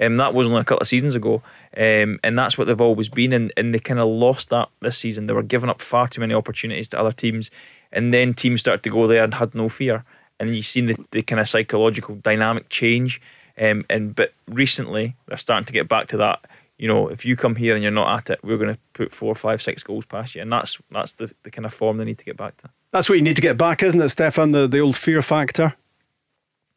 Um, 0.00 0.16
that 0.16 0.32
was 0.32 0.46
only 0.46 0.60
a 0.60 0.64
couple 0.64 0.82
of 0.82 0.88
seasons 0.88 1.14
ago, 1.14 1.42
um, 1.76 2.18
and 2.24 2.38
that's 2.38 2.56
what 2.56 2.66
they've 2.66 2.80
always 2.80 3.10
been. 3.10 3.34
And, 3.34 3.52
and 3.56 3.74
they 3.74 3.78
kind 3.78 4.00
of 4.00 4.08
lost 4.08 4.48
that 4.48 4.68
this 4.80 4.96
season. 4.96 5.26
They 5.26 5.34
were 5.34 5.42
giving 5.42 5.68
up 5.68 5.82
far 5.82 6.08
too 6.08 6.22
many 6.22 6.32
opportunities 6.32 6.88
to 6.90 7.00
other 7.00 7.12
teams, 7.12 7.50
and 7.92 8.14
then 8.14 8.32
teams 8.32 8.60
started 8.60 8.82
to 8.84 8.90
go 8.90 9.06
there 9.06 9.24
and 9.24 9.34
had 9.34 9.54
no 9.54 9.68
fear. 9.68 10.04
And 10.40 10.56
you've 10.56 10.66
seen 10.66 10.86
the, 10.86 10.96
the 11.12 11.22
kind 11.22 11.38
of 11.38 11.48
psychological 11.48 12.16
dynamic 12.16 12.68
change. 12.68 13.20
Um, 13.56 13.84
and 13.88 14.14
but 14.14 14.32
recently 14.48 15.14
they're 15.26 15.36
starting 15.36 15.66
to 15.66 15.72
get 15.72 15.86
back 15.86 16.06
to 16.08 16.16
that. 16.16 16.46
You 16.78 16.88
know, 16.88 17.08
if 17.08 17.26
you 17.26 17.36
come 17.36 17.56
here 17.56 17.74
and 17.74 17.82
you're 17.82 17.92
not 17.92 18.18
at 18.18 18.30
it, 18.30 18.40
we're 18.42 18.56
going 18.56 18.74
to 18.74 18.80
put 18.94 19.12
four, 19.12 19.34
five, 19.34 19.60
six 19.60 19.82
goals 19.82 20.06
past 20.06 20.34
you, 20.34 20.40
and 20.40 20.50
that's 20.50 20.78
that's 20.90 21.12
the, 21.12 21.30
the 21.42 21.50
kind 21.50 21.66
of 21.66 21.74
form 21.74 21.98
they 21.98 22.06
need 22.06 22.16
to 22.16 22.24
get 22.24 22.38
back 22.38 22.56
to. 22.58 22.70
That's 22.92 23.08
what 23.10 23.18
you 23.18 23.22
need 23.22 23.36
to 23.36 23.42
get 23.42 23.58
back, 23.58 23.82
isn't 23.82 24.00
it, 24.00 24.08
Stefan? 24.08 24.52
The, 24.52 24.66
the 24.66 24.80
old 24.80 24.96
fear 24.96 25.20
factor? 25.20 25.74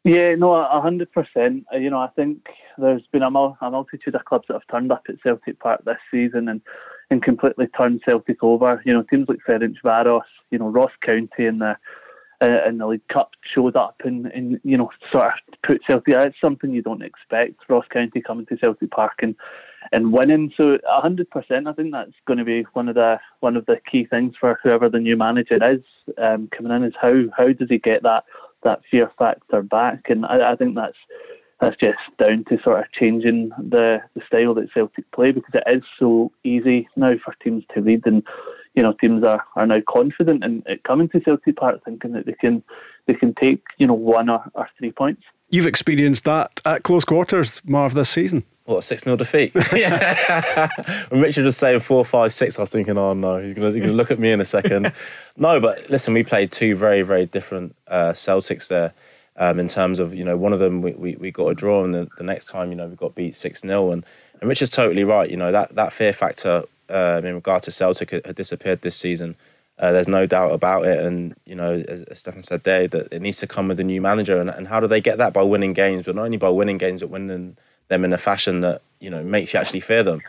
Yeah, 0.04 0.34
no, 0.34 0.52
a 0.52 0.80
hundred 0.82 1.10
percent. 1.10 1.64
You 1.72 1.88
know, 1.88 2.00
I 2.00 2.08
think 2.08 2.44
there's 2.76 3.06
been 3.12 3.22
a, 3.22 3.30
mul- 3.30 3.56
a 3.62 3.70
multitude 3.70 4.14
of 4.14 4.26
clubs 4.26 4.44
that 4.48 4.54
have 4.54 4.66
turned 4.70 4.92
up 4.92 5.04
at 5.08 5.22
Celtic 5.22 5.58
Park 5.60 5.82
this 5.86 5.96
season 6.10 6.48
and, 6.48 6.60
and 7.10 7.22
completely 7.22 7.68
turned 7.68 8.02
Celtic 8.06 8.44
over. 8.44 8.82
You 8.84 8.92
know, 8.92 9.04
teams 9.04 9.26
like 9.26 9.38
Ferencvaros, 9.48 10.20
you 10.50 10.58
know, 10.58 10.68
Ross 10.68 10.92
County 11.00 11.46
in 11.46 11.60
the 11.60 11.78
uh, 12.42 12.68
in 12.68 12.78
the 12.78 12.86
League 12.86 13.06
Cup 13.12 13.30
showed 13.54 13.76
up 13.76 13.96
and, 14.04 14.26
and 14.26 14.60
you 14.64 14.76
know 14.76 14.90
sort 15.12 15.26
of 15.26 15.32
put 15.66 15.80
Celtic. 15.86 16.14
It's 16.16 16.36
something 16.42 16.72
you 16.72 16.82
don't 16.82 17.02
expect. 17.02 17.60
Ross 17.68 17.84
County 17.92 18.20
coming 18.20 18.46
to 18.46 18.56
Celtic 18.56 18.90
Park 18.90 19.20
and 19.20 19.34
and 19.92 20.12
winning. 20.12 20.52
So 20.56 20.78
hundred 20.86 21.30
percent, 21.30 21.68
I 21.68 21.72
think 21.72 21.92
that's 21.92 22.12
going 22.26 22.38
to 22.38 22.44
be 22.44 22.64
one 22.72 22.88
of 22.88 22.94
the 22.94 23.18
one 23.40 23.56
of 23.56 23.66
the 23.66 23.76
key 23.90 24.06
things 24.06 24.34
for 24.38 24.58
whoever 24.62 24.88
the 24.88 24.98
new 24.98 25.16
manager 25.16 25.58
is 25.70 25.82
um, 26.18 26.48
coming 26.56 26.72
in. 26.72 26.84
Is 26.84 26.94
how 27.00 27.14
how 27.36 27.52
does 27.52 27.68
he 27.68 27.78
get 27.78 28.02
that 28.02 28.24
that 28.62 28.80
fear 28.90 29.10
factor 29.18 29.62
back? 29.62 30.04
And 30.08 30.24
I, 30.26 30.52
I 30.52 30.56
think 30.56 30.74
that's 30.74 30.96
that's 31.60 31.76
just 31.76 31.98
down 32.18 32.44
to 32.48 32.58
sort 32.62 32.80
of 32.80 32.92
changing 32.92 33.50
the, 33.58 33.98
the 34.14 34.22
style 34.26 34.54
that 34.54 34.72
Celtic 34.74 35.10
play 35.12 35.30
because 35.32 35.54
it 35.54 35.76
is 35.76 35.82
so 35.98 36.32
easy 36.42 36.88
now 36.96 37.12
for 37.24 37.34
teams 37.42 37.64
to 37.74 37.80
lead 37.80 38.06
and 38.06 38.22
you 38.74 38.82
know 38.82 38.92
teams 38.92 39.24
are, 39.24 39.44
are 39.56 39.66
now 39.66 39.80
confident 39.88 40.44
in, 40.44 40.62
in 40.66 40.78
coming 40.84 41.08
to 41.10 41.20
Celtic 41.20 41.56
Park 41.56 41.84
thinking 41.84 42.12
that 42.12 42.26
they 42.26 42.32
can 42.32 42.62
they 43.06 43.14
can 43.14 43.34
take 43.34 43.62
you 43.78 43.86
know 43.86 43.94
one 43.94 44.28
or, 44.28 44.44
or 44.54 44.68
three 44.78 44.92
points. 44.92 45.22
You've 45.50 45.66
experienced 45.66 46.24
that 46.24 46.60
at 46.64 46.82
close 46.82 47.04
quarters, 47.04 47.62
Marv, 47.64 47.94
this 47.94 48.10
season. 48.10 48.44
What, 48.64 48.78
a 48.78 48.82
6 48.82 49.04
0 49.04 49.16
defeat? 49.16 49.52
yeah. 49.74 50.68
when 51.10 51.20
Richard 51.20 51.44
was 51.44 51.56
saying 51.56 51.80
4 51.80 52.04
5 52.04 52.32
6, 52.32 52.58
I 52.58 52.62
was 52.62 52.70
thinking, 52.70 52.96
oh 52.96 53.12
no, 53.12 53.38
he's 53.38 53.52
going 53.52 53.74
to 53.74 53.92
look 53.92 54.10
at 54.10 54.18
me 54.18 54.32
in 54.32 54.40
a 54.40 54.44
second. 54.44 54.92
no, 55.36 55.60
but 55.60 55.88
listen, 55.90 56.14
we 56.14 56.24
played 56.24 56.50
two 56.50 56.74
very, 56.74 57.02
very 57.02 57.26
different 57.26 57.76
uh, 57.88 58.12
Celtics 58.12 58.68
there. 58.68 58.94
Um, 59.36 59.58
in 59.58 59.66
terms 59.66 59.98
of, 59.98 60.14
you 60.14 60.24
know, 60.24 60.36
one 60.36 60.52
of 60.52 60.60
them 60.60 60.80
we, 60.80 60.92
we, 60.92 61.16
we 61.16 61.30
got 61.32 61.48
a 61.48 61.54
draw, 61.54 61.82
and 61.82 61.92
the, 61.92 62.08
the 62.18 62.22
next 62.22 62.48
time, 62.48 62.70
you 62.70 62.76
know, 62.76 62.86
we 62.86 62.94
got 62.94 63.14
beat 63.14 63.34
6 63.34 63.60
0. 63.60 63.90
And, 63.90 64.06
and 64.40 64.48
Richard's 64.48 64.70
totally 64.70 65.04
right. 65.04 65.28
You 65.28 65.36
know, 65.36 65.52
that, 65.52 65.74
that 65.74 65.92
fear 65.92 66.12
factor 66.12 66.64
um, 66.88 67.24
in 67.24 67.34
regard 67.34 67.62
to 67.64 67.70
Celtic 67.70 68.10
had, 68.10 68.34
disappeared 68.34 68.82
this 68.82 68.96
season. 68.96 69.36
Uh, 69.78 69.92
there's 69.92 70.08
no 70.08 70.26
doubt 70.26 70.52
about 70.52 70.84
it. 70.84 70.98
And, 70.98 71.34
you 71.44 71.54
know, 71.54 71.72
as, 71.72 72.02
as 72.04 72.18
Stefan 72.20 72.42
said 72.42 72.64
there, 72.64 72.86
that 72.88 73.12
it 73.12 73.20
needs 73.20 73.38
to 73.40 73.46
come 73.46 73.68
with 73.68 73.80
a 73.80 73.84
new 73.84 74.00
manager. 74.00 74.40
And, 74.40 74.48
and 74.48 74.68
how 74.68 74.80
do 74.80 74.86
they 74.86 75.00
get 75.00 75.18
that? 75.18 75.32
By 75.32 75.42
winning 75.42 75.72
games, 75.72 76.04
but 76.06 76.14
not 76.14 76.24
only 76.24 76.36
by 76.36 76.50
winning 76.50 76.78
games, 76.78 77.00
but 77.00 77.10
winning 77.10 77.56
them 77.88 78.04
in 78.04 78.12
a 78.12 78.18
fashion 78.18 78.60
that, 78.60 78.82
you 79.00 79.10
know, 79.10 79.22
makes 79.22 79.52
you 79.52 79.60
actually 79.60 79.80
fear 79.80 80.02
them. 80.02 80.22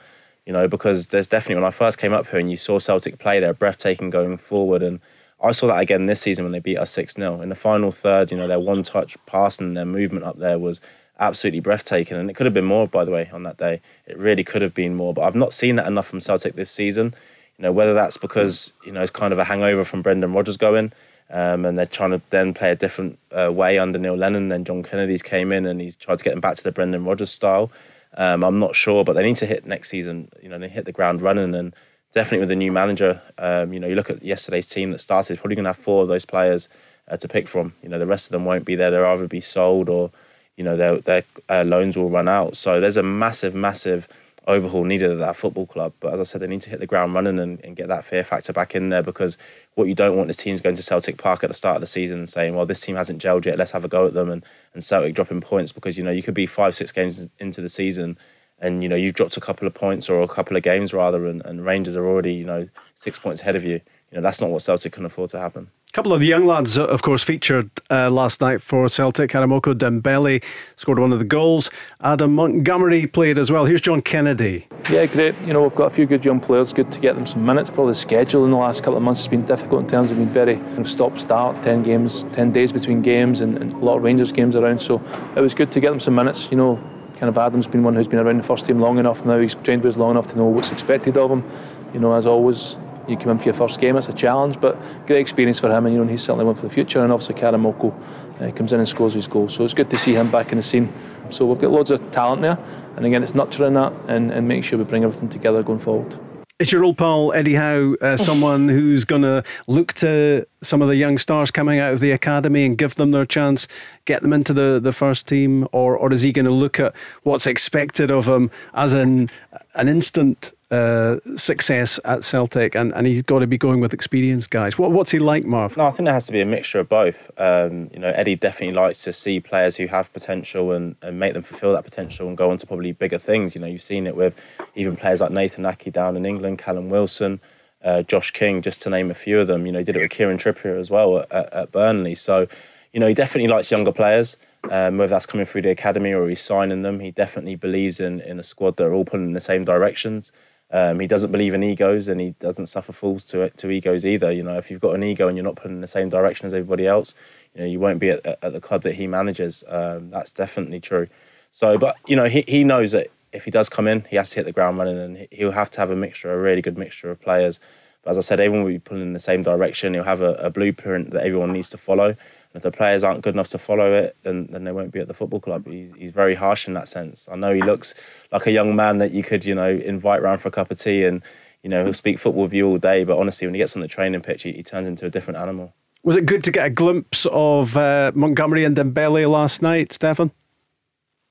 You 0.45 0.53
know, 0.53 0.67
because 0.67 1.07
there's 1.07 1.27
definitely, 1.27 1.55
when 1.55 1.67
I 1.67 1.71
first 1.71 1.97
came 1.97 2.13
up 2.13 2.27
here 2.27 2.39
and 2.39 2.49
you 2.49 2.57
saw 2.57 2.79
Celtic 2.79 3.17
play, 3.17 3.39
they're 3.39 3.53
breathtaking 3.53 4.09
going 4.09 4.37
forward. 4.37 4.83
And 4.83 4.99
I 5.41 5.51
saw 5.51 5.67
that 5.67 5.79
again 5.79 6.05
this 6.05 6.21
season 6.21 6.45
when 6.45 6.51
they 6.51 6.59
beat 6.59 6.77
us 6.77 6.91
6 6.91 7.13
0. 7.15 7.41
In 7.41 7.49
the 7.49 7.55
final 7.55 7.91
third, 7.91 8.31
you 8.31 8.37
know, 8.37 8.47
their 8.47 8.59
one 8.59 8.83
touch 8.83 9.17
pass 9.25 9.59
and 9.59 9.75
their 9.75 9.85
movement 9.85 10.25
up 10.25 10.37
there 10.37 10.57
was 10.59 10.79
absolutely 11.19 11.59
breathtaking. 11.59 12.17
And 12.17 12.29
it 12.29 12.33
could 12.35 12.45
have 12.45 12.53
been 12.53 12.65
more, 12.65 12.87
by 12.87 13.05
the 13.05 13.11
way, 13.11 13.29
on 13.31 13.43
that 13.43 13.57
day. 13.57 13.81
It 14.05 14.17
really 14.17 14.43
could 14.43 14.61
have 14.61 14.73
been 14.73 14.95
more. 14.95 15.13
But 15.13 15.23
I've 15.23 15.35
not 15.35 15.53
seen 15.53 15.75
that 15.77 15.87
enough 15.87 16.07
from 16.07 16.19
Celtic 16.19 16.55
this 16.55 16.71
season. 16.71 17.13
You 17.57 17.63
know, 17.63 17.71
whether 17.71 17.93
that's 17.93 18.17
because, 18.17 18.73
you 18.85 18.91
know, 18.91 19.01
it's 19.01 19.11
kind 19.11 19.31
of 19.31 19.39
a 19.39 19.45
hangover 19.45 19.83
from 19.83 20.01
Brendan 20.01 20.33
Rodgers 20.33 20.57
going 20.57 20.91
um, 21.29 21.65
and 21.65 21.77
they're 21.77 21.85
trying 21.85 22.11
to 22.11 22.21
then 22.29 22.53
play 22.53 22.71
a 22.71 22.75
different 22.75 23.17
uh, 23.31 23.51
way 23.51 23.79
under 23.79 23.97
Neil 23.97 24.15
Lennon. 24.15 24.49
Then 24.49 24.63
John 24.63 24.83
Kennedy's 24.83 25.21
came 25.21 25.51
in 25.51 25.65
and 25.65 25.81
he's 25.81 25.95
tried 25.95 26.19
to 26.19 26.23
get 26.23 26.31
them 26.31 26.41
back 26.41 26.55
to 26.57 26.63
the 26.63 26.71
Brendan 26.71 27.03
Rodgers 27.03 27.31
style. 27.31 27.71
Um, 28.17 28.43
I'm 28.43 28.59
not 28.59 28.75
sure, 28.75 29.03
but 29.03 29.13
they 29.13 29.23
need 29.23 29.35
to 29.37 29.45
hit 29.45 29.65
next 29.65 29.89
season. 29.89 30.29
You 30.41 30.49
know, 30.49 30.59
they 30.59 30.69
hit 30.69 30.85
the 30.85 30.91
ground 30.91 31.21
running 31.21 31.55
and 31.55 31.73
definitely 32.13 32.39
with 32.39 32.49
the 32.49 32.55
new 32.55 32.71
manager. 32.71 33.21
Um, 33.37 33.73
you 33.73 33.79
know, 33.79 33.87
you 33.87 33.95
look 33.95 34.09
at 34.09 34.23
yesterday's 34.23 34.67
team 34.67 34.91
that 34.91 34.99
started. 34.99 35.39
Probably 35.39 35.55
going 35.55 35.65
to 35.65 35.69
have 35.69 35.77
four 35.77 36.03
of 36.03 36.07
those 36.07 36.25
players 36.25 36.69
uh, 37.09 37.17
to 37.17 37.27
pick 37.27 37.47
from. 37.47 37.73
You 37.81 37.89
know, 37.89 37.99
the 37.99 38.05
rest 38.05 38.27
of 38.27 38.31
them 38.31 38.45
won't 38.45 38.65
be 38.65 38.75
there. 38.75 38.91
They'll 38.91 39.05
either 39.05 39.27
be 39.27 39.41
sold 39.41 39.89
or, 39.89 40.11
you 40.57 40.63
know, 40.63 40.77
their 40.77 40.99
their 40.99 41.23
uh, 41.49 41.63
loans 41.63 41.97
will 41.97 42.09
run 42.09 42.27
out. 42.27 42.57
So 42.57 42.79
there's 42.79 42.97
a 42.97 43.03
massive, 43.03 43.55
massive 43.55 44.07
overhaul 44.47 44.83
needed 44.83 45.11
at 45.11 45.17
that 45.17 45.35
football 45.35 45.65
club. 45.65 45.93
But 45.99 46.13
as 46.13 46.19
I 46.19 46.23
said, 46.23 46.41
they 46.41 46.47
need 46.47 46.61
to 46.61 46.69
hit 46.69 46.79
the 46.79 46.87
ground 46.87 47.13
running 47.13 47.39
and, 47.39 47.59
and 47.63 47.75
get 47.75 47.87
that 47.87 48.05
fear 48.05 48.23
factor 48.23 48.53
back 48.53 48.75
in 48.75 48.89
there 48.89 49.03
because 49.03 49.37
what 49.73 49.87
you 49.87 49.95
don't 49.95 50.15
want 50.15 50.29
is 50.29 50.37
teams 50.37 50.61
going 50.61 50.75
to 50.75 50.83
Celtic 50.83 51.17
Park 51.17 51.43
at 51.43 51.49
the 51.49 51.55
start 51.55 51.75
of 51.75 51.81
the 51.81 51.87
season 51.87 52.19
and 52.19 52.29
saying, 52.29 52.55
well, 52.55 52.65
this 52.65 52.81
team 52.81 52.95
hasn't 52.95 53.21
gelled 53.21 53.45
yet, 53.45 53.57
let's 53.57 53.71
have 53.71 53.83
a 53.83 53.87
go 53.87 54.07
at 54.07 54.13
them 54.13 54.29
and, 54.29 54.43
and 54.73 54.83
Celtic 54.83 55.15
dropping 55.15 55.41
points 55.41 55.71
because, 55.71 55.97
you 55.97 56.03
know, 56.03 56.11
you 56.11 56.23
could 56.23 56.33
be 56.33 56.45
five, 56.45 56.75
six 56.75 56.91
games 56.91 57.27
into 57.39 57.61
the 57.61 57.69
season 57.69 58.17
and, 58.59 58.83
you 58.83 58.89
know, 58.89 58.95
you've 58.95 59.15
dropped 59.15 59.35
a 59.35 59.41
couple 59.41 59.67
of 59.67 59.73
points 59.73 60.09
or 60.09 60.21
a 60.21 60.27
couple 60.27 60.55
of 60.55 60.63
games 60.63 60.93
rather 60.93 61.25
and, 61.25 61.43
and 61.45 61.65
Rangers 61.65 61.95
are 61.95 62.07
already, 62.07 62.33
you 62.33 62.45
know, 62.45 62.69
six 62.93 63.17
points 63.19 63.41
ahead 63.41 63.55
of 63.55 63.63
you. 63.63 63.81
You 64.11 64.17
know, 64.17 64.21
that's 64.21 64.39
not 64.39 64.49
what 64.49 64.61
Celtic 64.61 64.93
can 64.93 65.05
afford 65.05 65.31
to 65.31 65.39
happen. 65.39 65.69
A 65.89 65.91
couple 65.95 66.13
of 66.13 66.19
the 66.19 66.27
young 66.27 66.45
lads, 66.45 66.77
of 66.77 67.01
course, 67.01 67.23
featured 67.23 67.69
uh, 67.89 68.09
last 68.09 68.41
night 68.41 68.61
for 68.61 68.89
Celtic. 68.89 69.31
Karamoko 69.31 69.73
Dembele 69.73 70.43
scored 70.75 70.99
one 70.99 71.13
of 71.13 71.19
the 71.19 71.25
goals. 71.25 71.71
Adam 72.01 72.35
Montgomery 72.35 73.07
played 73.07 73.39
as 73.39 73.49
well. 73.49 73.65
Here's 73.65 73.79
John 73.79 74.01
Kennedy. 74.01 74.67
Yeah, 74.89 75.05
great. 75.05 75.35
You 75.47 75.53
know, 75.53 75.61
we've 75.61 75.73
got 75.73 75.85
a 75.85 75.89
few 75.89 76.05
good 76.05 76.25
young 76.25 76.41
players. 76.41 76.73
Good 76.73 76.91
to 76.91 76.99
get 76.99 77.15
them 77.15 77.25
some 77.25 77.45
minutes. 77.45 77.69
Probably 77.69 77.91
the 77.91 77.99
schedule 77.99 78.43
in 78.43 78.51
the 78.51 78.57
last 78.57 78.83
couple 78.83 78.97
of 78.97 79.03
months 79.03 79.21
has 79.21 79.29
been 79.29 79.45
difficult 79.45 79.83
in 79.83 79.89
terms 79.89 80.11
of 80.11 80.17
being 80.17 80.29
very 80.29 80.61
stop 80.83 81.17
start, 81.17 81.63
10 81.63 81.83
games, 81.83 82.25
10 82.33 82.51
days 82.51 82.73
between 82.73 83.01
games, 83.01 83.39
and, 83.39 83.57
and 83.57 83.71
a 83.71 83.77
lot 83.77 83.97
of 83.97 84.03
Rangers 84.03 84.33
games 84.33 84.57
around. 84.57 84.81
So 84.81 85.01
it 85.35 85.39
was 85.39 85.55
good 85.55 85.71
to 85.71 85.79
get 85.79 85.91
them 85.91 86.01
some 86.01 86.15
minutes. 86.15 86.49
You 86.51 86.57
know, 86.57 86.75
kind 87.19 87.29
of 87.29 87.37
Adam's 87.37 87.67
been 87.67 87.83
one 87.83 87.95
who's 87.95 88.07
been 88.07 88.19
around 88.19 88.37
the 88.37 88.43
first 88.43 88.65
team 88.65 88.79
long 88.79 88.99
enough 88.99 89.25
now. 89.25 89.39
He's 89.39 89.55
trained 89.55 89.83
with 89.83 89.95
us 89.95 89.97
long 89.97 90.11
enough 90.11 90.27
to 90.27 90.37
know 90.37 90.45
what's 90.45 90.71
expected 90.71 91.17
of 91.17 91.31
him. 91.31 91.49
You 91.93 92.01
know, 92.01 92.13
as 92.13 92.25
always, 92.25 92.77
you 93.07 93.17
come 93.17 93.29
in 93.29 93.39
for 93.39 93.45
your 93.45 93.53
first 93.53 93.79
game, 93.79 93.97
it's 93.97 94.07
a 94.07 94.13
challenge, 94.13 94.59
but 94.59 94.77
great 95.05 95.19
experience 95.19 95.59
for 95.59 95.69
him, 95.69 95.85
and 95.85 95.95
you 95.95 96.03
know 96.03 96.09
he's 96.09 96.23
certainly 96.23 96.45
one 96.45 96.55
for 96.55 96.63
the 96.63 96.69
future. 96.69 97.03
And 97.03 97.11
obviously 97.11 97.35
Karamoko 97.35 97.93
uh, 98.41 98.51
comes 98.51 98.73
in 98.73 98.79
and 98.79 98.87
scores 98.87 99.13
his 99.13 99.27
goal, 99.27 99.49
so 99.49 99.63
it's 99.63 99.73
good 99.73 99.89
to 99.89 99.97
see 99.97 100.13
him 100.13 100.31
back 100.31 100.51
in 100.51 100.57
the 100.57 100.63
scene. 100.63 100.93
So 101.29 101.45
we've 101.45 101.59
got 101.59 101.71
loads 101.71 101.91
of 101.91 102.11
talent 102.11 102.41
there, 102.41 102.57
and 102.95 103.05
again, 103.05 103.23
it's 103.23 103.35
nurturing 103.35 103.73
that 103.75 103.93
and, 104.07 104.31
and 104.31 104.47
making 104.47 104.63
sure 104.63 104.79
we 104.79 104.85
bring 104.85 105.03
everything 105.03 105.29
together 105.29 105.63
going 105.63 105.79
forward. 105.79 106.17
Is 106.57 106.71
your 106.71 106.85
old 106.85 106.97
pal 106.97 107.33
Eddie 107.33 107.55
Howe 107.55 107.95
uh, 107.99 108.15
someone 108.17 108.69
who's 108.69 109.03
going 109.03 109.23
to 109.23 109.43
look 109.67 109.91
to 109.95 110.47
some 110.63 110.81
of 110.81 110.87
the 110.87 110.95
young 110.95 111.17
stars 111.17 111.51
coming 111.51 111.79
out 111.79 111.93
of 111.93 111.99
the 111.99 112.11
academy 112.11 112.65
and 112.65 112.77
give 112.77 112.95
them 112.95 113.11
their 113.11 113.25
chance, 113.25 113.67
get 114.05 114.21
them 114.21 114.31
into 114.31 114.53
the, 114.53 114.79
the 114.81 114.93
first 114.93 115.27
team, 115.27 115.67
or 115.73 115.97
or 115.97 116.13
is 116.13 116.21
he 116.21 116.31
going 116.31 116.45
to 116.45 116.53
look 116.53 116.79
at 116.79 116.95
what's 117.23 117.45
expected 117.45 118.09
of 118.09 118.29
him 118.29 118.51
as 118.73 118.93
an 118.93 119.29
an 119.73 119.89
instant 119.89 120.53
uh, 120.75 121.37
success 121.37 121.99
at 122.03 122.23
Celtic, 122.23 122.75
and, 122.75 122.93
and 122.93 123.07
he's 123.07 123.21
got 123.21 123.39
to 123.39 123.47
be 123.47 123.57
going 123.57 123.79
with 123.79 123.93
experienced 123.93 124.49
guys. 124.49 124.77
What, 124.77 124.91
what's 124.91 125.11
he 125.11 125.19
like, 125.19 125.45
Marv? 125.45 125.77
No, 125.77 125.85
I 125.85 125.91
think 125.91 126.05
there 126.05 126.13
has 126.13 126.25
to 126.25 126.31
be 126.31 126.41
a 126.41 126.45
mixture 126.45 126.79
of 126.79 126.89
both. 126.89 127.31
Um, 127.37 127.89
you 127.93 127.99
know, 127.99 128.09
Eddie 128.09 128.35
definitely 128.35 128.75
likes 128.75 129.03
to 129.03 129.13
see 129.13 129.39
players 129.39 129.77
who 129.77 129.87
have 129.87 130.11
potential 130.13 130.71
and, 130.71 130.95
and 131.01 131.19
make 131.19 131.33
them 131.33 131.43
fulfil 131.43 131.73
that 131.73 131.83
potential 131.83 132.27
and 132.27 132.37
go 132.37 132.51
on 132.51 132.57
to 132.57 132.67
probably 132.67 132.91
bigger 132.91 133.17
things. 133.17 133.55
You 133.55 133.61
know, 133.61 133.67
you've 133.67 133.81
seen 133.81 134.07
it 134.07 134.15
with 134.15 134.39
even 134.75 134.95
players 134.95 135.21
like 135.21 135.31
Nathan 135.31 135.63
Aké 135.63 135.91
down 135.91 136.17
in 136.17 136.25
England, 136.25 136.59
Callum 136.59 136.89
Wilson, 136.89 137.39
uh, 137.83 138.03
Josh 138.03 138.31
King, 138.31 138.61
just 138.61 138.81
to 138.83 138.89
name 138.89 139.09
a 139.09 139.15
few 139.15 139.39
of 139.39 139.47
them. 139.47 139.65
You 139.65 139.71
know, 139.71 139.79
he 139.79 139.85
did 139.85 139.95
it 139.95 140.01
with 140.01 140.11
Kieran 140.11 140.37
Trippier 140.37 140.79
as 140.79 140.91
well 140.91 141.19
at, 141.19 141.31
at, 141.31 141.53
at 141.53 141.71
Burnley. 141.71 142.15
So, 142.15 142.47
you 142.93 142.99
know, 142.99 143.07
he 143.07 143.13
definitely 143.13 143.47
likes 143.47 143.71
younger 143.71 143.91
players. 143.91 144.37
Um, 144.71 144.97
whether 144.97 145.11
that's 145.11 145.27
coming 145.27 145.45
through 145.45 145.61
the 145.61 145.69
academy 145.69 146.11
or 146.11 146.27
he's 146.27 146.41
signing 146.41 146.81
them, 146.81 146.99
he 146.99 147.11
definitely 147.11 147.55
believes 147.55 147.99
in, 147.99 148.19
in 148.21 148.39
a 148.39 148.43
squad 148.43 148.77
that 148.77 148.85
are 148.85 148.93
all 148.93 149.05
pulling 149.05 149.27
in 149.27 149.33
the 149.33 149.39
same 149.39 149.63
directions. 149.63 150.31
Um, 150.71 150.99
he 150.99 151.07
doesn't 151.07 151.31
believe 151.31 151.53
in 151.53 151.63
egos, 151.63 152.07
and 152.07 152.19
he 152.19 152.31
doesn't 152.39 152.67
suffer 152.67 152.91
fools 152.91 153.23
to 153.25 153.49
to 153.49 153.69
egos 153.69 154.05
either. 154.05 154.31
You 154.31 154.43
know, 154.43 154.57
if 154.57 154.71
you've 154.71 154.81
got 154.81 154.95
an 154.95 155.03
ego 155.03 155.27
and 155.27 155.37
you're 155.37 155.43
not 155.43 155.55
putting 155.55 155.77
in 155.77 155.81
the 155.81 155.87
same 155.87 156.09
direction 156.09 156.47
as 156.47 156.53
everybody 156.53 156.87
else, 156.87 157.13
you 157.53 157.61
know, 157.61 157.67
you 157.67 157.79
won't 157.79 157.99
be 157.99 158.09
at, 158.09 158.25
at 158.25 158.53
the 158.53 158.61
club 158.61 158.83
that 158.83 158.95
he 158.95 159.07
manages. 159.07 159.63
Um, 159.67 160.09
that's 160.09 160.31
definitely 160.31 160.79
true. 160.79 161.07
So, 161.51 161.77
but 161.77 161.95
you 162.07 162.15
know, 162.15 162.25
he 162.25 162.43
he 162.47 162.63
knows 162.63 162.91
that 162.91 163.07
if 163.31 163.45
he 163.45 163.51
does 163.51 163.69
come 163.69 163.87
in, 163.87 164.05
he 164.09 164.15
has 164.15 164.31
to 164.31 164.37
hit 164.37 164.45
the 164.45 164.51
ground 164.51 164.77
running, 164.77 164.97
and 164.97 165.27
he'll 165.31 165.51
have 165.51 165.69
to 165.71 165.79
have 165.79 165.91
a 165.91 165.95
mixture, 165.95 166.33
a 166.33 166.37
really 166.37 166.61
good 166.61 166.77
mixture 166.77 167.11
of 167.11 167.21
players. 167.21 167.59
But 168.03 168.11
as 168.11 168.17
I 168.17 168.21
said, 168.21 168.39
everyone 168.39 168.65
will 168.65 168.71
be 168.71 168.79
pulling 168.79 169.03
in 169.03 169.13
the 169.13 169.19
same 169.19 169.43
direction. 169.43 169.93
He'll 169.93 170.03
have 170.03 170.21
a, 170.21 170.33
a 170.35 170.49
blueprint 170.49 171.11
that 171.11 171.25
everyone 171.25 171.53
needs 171.53 171.69
to 171.69 171.77
follow 171.77 172.15
if 172.55 172.61
the 172.61 172.71
players 172.71 173.03
aren't 173.03 173.21
good 173.21 173.35
enough 173.35 173.49
to 173.49 173.57
follow 173.57 173.91
it, 173.91 174.15
then, 174.23 174.47
then 174.47 174.63
they 174.63 174.71
won't 174.71 174.91
be 174.91 174.99
at 174.99 175.07
the 175.07 175.13
football 175.13 175.39
club. 175.39 175.67
He's, 175.67 175.93
he's 175.95 176.11
very 176.11 176.35
harsh 176.35 176.67
in 176.67 176.73
that 176.73 176.87
sense. 176.87 177.27
I 177.31 177.35
know 177.35 177.53
he 177.53 177.61
looks 177.61 177.95
like 178.31 178.45
a 178.47 178.51
young 178.51 178.75
man 178.75 178.97
that 178.99 179.11
you 179.11 179.23
could, 179.23 179.43
you 179.43 179.55
know, 179.55 179.67
invite 179.67 180.21
round 180.21 180.41
for 180.41 180.47
a 180.47 180.51
cup 180.51 180.71
of 180.71 180.79
tea 180.79 181.05
and, 181.05 181.21
you 181.63 181.69
know, 181.69 181.83
he'll 181.83 181.93
speak 181.93 182.19
football 182.19 182.43
with 182.43 182.53
you 182.53 182.67
all 182.67 182.77
day. 182.77 183.03
But 183.03 183.17
honestly, 183.17 183.47
when 183.47 183.53
he 183.53 183.59
gets 183.59 183.75
on 183.75 183.81
the 183.81 183.87
training 183.87 184.21
pitch, 184.21 184.43
he, 184.43 184.53
he 184.53 184.63
turns 184.63 184.87
into 184.87 185.05
a 185.05 185.09
different 185.09 185.39
animal. 185.39 185.73
Was 186.03 186.17
it 186.17 186.25
good 186.25 186.43
to 186.43 186.51
get 186.51 186.65
a 186.67 186.69
glimpse 186.69 187.25
of 187.31 187.75
uh, 187.75 188.11
Montgomery 188.13 188.63
and 188.63 188.77
Dembele 188.77 189.29
last 189.29 189.61
night, 189.61 189.91
Stefan? 189.91 190.31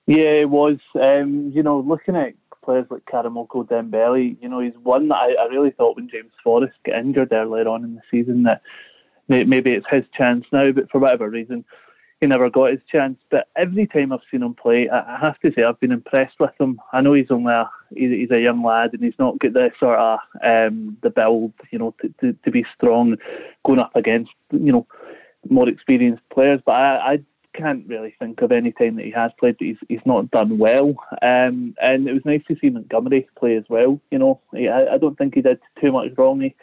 Yeah, 0.07 0.43
it 0.43 0.51
was. 0.51 0.79
Um, 1.01 1.53
you 1.55 1.63
know, 1.63 1.79
looking 1.79 2.17
at 2.17 2.35
players 2.65 2.87
like 2.91 3.05
Karamoko 3.05 3.67
Dembele, 3.69 4.37
you 4.43 4.49
know, 4.49 4.61
he's 4.61 4.75
one 4.83 5.09
that 5.09 5.15
I, 5.17 5.35
I 5.41 5.47
really 5.47 5.71
thought 5.71 5.97
when 5.97 6.09
James 6.09 6.33
Forrest 6.43 6.75
got 6.85 6.99
injured 6.99 7.33
earlier 7.33 7.69
on 7.69 7.85
in 7.85 7.95
the 7.95 8.03
season 8.11 8.43
that 8.43 8.63
maybe 9.29 9.73
it's 9.73 9.87
his 9.91 10.05
chance 10.17 10.45
now, 10.53 10.71
but 10.73 10.91
for 10.91 10.99
whatever 10.99 11.29
reason, 11.29 11.65
he 12.21 12.27
never 12.27 12.51
got 12.51 12.71
his 12.71 12.81
chance. 12.91 13.19
But 13.31 13.49
every 13.57 13.87
time 13.87 14.13
I've 14.13 14.21
seen 14.31 14.43
him 14.43 14.55
play, 14.55 14.89
I 14.89 15.19
have 15.21 15.39
to 15.41 15.53
say 15.53 15.63
I've 15.63 15.81
been 15.81 15.93
impressed 15.93 16.39
with 16.41 16.53
him. 16.59 16.81
I 16.93 17.01
know 17.01 17.13
he's 17.13 17.31
only 17.31 17.53
a 17.53 17.71
he's 17.95 18.31
a 18.31 18.41
young 18.41 18.63
lad 18.63 18.93
and 18.93 19.03
he's 19.03 19.19
not 19.19 19.39
got 19.39 19.53
the 19.53 19.71
sort 19.79 19.99
of 19.99 20.19
um, 20.43 20.97
the 21.03 21.11
build, 21.11 21.53
you 21.71 21.79
know, 21.79 21.95
to, 22.01 22.15
to, 22.21 22.33
to 22.45 22.51
be 22.51 22.65
strong 22.75 23.17
going 23.65 23.81
up 23.81 23.95
against 23.95 24.33
you 24.51 24.73
know 24.73 24.87
more 25.49 25.69
experienced 25.69 26.23
players. 26.31 26.61
But 26.65 26.73
I, 26.73 27.13
I 27.15 27.19
can't 27.55 27.87
really 27.87 28.15
think 28.19 28.43
of 28.43 28.53
any 28.53 28.73
time 28.73 28.97
that 28.97 29.05
he 29.05 29.13
has 29.13 29.31
played 29.39 29.57
that 29.59 29.65
he's 29.65 29.77
he's 29.89 30.07
not 30.07 30.31
done 30.31 30.59
well. 30.59 30.95
Um, 31.23 31.75
and 31.81 32.09
it 32.09 32.13
was 32.13 32.25
nice 32.25 32.43
to 32.49 32.57
see 32.61 32.71
Montgomery 32.71 33.29
play 33.39 33.57
as 33.57 33.65
well. 33.69 34.01
You 34.11 34.19
know, 34.19 34.41
I, 34.55 34.95
I 34.95 34.99
don't 34.99 35.17
think 35.17 35.35
he 35.35 35.43
did 35.43 35.61
too 35.81 35.93
much 35.93 36.13
wrong. 36.17 36.41
He, 36.41 36.55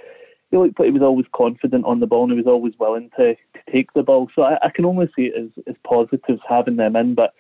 he 0.52 0.58
looked 0.58 0.80
like 0.80 0.88
he 0.88 0.92
was 0.92 1.02
always 1.02 1.26
confident 1.34 1.86
on 1.86 2.02
the 2.02 2.08
ball 2.08 2.24
and 2.24 2.34
he 2.34 2.38
was 2.38 2.48
always 2.48 2.74
willing 2.78 3.10
to, 3.18 3.36
to 3.36 3.72
take 3.72 3.92
the 3.94 4.04
ball. 4.04 4.30
So 4.36 4.44
I, 4.44 4.58
I 4.62 4.70
can 4.70 4.86
only 4.86 5.10
see 5.16 5.24
it 5.24 5.34
as, 5.36 5.64
as 5.68 5.76
positives 5.84 6.42
having 6.48 6.76
them 6.76 6.98
in. 6.98 7.16
But 7.16 7.34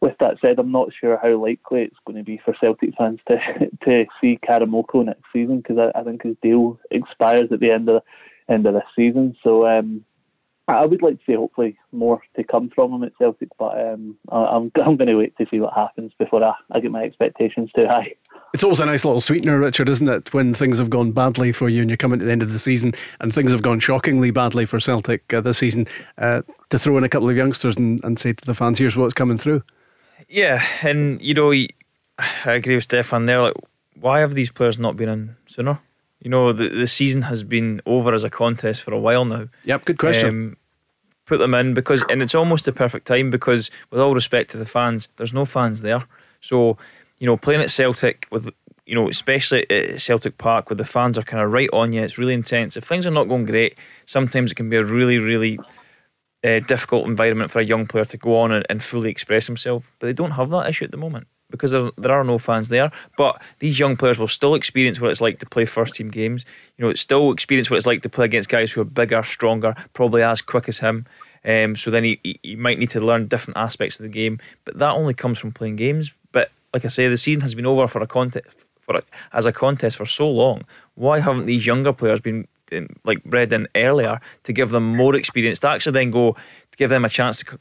with 0.00 0.16
that 0.20 0.38
said, 0.40 0.58
I'm 0.58 0.72
not 0.72 0.88
sure 0.98 1.18
how 1.22 1.36
likely 1.36 1.82
it's 1.82 1.96
going 2.06 2.16
to 2.16 2.24
be 2.24 2.40
for 2.44 2.54
Celtic 2.58 2.94
fans 2.96 3.20
to 3.28 3.36
to 3.84 4.06
see 4.20 4.38
Karamoko 4.46 5.04
next 5.04 5.24
season 5.32 5.58
because 5.58 5.78
I, 5.78 5.98
I, 5.98 6.04
think 6.04 6.22
his 6.22 6.36
deal 6.42 6.78
expires 6.90 7.52
at 7.52 7.60
the 7.60 7.70
end 7.70 7.88
of 7.88 8.02
end 8.48 8.66
of 8.66 8.74
this 8.74 8.82
season. 8.96 9.36
So 9.42 9.66
um, 9.66 10.04
I 10.66 10.86
would 10.86 11.02
like 11.02 11.18
to 11.18 11.24
see 11.26 11.34
hopefully 11.34 11.78
more 11.92 12.22
to 12.36 12.44
come 12.44 12.70
from 12.74 12.92
him 12.92 13.04
at 13.04 13.16
Celtic, 13.18 13.48
but 13.58 13.78
um, 13.78 14.16
I, 14.30 14.56
am 14.56 14.72
I'm, 14.76 14.82
I'm 14.86 14.96
going 14.96 15.08
to 15.08 15.16
wait 15.16 15.36
to 15.36 15.46
see 15.50 15.60
what 15.60 15.74
happens 15.74 16.12
before 16.18 16.42
I, 16.42 16.54
I 16.70 16.80
get 16.80 16.90
my 16.90 17.02
expectations 17.02 17.70
too 17.76 17.86
high. 17.86 18.14
It's 18.54 18.62
always 18.62 18.78
a 18.78 18.86
nice 18.86 19.04
little 19.04 19.20
sweetener, 19.20 19.58
Richard, 19.58 19.88
isn't 19.88 20.08
it? 20.08 20.32
When 20.32 20.54
things 20.54 20.78
have 20.78 20.88
gone 20.88 21.10
badly 21.10 21.50
for 21.50 21.68
you 21.68 21.80
and 21.80 21.90
you're 21.90 21.96
coming 21.96 22.20
to 22.20 22.24
the 22.24 22.30
end 22.30 22.40
of 22.40 22.52
the 22.52 22.58
season 22.60 22.92
and 23.18 23.34
things 23.34 23.50
have 23.50 23.62
gone 23.62 23.80
shockingly 23.80 24.30
badly 24.30 24.64
for 24.64 24.78
Celtic 24.78 25.34
uh, 25.34 25.40
this 25.40 25.58
season, 25.58 25.88
uh, 26.18 26.42
to 26.70 26.78
throw 26.78 26.96
in 26.96 27.02
a 27.02 27.08
couple 27.08 27.28
of 27.28 27.36
youngsters 27.36 27.76
and, 27.76 28.02
and 28.04 28.16
say 28.16 28.32
to 28.32 28.46
the 28.46 28.54
fans, 28.54 28.78
here's 28.78 28.96
what's 28.96 29.12
coming 29.12 29.38
through. 29.38 29.64
Yeah, 30.28 30.64
and 30.82 31.20
you 31.20 31.34
know, 31.34 31.50
I 31.50 31.68
agree 32.52 32.76
with 32.76 32.84
Stefan 32.84 33.26
there. 33.26 33.42
Like, 33.42 33.54
why 33.98 34.20
have 34.20 34.36
these 34.36 34.50
players 34.50 34.78
not 34.78 34.96
been 34.96 35.08
in 35.08 35.36
sooner? 35.46 35.80
You 36.20 36.30
know, 36.30 36.52
the 36.52 36.68
the 36.68 36.86
season 36.86 37.22
has 37.22 37.42
been 37.42 37.82
over 37.86 38.14
as 38.14 38.22
a 38.22 38.30
contest 38.30 38.82
for 38.82 38.94
a 38.94 39.00
while 39.00 39.24
now. 39.24 39.48
Yep, 39.64 39.84
good 39.84 39.98
question. 39.98 40.28
Um, 40.28 40.56
put 41.26 41.38
them 41.38 41.54
in 41.54 41.74
because, 41.74 42.04
and 42.08 42.22
it's 42.22 42.36
almost 42.36 42.66
the 42.66 42.72
perfect 42.72 43.08
time 43.08 43.30
because, 43.30 43.70
with 43.90 44.00
all 44.00 44.14
respect 44.14 44.52
to 44.52 44.58
the 44.58 44.64
fans, 44.64 45.08
there's 45.16 45.32
no 45.32 45.44
fans 45.44 45.80
there. 45.80 46.06
So, 46.40 46.78
you 47.24 47.30
know, 47.30 47.38
playing 47.38 47.62
at 47.62 47.70
Celtic 47.70 48.26
with, 48.30 48.50
you 48.84 48.94
know, 48.94 49.08
especially 49.08 49.64
at 49.70 49.98
Celtic 49.98 50.36
Park 50.36 50.68
where 50.68 50.76
the 50.76 50.84
fans 50.84 51.16
are 51.16 51.22
kind 51.22 51.42
of 51.42 51.50
right 51.50 51.70
on 51.72 51.94
you, 51.94 52.02
it's 52.02 52.18
really 52.18 52.34
intense. 52.34 52.76
If 52.76 52.84
things 52.84 53.06
are 53.06 53.10
not 53.10 53.28
going 53.28 53.46
great, 53.46 53.78
sometimes 54.04 54.52
it 54.52 54.56
can 54.56 54.68
be 54.68 54.76
a 54.76 54.84
really, 54.84 55.16
really 55.16 55.58
uh, 56.44 56.60
difficult 56.60 57.06
environment 57.06 57.50
for 57.50 57.60
a 57.60 57.64
young 57.64 57.86
player 57.86 58.04
to 58.04 58.18
go 58.18 58.36
on 58.36 58.52
and, 58.52 58.66
and 58.68 58.82
fully 58.82 59.10
express 59.10 59.46
himself. 59.46 59.90
But 59.98 60.08
they 60.08 60.12
don't 60.12 60.32
have 60.32 60.50
that 60.50 60.68
issue 60.68 60.84
at 60.84 60.90
the 60.90 60.98
moment 60.98 61.26
because 61.48 61.70
there, 61.70 61.90
there 61.96 62.12
are 62.12 62.24
no 62.24 62.36
fans 62.36 62.68
there. 62.68 62.92
But 63.16 63.40
these 63.60 63.78
young 63.78 63.96
players 63.96 64.18
will 64.18 64.28
still 64.28 64.54
experience 64.54 65.00
what 65.00 65.10
it's 65.10 65.22
like 65.22 65.38
to 65.38 65.46
play 65.46 65.64
first 65.64 65.94
team 65.94 66.10
games. 66.10 66.44
You 66.76 66.84
know, 66.84 66.90
it's 66.90 67.00
still 67.00 67.32
experience 67.32 67.70
what 67.70 67.78
it's 67.78 67.86
like 67.86 68.02
to 68.02 68.10
play 68.10 68.26
against 68.26 68.50
guys 68.50 68.70
who 68.70 68.82
are 68.82 68.84
bigger, 68.84 69.22
stronger, 69.22 69.74
probably 69.94 70.22
as 70.22 70.42
quick 70.42 70.68
as 70.68 70.80
him. 70.80 71.06
Um, 71.42 71.74
so 71.74 71.90
then 71.90 72.04
he, 72.04 72.38
he 72.42 72.54
might 72.54 72.78
need 72.78 72.90
to 72.90 73.00
learn 73.00 73.28
different 73.28 73.56
aspects 73.56 73.98
of 73.98 74.02
the 74.02 74.10
game. 74.10 74.40
But 74.66 74.78
that 74.78 74.92
only 74.92 75.14
comes 75.14 75.38
from 75.38 75.52
playing 75.52 75.76
games. 75.76 76.12
But 76.32 76.50
like 76.74 76.84
I 76.84 76.88
say, 76.88 77.08
the 77.08 77.16
season 77.16 77.40
has 77.42 77.54
been 77.54 77.66
over 77.66 77.88
for 77.88 78.02
a 78.02 78.06
contest 78.06 78.46
for 78.78 78.96
a, 78.96 79.02
as 79.32 79.46
a 79.46 79.52
contest 79.52 79.96
for 79.96 80.04
so 80.04 80.30
long. 80.30 80.62
Why 80.94 81.20
haven't 81.20 81.46
these 81.46 81.66
younger 81.66 81.92
players 81.92 82.20
been 82.20 82.46
um, 82.72 82.88
like 83.04 83.22
bred 83.24 83.52
in 83.52 83.68
earlier 83.74 84.20
to 84.42 84.52
give 84.52 84.70
them 84.70 84.96
more 84.96 85.14
experience 85.14 85.60
to 85.60 85.70
actually 85.70 85.92
then 85.92 86.10
go 86.10 86.32
to 86.32 86.76
give 86.76 86.90
them 86.90 87.04
a 87.04 87.08
chance 87.08 87.42
to, 87.44 87.58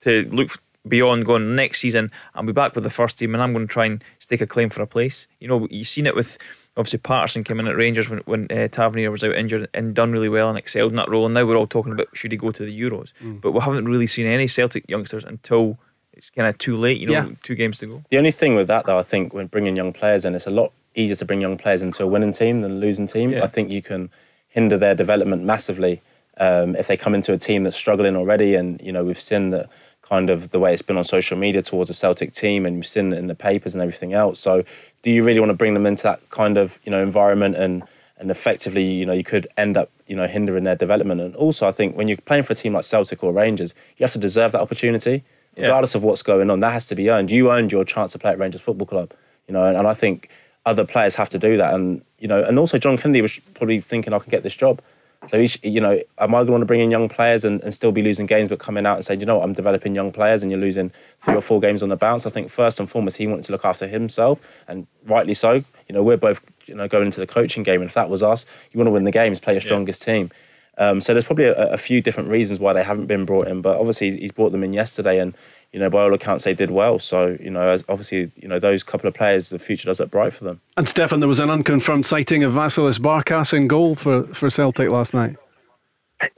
to 0.00 0.28
look 0.32 0.58
beyond 0.86 1.24
going 1.24 1.54
next 1.54 1.80
season 1.80 2.10
I'll 2.34 2.44
be 2.44 2.52
back 2.52 2.74
with 2.74 2.84
the 2.84 2.90
first 2.90 3.18
team 3.18 3.34
and 3.34 3.42
I'm 3.42 3.52
going 3.52 3.66
to 3.66 3.72
try 3.72 3.86
and 3.86 4.02
stake 4.18 4.40
a 4.40 4.46
claim 4.46 4.70
for 4.70 4.82
a 4.82 4.86
place. 4.86 5.26
You 5.40 5.48
know, 5.48 5.66
you've 5.70 5.88
seen 5.88 6.06
it 6.06 6.16
with 6.16 6.36
obviously 6.76 6.98
Patterson 6.98 7.44
came 7.44 7.60
in 7.60 7.68
at 7.68 7.76
Rangers 7.76 8.10
when, 8.10 8.18
when 8.20 8.50
uh, 8.50 8.68
Tavernier 8.68 9.10
was 9.10 9.22
out 9.22 9.34
injured 9.34 9.68
and 9.74 9.94
done 9.94 10.12
really 10.12 10.28
well 10.28 10.48
and 10.48 10.58
excelled 10.58 10.92
in 10.92 10.96
that 10.96 11.08
role. 11.08 11.24
And 11.24 11.34
now 11.34 11.44
we're 11.44 11.56
all 11.56 11.66
talking 11.66 11.92
about 11.92 12.08
should 12.14 12.32
he 12.32 12.38
go 12.38 12.50
to 12.50 12.64
the 12.64 12.80
Euros. 12.80 13.12
Mm. 13.22 13.40
But 13.40 13.52
we 13.52 13.60
haven't 13.60 13.86
really 13.86 14.06
seen 14.06 14.26
any 14.26 14.46
Celtic 14.46 14.88
youngsters 14.88 15.24
until 15.24 15.78
it's 16.16 16.30
kind 16.30 16.48
of 16.48 16.58
too 16.58 16.76
late, 16.76 17.00
you 17.00 17.06
know, 17.06 17.12
yeah. 17.12 17.28
two 17.42 17.54
games 17.54 17.78
to 17.78 17.86
go. 17.86 18.04
The 18.10 18.18
only 18.18 18.30
thing 18.30 18.54
with 18.54 18.68
that, 18.68 18.86
though, 18.86 18.98
I 18.98 19.02
think 19.02 19.34
when 19.34 19.46
bringing 19.46 19.76
young 19.76 19.92
players 19.92 20.24
in, 20.24 20.34
it's 20.34 20.46
a 20.46 20.50
lot 20.50 20.72
easier 20.94 21.16
to 21.16 21.24
bring 21.24 21.40
young 21.40 21.56
players 21.56 21.82
into 21.82 22.02
a 22.02 22.06
winning 22.06 22.32
team 22.32 22.60
than 22.60 22.72
a 22.72 22.74
losing 22.74 23.06
team. 23.06 23.30
Yeah. 23.30 23.44
I 23.44 23.46
think 23.48 23.70
you 23.70 23.82
can 23.82 24.10
hinder 24.48 24.78
their 24.78 24.94
development 24.94 25.42
massively 25.42 26.00
um, 26.38 26.76
if 26.76 26.86
they 26.86 26.96
come 26.96 27.14
into 27.14 27.32
a 27.32 27.38
team 27.38 27.64
that's 27.64 27.76
struggling 27.76 28.16
already. 28.16 28.54
And, 28.54 28.80
you 28.80 28.92
know, 28.92 29.04
we've 29.04 29.20
seen 29.20 29.50
that 29.50 29.68
kind 30.04 30.28
of 30.30 30.50
the 30.50 30.60
way 30.60 30.72
it's 30.72 30.82
been 30.82 30.96
on 30.96 31.04
social 31.04 31.36
media 31.36 31.62
towards 31.62 31.90
a 31.90 31.94
Celtic 31.94 32.32
team, 32.32 32.66
and 32.66 32.76
you've 32.76 32.86
seen 32.86 33.12
it 33.12 33.18
in 33.18 33.26
the 33.26 33.34
papers 33.34 33.74
and 33.74 33.82
everything 33.82 34.12
else. 34.12 34.38
So, 34.38 34.64
do 35.02 35.10
you 35.10 35.24
really 35.24 35.40
want 35.40 35.50
to 35.50 35.56
bring 35.56 35.74
them 35.74 35.86
into 35.86 36.02
that 36.04 36.28
kind 36.30 36.58
of 36.58 36.78
you 36.84 36.90
know 36.90 37.02
environment 37.02 37.56
and 37.56 37.82
and 38.18 38.30
effectively 38.30 38.84
you 38.84 39.06
know 39.06 39.12
you 39.12 39.24
could 39.24 39.46
end 39.56 39.76
up 39.76 39.90
you 40.06 40.14
know 40.14 40.26
hindering 40.26 40.64
their 40.64 40.76
development? 40.76 41.20
And 41.20 41.34
also, 41.36 41.66
I 41.66 41.72
think 41.72 41.96
when 41.96 42.08
you're 42.08 42.18
playing 42.18 42.44
for 42.44 42.52
a 42.52 42.56
team 42.56 42.74
like 42.74 42.84
Celtic 42.84 43.24
or 43.24 43.32
Rangers, 43.32 43.74
you 43.96 44.04
have 44.04 44.12
to 44.12 44.18
deserve 44.18 44.52
that 44.52 44.60
opportunity, 44.60 45.24
regardless 45.56 45.94
of 45.94 46.02
what's 46.02 46.22
going 46.22 46.50
on. 46.50 46.60
That 46.60 46.72
has 46.72 46.86
to 46.88 46.94
be 46.94 47.10
earned. 47.10 47.30
You 47.30 47.50
earned 47.50 47.72
your 47.72 47.84
chance 47.84 48.12
to 48.12 48.18
play 48.18 48.32
at 48.32 48.38
Rangers 48.38 48.60
Football 48.60 48.86
Club, 48.86 49.14
you 49.48 49.54
know, 49.54 49.64
and, 49.64 49.76
and 49.76 49.86
I 49.86 49.94
think 49.94 50.30
other 50.66 50.84
players 50.84 51.14
have 51.16 51.28
to 51.30 51.38
do 51.38 51.56
that. 51.56 51.74
And 51.74 52.02
you 52.18 52.28
know, 52.28 52.42
and 52.42 52.58
also 52.58 52.78
John 52.78 52.96
Kennedy 52.96 53.22
was 53.22 53.38
probably 53.54 53.80
thinking 53.80 54.12
I 54.12 54.18
can 54.18 54.30
get 54.30 54.42
this 54.42 54.54
job. 54.54 54.80
So, 55.26 55.38
each, 55.38 55.58
you 55.62 55.80
know, 55.80 55.98
am 56.18 56.34
I 56.34 56.38
going 56.38 56.46
to 56.46 56.52
want 56.52 56.62
to 56.62 56.66
bring 56.66 56.80
in 56.80 56.90
young 56.90 57.08
players 57.08 57.44
and, 57.44 57.62
and 57.62 57.72
still 57.72 57.92
be 57.92 58.02
losing 58.02 58.26
games, 58.26 58.48
but 58.48 58.58
coming 58.58 58.84
out 58.84 58.96
and 58.96 59.04
saying, 59.04 59.20
you 59.20 59.26
know 59.26 59.38
what, 59.38 59.44
I'm 59.44 59.52
developing 59.52 59.94
young 59.94 60.12
players 60.12 60.42
and 60.42 60.52
you're 60.52 60.60
losing 60.60 60.90
three 61.20 61.34
or 61.34 61.40
four 61.40 61.60
games 61.60 61.82
on 61.82 61.88
the 61.88 61.96
bounce? 61.96 62.26
I 62.26 62.30
think 62.30 62.50
first 62.50 62.78
and 62.78 62.88
foremost, 62.90 63.16
he 63.16 63.26
wanted 63.26 63.44
to 63.44 63.52
look 63.52 63.64
after 63.64 63.86
himself, 63.86 64.62
and 64.68 64.86
rightly 65.06 65.34
so. 65.34 65.64
You 65.88 65.94
know, 65.94 66.02
we're 66.02 66.16
both, 66.16 66.40
you 66.66 66.74
know, 66.74 66.88
going 66.88 67.06
into 67.06 67.20
the 67.20 67.26
coaching 67.26 67.62
game, 67.62 67.80
and 67.80 67.88
if 67.88 67.94
that 67.94 68.10
was 68.10 68.22
us, 68.22 68.44
you 68.72 68.78
want 68.78 68.88
to 68.88 68.92
win 68.92 69.04
the 69.04 69.10
games, 69.10 69.40
play 69.40 69.54
your 69.54 69.60
strongest 69.60 70.06
yeah. 70.06 70.14
team. 70.14 70.30
Um, 70.78 71.00
so 71.00 71.12
there's 71.12 71.24
probably 71.24 71.44
a, 71.44 71.72
a, 71.72 71.78
few 71.78 72.00
different 72.00 72.28
reasons 72.28 72.58
why 72.58 72.72
they 72.72 72.82
haven't 72.82 73.06
been 73.06 73.24
brought 73.24 73.46
in, 73.46 73.62
but 73.62 73.78
obviously 73.78 74.16
he's 74.18 74.32
brought 74.32 74.50
them 74.50 74.64
in 74.64 74.72
yesterday, 74.72 75.20
and 75.20 75.34
you 75.74 75.80
know, 75.80 75.90
by 75.90 76.02
all 76.02 76.14
accounts, 76.14 76.44
they 76.44 76.54
did 76.54 76.70
well. 76.70 77.00
So, 77.00 77.36
you 77.40 77.50
know, 77.50 77.76
obviously, 77.88 78.30
you 78.36 78.46
know, 78.46 78.60
those 78.60 78.84
couple 78.84 79.08
of 79.08 79.14
players, 79.14 79.48
the 79.48 79.58
future 79.58 79.86
does 79.86 79.98
look 79.98 80.12
bright 80.12 80.32
for 80.32 80.44
them. 80.44 80.60
And 80.76 80.88
Stefan, 80.88 81.18
there 81.18 81.28
was 81.28 81.40
an 81.40 81.50
unconfirmed 81.50 82.06
sighting 82.06 82.44
of 82.44 82.52
Vasilis 82.52 83.00
Barkas 83.00 83.52
in 83.52 83.66
goal 83.66 83.96
for, 83.96 84.22
for 84.32 84.48
Celtic 84.48 84.88
last 84.88 85.14
night. 85.14 85.36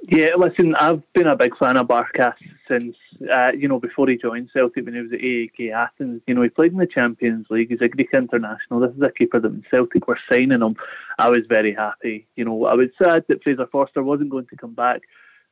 Yeah, 0.09 0.31
listen, 0.39 0.75
I've 0.77 1.03
been 1.13 1.27
a 1.27 1.37
big 1.37 1.55
fan 1.59 1.77
of 1.77 1.87
Barkas 1.87 2.33
since, 2.67 2.97
uh, 3.33 3.53
you 3.53 3.69
know, 3.69 3.79
before 3.79 4.09
he 4.09 4.17
joined 4.17 4.51
Celtic 4.53 4.85
when 4.85 4.95
he 4.95 5.01
was 5.01 5.13
at 5.13 5.21
AEK 5.21 5.73
Athens. 5.73 6.23
You 6.27 6.35
know, 6.35 6.43
he 6.43 6.49
played 6.49 6.73
in 6.73 6.79
the 6.79 6.87
Champions 6.87 7.47
League. 7.51 7.71
He's 7.71 7.81
a 7.81 7.89
Greek 7.89 8.11
international. 8.13 8.81
This 8.81 8.95
is 8.97 9.03
a 9.03 9.11
keeper 9.11 9.41
that 9.41 9.63
Celtic 9.71 10.07
were 10.07 10.19
signing 10.31 10.63
him, 10.63 10.77
I 11.19 11.29
was 11.29 11.41
very 11.49 11.75
happy. 11.75 12.27
You 12.37 12.45
know, 12.45 12.67
I 12.67 12.75
was 12.75 12.89
sad 13.03 13.25
that 13.29 13.43
Fraser 13.43 13.67
Forster 13.67 14.03
wasn't 14.03 14.31
going 14.31 14.47
to 14.47 14.57
come 14.57 14.75
back, 14.75 15.03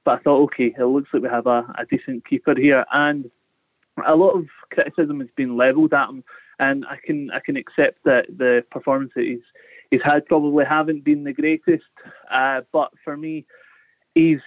but 0.04 0.18
I 0.18 0.22
thought, 0.22 0.42
okay, 0.44 0.74
it 0.76 0.84
looks 0.84 1.08
like 1.12 1.22
we 1.22 1.28
have 1.28 1.46
a, 1.46 1.60
a 1.78 1.86
decent 1.90 2.26
keeper 2.28 2.54
here. 2.56 2.84
And 2.92 3.30
a 4.06 4.14
lot 4.16 4.32
of 4.32 4.46
criticism 4.70 5.20
has 5.20 5.28
been 5.36 5.56
levelled 5.56 5.94
at 5.94 6.08
him, 6.08 6.24
and 6.58 6.84
I 6.86 6.96
can 7.04 7.30
I 7.30 7.40
can 7.40 7.56
accept 7.56 8.04
that 8.04 8.26
the 8.36 8.64
performance 8.70 9.12
that 9.16 9.24
he's 9.24 9.40
he's 9.90 10.00
had 10.04 10.26
probably 10.26 10.64
haven't 10.64 11.04
been 11.04 11.24
the 11.24 11.32
greatest. 11.32 11.84
Uh, 12.30 12.62
but 12.72 12.90
for 13.04 13.16
me, 13.16 13.46
he's 14.14 14.40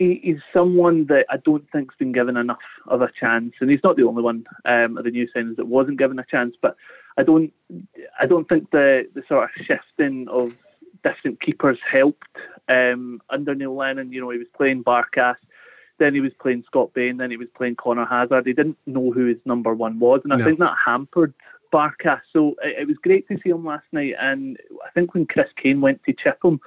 he's 0.00 0.40
someone 0.56 1.06
that 1.06 1.26
I 1.30 1.36
don't 1.36 1.68
think's 1.70 1.94
been 1.96 2.12
given 2.12 2.36
enough 2.36 2.58
of 2.88 3.02
a 3.02 3.10
chance, 3.18 3.52
and 3.60 3.70
he's 3.70 3.84
not 3.84 3.96
the 3.96 4.04
only 4.04 4.22
one 4.22 4.44
um, 4.64 4.96
of 4.96 5.04
the 5.04 5.10
new 5.10 5.28
signings 5.34 5.56
that 5.56 5.66
wasn't 5.66 5.98
given 5.98 6.18
a 6.18 6.24
chance. 6.24 6.56
But 6.60 6.76
I 7.18 7.22
don't 7.22 7.52
I 8.18 8.26
don't 8.26 8.48
think 8.48 8.70
the 8.70 9.08
the 9.14 9.22
sort 9.28 9.44
of 9.44 9.50
shifting 9.66 10.26
of 10.28 10.52
different 11.04 11.40
keepers 11.40 11.78
helped 11.90 12.36
um, 12.68 13.20
under 13.30 13.54
Neil 13.54 13.76
Lennon. 13.76 14.12
You 14.12 14.20
know, 14.20 14.30
he 14.30 14.38
was 14.38 14.48
playing 14.56 14.84
Barkas 14.84 15.36
then 16.00 16.14
he 16.14 16.20
was 16.20 16.32
playing 16.40 16.64
Scott 16.66 16.92
Bain, 16.94 17.18
then 17.18 17.30
he 17.30 17.36
was 17.36 17.48
playing 17.54 17.76
Conor 17.76 18.06
Hazard. 18.06 18.46
He 18.46 18.54
didn't 18.54 18.78
know 18.86 19.12
who 19.12 19.26
his 19.26 19.36
number 19.44 19.74
one 19.74 20.00
was, 20.00 20.22
and 20.24 20.32
I 20.32 20.36
no. 20.36 20.44
think 20.44 20.58
that 20.58 20.74
hampered 20.84 21.34
Barkas. 21.72 22.22
So 22.32 22.56
it, 22.64 22.80
it, 22.80 22.88
was 22.88 22.96
great 23.02 23.28
to 23.28 23.38
see 23.44 23.50
him 23.50 23.64
last 23.64 23.84
night, 23.92 24.14
and 24.18 24.56
I 24.84 24.90
think 24.92 25.14
when 25.14 25.26
Chris 25.26 25.46
Kane 25.62 25.80
went 25.80 26.02
to 26.04 26.14
chip 26.14 26.38
him, 26.42 26.58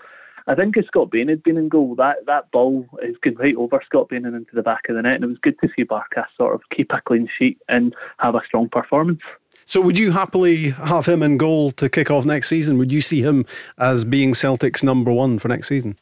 I 0.48 0.56
think 0.56 0.76
if 0.76 0.86
Scott 0.88 1.12
Bain 1.12 1.30
had 1.30 1.44
been 1.44 1.58
in 1.58 1.70
goal, 1.70 1.96
that, 1.96 2.26
that 2.28 2.52
ball 2.52 2.86
is 3.02 3.16
going 3.24 3.38
right 3.38 3.56
over 3.56 3.82
Scott 3.86 4.10
Bain 4.10 4.26
and 4.26 4.36
into 4.36 4.54
the 4.54 4.62
back 4.62 4.82
of 4.90 4.96
the 4.96 5.02
net, 5.02 5.16
and 5.16 5.24
it 5.24 5.28
was 5.28 5.38
good 5.42 5.60
to 5.62 5.70
see 5.76 5.86
Barkas 5.86 6.26
sort 6.38 6.54
of 6.54 6.62
keep 6.76 6.92
a 6.92 7.02
clean 7.02 7.30
sheet 7.38 7.60
and 7.70 7.96
have 8.20 8.36
a 8.36 8.42
strong 8.46 8.70
performance. 8.70 9.22
So, 9.66 9.80
would 9.80 9.98
you 9.98 10.12
happily 10.12 10.72
have 10.72 11.06
him 11.06 11.24
in 11.24 11.38
goal 11.38 11.72
to 11.72 11.88
kick 11.88 12.12
off 12.12 12.26
next 12.26 12.50
season? 12.50 12.78
Would 12.78 12.92
you 12.92 13.00
see 13.00 13.22
him 13.22 13.46
as 13.78 14.04
being 14.04 14.34
Celtic's 14.34 14.84
number 14.84 15.12
one 15.12 15.40
for 15.40 15.48
next 15.48 15.70
season? 15.70 15.98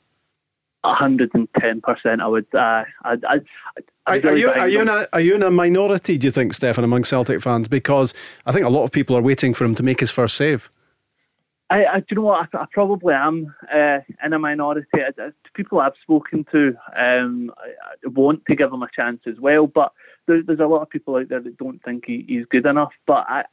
hundred 0.83 1.29
and 1.33 1.47
ten 1.59 1.81
percent. 1.81 2.21
I 2.21 2.27
would. 2.27 2.47
Uh, 2.53 2.83
I, 3.03 3.15
I, 3.23 3.41
are, 4.07 4.15
are, 4.15 4.35
you 4.35 4.49
are 4.49 4.67
you 4.67 4.81
in 4.81 4.87
a 4.87 5.07
are 5.13 5.21
you 5.21 5.35
in 5.35 5.43
a 5.43 5.51
minority? 5.51 6.17
Do 6.17 6.27
you 6.27 6.31
think, 6.31 6.53
Stefan, 6.53 6.83
among 6.83 7.03
Celtic 7.03 7.41
fans? 7.41 7.67
Because 7.67 8.13
I 8.45 8.51
think 8.51 8.65
a 8.65 8.69
lot 8.69 8.83
of 8.83 8.91
people 8.91 9.15
are 9.15 9.21
waiting 9.21 9.53
for 9.53 9.63
him 9.63 9.75
to 9.75 9.83
make 9.83 9.99
his 9.99 10.11
first 10.11 10.35
save. 10.35 10.69
I, 11.71 11.85
I 11.85 11.99
do 11.99 12.05
you 12.09 12.15
know 12.17 12.23
what 12.23 12.49
I, 12.53 12.57
I 12.57 12.65
probably 12.69 13.13
am 13.13 13.55
uh, 13.73 13.99
in 14.23 14.33
a 14.33 14.39
minority. 14.39 14.87
I, 14.93 15.29
people 15.53 15.79
I've 15.79 15.93
spoken 16.01 16.45
to 16.51 16.73
um, 16.97 17.49
I, 17.57 18.07
want 18.07 18.45
to 18.47 18.55
give 18.55 18.73
him 18.73 18.83
a 18.83 18.89
chance 18.93 19.21
as 19.25 19.39
well, 19.39 19.67
but 19.67 19.93
there, 20.27 20.43
there's 20.45 20.59
a 20.59 20.65
lot 20.65 20.81
of 20.81 20.89
people 20.89 21.15
out 21.15 21.29
there 21.29 21.39
that 21.39 21.57
don't 21.57 21.81
think 21.83 22.03
he, 22.07 22.25
he's 22.27 22.45
good 22.49 22.65
enough. 22.65 22.91
But 23.07 23.25
I, 23.29 23.43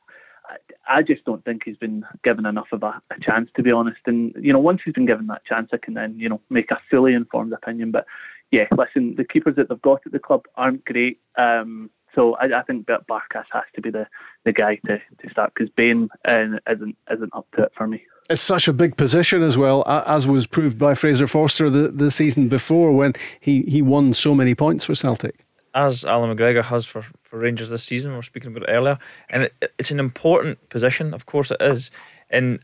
I 0.88 1.02
just 1.02 1.24
don't 1.26 1.44
think 1.44 1.62
he's 1.64 1.76
been 1.76 2.04
given 2.24 2.44
enough 2.44 2.66
of 2.72 2.82
a, 2.82 3.00
a, 3.10 3.20
chance, 3.20 3.50
to 3.54 3.62
be 3.62 3.70
honest. 3.70 4.00
And 4.06 4.34
you 4.40 4.52
know, 4.52 4.58
once 4.58 4.80
he's 4.84 4.94
been 4.94 5.06
given 5.06 5.28
that 5.28 5.44
chance, 5.46 5.70
I 5.72 5.76
can 5.76 5.94
then 5.94 6.18
you 6.18 6.28
know 6.28 6.40
make 6.50 6.72
a 6.72 6.80
fully 6.90 7.14
informed 7.14 7.52
opinion. 7.52 7.92
But 7.92 8.04
yeah, 8.50 8.66
listen, 8.76 9.14
the 9.16 9.24
keepers 9.24 9.54
that 9.56 9.68
they've 9.68 9.80
got 9.80 10.00
at 10.06 10.10
the 10.12 10.18
club 10.18 10.46
aren't 10.56 10.84
great. 10.84 11.20
Um, 11.36 11.90
so 12.18 12.34
I, 12.34 12.58
I 12.58 12.62
think 12.62 12.84
Bert 12.86 13.06
Barkas 13.06 13.44
has 13.52 13.62
to 13.76 13.80
be 13.80 13.90
the, 13.90 14.06
the 14.44 14.52
guy 14.52 14.80
to, 14.86 14.98
to 14.98 15.30
start 15.30 15.52
because 15.54 15.70
Bain 15.70 16.08
uh, 16.28 16.58
isn't 16.68 16.96
isn't 17.10 17.32
up 17.32 17.46
to 17.56 17.62
it 17.62 17.72
for 17.76 17.86
me. 17.86 18.04
It's 18.28 18.42
such 18.42 18.66
a 18.66 18.72
big 18.72 18.96
position 18.96 19.42
as 19.42 19.56
well, 19.56 19.84
as 19.86 20.26
was 20.26 20.46
proved 20.46 20.78
by 20.78 20.94
Fraser 20.94 21.28
Forster 21.28 21.70
the, 21.70 21.88
the 21.88 22.10
season 22.10 22.48
before 22.48 22.92
when 22.92 23.14
he, 23.40 23.62
he 23.62 23.80
won 23.80 24.12
so 24.12 24.34
many 24.34 24.54
points 24.54 24.84
for 24.84 24.94
Celtic. 24.94 25.36
As 25.74 26.04
Allan 26.04 26.36
McGregor 26.36 26.64
has 26.64 26.84
for, 26.84 27.02
for 27.02 27.38
Rangers 27.38 27.70
this 27.70 27.84
season, 27.84 28.10
we 28.10 28.16
were 28.16 28.22
speaking 28.22 28.50
about 28.50 28.68
it 28.68 28.72
earlier. 28.72 28.98
And 29.30 29.44
it, 29.44 29.72
it's 29.78 29.90
an 29.90 29.98
important 29.98 30.68
position, 30.68 31.14
of 31.14 31.24
course 31.24 31.50
it 31.50 31.62
is. 31.62 31.90
And, 32.28 32.58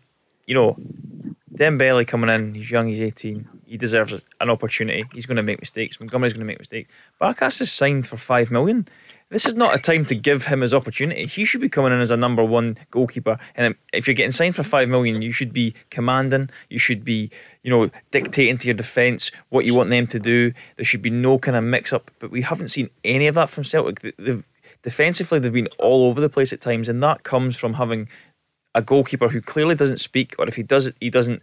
you 0.46 0.55
know, 0.55 0.76
Dembele 1.55 2.07
coming 2.07 2.28
in, 2.28 2.55
he's 2.55 2.70
young, 2.70 2.88
he's 2.88 3.00
18. 3.00 3.48
He 3.64 3.78
deserves 3.78 4.12
an 4.40 4.50
opportunity. 4.50 5.05
He's 5.14 5.24
going 5.24 5.36
to 5.36 5.42
make 5.42 5.61
mistakes. 5.61 5.98
Montgomery's 5.98 6.34
going 6.34 6.40
to 6.40 6.46
make 6.46 6.59
mistakes. 6.59 6.92
Barkas 7.20 7.62
is 7.62 7.72
signed 7.72 8.07
for 8.07 8.18
five 8.18 8.50
million. 8.50 8.86
This 9.31 9.47
is 9.47 9.55
not 9.55 9.75
a 9.75 9.79
time 9.79 10.05
to 10.07 10.14
give 10.14 10.45
him 10.45 10.61
his 10.61 10.75
opportunity. 10.75 11.27
He 11.27 11.45
should 11.45 11.61
be 11.61 11.68
coming 11.68 11.93
in 11.93 12.01
as 12.01 12.11
a 12.11 12.16
number 12.16 12.45
one 12.45 12.77
goalkeeper. 12.91 13.39
And 13.55 13.75
if 13.93 14.07
you're 14.07 14.14
getting 14.14 14.33
signed 14.33 14.55
for 14.55 14.62
five 14.62 14.89
million, 14.89 15.22
you 15.22 15.33
should 15.33 15.53
be 15.53 15.75
commanding. 15.91 16.51
You 16.68 16.79
should 16.79 17.05
be, 17.05 17.31
you 17.62 17.70
know, 17.70 17.91
dictating 18.11 18.59
to 18.59 18.68
your 18.68 18.75
defence 18.75 19.33
what 19.49 19.64
you 19.64 19.75
want 19.75 19.91
them 19.91 20.07
to 20.09 20.20
do. 20.20 20.53
There 20.77 20.85
should 20.85 21.03
be 21.03 21.11
no 21.11 21.39
kind 21.39 21.57
of 21.57 21.64
mix 21.64 21.93
up. 21.93 22.11
But 22.18 22.31
we 22.31 22.43
haven't 22.43 22.68
seen 22.68 22.91
any 23.03 23.27
of 23.27 23.35
that 23.35 23.51
from 23.51 23.64
Celtic. 23.64 24.14
They've, 24.18 24.45
defensively, 24.83 25.39
they've 25.39 25.53
been 25.53 25.68
all 25.79 26.07
over 26.07 26.20
the 26.20 26.29
place 26.29 26.53
at 26.53 26.61
times, 26.61 26.89
and 26.89 27.03
that 27.03 27.22
comes 27.22 27.57
from 27.57 27.75
having 27.75 28.09
a 28.75 28.83
goalkeeper 28.83 29.29
who 29.31 29.41
clearly 29.41 29.75
doesn't 29.75 29.99
speak, 29.99 30.35
or 30.39 30.47
if 30.47 30.57
he 30.57 30.62
does 30.62 30.93
he 31.01 31.09
doesn't 31.09 31.43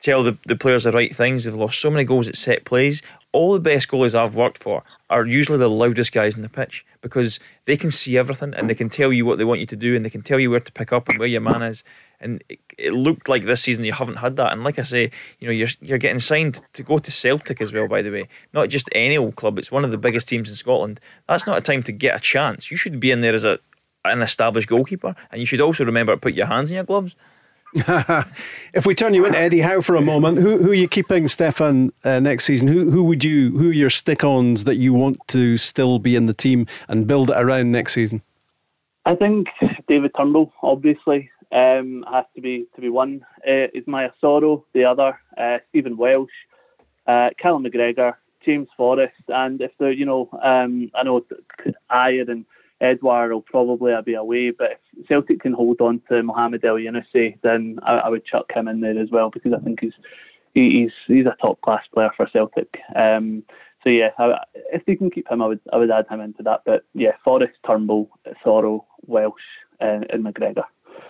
tell 0.00 0.22
the, 0.22 0.36
the 0.46 0.56
players 0.56 0.84
the 0.84 0.92
right 0.92 1.14
things. 1.14 1.44
They've 1.44 1.54
lost 1.54 1.80
so 1.80 1.90
many 1.90 2.04
goals 2.04 2.28
at 2.28 2.36
set 2.36 2.64
plays. 2.64 3.02
All 3.32 3.52
the 3.52 3.60
best 3.60 3.88
goalies 3.88 4.14
I've 4.14 4.34
worked 4.34 4.58
for 4.58 4.82
are 5.12 5.26
usually 5.26 5.58
the 5.58 5.68
loudest 5.68 6.10
guys 6.10 6.34
in 6.34 6.42
the 6.42 6.48
pitch 6.48 6.86
because 7.02 7.38
they 7.66 7.76
can 7.76 7.90
see 7.90 8.16
everything 8.16 8.54
and 8.54 8.68
they 8.68 8.74
can 8.74 8.88
tell 8.88 9.12
you 9.12 9.26
what 9.26 9.36
they 9.36 9.44
want 9.44 9.60
you 9.60 9.66
to 9.66 9.76
do 9.76 9.94
and 9.94 10.04
they 10.04 10.10
can 10.10 10.22
tell 10.22 10.40
you 10.40 10.50
where 10.50 10.58
to 10.58 10.72
pick 10.72 10.90
up 10.90 11.06
and 11.08 11.18
where 11.18 11.28
your 11.28 11.42
man 11.42 11.62
is. 11.62 11.84
And 12.18 12.42
it, 12.48 12.60
it 12.78 12.92
looked 12.92 13.28
like 13.28 13.44
this 13.44 13.62
season 13.62 13.84
you 13.84 13.92
haven't 13.92 14.16
had 14.16 14.36
that. 14.36 14.52
And 14.52 14.64
like 14.64 14.78
I 14.78 14.82
say, 14.82 15.10
you 15.38 15.46
know, 15.46 15.52
you're 15.52 15.68
you're 15.82 15.98
getting 15.98 16.18
signed 16.18 16.62
to 16.72 16.82
go 16.82 16.96
to 16.96 17.10
Celtic 17.10 17.60
as 17.60 17.74
well. 17.74 17.88
By 17.88 18.00
the 18.00 18.10
way, 18.10 18.28
not 18.54 18.70
just 18.70 18.88
any 18.92 19.18
old 19.18 19.36
club. 19.36 19.58
It's 19.58 19.70
one 19.70 19.84
of 19.84 19.90
the 19.90 19.98
biggest 19.98 20.28
teams 20.28 20.48
in 20.48 20.54
Scotland. 20.54 20.98
That's 21.28 21.46
not 21.46 21.58
a 21.58 21.60
time 21.60 21.82
to 21.82 21.92
get 21.92 22.16
a 22.16 22.20
chance. 22.20 22.70
You 22.70 22.78
should 22.78 22.98
be 22.98 23.10
in 23.10 23.20
there 23.20 23.34
as 23.34 23.44
a 23.44 23.58
an 24.04 24.22
established 24.22 24.68
goalkeeper, 24.68 25.14
and 25.30 25.40
you 25.40 25.46
should 25.46 25.60
also 25.60 25.84
remember 25.84 26.14
to 26.14 26.20
put 26.20 26.34
your 26.34 26.46
hands 26.46 26.70
in 26.70 26.74
your 26.76 26.84
gloves. 26.84 27.14
If 27.74 28.84
we 28.86 28.94
turn 28.94 29.14
you 29.14 29.24
into 29.24 29.38
Eddie 29.38 29.60
Howe 29.60 29.80
for 29.80 29.96
a 29.96 30.02
moment, 30.02 30.38
who 30.38 30.58
who 30.58 30.70
are 30.70 30.74
you 30.74 30.88
keeping, 30.88 31.26
Stefan, 31.26 31.90
uh, 32.04 32.20
next 32.20 32.44
season? 32.44 32.68
Who 32.68 32.90
who 32.90 33.02
would 33.04 33.24
you 33.24 33.56
who 33.56 33.70
are 33.70 33.72
your 33.72 33.90
stick-ons 33.90 34.64
that 34.64 34.76
you 34.76 34.92
want 34.92 35.26
to 35.28 35.56
still 35.56 35.98
be 35.98 36.14
in 36.14 36.26
the 36.26 36.34
team 36.34 36.66
and 36.88 37.06
build 37.06 37.30
it 37.30 37.36
around 37.36 37.72
next 37.72 37.94
season? 37.94 38.22
I 39.06 39.14
think 39.14 39.48
David 39.88 40.12
Turnbull, 40.16 40.52
obviously, 40.62 41.30
um, 41.50 42.04
has 42.12 42.24
to 42.34 42.42
be 42.42 42.66
to 42.74 42.80
be 42.80 42.88
one. 42.88 43.24
Uh, 43.46 43.66
Maya 43.86 44.10
Soro, 44.22 44.64
the 44.74 44.84
other, 44.84 45.18
uh, 45.38 45.58
Stephen 45.70 45.96
Welsh, 45.96 46.30
uh, 47.06 47.30
Callum 47.38 47.64
McGregor, 47.64 48.14
James 48.44 48.68
Forrest, 48.76 49.14
and 49.28 49.60
if 49.60 49.72
they're 49.78 49.92
you 49.92 50.04
know, 50.04 50.28
um, 50.42 50.90
I 50.94 51.02
know 51.04 51.24
Ajer 51.90 52.28
and 52.28 52.44
Edouard 52.82 53.32
will 53.32 53.42
probably 53.42 53.92
be 54.04 54.14
away, 54.14 54.50
but 54.50 54.80
if 54.98 55.06
Celtic 55.06 55.40
can 55.40 55.52
hold 55.52 55.80
on 55.80 56.02
to 56.08 56.22
Mohamed 56.22 56.64
El 56.64 56.74
Elyounoussi, 56.74 57.38
then 57.42 57.78
I, 57.84 57.98
I, 57.98 58.08
would 58.08 58.26
chuck 58.26 58.46
him 58.52 58.66
in 58.66 58.80
there 58.80 58.98
as 58.98 59.08
well 59.10 59.30
because 59.30 59.52
I 59.52 59.62
think 59.62 59.80
he's 59.80 59.92
he's 60.52 60.90
he's 61.06 61.26
a 61.26 61.36
top 61.40 61.60
class 61.60 61.84
player 61.94 62.10
for 62.16 62.28
Celtic. 62.32 62.68
Um, 62.96 63.44
so 63.84 63.90
yeah, 63.90 64.08
I, 64.18 64.38
if 64.72 64.84
they 64.84 64.96
can 64.96 65.10
keep 65.10 65.30
him, 65.30 65.40
I 65.40 65.46
would 65.46 65.60
I 65.72 65.76
would 65.76 65.90
add 65.90 66.06
him 66.10 66.20
into 66.20 66.42
that. 66.42 66.62
But 66.66 66.84
yeah, 66.94 67.12
Forrest, 67.24 67.54
Turnbull, 67.64 68.10
Soro, 68.44 68.84
Welsh, 69.06 69.34
uh, 69.80 70.00
and 70.10 70.24
McGregor. 70.24 70.64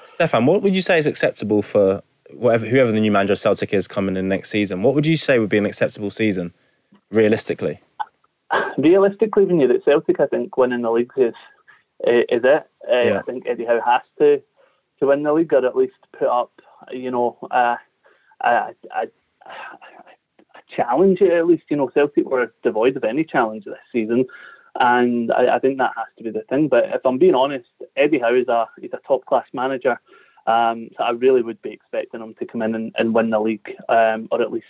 Stefan, 0.05 0.47
what 0.47 0.63
would 0.63 0.77
you 0.77 0.83
say 0.83 0.99
is 0.99 1.07
acceptable 1.07 1.63
for 1.63 2.03
whatever 2.35 2.67
whoever 2.67 2.93
the 2.93 3.01
new 3.01 3.13
manager 3.13 3.33
of 3.33 3.39
Celtic 3.39 3.73
is 3.73 3.89
coming 3.89 4.17
in 4.17 4.29
next 4.29 4.51
season? 4.51 4.83
What 4.83 4.95
would 4.95 5.07
you 5.07 5.17
say 5.17 5.39
would 5.39 5.49
be 5.49 5.59
an 5.59 5.67
acceptable 5.67 6.11
season, 6.11 6.53
realistically? 7.11 7.81
Realistically, 8.77 9.47
when 9.47 9.61
you're 9.61 9.73
at 9.73 9.85
Celtic, 9.85 10.21
I 10.21 10.27
think 10.27 10.57
winning 10.57 10.83
the 10.83 10.91
league 10.91 11.11
is 11.17 11.35
is 12.07 12.43
it. 12.45 12.67
Uh, 12.91 13.07
yeah. 13.07 13.19
I 13.19 13.23
think 13.23 13.45
Eddie 13.47 13.65
Howe 13.65 13.81
has 13.85 14.03
to 14.19 14.43
to 15.01 15.07
win 15.07 15.23
the 15.23 15.33
league 15.33 15.53
or 15.53 15.67
at 15.67 15.77
least 15.77 15.95
put 16.17 16.29
up, 16.29 16.53
you 16.93 17.11
know, 17.11 17.37
uh, 17.51 17.77
a, 18.41 18.49
a, 18.49 18.75
a, 18.95 19.07
a 19.47 20.61
challenge. 20.77 21.21
At 21.23 21.47
least, 21.47 21.65
you 21.69 21.77
know, 21.77 21.91
Celtic 21.93 22.25
were 22.29 22.53
devoid 22.63 22.97
of 22.97 23.05
any 23.05 23.25
challenge 23.25 23.65
this 23.65 23.75
season, 23.91 24.27
and 24.81 25.33
I, 25.33 25.57
I, 25.57 25.59
think 25.59 25.79
that 25.79 25.93
has 25.97 26.07
to 26.19 26.25
be 26.25 26.31
the 26.31 26.45
thing. 26.49 26.69
But 26.69 26.85
if 26.87 27.05
I'm 27.05 27.19
being 27.19 27.35
honest, 27.35 27.69
Eddie 27.97 28.21
Howe 28.21 28.35
is 28.35 28.49
a 28.49 28.67
he's 28.81 28.93
a 28.93 29.07
top 29.07 29.25
class 29.27 29.47
manager. 29.53 30.01
Um, 30.47 30.91
so 30.97 31.05
I 31.05 31.11
really 31.11 31.43
would 31.43 31.63
be 31.63 31.71
expecting 31.71 32.21
him 32.21 32.35
to 32.39 32.47
come 32.47 32.63
in 32.63 32.75
and, 32.75 32.93
and 32.99 33.15
win 33.15 33.31
the 33.31 33.39
league, 33.39 33.69
um, 33.89 34.27
or 34.33 34.43
at 34.43 34.51
least, 34.51 34.67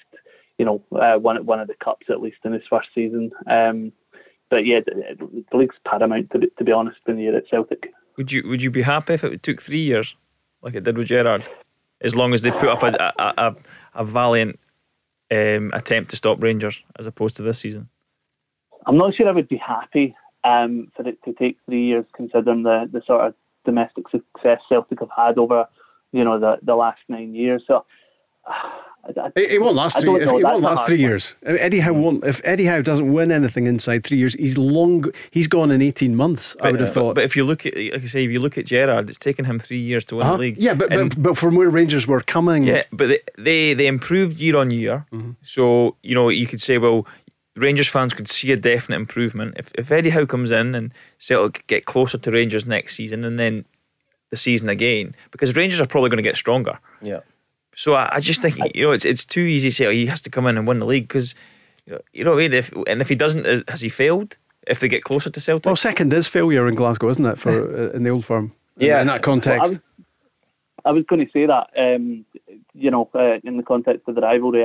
you 0.58 0.66
know, 0.66 0.82
uh, 0.94 1.18
one 1.18 1.44
one 1.46 1.60
of 1.60 1.68
the 1.68 1.74
cups 1.82 2.06
at 2.10 2.20
least 2.20 2.38
in 2.44 2.52
his 2.52 2.62
first 2.68 2.88
season. 2.94 3.30
Um, 3.50 3.92
but 4.52 4.66
yeah, 4.66 4.80
the, 4.84 5.26
the 5.50 5.56
league's 5.56 5.76
paramount 5.86 6.30
to 6.32 6.38
be, 6.38 6.48
to 6.58 6.64
be 6.64 6.72
honest 6.72 6.98
when 7.06 7.18
you're 7.18 7.34
at 7.34 7.48
Celtic. 7.48 7.90
Would 8.18 8.30
you 8.30 8.46
would 8.46 8.62
you 8.62 8.70
be 8.70 8.82
happy 8.82 9.14
if 9.14 9.24
it 9.24 9.42
took 9.42 9.62
three 9.62 9.80
years, 9.80 10.14
like 10.60 10.74
it 10.74 10.84
did 10.84 10.98
with 10.98 11.08
Gerrard, 11.08 11.48
as 12.02 12.14
long 12.14 12.34
as 12.34 12.42
they 12.42 12.50
put 12.50 12.68
up 12.68 12.82
a 12.82 13.12
a, 13.18 13.34
a, 13.38 13.56
a 13.94 14.04
valiant 14.04 14.60
um, 15.30 15.70
attempt 15.72 16.10
to 16.10 16.16
stop 16.16 16.42
Rangers 16.42 16.82
as 16.98 17.06
opposed 17.06 17.36
to 17.36 17.42
this 17.42 17.60
season? 17.60 17.88
I'm 18.86 18.98
not 18.98 19.14
sure 19.14 19.26
I 19.26 19.32
would 19.32 19.48
be 19.48 19.56
happy 19.56 20.14
um, 20.44 20.92
for 20.94 21.08
it 21.08 21.18
to 21.24 21.32
take 21.32 21.56
three 21.64 21.86
years, 21.86 22.04
considering 22.14 22.62
the, 22.64 22.90
the 22.92 23.00
sort 23.06 23.26
of 23.26 23.34
domestic 23.64 24.04
success 24.10 24.60
Celtic 24.68 25.00
have 25.00 25.08
had 25.16 25.38
over, 25.38 25.66
you 26.12 26.24
know, 26.24 26.38
the, 26.38 26.58
the 26.62 26.74
last 26.74 27.00
nine 27.08 27.34
years. 27.34 27.62
So 27.66 27.86
it, 29.08 29.50
it, 29.52 29.60
won't 29.60 29.74
last 29.74 30.00
three. 30.00 30.14
If, 30.22 30.28
it 30.28 30.44
won't 30.44 30.62
last 30.62 30.86
three 30.86 31.00
years. 31.00 31.34
Eddie 31.42 31.80
Howe 31.80 31.92
won't. 31.92 32.24
If 32.24 32.40
Eddie 32.44 32.66
Howe 32.66 32.82
doesn't 32.82 33.12
win 33.12 33.32
anything 33.32 33.66
inside 33.66 34.04
three 34.04 34.18
years, 34.18 34.34
he's 34.34 34.56
long. 34.56 35.06
He's 35.30 35.48
gone 35.48 35.70
in 35.70 35.82
eighteen 35.82 36.14
months. 36.14 36.54
But, 36.58 36.66
I 36.66 36.70
would 36.70 36.80
have 36.80 36.92
thought. 36.92 37.14
But 37.16 37.24
if 37.24 37.36
you 37.36 37.44
look 37.44 37.66
at, 37.66 37.74
like 37.74 38.02
I 38.02 38.06
say, 38.06 38.24
if 38.24 38.30
you 38.30 38.38
look 38.38 38.56
at 38.56 38.66
Gerrard, 38.66 39.10
it's 39.10 39.18
taken 39.18 39.44
him 39.44 39.58
three 39.58 39.80
years 39.80 40.04
to 40.06 40.16
win 40.16 40.26
uh-huh. 40.26 40.36
the 40.36 40.40
league. 40.40 40.56
Yeah, 40.58 40.74
but, 40.74 40.90
but 40.90 41.22
but 41.22 41.38
from 41.38 41.56
where 41.56 41.68
Rangers 41.68 42.06
were 42.06 42.20
coming. 42.20 42.64
Yeah, 42.64 42.84
but 42.92 43.08
they 43.08 43.20
they, 43.36 43.74
they 43.74 43.86
improved 43.86 44.38
year 44.38 44.56
on 44.56 44.70
year. 44.70 45.06
Mm-hmm. 45.12 45.32
So 45.42 45.96
you 46.02 46.14
know 46.14 46.28
you 46.28 46.46
could 46.46 46.60
say, 46.60 46.78
well, 46.78 47.06
Rangers 47.56 47.88
fans 47.88 48.14
could 48.14 48.28
see 48.28 48.52
a 48.52 48.56
definite 48.56 48.96
improvement 48.96 49.56
if 49.58 49.72
if 49.74 49.90
Eddie 49.90 50.10
Howe 50.10 50.26
comes 50.26 50.52
in 50.52 50.76
and 50.76 50.92
Celtic 51.18 51.66
get 51.66 51.86
closer 51.86 52.18
to 52.18 52.30
Rangers 52.30 52.66
next 52.66 52.94
season, 52.94 53.24
and 53.24 53.38
then 53.38 53.64
the 54.30 54.36
season 54.36 54.68
again, 54.68 55.14
because 55.30 55.54
Rangers 55.56 55.80
are 55.80 55.86
probably 55.86 56.08
going 56.08 56.22
to 56.22 56.22
get 56.22 56.36
stronger. 56.36 56.78
Yeah. 57.02 57.20
So 57.74 57.94
I, 57.94 58.16
I 58.16 58.20
just 58.20 58.42
think 58.42 58.56
you 58.74 58.84
know 58.84 58.92
it's 58.92 59.04
it's 59.04 59.24
too 59.24 59.40
easy 59.40 59.70
to 59.70 59.74
say 59.74 59.86
oh, 59.86 59.90
he 59.90 60.06
has 60.06 60.20
to 60.22 60.30
come 60.30 60.46
in 60.46 60.58
and 60.58 60.66
win 60.66 60.78
the 60.78 60.86
league 60.86 61.08
because 61.08 61.34
you 61.86 61.94
know, 61.94 62.00
you 62.12 62.24
know 62.24 62.30
what 62.32 62.38
I 62.38 62.48
mean. 62.48 62.52
If 62.52 62.72
and 62.86 63.00
if 63.00 63.08
he 63.08 63.14
doesn't, 63.14 63.68
has 63.68 63.80
he 63.80 63.88
failed? 63.88 64.36
If 64.66 64.78
they 64.78 64.88
get 64.88 65.02
closer 65.02 65.28
to 65.28 65.40
Celtic, 65.40 65.66
well, 65.66 65.74
second 65.74 66.12
is 66.12 66.28
failure 66.28 66.68
in 66.68 66.76
Glasgow, 66.76 67.08
isn't 67.08 67.26
it? 67.26 67.38
For 67.38 67.50
uh, 67.90 67.96
in 67.96 68.04
the 68.04 68.10
old 68.10 68.24
firm, 68.24 68.52
yeah, 68.76 69.00
in 69.00 69.08
that 69.08 69.22
context. 69.22 69.72
Well, 69.72 69.80
I, 70.84 70.90
was, 70.90 70.90
I 70.90 70.92
was 70.92 71.04
going 71.08 71.26
to 71.26 71.32
say 71.32 71.46
that 71.46 71.70
um, 71.76 72.24
you 72.72 72.90
know 72.90 73.10
uh, 73.14 73.38
in 73.42 73.56
the 73.56 73.64
context 73.64 74.02
of 74.06 74.14
the 74.14 74.20
rivalry, 74.20 74.64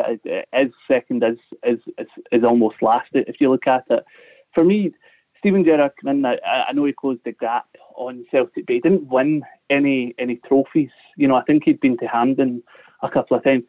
is 0.53 0.71
second 0.87 1.23
is, 1.23 1.37
is 1.63 1.79
is 1.97 2.07
is 2.31 2.43
almost 2.43 2.75
last. 2.81 3.09
If 3.13 3.37
you 3.39 3.49
look 3.49 3.65
at 3.65 3.85
it, 3.89 4.05
for 4.53 4.63
me, 4.63 4.91
Steven 5.39 5.63
Gerrard 5.63 5.93
came 5.99 6.09
in. 6.09 6.25
I, 6.25 6.37
I 6.69 6.73
know 6.73 6.85
he 6.85 6.93
closed 6.93 7.21
the 7.25 7.31
gap 7.31 7.65
on 7.95 8.25
Celtic, 8.29 8.67
but 8.67 8.73
he 8.73 8.79
didn't 8.79 9.07
win 9.07 9.41
any 9.71 10.13
any 10.19 10.35
trophies. 10.47 10.91
You 11.15 11.27
know, 11.27 11.35
I 11.35 11.43
think 11.43 11.63
he'd 11.63 11.79
been 11.79 11.97
to 11.97 12.05
Hampden 12.05 12.61
a 13.01 13.09
couple 13.09 13.37
of 13.37 13.43
times. 13.43 13.63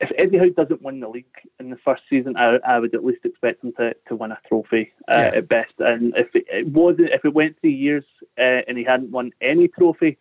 If 0.00 0.10
Eddie 0.18 0.38
Howe 0.38 0.48
doesn't 0.48 0.82
win 0.82 0.98
the 0.98 1.08
league 1.08 1.26
in 1.60 1.70
the 1.70 1.76
first 1.84 2.02
season, 2.10 2.36
I, 2.36 2.56
I 2.66 2.78
would 2.80 2.94
at 2.94 3.04
least 3.04 3.24
expect 3.24 3.62
him 3.62 3.72
to, 3.78 3.94
to 4.08 4.16
win 4.16 4.32
a 4.32 4.38
trophy 4.48 4.92
uh, 5.06 5.14
yeah. 5.16 5.38
at 5.38 5.48
best. 5.48 5.74
And 5.78 6.12
if 6.16 6.34
it, 6.34 6.44
it 6.48 6.66
wasn't, 6.66 7.10
if 7.10 7.24
it 7.24 7.32
went 7.32 7.56
three 7.60 7.74
years 7.74 8.04
uh, 8.36 8.62
and 8.66 8.76
he 8.76 8.84
hadn't 8.84 9.12
won 9.12 9.30
any 9.40 9.68
trophy, 9.68 10.18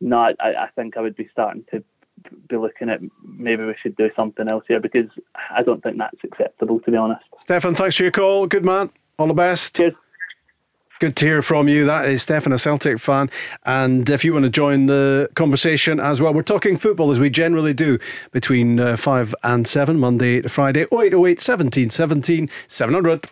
no, 0.00 0.18
I, 0.18 0.34
I 0.40 0.68
think 0.76 0.96
I 0.96 1.00
would 1.00 1.16
be 1.16 1.28
starting 1.32 1.64
to 1.72 1.82
be 2.48 2.56
looking 2.56 2.88
at 2.88 3.00
maybe 3.24 3.64
we 3.64 3.74
should 3.82 3.96
do 3.96 4.10
something 4.16 4.48
else 4.48 4.64
here 4.68 4.80
because 4.80 5.08
I 5.50 5.62
don't 5.62 5.82
think 5.82 5.98
that's 5.98 6.16
acceptable 6.24 6.80
to 6.80 6.90
be 6.90 6.96
honest. 6.96 7.24
Stefan, 7.36 7.74
thanks 7.74 7.96
for 7.96 8.04
your 8.04 8.12
call. 8.12 8.46
Good 8.46 8.64
man. 8.64 8.90
All 9.18 9.26
the 9.26 9.34
best. 9.34 9.76
Cheers. 9.76 9.94
Good 10.98 11.14
to 11.16 11.26
hear 11.26 11.42
from 11.42 11.68
you. 11.68 11.84
That 11.84 12.06
is 12.06 12.22
Stefan, 12.22 12.54
a 12.54 12.58
Celtic 12.58 12.98
fan. 12.98 13.28
And 13.66 14.08
if 14.08 14.24
you 14.24 14.32
want 14.32 14.44
to 14.44 14.50
join 14.50 14.86
the 14.86 15.28
conversation 15.34 16.00
as 16.00 16.22
well, 16.22 16.32
we're 16.32 16.42
talking 16.42 16.78
football 16.78 17.10
as 17.10 17.20
we 17.20 17.28
generally 17.28 17.74
do 17.74 17.98
between 18.32 18.80
uh, 18.80 18.96
5 18.96 19.34
and 19.42 19.68
7, 19.68 19.98
Monday 19.98 20.40
to 20.40 20.48
Friday, 20.48 20.86
0808 20.90 21.42
17 21.42 21.90
17 21.90 22.48
700. 22.66 23.28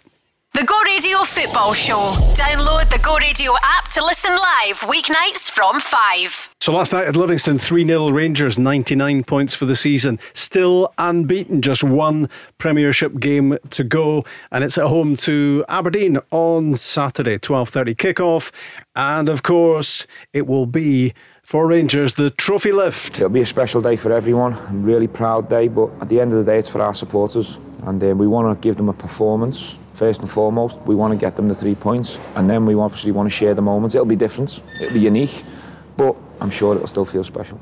The 0.55 0.61
The 0.61 0.67
Go 0.67 0.81
Radio 0.87 1.19
Football 1.25 1.73
Show. 1.73 2.15
Download 2.35 2.89
the 2.89 3.01
Go 3.01 3.17
Radio 3.17 3.53
app 3.65 3.91
to 3.91 4.05
listen 4.05 4.31
live 4.31 4.81
weeknights 4.83 5.51
from 5.51 5.81
5. 5.81 6.55
So 6.61 6.73
last 6.73 6.93
night 6.93 7.09
at 7.09 7.17
Livingston, 7.17 7.59
3 7.59 7.85
0 7.85 8.11
Rangers, 8.11 8.57
99 8.57 9.25
points 9.25 9.57
for 9.57 9.65
the 9.65 9.75
season. 9.75 10.21
Still 10.33 10.95
unbeaten, 10.97 11.61
just 11.61 11.83
one 11.83 12.29
Premiership 12.59 13.19
game 13.19 13.59
to 13.71 13.83
go. 13.83 14.23
And 14.53 14.63
it's 14.63 14.79
at 14.79 14.87
home 14.87 15.17
to 15.17 15.65
Aberdeen 15.69 16.21
on 16.31 16.77
Saturday, 16.77 17.39
12.30 17.39 17.97
kickoff. 17.97 18.53
And 18.95 19.29
of 19.29 19.43
course, 19.43 20.07
it 20.33 20.47
will 20.47 20.67
be 20.67 21.15
for 21.43 21.67
Rangers, 21.67 22.15
the 22.15 22.31
trophy 22.31 22.71
lift. 22.71 23.17
It'll 23.17 23.29
be 23.29 23.41
a 23.41 23.47
special 23.47 23.83
day 23.83 23.97
for 23.97 24.13
everyone, 24.13 24.55
a 24.55 24.73
really 24.73 25.09
proud 25.09 25.51
day, 25.51 25.67
but 25.67 25.91
at 26.01 26.09
the 26.09 26.21
end 26.21 26.33
of 26.33 26.39
the 26.39 26.51
day, 26.51 26.59
it's 26.59 26.69
for 26.69 26.81
our 26.81 26.95
supporters. 26.95 27.59
And 27.83 28.03
uh, 28.03 28.15
we 28.15 28.27
want 28.27 28.57
to 28.57 28.67
give 28.67 28.77
them 28.77 28.89
a 28.89 28.95
performance, 28.95 29.79
first 29.95 30.21
and 30.21 30.31
foremost. 30.31 30.81
We 30.83 30.95
want 30.95 31.13
to 31.13 31.19
get 31.19 31.37
them 31.37 31.49
the 31.49 31.55
three 31.55 31.75
points, 31.75 32.21
and 32.35 32.51
then 32.51 32.67
we 32.67 32.75
obviously 32.75 33.13
want 33.13 33.27
to 33.27 33.35
share 33.35 33.55
the 33.55 33.63
moments. 33.63 33.95
It'll 33.95 34.07
be 34.07 34.17
different, 34.17 34.63
it'll 34.81 34.93
be 34.93 35.01
unique, 35.01 35.45
but 35.97 36.15
I'm 36.41 36.51
sure 36.51 36.75
it'll 36.75 36.87
still 36.87 37.05
feel 37.05 37.25
special. 37.25 37.59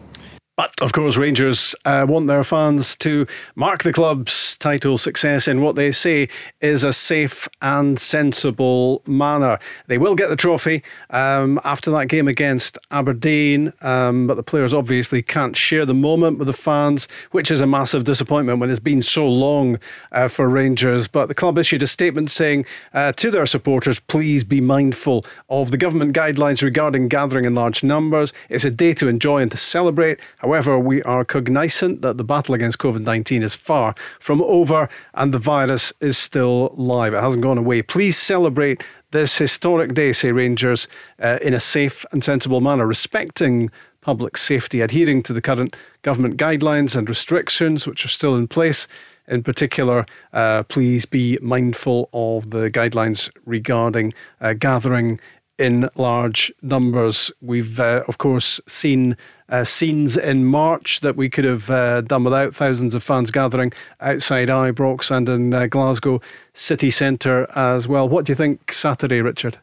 But 0.62 0.80
of 0.80 0.92
course, 0.92 1.16
Rangers 1.16 1.74
uh, 1.84 2.06
want 2.08 2.28
their 2.28 2.44
fans 2.44 2.94
to 2.98 3.26
mark 3.56 3.82
the 3.82 3.92
club's 3.92 4.56
title 4.58 4.96
success 4.96 5.48
in 5.48 5.60
what 5.60 5.74
they 5.74 5.90
say 5.90 6.28
is 6.60 6.84
a 6.84 6.92
safe 6.92 7.48
and 7.60 7.98
sensible 7.98 9.02
manner. 9.04 9.58
They 9.88 9.98
will 9.98 10.14
get 10.14 10.28
the 10.28 10.36
trophy 10.36 10.84
um, 11.10 11.60
after 11.64 11.90
that 11.90 12.06
game 12.06 12.28
against 12.28 12.78
Aberdeen, 12.92 13.72
um, 13.80 14.28
but 14.28 14.36
the 14.36 14.44
players 14.44 14.72
obviously 14.72 15.20
can't 15.20 15.56
share 15.56 15.84
the 15.84 15.94
moment 15.94 16.38
with 16.38 16.46
the 16.46 16.52
fans, 16.52 17.08
which 17.32 17.50
is 17.50 17.60
a 17.60 17.66
massive 17.66 18.04
disappointment 18.04 18.60
when 18.60 18.70
it's 18.70 18.78
been 18.78 19.02
so 19.02 19.26
long 19.26 19.80
uh, 20.12 20.28
for 20.28 20.48
Rangers. 20.48 21.08
But 21.08 21.26
the 21.26 21.34
club 21.34 21.58
issued 21.58 21.82
a 21.82 21.88
statement 21.88 22.30
saying 22.30 22.66
uh, 22.94 23.10
to 23.14 23.32
their 23.32 23.46
supporters, 23.46 23.98
please 23.98 24.44
be 24.44 24.60
mindful 24.60 25.26
of 25.48 25.72
the 25.72 25.76
government 25.76 26.14
guidelines 26.14 26.62
regarding 26.62 27.08
gathering 27.08 27.46
in 27.46 27.54
large 27.56 27.82
numbers. 27.82 28.32
It's 28.48 28.64
a 28.64 28.70
day 28.70 28.94
to 28.94 29.08
enjoy 29.08 29.42
and 29.42 29.50
to 29.50 29.56
celebrate. 29.56 30.20
However, 30.52 30.78
we 30.78 31.02
are 31.04 31.24
cognizant 31.24 32.02
that 32.02 32.18
the 32.18 32.24
battle 32.24 32.54
against 32.54 32.76
COVID 32.76 33.00
19 33.00 33.42
is 33.42 33.54
far 33.54 33.94
from 34.20 34.42
over 34.42 34.90
and 35.14 35.32
the 35.32 35.38
virus 35.38 35.94
is 36.02 36.18
still 36.18 36.74
live. 36.76 37.14
It 37.14 37.22
hasn't 37.22 37.42
gone 37.42 37.56
away. 37.56 37.80
Please 37.80 38.18
celebrate 38.18 38.84
this 39.12 39.38
historic 39.38 39.94
day, 39.94 40.12
say 40.12 40.30
Rangers, 40.30 40.88
uh, 41.22 41.38
in 41.40 41.54
a 41.54 41.58
safe 41.58 42.04
and 42.12 42.22
sensible 42.22 42.60
manner, 42.60 42.86
respecting 42.86 43.70
public 44.02 44.36
safety, 44.36 44.82
adhering 44.82 45.22
to 45.22 45.32
the 45.32 45.40
current 45.40 45.74
government 46.02 46.36
guidelines 46.36 46.94
and 46.94 47.08
restrictions 47.08 47.86
which 47.86 48.04
are 48.04 48.08
still 48.08 48.36
in 48.36 48.46
place. 48.46 48.86
In 49.28 49.42
particular, 49.42 50.04
uh, 50.34 50.64
please 50.64 51.06
be 51.06 51.38
mindful 51.40 52.10
of 52.12 52.50
the 52.50 52.70
guidelines 52.70 53.30
regarding 53.46 54.12
uh, 54.42 54.52
gathering 54.52 55.18
in 55.58 55.88
large 55.96 56.52
numbers. 56.62 57.30
We've, 57.40 57.78
uh, 57.78 58.04
of 58.08 58.18
course, 58.18 58.60
seen 58.66 59.16
uh, 59.48 59.64
scenes 59.64 60.16
in 60.16 60.44
March 60.44 61.00
that 61.00 61.16
we 61.16 61.28
could 61.28 61.44
have 61.44 61.70
uh, 61.70 62.00
done 62.00 62.24
without 62.24 62.54
thousands 62.54 62.94
of 62.94 63.02
fans 63.02 63.30
gathering 63.30 63.72
outside 64.00 64.48
Ibrox 64.48 65.10
and 65.10 65.28
in 65.28 65.54
uh, 65.54 65.66
Glasgow 65.66 66.20
city 66.54 66.90
centre 66.90 67.50
as 67.54 67.86
well. 67.86 68.08
What 68.08 68.24
do 68.24 68.32
you 68.32 68.36
think 68.36 68.72
Saturday, 68.72 69.20
Richard? 69.20 69.58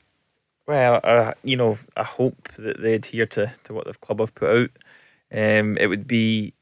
Well, 0.67 1.33
you 1.43 1.57
know, 1.57 1.79
I 1.97 2.03
hope 2.03 2.49
that 2.57 2.79
they 2.81 2.93
adhere 2.93 3.25
to, 3.25 3.51
to 3.63 3.73
what 3.73 3.85
the 3.87 3.93
club 3.95 4.19
have 4.19 4.35
put 4.35 4.49
out. 4.49 4.69
Um, 5.31 5.77
it 5.77 5.87
would 5.87 6.07
be 6.07 6.53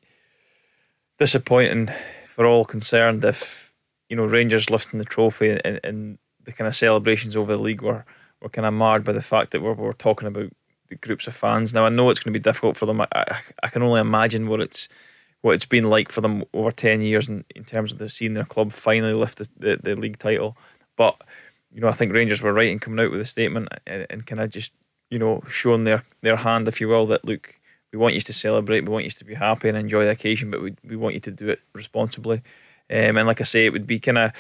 disappointing 1.18 1.90
for 2.28 2.46
all 2.46 2.66
concerned 2.66 3.26
if 3.26 3.74
you 4.10 4.16
know 4.16 4.26
Rangers 4.26 4.70
lifting 4.70 5.00
the 5.00 5.06
trophy 5.06 5.60
and, 5.64 5.80
and 5.84 6.18
the 6.44 6.52
kind 6.52 6.68
of 6.68 6.76
celebrations 6.76 7.36
over 7.36 7.54
the 7.54 7.62
league 7.62 7.82
were 7.82 8.06
we're 8.42 8.50
kind 8.50 8.66
of 8.66 8.74
marred 8.74 9.04
by 9.04 9.12
the 9.12 9.22
fact 9.22 9.52
that 9.52 9.62
we're, 9.62 9.74
we're 9.74 9.94
talking 9.94 10.28
about 10.28 10.52
the 10.90 10.96
groups 10.96 11.28
of 11.28 11.36
fans. 11.36 11.74
Now 11.74 11.86
I 11.86 11.90
know 11.90 12.10
it's 12.10 12.20
going 12.20 12.34
to 12.34 12.40
be 12.40 12.44
difficult 12.44 12.78
for 12.78 12.86
them. 12.86 13.02
I, 13.02 13.08
I, 13.14 13.42
I 13.64 13.68
can 13.70 13.82
only 13.82 14.02
imagine 14.02 14.48
what 14.48 14.62
it's 14.62 14.88
what 15.42 15.54
it's 15.54 15.66
been 15.66 15.90
like 15.90 16.12
for 16.12 16.22
them 16.22 16.44
over 16.54 16.72
ten 16.72 17.02
years 17.02 17.30
in, 17.30 17.46
in 17.56 17.64
terms 17.64 17.92
of 17.92 17.98
the, 18.00 18.10
seeing 18.10 18.34
their 18.34 18.46
club 18.46 18.72
finally 18.72 19.14
lift 19.14 19.38
the, 19.38 19.48
the, 19.58 19.80
the, 19.82 19.96
league 19.96 20.18
title. 20.18 20.58
But 20.96 21.22
you 21.72 21.82
know 21.82 21.90
I 21.90 21.94
think 21.94 22.14
Rangers 22.14 22.42
were 22.42 22.54
right 22.54 22.70
in 22.70 22.80
coming 22.80 23.04
out 23.04 23.12
with 23.12 23.22
a 23.22 23.26
statement 23.26 23.70
and, 23.86 24.08
and 24.10 24.26
kind 24.26 24.42
of 24.42 24.50
just 24.50 24.74
you 25.10 25.20
know 25.20 25.44
showing 25.50 25.84
their 25.84 26.04
their 26.22 26.38
hand, 26.38 26.68
if 26.68 26.82
you 26.82 26.88
will, 26.88 27.06
that 27.08 27.26
look 27.26 27.56
we 27.94 28.00
want 28.00 28.16
you 28.16 28.22
to 28.22 28.34
celebrate, 28.34 28.82
we 28.82 28.92
want 28.92 29.06
you 29.06 29.12
to 29.12 29.26
be 29.26 29.36
happy 29.36 29.70
and 29.70 29.78
enjoy 29.78 30.06
the 30.06 30.12
occasion, 30.12 30.52
but 30.52 30.62
we 30.62 30.76
we 30.84 30.96
want 30.96 31.16
you 31.16 31.22
to 31.22 31.32
do 31.32 31.50
it 31.50 31.62
responsibly. 31.74 32.42
Um, 32.90 33.18
and 33.18 33.28
like 33.28 33.42
I 33.42 33.44
say, 33.44 33.66
it 33.66 33.74
would 33.74 33.88
be 33.88 34.00
kind 34.00 34.18
of 34.18 34.32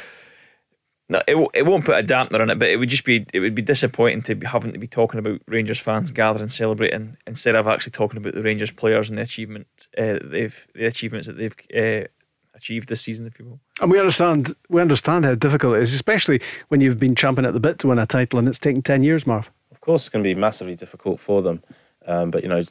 no, 1.10 1.22
it, 1.28 1.36
it 1.54 1.66
won't 1.66 1.86
put 1.86 1.98
a 1.98 2.04
dampener 2.06 2.42
on 2.42 2.50
it, 2.50 2.60
but 2.60 2.68
it 2.68 2.78
would 2.78 2.90
just 2.90 3.06
be 3.06 3.26
it 3.34 3.40
would 3.40 3.56
be 3.56 3.62
disappointing 3.62 4.24
to 4.24 4.36
be 4.36 4.46
having 4.46 4.74
to 4.74 4.80
be 4.80 4.88
talking 4.88 5.20
about 5.20 5.40
Rangers 5.48 5.80
fans 5.80 6.12
gathering, 6.12 6.50
celebrating 6.50 7.18
instead 7.26 7.56
of 7.56 7.66
actually 7.66 7.94
talking 7.94 8.18
about 8.18 8.34
the 8.34 8.44
Rangers 8.44 8.72
players 8.72 9.10
and 9.10 9.18
the 9.18 9.22
achievement 9.22 9.68
uh, 9.98 10.20
they've 10.22 10.68
the 10.76 10.86
achievements 10.86 11.28
that 11.28 11.38
they've 11.38 11.56
uh, 11.74 12.08
achieved 12.54 12.90
this 12.90 13.02
season, 13.02 13.26
if 13.26 13.40
you 13.40 13.46
will. 13.46 13.60
And 13.80 13.90
we 13.90 14.00
understand 14.00 14.54
we 14.70 14.82
understand 14.82 15.24
how 15.24 15.36
difficult 15.36 15.78
it 15.78 15.84
is, 15.84 15.94
especially 15.94 16.42
when 16.68 16.82
you've 16.82 17.00
been 17.00 17.16
champing 17.16 17.46
at 17.46 17.54
the 17.54 17.62
bit 17.62 17.80
to 17.80 17.88
win 17.88 18.00
a 18.00 18.06
title 18.06 18.40
and 18.40 18.50
it's 18.50 18.60
taken 18.60 18.82
ten 18.82 19.02
years, 19.02 19.26
Marv. 19.26 19.50
Of 19.72 19.80
course, 19.80 20.04
it's 20.04 20.10
going 20.10 20.26
to 20.26 20.30
be 20.30 20.38
massively 20.38 20.76
difficult 20.76 21.22
for 21.22 21.42
them, 21.42 21.64
um, 22.06 22.32
but 22.32 22.44
you 22.44 22.50
know, 22.50 22.64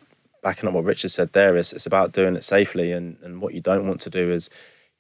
backing 0.43 0.69
up 0.69 0.75
what 0.75 0.85
Richard 0.85 1.11
said 1.11 1.33
there 1.33 1.57
is 1.57 1.73
it's 1.73 1.87
about 1.87 2.13
doing 2.13 2.37
it 2.37 2.45
safely, 2.45 2.93
and 2.93 3.17
and 3.23 3.41
what 3.41 3.55
you 3.55 3.63
don't 3.63 3.89
want 3.89 4.03
to 4.03 4.11
do 4.11 4.31
is, 4.31 4.51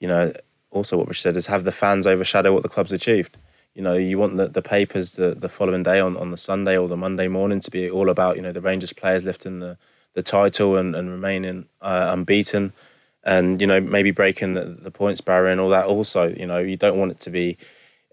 you 0.00 0.08
know 0.08 0.32
also 0.76 0.96
what 0.96 1.08
Rich 1.08 1.22
said 1.22 1.36
is 1.36 1.46
have 1.46 1.64
the 1.64 1.72
fans 1.72 2.06
overshadow 2.06 2.52
what 2.52 2.62
the 2.62 2.68
club's 2.68 2.92
achieved. 2.92 3.36
You 3.74 3.82
know, 3.82 3.94
you 3.94 4.18
want 4.18 4.36
the, 4.36 4.48
the 4.48 4.62
papers 4.62 5.14
the, 5.14 5.34
the 5.34 5.48
following 5.48 5.82
day 5.82 6.00
on, 6.00 6.16
on 6.16 6.30
the 6.30 6.36
Sunday 6.36 6.78
or 6.78 6.88
the 6.88 6.96
Monday 6.96 7.28
morning 7.28 7.60
to 7.60 7.70
be 7.70 7.90
all 7.90 8.08
about, 8.08 8.36
you 8.36 8.42
know, 8.42 8.52
the 8.52 8.60
Rangers 8.60 8.92
players 8.92 9.24
lifting 9.24 9.60
the, 9.60 9.76
the 10.14 10.22
title 10.22 10.76
and, 10.76 10.96
and 10.96 11.10
remaining 11.10 11.66
uh, 11.82 12.08
unbeaten 12.10 12.72
and, 13.22 13.60
you 13.60 13.66
know, 13.66 13.80
maybe 13.80 14.12
breaking 14.12 14.54
the, 14.54 14.64
the 14.64 14.90
points 14.90 15.20
barrier 15.20 15.50
and 15.50 15.60
all 15.60 15.68
that 15.68 15.86
also. 15.86 16.28
You 16.28 16.46
know, 16.46 16.58
you 16.58 16.76
don't 16.76 16.98
want 16.98 17.10
it 17.10 17.20
to 17.20 17.30
be 17.30 17.58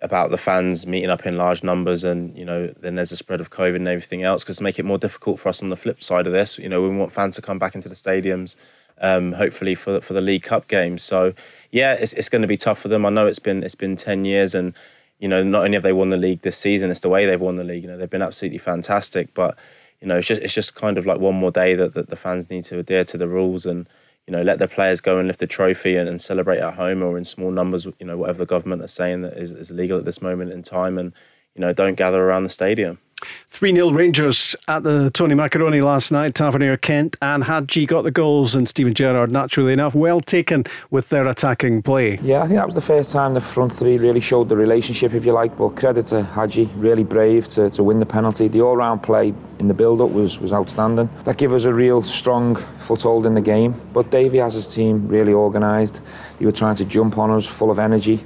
about 0.01 0.31
the 0.31 0.37
fans 0.37 0.85
meeting 0.85 1.09
up 1.09 1.25
in 1.25 1.37
large 1.37 1.63
numbers 1.63 2.03
and, 2.03 2.37
you 2.37 2.43
know, 2.43 2.67
then 2.81 2.95
there's 2.95 3.13
a 3.13 3.15
spread 3.15 3.39
of 3.39 3.49
COVID 3.49 3.77
and 3.77 3.87
everything 3.87 4.21
else 4.21 4.43
because 4.43 4.57
to 4.57 4.63
make 4.63 4.77
it 4.77 4.83
more 4.83 4.97
difficult 4.97 5.39
for 5.39 5.47
us 5.47 5.63
on 5.63 5.69
the 5.69 5.77
flip 5.77 6.03
side 6.03 6.27
of 6.27 6.33
this. 6.33 6.57
You 6.57 6.67
know, 6.67 6.81
we 6.81 6.89
want 6.89 7.13
fans 7.13 7.35
to 7.37 7.41
come 7.41 7.57
back 7.57 7.73
into 7.73 7.87
the 7.87 7.95
stadiums, 7.95 8.57
um, 8.99 9.31
hopefully 9.31 9.75
for, 9.75 10.01
for 10.01 10.11
the 10.11 10.19
League 10.19 10.43
Cup 10.43 10.67
games. 10.67 11.03
So, 11.03 11.33
yeah, 11.73 11.93
it's, 11.93 12.13
it's 12.13 12.29
going 12.29 12.43
to 12.43 12.47
be 12.47 12.55
tough 12.55 12.77
for 12.77 12.87
them. 12.87 13.03
I 13.03 13.09
know 13.09 13.25
it's 13.25 13.39
been 13.39 13.63
it's 13.63 13.73
been 13.73 13.95
ten 13.95 14.25
years, 14.25 14.53
and 14.53 14.75
you 15.17 15.27
know 15.27 15.43
not 15.43 15.65
only 15.65 15.73
have 15.73 15.81
they 15.81 15.91
won 15.91 16.11
the 16.11 16.17
league 16.17 16.43
this 16.43 16.55
season, 16.55 16.91
it's 16.91 16.99
the 16.99 17.09
way 17.09 17.25
they've 17.25 17.41
won 17.41 17.55
the 17.55 17.63
league. 17.63 17.81
You 17.81 17.89
know 17.89 17.97
they've 17.97 18.09
been 18.09 18.21
absolutely 18.21 18.59
fantastic, 18.59 19.33
but 19.33 19.57
you 19.99 20.07
know 20.07 20.19
it's 20.19 20.27
just 20.27 20.41
it's 20.43 20.53
just 20.53 20.75
kind 20.75 20.99
of 20.99 21.07
like 21.07 21.19
one 21.19 21.33
more 21.33 21.49
day 21.49 21.73
that, 21.73 21.95
that 21.95 22.09
the 22.09 22.15
fans 22.15 22.51
need 22.51 22.63
to 22.65 22.77
adhere 22.77 23.03
to 23.05 23.17
the 23.17 23.27
rules 23.27 23.65
and 23.65 23.89
you 24.27 24.31
know 24.31 24.43
let 24.43 24.59
the 24.59 24.67
players 24.67 25.01
go 25.01 25.17
and 25.17 25.27
lift 25.27 25.39
the 25.39 25.47
trophy 25.47 25.95
and, 25.95 26.07
and 26.07 26.21
celebrate 26.21 26.59
at 26.59 26.75
home 26.75 27.01
or 27.01 27.17
in 27.17 27.25
small 27.25 27.49
numbers. 27.49 27.85
You 27.85 28.05
know 28.05 28.17
whatever 28.17 28.37
the 28.37 28.45
government 28.45 28.83
are 28.83 28.87
saying 28.87 29.23
that 29.23 29.33
is, 29.33 29.49
is 29.51 29.71
legal 29.71 29.97
at 29.97 30.05
this 30.05 30.21
moment 30.21 30.51
in 30.51 30.61
time, 30.61 30.99
and 30.99 31.11
you 31.55 31.61
know 31.61 31.73
don't 31.73 31.95
gather 31.95 32.23
around 32.23 32.43
the 32.43 32.49
stadium. 32.49 32.99
3 33.47 33.73
0 33.73 33.91
Rangers 33.91 34.55
at 34.67 34.83
the 34.83 35.09
Tony 35.11 35.35
Macaroni 35.35 35.81
last 35.81 36.11
night. 36.11 36.35
Tavernier 36.35 36.77
Kent 36.77 37.15
and 37.21 37.45
Hagi 37.45 37.85
got 37.85 38.03
the 38.03 38.11
goals, 38.11 38.55
and 38.55 38.67
Steven 38.67 38.93
Gerrard, 38.93 39.31
naturally 39.31 39.73
enough, 39.73 39.95
well 39.95 40.21
taken 40.21 40.65
with 40.91 41.09
their 41.09 41.27
attacking 41.27 41.81
play. 41.81 42.19
Yeah, 42.21 42.41
I 42.41 42.47
think 42.47 42.57
that 42.57 42.65
was 42.65 42.75
the 42.75 42.81
first 42.81 43.11
time 43.11 43.33
the 43.33 43.41
front 43.41 43.73
three 43.73 43.97
really 43.97 44.19
showed 44.19 44.49
the 44.49 44.57
relationship, 44.57 45.13
if 45.13 45.25
you 45.25 45.33
like. 45.33 45.55
But 45.57 45.69
credit 45.69 46.07
to 46.07 46.23
Hagi, 46.23 46.65
really 46.75 47.03
brave 47.03 47.47
to, 47.49 47.69
to 47.71 47.83
win 47.83 47.99
the 47.99 48.05
penalty. 48.05 48.47
The 48.47 48.61
all 48.61 48.75
round 48.75 49.03
play 49.03 49.33
in 49.59 49.67
the 49.67 49.73
build 49.73 50.01
up 50.01 50.09
was, 50.09 50.39
was 50.39 50.51
outstanding. 50.51 51.09
That 51.23 51.37
gave 51.37 51.53
us 51.53 51.65
a 51.65 51.73
real 51.73 52.01
strong 52.01 52.55
foothold 52.79 53.25
in 53.25 53.33
the 53.33 53.41
game. 53.41 53.79
But 53.93 54.11
Davey 54.11 54.39
has 54.39 54.55
his 54.55 54.73
team 54.73 55.07
really 55.07 55.33
organised. 55.33 56.01
They 56.39 56.45
were 56.45 56.51
trying 56.51 56.75
to 56.75 56.85
jump 56.85 57.17
on 57.17 57.31
us, 57.31 57.47
full 57.47 57.71
of 57.71 57.79
energy. 57.79 58.23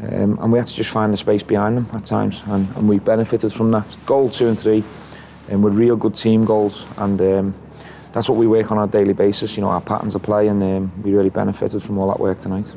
Um, 0.00 0.38
and 0.40 0.52
we 0.52 0.58
had 0.58 0.68
to 0.68 0.74
just 0.74 0.90
find 0.90 1.12
the 1.12 1.16
space 1.16 1.42
behind 1.42 1.76
them 1.76 1.88
at 1.94 2.04
times, 2.04 2.42
and, 2.46 2.68
and 2.76 2.88
we 2.88 2.98
benefited 2.98 3.52
from 3.52 3.70
that. 3.70 3.84
Goal 4.04 4.28
two 4.28 4.48
and 4.48 4.58
three, 4.58 4.84
and 5.48 5.64
with 5.64 5.74
real 5.74 5.96
good 5.96 6.14
team 6.14 6.44
goals, 6.44 6.86
and 6.98 7.20
um, 7.20 7.54
that's 8.12 8.28
what 8.28 8.36
we 8.36 8.46
work 8.46 8.70
on 8.70 8.78
a 8.78 8.86
daily 8.86 9.14
basis. 9.14 9.56
You 9.56 9.62
know, 9.62 9.70
our 9.70 9.80
patterns 9.80 10.14
of 10.14 10.22
play, 10.22 10.48
and 10.48 10.62
um, 10.62 11.02
we 11.02 11.14
really 11.14 11.30
benefited 11.30 11.82
from 11.82 11.98
all 11.98 12.08
that 12.08 12.20
work 12.20 12.38
tonight. 12.38 12.74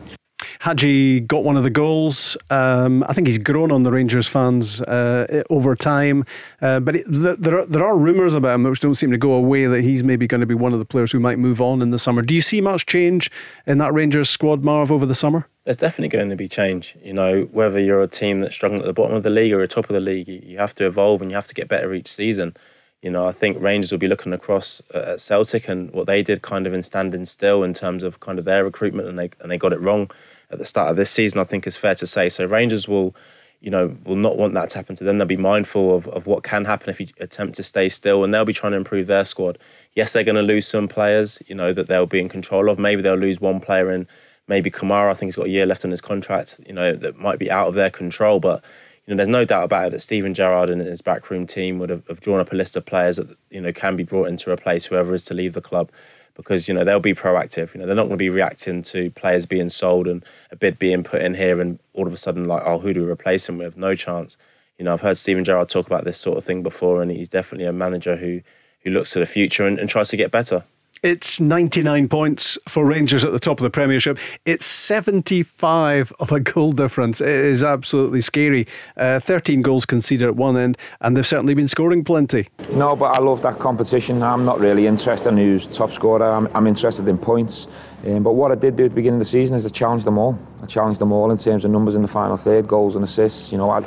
Hagi 0.61 1.21
got 1.21 1.45
one 1.45 1.55
of 1.55 1.63
the 1.63 1.69
goals. 1.69 2.37
Um, 2.49 3.03
I 3.07 3.13
think 3.13 3.27
he's 3.27 3.37
grown 3.37 3.71
on 3.71 3.83
the 3.83 3.91
Rangers 3.91 4.27
fans 4.27 4.81
uh, 4.81 5.43
over 5.49 5.73
time. 5.73 6.25
Uh, 6.61 6.81
but 6.81 6.97
it, 6.97 7.05
there, 7.07 7.59
are, 7.59 7.65
there 7.65 7.85
are 7.85 7.97
rumours 7.97 8.35
about 8.35 8.55
him 8.55 8.63
which 8.63 8.81
don't 8.81 8.95
seem 8.95 9.09
to 9.11 9.17
go 9.17 9.31
away 9.31 9.67
that 9.67 9.83
he's 9.83 10.03
maybe 10.03 10.27
going 10.27 10.41
to 10.41 10.47
be 10.47 10.53
one 10.53 10.73
of 10.73 10.79
the 10.79 10.85
players 10.85 11.13
who 11.13 11.19
might 11.19 11.39
move 11.39 11.61
on 11.61 11.81
in 11.81 11.91
the 11.91 11.97
summer. 11.97 12.21
Do 12.21 12.33
you 12.33 12.41
see 12.41 12.59
much 12.59 12.85
change 12.85 13.31
in 13.65 13.77
that 13.77 13.93
Rangers 13.93 14.29
squad, 14.29 14.61
Marv, 14.61 14.91
over 14.91 15.05
the 15.05 15.15
summer? 15.15 15.47
There's 15.69 15.77
definitely 15.77 16.17
going 16.17 16.31
to 16.31 16.35
be 16.35 16.47
change. 16.47 16.97
You 17.03 17.13
know, 17.13 17.43
whether 17.51 17.79
you're 17.79 18.01
a 18.01 18.07
team 18.07 18.41
that's 18.41 18.55
struggling 18.55 18.81
at 18.81 18.87
the 18.87 18.93
bottom 18.93 19.15
of 19.15 19.21
the 19.21 19.29
league 19.29 19.53
or 19.53 19.61
at 19.61 19.69
the 19.69 19.75
top 19.75 19.87
of 19.87 19.93
the 19.93 19.99
league, 19.99 20.27
you 20.27 20.57
have 20.57 20.73
to 20.73 20.87
evolve 20.87 21.21
and 21.21 21.29
you 21.29 21.35
have 21.35 21.45
to 21.45 21.53
get 21.53 21.67
better 21.67 21.93
each 21.93 22.11
season. 22.11 22.57
You 23.03 23.11
know, 23.11 23.27
I 23.27 23.31
think 23.31 23.61
Rangers 23.61 23.91
will 23.91 23.99
be 23.99 24.07
looking 24.07 24.33
across 24.33 24.81
at 24.95 25.21
Celtic 25.21 25.67
and 25.69 25.91
what 25.91 26.07
they 26.07 26.23
did 26.23 26.41
kind 26.41 26.65
of 26.65 26.73
in 26.73 26.81
standing 26.81 27.23
still 27.23 27.63
in 27.63 27.75
terms 27.75 28.01
of 28.01 28.19
kind 28.19 28.39
of 28.39 28.45
their 28.45 28.63
recruitment 28.63 29.07
and 29.07 29.19
they 29.19 29.29
and 29.41 29.51
they 29.51 29.59
got 29.59 29.71
it 29.71 29.79
wrong 29.79 30.09
at 30.49 30.57
the 30.57 30.65
start 30.65 30.89
of 30.89 30.95
this 30.95 31.11
season, 31.11 31.39
I 31.39 31.43
think 31.43 31.67
is 31.67 31.77
fair 31.77 31.93
to 31.93 32.07
say. 32.07 32.29
So 32.29 32.47
Rangers 32.47 32.87
will, 32.87 33.15
you 33.61 33.69
know, 33.69 33.95
will 34.05 34.15
not 34.15 34.39
want 34.39 34.55
that 34.55 34.71
to 34.71 34.79
happen 34.79 34.95
to 34.95 35.03
them. 35.03 35.19
They'll 35.19 35.27
be 35.27 35.37
mindful 35.37 35.95
of, 35.95 36.07
of 36.07 36.25
what 36.25 36.41
can 36.41 36.65
happen 36.65 36.89
if 36.89 36.99
you 36.99 37.09
attempt 37.19 37.53
to 37.57 37.63
stay 37.63 37.89
still, 37.89 38.23
and 38.23 38.33
they'll 38.33 38.43
be 38.43 38.53
trying 38.53 38.71
to 38.71 38.77
improve 38.77 39.05
their 39.05 39.23
squad. 39.23 39.59
Yes, 39.93 40.13
they're 40.13 40.23
going 40.23 40.33
to 40.35 40.41
lose 40.41 40.67
some 40.67 40.87
players, 40.87 41.37
you 41.45 41.53
know, 41.53 41.73
that 41.73 41.85
they'll 41.85 42.07
be 42.07 42.19
in 42.19 42.27
control 42.27 42.71
of. 42.71 42.79
Maybe 42.79 43.03
they'll 43.03 43.13
lose 43.13 43.39
one 43.39 43.59
player 43.59 43.91
in 43.91 44.07
maybe 44.49 44.69
Kamara. 44.69 45.11
I 45.11 45.13
think 45.13 45.27
he's 45.27 45.35
got 45.37 45.45
a 45.45 45.49
year 45.49 45.65
left 45.65 45.85
on 45.85 45.91
his 45.91 46.01
contract, 46.01 46.59
you 46.67 46.73
know, 46.73 46.93
that 46.93 47.17
might 47.17 47.39
be 47.39 47.49
out 47.49 47.67
of 47.67 47.75
their 47.75 47.89
control. 47.89 48.39
But, 48.39 48.63
you 49.05 49.13
know, 49.13 49.17
there's 49.17 49.29
no 49.29 49.45
doubt 49.45 49.63
about 49.63 49.87
it 49.87 49.91
that 49.91 50.01
Steven 50.01 50.33
Gerrard 50.33 50.69
and 50.69 50.81
his 50.81 51.01
backroom 51.01 51.47
team 51.47 51.79
would 51.79 51.89
have, 51.89 52.05
have 52.07 52.19
drawn 52.19 52.41
up 52.41 52.51
a 52.51 52.55
list 52.55 52.75
of 52.75 52.85
players 52.85 53.17
that, 53.17 53.37
you 53.49 53.61
know, 53.61 53.71
can 53.71 53.95
be 53.95 54.03
brought 54.03 54.27
in 54.27 54.35
to 54.37 54.51
replace 54.51 54.87
whoever 54.87 55.13
is 55.13 55.23
to 55.25 55.33
leave 55.33 55.53
the 55.53 55.61
club 55.61 55.91
because 56.39 56.69
you 56.69 56.73
know 56.73 56.85
they'll 56.85 57.01
be 57.01 57.13
proactive. 57.13 57.73
You 57.73 57.81
know 57.81 57.85
they're 57.85 57.95
not 57.95 58.03
going 58.03 58.11
to 58.11 58.17
be 58.17 58.29
reacting 58.29 58.81
to 58.83 59.11
players 59.11 59.45
being 59.45 59.67
sold 59.67 60.07
and 60.07 60.23
a 60.51 60.55
bid 60.55 60.79
being 60.79 61.03
put 61.03 61.21
in 61.21 61.33
here, 61.33 61.59
and 61.59 61.79
all 61.93 62.07
of 62.07 62.13
a 62.13 62.17
sudden 62.17 62.47
like, 62.47 62.63
oh, 62.65 62.79
who 62.79 62.93
do 62.93 63.03
we 63.03 63.11
replace 63.11 63.49
him 63.49 63.57
with? 63.57 63.75
No 63.75 63.93
chance. 63.93 64.37
You 64.77 64.85
know 64.85 64.93
I've 64.93 65.01
heard 65.01 65.17
Steven 65.17 65.43
Gerrard 65.43 65.67
talk 65.67 65.85
about 65.85 66.05
this 66.05 66.17
sort 66.17 66.37
of 66.37 66.45
thing 66.45 66.63
before, 66.63 67.01
and 67.01 67.11
he's 67.11 67.27
definitely 67.27 67.65
a 67.65 67.73
manager 67.73 68.15
who 68.15 68.39
who 68.83 68.91
looks 68.91 69.11
to 69.11 69.19
the 69.19 69.25
future 69.25 69.67
and, 69.67 69.77
and 69.77 69.89
tries 69.89 70.07
to 70.09 70.17
get 70.17 70.31
better. 70.31 70.63
It's 71.01 71.39
99 71.39 72.09
points 72.09 72.57
for 72.67 72.83
Rangers 72.83 73.23
at 73.23 73.31
the 73.31 73.39
top 73.39 73.57
of 73.59 73.63
the 73.63 73.69
Premiership. 73.69 74.19
It's 74.43 74.65
75 74.65 76.11
of 76.19 76.33
a 76.33 76.41
goal 76.41 76.73
difference. 76.73 77.21
It 77.21 77.29
is 77.29 77.63
absolutely 77.63 78.19
scary. 78.19 78.67
Uh, 78.97 79.21
13 79.21 79.61
goals 79.61 79.85
conceded 79.85 80.27
at 80.27 80.35
one 80.35 80.57
end, 80.57 80.77
and 80.99 81.15
they've 81.15 81.25
certainly 81.25 81.53
been 81.53 81.69
scoring 81.69 82.03
plenty. 82.03 82.49
No, 82.73 82.97
but 82.97 83.15
I 83.15 83.19
love 83.19 83.41
that 83.43 83.59
competition. 83.59 84.21
I'm 84.21 84.43
not 84.43 84.59
really 84.59 84.87
interested 84.87 85.29
in 85.29 85.37
who's 85.37 85.67
top 85.67 85.93
scorer. 85.93 86.29
I'm, 86.29 86.49
I'm 86.53 86.67
interested 86.67 87.07
in 87.07 87.17
points. 87.17 87.67
Um, 88.05 88.21
but 88.23 88.33
what 88.33 88.51
I 88.51 88.55
did 88.55 88.75
do 88.75 88.83
at 88.83 88.89
the 88.89 88.95
beginning 88.95 89.21
of 89.21 89.25
the 89.25 89.31
season 89.31 89.55
is 89.55 89.65
I 89.65 89.69
challenged 89.69 90.05
them 90.05 90.17
all. 90.17 90.37
I 90.61 90.65
challenged 90.65 90.99
them 90.99 91.13
all 91.13 91.31
in 91.31 91.37
terms 91.37 91.63
of 91.63 91.71
numbers 91.71 91.95
in 91.95 92.01
the 92.01 92.09
final 92.09 92.35
third, 92.35 92.67
goals 92.67 92.97
and 92.97 93.05
assists. 93.05 93.53
You 93.53 93.57
know, 93.57 93.69
I'd 93.69 93.85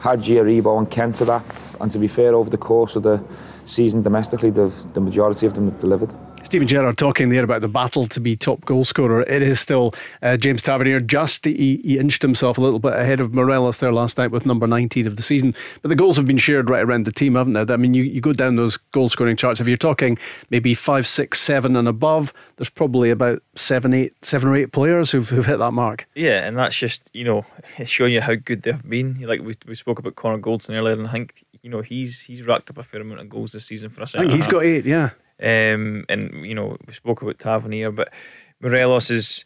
had 0.00 0.20
Giaribo 0.20 0.78
and 0.78 0.90
Kent 0.90 1.16
to 1.16 1.26
that. 1.26 1.44
And 1.78 1.90
to 1.90 1.98
be 1.98 2.08
fair, 2.08 2.34
over 2.34 2.48
the 2.48 2.56
course 2.56 2.96
of 2.96 3.02
the 3.02 3.22
season 3.66 4.00
domestically, 4.00 4.48
the 4.48 5.00
majority 5.00 5.44
of 5.44 5.52
them 5.52 5.70
have 5.70 5.78
delivered. 5.78 6.14
Steven 6.44 6.68
Gerrard 6.68 6.98
talking 6.98 7.30
there 7.30 7.42
about 7.42 7.62
the 7.62 7.68
battle 7.68 8.06
to 8.06 8.20
be 8.20 8.36
top 8.36 8.64
goal 8.64 8.84
scorer. 8.84 9.22
It 9.22 9.42
is 9.42 9.58
still 9.58 9.94
uh, 10.22 10.36
James 10.36 10.62
Tavernier. 10.62 11.00
Just 11.00 11.46
he, 11.46 11.80
he, 11.82 11.98
inched 11.98 12.22
himself 12.22 12.58
a 12.58 12.60
little 12.60 12.78
bit 12.78 12.92
ahead 12.92 13.18
of 13.18 13.32
Morelos 13.32 13.78
there 13.78 13.92
last 13.92 14.18
night 14.18 14.30
with 14.30 14.44
number 14.44 14.66
19 14.66 15.06
of 15.06 15.16
the 15.16 15.22
season. 15.22 15.54
But 15.80 15.88
the 15.88 15.96
goals 15.96 16.16
have 16.16 16.26
been 16.26 16.36
shared 16.36 16.68
right 16.68 16.84
around 16.84 17.06
the 17.06 17.12
team, 17.12 17.34
haven't 17.34 17.54
they? 17.54 17.72
I 17.72 17.76
mean, 17.76 17.94
you, 17.94 18.02
you 18.02 18.20
go 18.20 18.34
down 18.34 18.56
those 18.56 18.76
goal 18.76 19.08
scoring 19.08 19.36
charts. 19.36 19.60
If 19.60 19.66
you're 19.66 19.76
talking 19.78 20.18
maybe 20.50 20.74
five, 20.74 21.06
six, 21.06 21.40
seven, 21.40 21.76
and 21.76 21.88
above, 21.88 22.32
there's 22.56 22.70
probably 22.70 23.10
about 23.10 23.42
seven, 23.56 23.94
eight, 23.94 24.12
seven 24.22 24.50
or 24.50 24.54
eight 24.54 24.70
players 24.70 25.10
who've, 25.12 25.28
who've 25.28 25.46
hit 25.46 25.58
that 25.58 25.72
mark. 25.72 26.06
Yeah, 26.14 26.46
and 26.46 26.58
that's 26.58 26.76
just 26.76 27.08
you 27.14 27.24
know 27.24 27.46
showing 27.86 28.12
you 28.12 28.20
how 28.20 28.34
good 28.34 28.62
they've 28.62 28.88
been. 28.88 29.14
Like 29.26 29.40
we, 29.40 29.56
we 29.66 29.74
spoke 29.74 29.98
about 29.98 30.16
Connor 30.16 30.38
Goldson 30.38 30.74
earlier, 30.76 30.92
and 30.92 31.08
I 31.08 31.12
think 31.12 31.44
you 31.62 31.70
know 31.70 31.80
he's 31.80 32.20
he's 32.20 32.46
racked 32.46 32.68
up 32.70 32.78
a 32.78 32.82
fair 32.82 33.00
amount 33.00 33.22
of 33.22 33.30
goals 33.30 33.52
this 33.52 33.64
season 33.64 33.88
for 33.88 34.02
us. 34.02 34.14
I 34.14 34.20
think 34.20 34.32
he's 34.32 34.46
got 34.46 34.62
eight. 34.62 34.84
Yeah. 34.84 35.10
Um, 35.42 36.04
and 36.08 36.46
you 36.46 36.54
know 36.54 36.76
we 36.86 36.92
spoke 36.92 37.22
about 37.22 37.38
Tavernier, 37.38 37.90
but 37.90 38.12
Morelos 38.60 39.10
is 39.10 39.44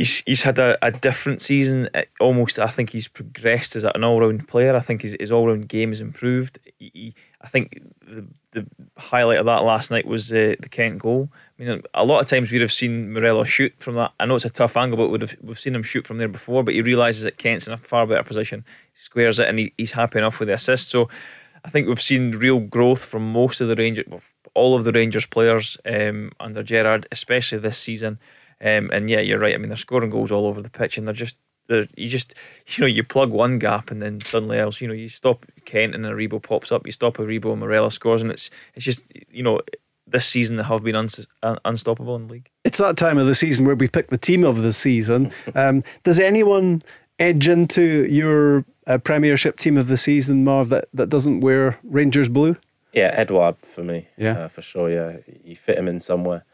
he's 0.00 0.22
he's 0.26 0.42
had 0.42 0.58
a, 0.58 0.78
a 0.84 0.90
different 0.90 1.42
season. 1.42 1.88
Almost, 2.18 2.58
I 2.58 2.68
think 2.68 2.90
he's 2.90 3.06
progressed 3.06 3.76
as 3.76 3.84
an 3.84 4.02
all 4.02 4.20
round 4.20 4.48
player. 4.48 4.74
I 4.74 4.80
think 4.80 5.02
his, 5.02 5.16
his 5.20 5.30
all 5.30 5.46
round 5.46 5.68
game 5.68 5.90
has 5.90 6.00
improved. 6.00 6.58
He, 6.78 6.90
he, 6.94 7.14
I 7.40 7.48
think 7.48 7.82
the 8.02 8.26
the 8.52 8.66
highlight 8.96 9.38
of 9.38 9.46
that 9.46 9.62
last 9.62 9.90
night 9.90 10.06
was 10.06 10.30
the 10.30 10.56
the 10.58 10.68
Kent 10.68 10.98
goal. 10.98 11.28
I 11.58 11.62
mean, 11.62 11.82
a 11.94 12.04
lot 12.04 12.20
of 12.20 12.26
times 12.26 12.50
we'd 12.50 12.62
have 12.62 12.72
seen 12.72 13.12
Morelos 13.12 13.48
shoot 13.48 13.74
from 13.78 13.94
that. 13.96 14.12
I 14.18 14.26
know 14.26 14.36
it's 14.36 14.46
a 14.46 14.50
tough 14.50 14.76
angle, 14.76 14.96
but 14.96 15.08
we'd 15.08 15.20
have, 15.20 15.36
we've 15.42 15.60
seen 15.60 15.74
him 15.74 15.82
shoot 15.82 16.06
from 16.06 16.18
there 16.18 16.28
before. 16.28 16.64
But 16.64 16.74
he 16.74 16.82
realizes 16.82 17.24
that 17.24 17.36
Kent's 17.36 17.66
in 17.66 17.74
a 17.74 17.76
far 17.76 18.06
better 18.06 18.24
position. 18.24 18.64
He 18.92 19.00
squares 19.00 19.38
it, 19.38 19.48
and 19.48 19.58
he, 19.58 19.72
he's 19.76 19.92
happy 19.92 20.18
enough 20.18 20.40
with 20.40 20.48
the 20.48 20.54
assist. 20.54 20.88
So. 20.88 21.08
I 21.62 21.68
think 21.68 21.88
we've 21.88 22.00
seen 22.00 22.30
real 22.30 22.58
growth 22.58 23.04
from 23.04 23.34
most 23.34 23.60
of 23.60 23.68
the 23.68 23.76
Rangers, 23.76 24.06
all 24.54 24.76
of 24.76 24.84
the 24.84 24.92
Rangers 24.92 25.26
players 25.26 25.78
um, 25.84 26.32
under 26.40 26.62
Gerrard, 26.62 27.06
especially 27.12 27.58
this 27.58 27.78
season. 27.78 28.18
Um, 28.60 28.90
and 28.92 29.08
yeah, 29.08 29.20
you're 29.20 29.38
right. 29.38 29.54
I 29.54 29.58
mean, 29.58 29.68
they're 29.68 29.76
scoring 29.76 30.10
goals 30.10 30.30
all 30.30 30.46
over 30.46 30.60
the 30.60 30.70
pitch, 30.70 30.98
and 30.98 31.06
they're 31.06 31.14
just 31.14 31.36
they're, 31.66 31.86
you 31.96 32.08
just 32.08 32.34
you 32.66 32.82
know 32.82 32.88
you 32.88 33.02
plug 33.02 33.30
one 33.30 33.58
gap 33.58 33.90
and 33.90 34.02
then 34.02 34.20
suddenly 34.20 34.58
else 34.58 34.80
you 34.80 34.88
know 34.88 34.94
you 34.94 35.08
stop 35.08 35.46
Kent 35.64 35.94
and 35.94 36.04
Aribo 36.04 36.42
pops 36.42 36.70
up, 36.72 36.86
you 36.86 36.92
stop 36.92 37.16
Aribo 37.16 37.52
and 37.52 37.60
Morelos 37.60 37.94
scores, 37.94 38.22
and 38.22 38.30
it's 38.30 38.50
it's 38.74 38.84
just 38.84 39.04
you 39.30 39.42
know 39.42 39.60
this 40.06 40.26
season 40.26 40.56
they 40.56 40.64
have 40.64 40.82
been 40.82 40.96
uns- 40.96 41.26
unstoppable 41.64 42.16
in 42.16 42.26
the 42.26 42.32
league. 42.34 42.50
It's 42.64 42.78
that 42.78 42.96
time 42.96 43.16
of 43.18 43.26
the 43.26 43.34
season 43.34 43.64
where 43.64 43.76
we 43.76 43.88
pick 43.88 44.08
the 44.08 44.18
team 44.18 44.44
of 44.44 44.62
the 44.62 44.72
season. 44.72 45.32
Um, 45.54 45.82
does 46.04 46.20
anyone 46.20 46.82
edge 47.18 47.48
into 47.48 48.06
your 48.06 48.64
uh, 48.86 48.98
Premiership 48.98 49.58
team 49.58 49.76
of 49.76 49.88
the 49.88 49.96
season, 49.96 50.44
Marv, 50.44 50.68
that, 50.70 50.88
that 50.94 51.08
doesn't 51.08 51.40
wear 51.40 51.78
Rangers 51.82 52.28
blue? 52.28 52.56
Yeah, 52.92 53.12
Edouard 53.14 53.56
for 53.62 53.84
me. 53.84 54.08
Yeah, 54.16 54.38
uh, 54.44 54.48
for 54.48 54.62
sure. 54.62 54.90
Yeah, 54.90 55.18
you 55.44 55.56
fit 55.56 55.78
him 55.78 55.88
in 55.88 56.00
somewhere. 56.00 56.44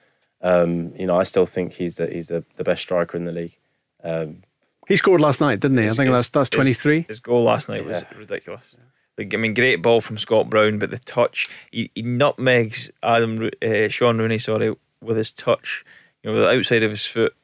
Um, 0.43 0.93
you 0.97 1.07
know, 1.07 1.19
I 1.19 1.23
still 1.23 1.47
think 1.47 1.75
he's 1.75 1.97
the, 1.97 2.07
he's 2.07 2.29
the, 2.29 2.45
the 2.57 2.65
best 2.65 2.83
striker 2.83 3.17
in 3.17 3.25
the 3.25 3.33
league. 3.33 3.57
Um, 4.05 4.43
he 4.87 4.97
scored 4.97 5.21
last 5.21 5.41
night, 5.41 5.61
didn't 5.61 5.79
he? 5.79 5.85
His, 5.85 5.95
I 5.95 5.97
think 5.97 6.09
his, 6.09 6.19
that's 6.19 6.29
that's 6.29 6.51
twenty 6.51 6.73
three. 6.73 7.01
His, 7.01 7.09
his, 7.09 7.21
goal 7.21 7.45
last 7.45 7.69
night 7.69 7.85
was 7.85 8.03
yeah. 8.03 8.19
ridiculous. 8.19 8.77
Like, 9.19 9.33
I 9.33 9.37
mean, 9.39 9.55
great 9.55 9.83
ball 9.83 10.01
from 10.01 10.19
Scott 10.19 10.51
Brown, 10.51 10.79
but 10.79 10.91
the 10.91 10.99
touch 10.99 11.49
he, 11.73 11.91
he 11.95 12.03
nutmegs 12.03 12.91
Adam 13.03 13.51
uh, 13.63 13.89
Shaun 13.89 14.19
Rooney, 14.19 14.39
sorry, 14.39 14.77
with 15.01 15.17
his 15.17 15.33
touch. 15.33 15.85
You 16.23 16.31
know, 16.31 16.41
the 16.41 16.49
outside 16.49 16.83
of 16.83 16.91
his 16.91 17.07
foot, 17.07 17.35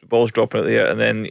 the 0.00 0.06
ball's 0.06 0.32
dropping 0.32 0.60
out 0.60 0.66
there, 0.66 0.90
and 0.90 1.00
then 1.00 1.28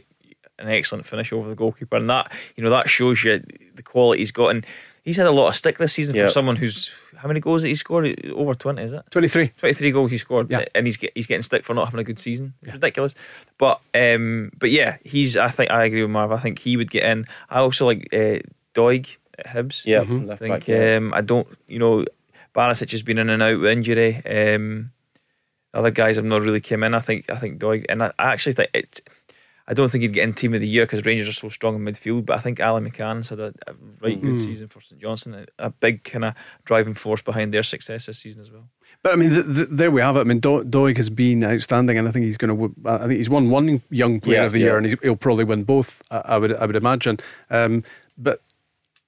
an 0.58 0.68
excellent 0.68 1.06
finish 1.06 1.32
over 1.32 1.48
the 1.48 1.54
goalkeeper. 1.54 1.96
And 1.96 2.08
that 2.10 2.32
you 2.56 2.64
know 2.64 2.70
that 2.70 2.88
shows 2.88 3.22
you 3.22 3.44
the 3.74 3.82
quality 3.82 4.22
he's 4.22 4.32
got. 4.32 4.48
And 4.48 4.66
he's 5.04 5.18
had 5.18 5.26
a 5.26 5.32
lot 5.32 5.48
of 5.48 5.56
stick 5.56 5.78
this 5.78 5.92
season 5.92 6.16
yep. 6.16 6.26
for 6.26 6.32
someone 6.32 6.56
who's 6.56 7.00
how 7.22 7.28
many 7.28 7.38
goals 7.38 7.62
did 7.62 7.68
he 7.68 7.76
scored? 7.76 8.20
Over 8.32 8.52
twenty, 8.54 8.82
is 8.82 8.94
it? 8.94 9.04
Twenty 9.12 9.28
three. 9.28 9.52
Twenty 9.56 9.74
three 9.74 9.92
goals 9.92 10.10
he 10.10 10.18
scored, 10.18 10.50
yeah. 10.50 10.64
and 10.74 10.86
he's 10.86 10.96
get, 10.96 11.12
he's 11.14 11.28
getting 11.28 11.42
stick 11.42 11.62
for 11.62 11.72
not 11.72 11.84
having 11.84 12.00
a 12.00 12.04
good 12.04 12.18
season. 12.18 12.54
It's 12.62 12.70
yeah. 12.70 12.74
ridiculous. 12.74 13.14
But 13.58 13.80
um, 13.94 14.50
but 14.58 14.72
yeah, 14.72 14.96
he's. 15.04 15.36
I 15.36 15.48
think 15.48 15.70
I 15.70 15.84
agree 15.84 16.02
with 16.02 16.10
Marv. 16.10 16.32
I 16.32 16.38
think 16.38 16.58
he 16.58 16.76
would 16.76 16.90
get 16.90 17.04
in. 17.04 17.26
I 17.48 17.60
also 17.60 17.86
like 17.86 18.08
uh, 18.12 18.40
Doig 18.74 19.18
at 19.38 19.46
Hibs. 19.46 19.86
Yeah, 19.86 20.02
mm-hmm. 20.02 20.32
I 20.32 20.34
think. 20.34 20.52
Back, 20.52 20.66
yeah. 20.66 20.96
Um, 20.96 21.14
I 21.14 21.20
don't. 21.20 21.46
You 21.68 21.78
know, 21.78 22.04
Barisic 22.56 22.90
has 22.90 23.04
been 23.04 23.18
in 23.18 23.30
and 23.30 23.40
out 23.40 23.60
with 23.60 23.70
injury. 23.70 24.16
Um, 24.26 24.90
other 25.72 25.92
guys 25.92 26.16
have 26.16 26.24
not 26.24 26.42
really 26.42 26.60
came 26.60 26.82
in. 26.82 26.92
I 26.92 27.00
think. 27.00 27.30
I 27.30 27.36
think 27.36 27.60
Doig, 27.60 27.86
and 27.88 28.02
I, 28.02 28.12
I 28.18 28.32
actually 28.32 28.54
think 28.54 28.70
it 28.74 29.00
I 29.66 29.74
don't 29.74 29.90
think 29.90 30.02
he'd 30.02 30.12
get 30.12 30.24
in 30.24 30.34
team 30.34 30.54
of 30.54 30.60
the 30.60 30.68
year 30.68 30.84
because 30.84 31.04
Rangers 31.04 31.28
are 31.28 31.32
so 31.32 31.48
strong 31.48 31.76
in 31.76 31.82
midfield. 31.82 32.26
But 32.26 32.36
I 32.36 32.40
think 32.40 32.60
Alan 32.60 32.88
McCann's 32.88 33.28
had 33.28 33.40
a, 33.40 33.54
a 33.66 33.74
right 34.00 34.20
good 34.20 34.34
mm. 34.34 34.38
season 34.38 34.68
for 34.68 34.80
St 34.80 35.00
Johnstone, 35.00 35.46
a, 35.58 35.66
a 35.66 35.70
big 35.70 36.04
kind 36.04 36.24
of 36.24 36.34
driving 36.64 36.94
force 36.94 37.22
behind 37.22 37.54
their 37.54 37.62
success 37.62 38.06
this 38.06 38.18
season 38.18 38.42
as 38.42 38.50
well. 38.50 38.68
But 39.02 39.12
I 39.12 39.16
mean, 39.16 39.30
the, 39.30 39.42
the, 39.42 39.64
there 39.66 39.90
we 39.90 40.00
have 40.00 40.16
it. 40.16 40.20
I 40.20 40.24
mean, 40.24 40.40
Do- 40.40 40.64
Doig 40.64 40.96
has 40.96 41.10
been 41.10 41.44
outstanding, 41.44 41.98
and 41.98 42.06
I 42.06 42.10
think 42.10 42.24
he's 42.24 42.36
going 42.36 42.56
to. 42.56 42.88
I 42.88 42.98
think 42.98 43.12
he's 43.14 43.30
won 43.30 43.50
one 43.50 43.82
Young 43.90 44.20
Player 44.20 44.40
yeah, 44.40 44.46
of 44.46 44.52
the 44.52 44.58
yeah. 44.60 44.66
Year, 44.66 44.78
and 44.78 44.98
he'll 45.02 45.16
probably 45.16 45.44
win 45.44 45.64
both. 45.64 46.02
I, 46.10 46.22
I 46.24 46.38
would, 46.38 46.54
I 46.54 46.66
would 46.66 46.76
imagine. 46.76 47.18
Um, 47.50 47.84
but 48.18 48.42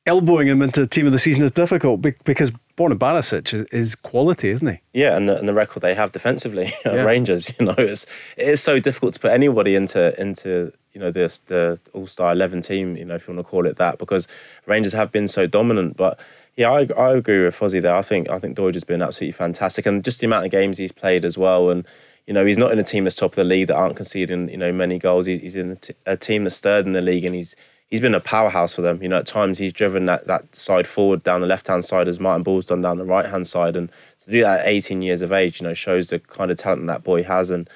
elbowing 0.06 0.48
him 0.48 0.62
into 0.62 0.86
team 0.86 1.06
of 1.06 1.12
the 1.12 1.18
season 1.18 1.42
is 1.42 1.50
difficult 1.50 2.02
because 2.24 2.52
Borna 2.76 2.98
Barisic 2.98 3.54
is, 3.54 3.64
is, 3.66 3.94
quality, 3.94 4.50
isn't 4.50 4.66
he? 4.66 4.80
Yeah, 4.92 5.16
and 5.16 5.28
the, 5.28 5.38
and 5.38 5.48
the 5.48 5.54
record 5.54 5.80
they 5.80 5.94
have 5.94 6.10
defensively 6.10 6.66
at 6.84 6.94
yeah. 6.94 7.04
Rangers, 7.04 7.54
you 7.60 7.66
know, 7.66 7.74
it's 7.78 8.06
it 8.36 8.48
is 8.48 8.62
so 8.62 8.78
difficult 8.78 9.14
to 9.14 9.20
put 9.20 9.30
anybody 9.30 9.76
into 9.76 10.18
into 10.20 10.72
you 10.92 11.00
know 11.00 11.10
the 11.10 11.38
the 11.46 11.78
All 11.92 12.06
Star 12.06 12.32
eleven 12.32 12.62
team, 12.62 12.96
you 12.96 13.04
know, 13.04 13.14
if 13.14 13.28
you 13.28 13.34
want 13.34 13.46
to 13.46 13.50
call 13.50 13.66
it 13.66 13.76
that, 13.76 13.98
because 13.98 14.26
Rangers 14.66 14.92
have 14.92 15.12
been 15.12 15.28
so 15.28 15.46
dominant. 15.46 15.96
But 15.96 16.18
yeah, 16.56 16.70
I, 16.70 16.86
I 16.96 17.12
agree 17.14 17.44
with 17.44 17.58
Fozzie 17.58 17.82
there. 17.82 17.94
I 17.94 18.02
think 18.02 18.28
I 18.28 18.38
think 18.38 18.56
Doig 18.56 18.74
has 18.74 18.84
been 18.84 19.02
absolutely 19.02 19.32
fantastic, 19.32 19.86
and 19.86 20.04
just 20.04 20.20
the 20.20 20.26
amount 20.26 20.46
of 20.46 20.50
games 20.50 20.78
he's 20.78 20.92
played 20.92 21.24
as 21.24 21.38
well, 21.38 21.70
and 21.70 21.86
you 22.26 22.32
know, 22.32 22.44
he's 22.44 22.58
not 22.58 22.72
in 22.72 22.78
a 22.78 22.84
team 22.84 23.04
that's 23.04 23.16
top 23.16 23.32
of 23.32 23.36
the 23.36 23.44
league 23.44 23.68
that 23.68 23.76
aren't 23.76 23.96
conceding, 23.96 24.48
you 24.48 24.56
know, 24.56 24.72
many 24.72 24.98
goals. 24.98 25.26
He's 25.26 25.56
in 25.56 25.72
a, 25.72 25.76
t- 25.76 25.94
a 26.06 26.16
team 26.16 26.44
that's 26.44 26.58
third 26.58 26.86
in 26.86 26.92
the 26.92 27.02
league, 27.02 27.24
and 27.24 27.34
he's 27.34 27.54
he's 27.90 28.00
been 28.00 28.14
a 28.14 28.20
powerhouse 28.20 28.74
for 28.74 28.82
them. 28.82 29.02
You 29.02 29.08
know, 29.08 29.18
at 29.18 29.26
times 29.26 29.58
he's 29.58 29.72
driven 29.72 30.06
that, 30.06 30.26
that 30.26 30.54
side 30.54 30.86
forward 30.86 31.22
down 31.22 31.40
the 31.40 31.46
left 31.46 31.66
hand 31.66 31.84
side 31.84 32.08
as 32.08 32.20
Martin 32.20 32.42
Boyle's 32.42 32.66
done 32.66 32.82
down 32.82 32.98
the 32.98 33.04
right 33.04 33.26
hand 33.26 33.46
side. 33.46 33.76
And 33.76 33.90
to 34.24 34.30
do 34.30 34.40
that 34.42 34.60
at 34.60 34.66
18 34.66 35.02
years 35.02 35.22
of 35.22 35.32
age, 35.32 35.60
you 35.60 35.66
know, 35.66 35.74
shows 35.74 36.08
the 36.08 36.18
kind 36.18 36.50
of 36.50 36.58
talent 36.58 36.86
that 36.86 37.04
boy 37.04 37.22
has. 37.22 37.50
And 37.50 37.68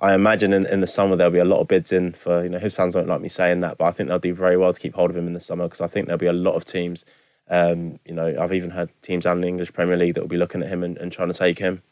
I 0.00 0.14
imagine 0.14 0.52
in, 0.52 0.66
in 0.66 0.80
the 0.80 0.86
summer 0.86 1.16
there'll 1.16 1.32
be 1.32 1.38
a 1.38 1.44
lot 1.44 1.60
of 1.60 1.68
bids 1.68 1.92
in 1.92 2.12
for, 2.12 2.42
you 2.42 2.50
know, 2.50 2.58
his 2.58 2.74
fans 2.74 2.94
won't 2.94 3.08
like 3.08 3.20
me 3.20 3.28
saying 3.28 3.60
that, 3.60 3.78
but 3.78 3.86
I 3.86 3.90
think 3.90 4.08
they'll 4.08 4.18
do 4.18 4.34
very 4.34 4.56
well 4.56 4.72
to 4.72 4.80
keep 4.80 4.94
hold 4.94 5.10
of 5.10 5.16
him 5.16 5.26
in 5.26 5.34
the 5.34 5.40
summer 5.40 5.64
because 5.64 5.80
I 5.80 5.86
think 5.86 6.06
there'll 6.06 6.18
be 6.18 6.26
a 6.26 6.32
lot 6.32 6.54
of 6.54 6.64
teams. 6.64 7.04
Um, 7.48 7.98
you 8.04 8.14
know, 8.14 8.34
I've 8.38 8.52
even 8.52 8.70
had 8.70 8.90
teams 9.02 9.26
in 9.26 9.40
the 9.40 9.48
English 9.48 9.72
Premier 9.72 9.96
League 9.96 10.14
that 10.14 10.20
will 10.20 10.28
be 10.28 10.36
looking 10.36 10.62
at 10.62 10.68
him 10.68 10.82
and, 10.82 10.96
and 10.98 11.12
trying 11.12 11.28
to 11.28 11.34
take 11.34 11.58
him. 11.58 11.82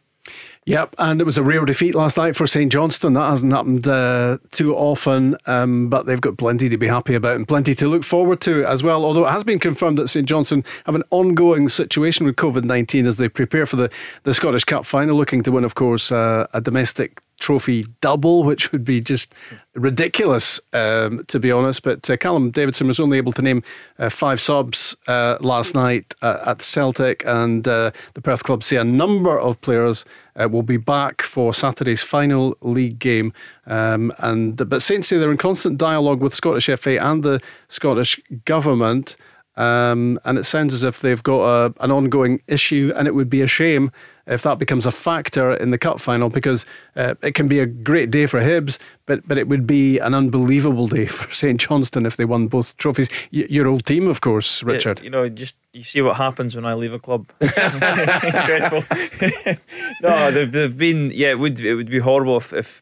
Yep, 0.65 0.95
and 0.99 1.21
it 1.21 1.25
was 1.25 1.39
a 1.39 1.43
rare 1.43 1.65
defeat 1.65 1.97
last 1.97 2.17
night 2.17 2.37
for 2.37 2.47
St 2.47 2.71
Johnstone. 2.71 3.15
That 3.15 3.31
hasn't 3.31 3.53
happened 3.53 3.89
uh, 3.89 4.39
too 4.53 4.77
often, 4.77 5.37
um, 5.47 5.89
but 5.89 6.07
they've 6.07 6.21
got 6.21 6.39
plenty 6.39 6.69
to 6.69 6.79
be 6.79 6.87
happy 6.87 7.15
about 7.15 7.35
and 7.35 7.49
plenty 7.49 7.75
to 7.75 7.89
look 7.89 8.05
forward 8.05 8.41
to 8.43 8.65
as 8.65 8.85
well. 8.85 9.05
Although 9.05 9.27
it 9.27 9.33
has 9.33 9.43
been 9.43 9.59
confirmed 9.59 9.99
that 9.99 10.07
St 10.07 10.29
Johnstone 10.29 10.63
have 10.87 10.95
an 10.95 11.03
ongoing 11.11 11.69
situation 11.69 12.27
with 12.27 12.37
COVID 12.37 12.63
19 12.63 13.07
as 13.07 13.17
they 13.17 13.29
prepare 13.29 13.67
for 13.67 13.75
the, 13.75 13.91
the 14.23 14.33
Scottish 14.33 14.63
Cup 14.63 14.87
final, 14.87 15.17
looking 15.17 15.43
to 15.43 15.51
win, 15.51 15.65
of 15.65 15.75
course, 15.75 16.13
uh, 16.13 16.47
a 16.55 16.61
domestic 16.61 17.21
trophy 17.43 17.87
double, 18.01 18.45
which 18.45 18.73
would 18.73 18.85
be 18.85 19.01
just 19.01 19.35
ridiculous, 19.75 20.61
um, 20.73 21.25
to 21.27 21.39
be 21.39 21.51
honest. 21.51 21.83
But 21.83 22.09
uh, 22.09 22.17
Callum 22.17 22.51
Davidson 22.51 22.87
was 22.87 23.01
only 23.01 23.19
able 23.19 23.33
to 23.33 23.43
name 23.43 23.63
uh, 23.99 24.09
five 24.09 24.41
subs 24.41 24.97
uh, 25.09 25.37
last 25.41 25.75
night 25.75 26.15
uh, 26.23 26.45
at 26.47 26.63
Celtic, 26.63 27.25
and 27.27 27.67
uh, 27.67 27.91
the 28.15 28.23
Perth 28.23 28.45
club 28.45 28.63
say 28.63 28.77
a 28.77 28.85
number 28.85 29.39
of 29.39 29.61
players 29.61 30.05
uh, 30.37 30.49
will 30.49 30.63
be 30.63 30.77
back 30.77 31.21
for 31.21 31.53
Saturday's 31.53 32.03
final 32.03 32.57
league 32.63 32.99
game. 32.99 33.33
Um, 33.67 34.13
and 34.19 34.57
but 34.57 34.81
Saints 34.81 35.09
say 35.09 35.19
they're 35.19 35.31
in 35.31 35.37
constant 35.37 35.79
dialogue 35.79 36.21
with 36.21 36.35
Scottish 36.35 36.71
FA 36.79 37.03
and 37.05 37.23
the 37.23 37.41
Scottish 37.69 38.21
government. 38.45 39.17
Um, 39.57 40.19
and 40.25 40.39
it 40.39 40.45
sounds 40.45 40.73
as 40.73 40.83
if 40.83 41.01
they've 41.01 41.23
got 41.23 41.43
a, 41.43 41.75
an 41.81 41.91
ongoing 41.91 42.41
issue, 42.47 42.93
and 42.97 43.07
it 43.07 43.15
would 43.15 43.29
be 43.29 43.43
a 43.43 43.47
shame 43.47 43.93
if 44.27 44.43
that 44.43 44.59
becomes 44.59 44.87
a 44.87 44.91
factor 44.91 45.53
in 45.53 45.71
the 45.73 45.79
cup 45.79 46.01
final 46.01 46.31
because 46.31 46.65
uh, 46.97 47.15
it 47.23 47.35
can 47.35 47.49
be 47.49 47.59
a 47.59 47.67
great 47.67 48.11
day 48.11 48.27
for 48.27 48.41
Hibs, 48.41 48.79
but 49.05 49.27
but 49.29 49.37
it 49.37 49.49
would 49.49 49.67
be 49.67 49.99
an 49.99 50.15
unbelievable 50.15 50.89
day 50.89 51.07
for 51.17 51.33
St 51.35 51.61
Johnstone 51.61 52.07
if 52.07 52.17
they 52.17 52.25
won 52.25 52.49
both 52.49 52.77
trophies. 52.79 53.11
Y- 53.33 53.47
your 53.51 53.69
old 53.69 53.85
team, 53.85 54.09
of 54.09 54.21
course, 54.23 54.63
Richard. 54.63 54.99
Yeah, 54.99 55.05
you 55.05 55.11
know, 55.11 55.29
just 55.29 55.57
you 55.73 55.83
see 55.83 56.01
what 56.01 56.17
happens 56.17 56.57
when 56.57 56.65
I 56.65 56.75
leave 56.75 56.95
a 56.95 56.99
club. 56.99 57.31
Incredible. 57.41 58.85
no, 60.03 60.31
they've, 60.31 60.51
they've 60.51 60.77
been. 60.79 61.11
Yeah, 61.13 61.31
it 61.33 61.39
would 61.39 61.61
it 61.61 61.75
would 61.75 61.91
be 61.91 61.99
horrible 61.99 62.39
if, 62.39 62.55
if 62.55 62.81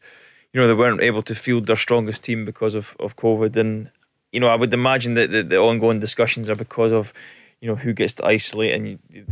you 0.53 0.61
know 0.61 0.67
they 0.67 0.73
weren't 0.73 1.01
able 1.01 1.21
to 1.23 1.35
field 1.35 1.67
their 1.67 1.75
strongest 1.75 2.23
team 2.23 2.45
because 2.45 2.75
of 2.75 2.95
of 2.99 3.17
COVID 3.17 3.57
and 3.57 3.89
you 4.31 4.39
know, 4.39 4.47
I 4.47 4.55
would 4.55 4.73
imagine 4.73 5.13
that 5.15 5.31
the, 5.31 5.43
the 5.43 5.57
ongoing 5.57 5.99
discussions 5.99 6.49
are 6.49 6.55
because 6.55 6.91
of, 6.91 7.13
you 7.59 7.67
know, 7.67 7.75
who 7.75 7.93
gets 7.93 8.13
to 8.15 8.25
isolate 8.25 8.73
and 8.73 8.87
you, 8.87 9.25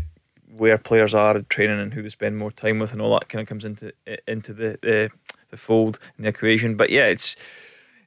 where 0.55 0.77
players 0.77 1.13
are 1.15 1.37
at 1.37 1.49
training 1.49 1.79
and 1.79 1.93
who 1.93 2.01
they 2.01 2.09
spend 2.09 2.37
more 2.37 2.51
time 2.51 2.79
with 2.79 2.91
and 2.91 3.01
all 3.01 3.17
that 3.17 3.29
kind 3.29 3.41
of 3.41 3.47
comes 3.47 3.65
into 3.65 3.93
into 4.27 4.53
the 4.53 4.77
the, 4.81 5.09
the 5.49 5.57
fold 5.57 5.99
in 6.17 6.23
the 6.23 6.29
equation. 6.29 6.75
But 6.75 6.89
yeah, 6.89 7.05
it's 7.05 7.35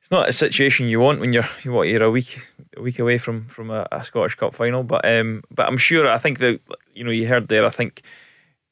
it's 0.01 0.10
not 0.10 0.28
a 0.28 0.32
situation 0.32 0.89
you 0.89 1.01
want 1.01 1.20
when 1.20 1.32
you're 1.32 1.48
you 1.62 1.73
what 1.73 1.89
you're 1.89 2.02
a 2.02 2.10
week 2.10 2.39
a 2.77 2.82
week 2.82 2.98
away 2.98 3.19
from 3.19 3.47
from 3.47 3.70
a, 3.70 3.89
a 3.90 4.05
Scottish 4.05 4.35
Cup 4.35 4.55
final. 4.55 4.82
But 4.82 5.05
um, 5.06 5.43
but 5.51 5.66
I'm 5.66 5.78
sure 5.78 6.09
I 6.09 6.19
think 6.19 6.39
that 6.39 6.60
you 6.94 7.05
know 7.05 7.10
you 7.10 7.27
heard 7.27 7.48
there. 7.48 7.64
I 7.64 7.70
think 7.70 8.02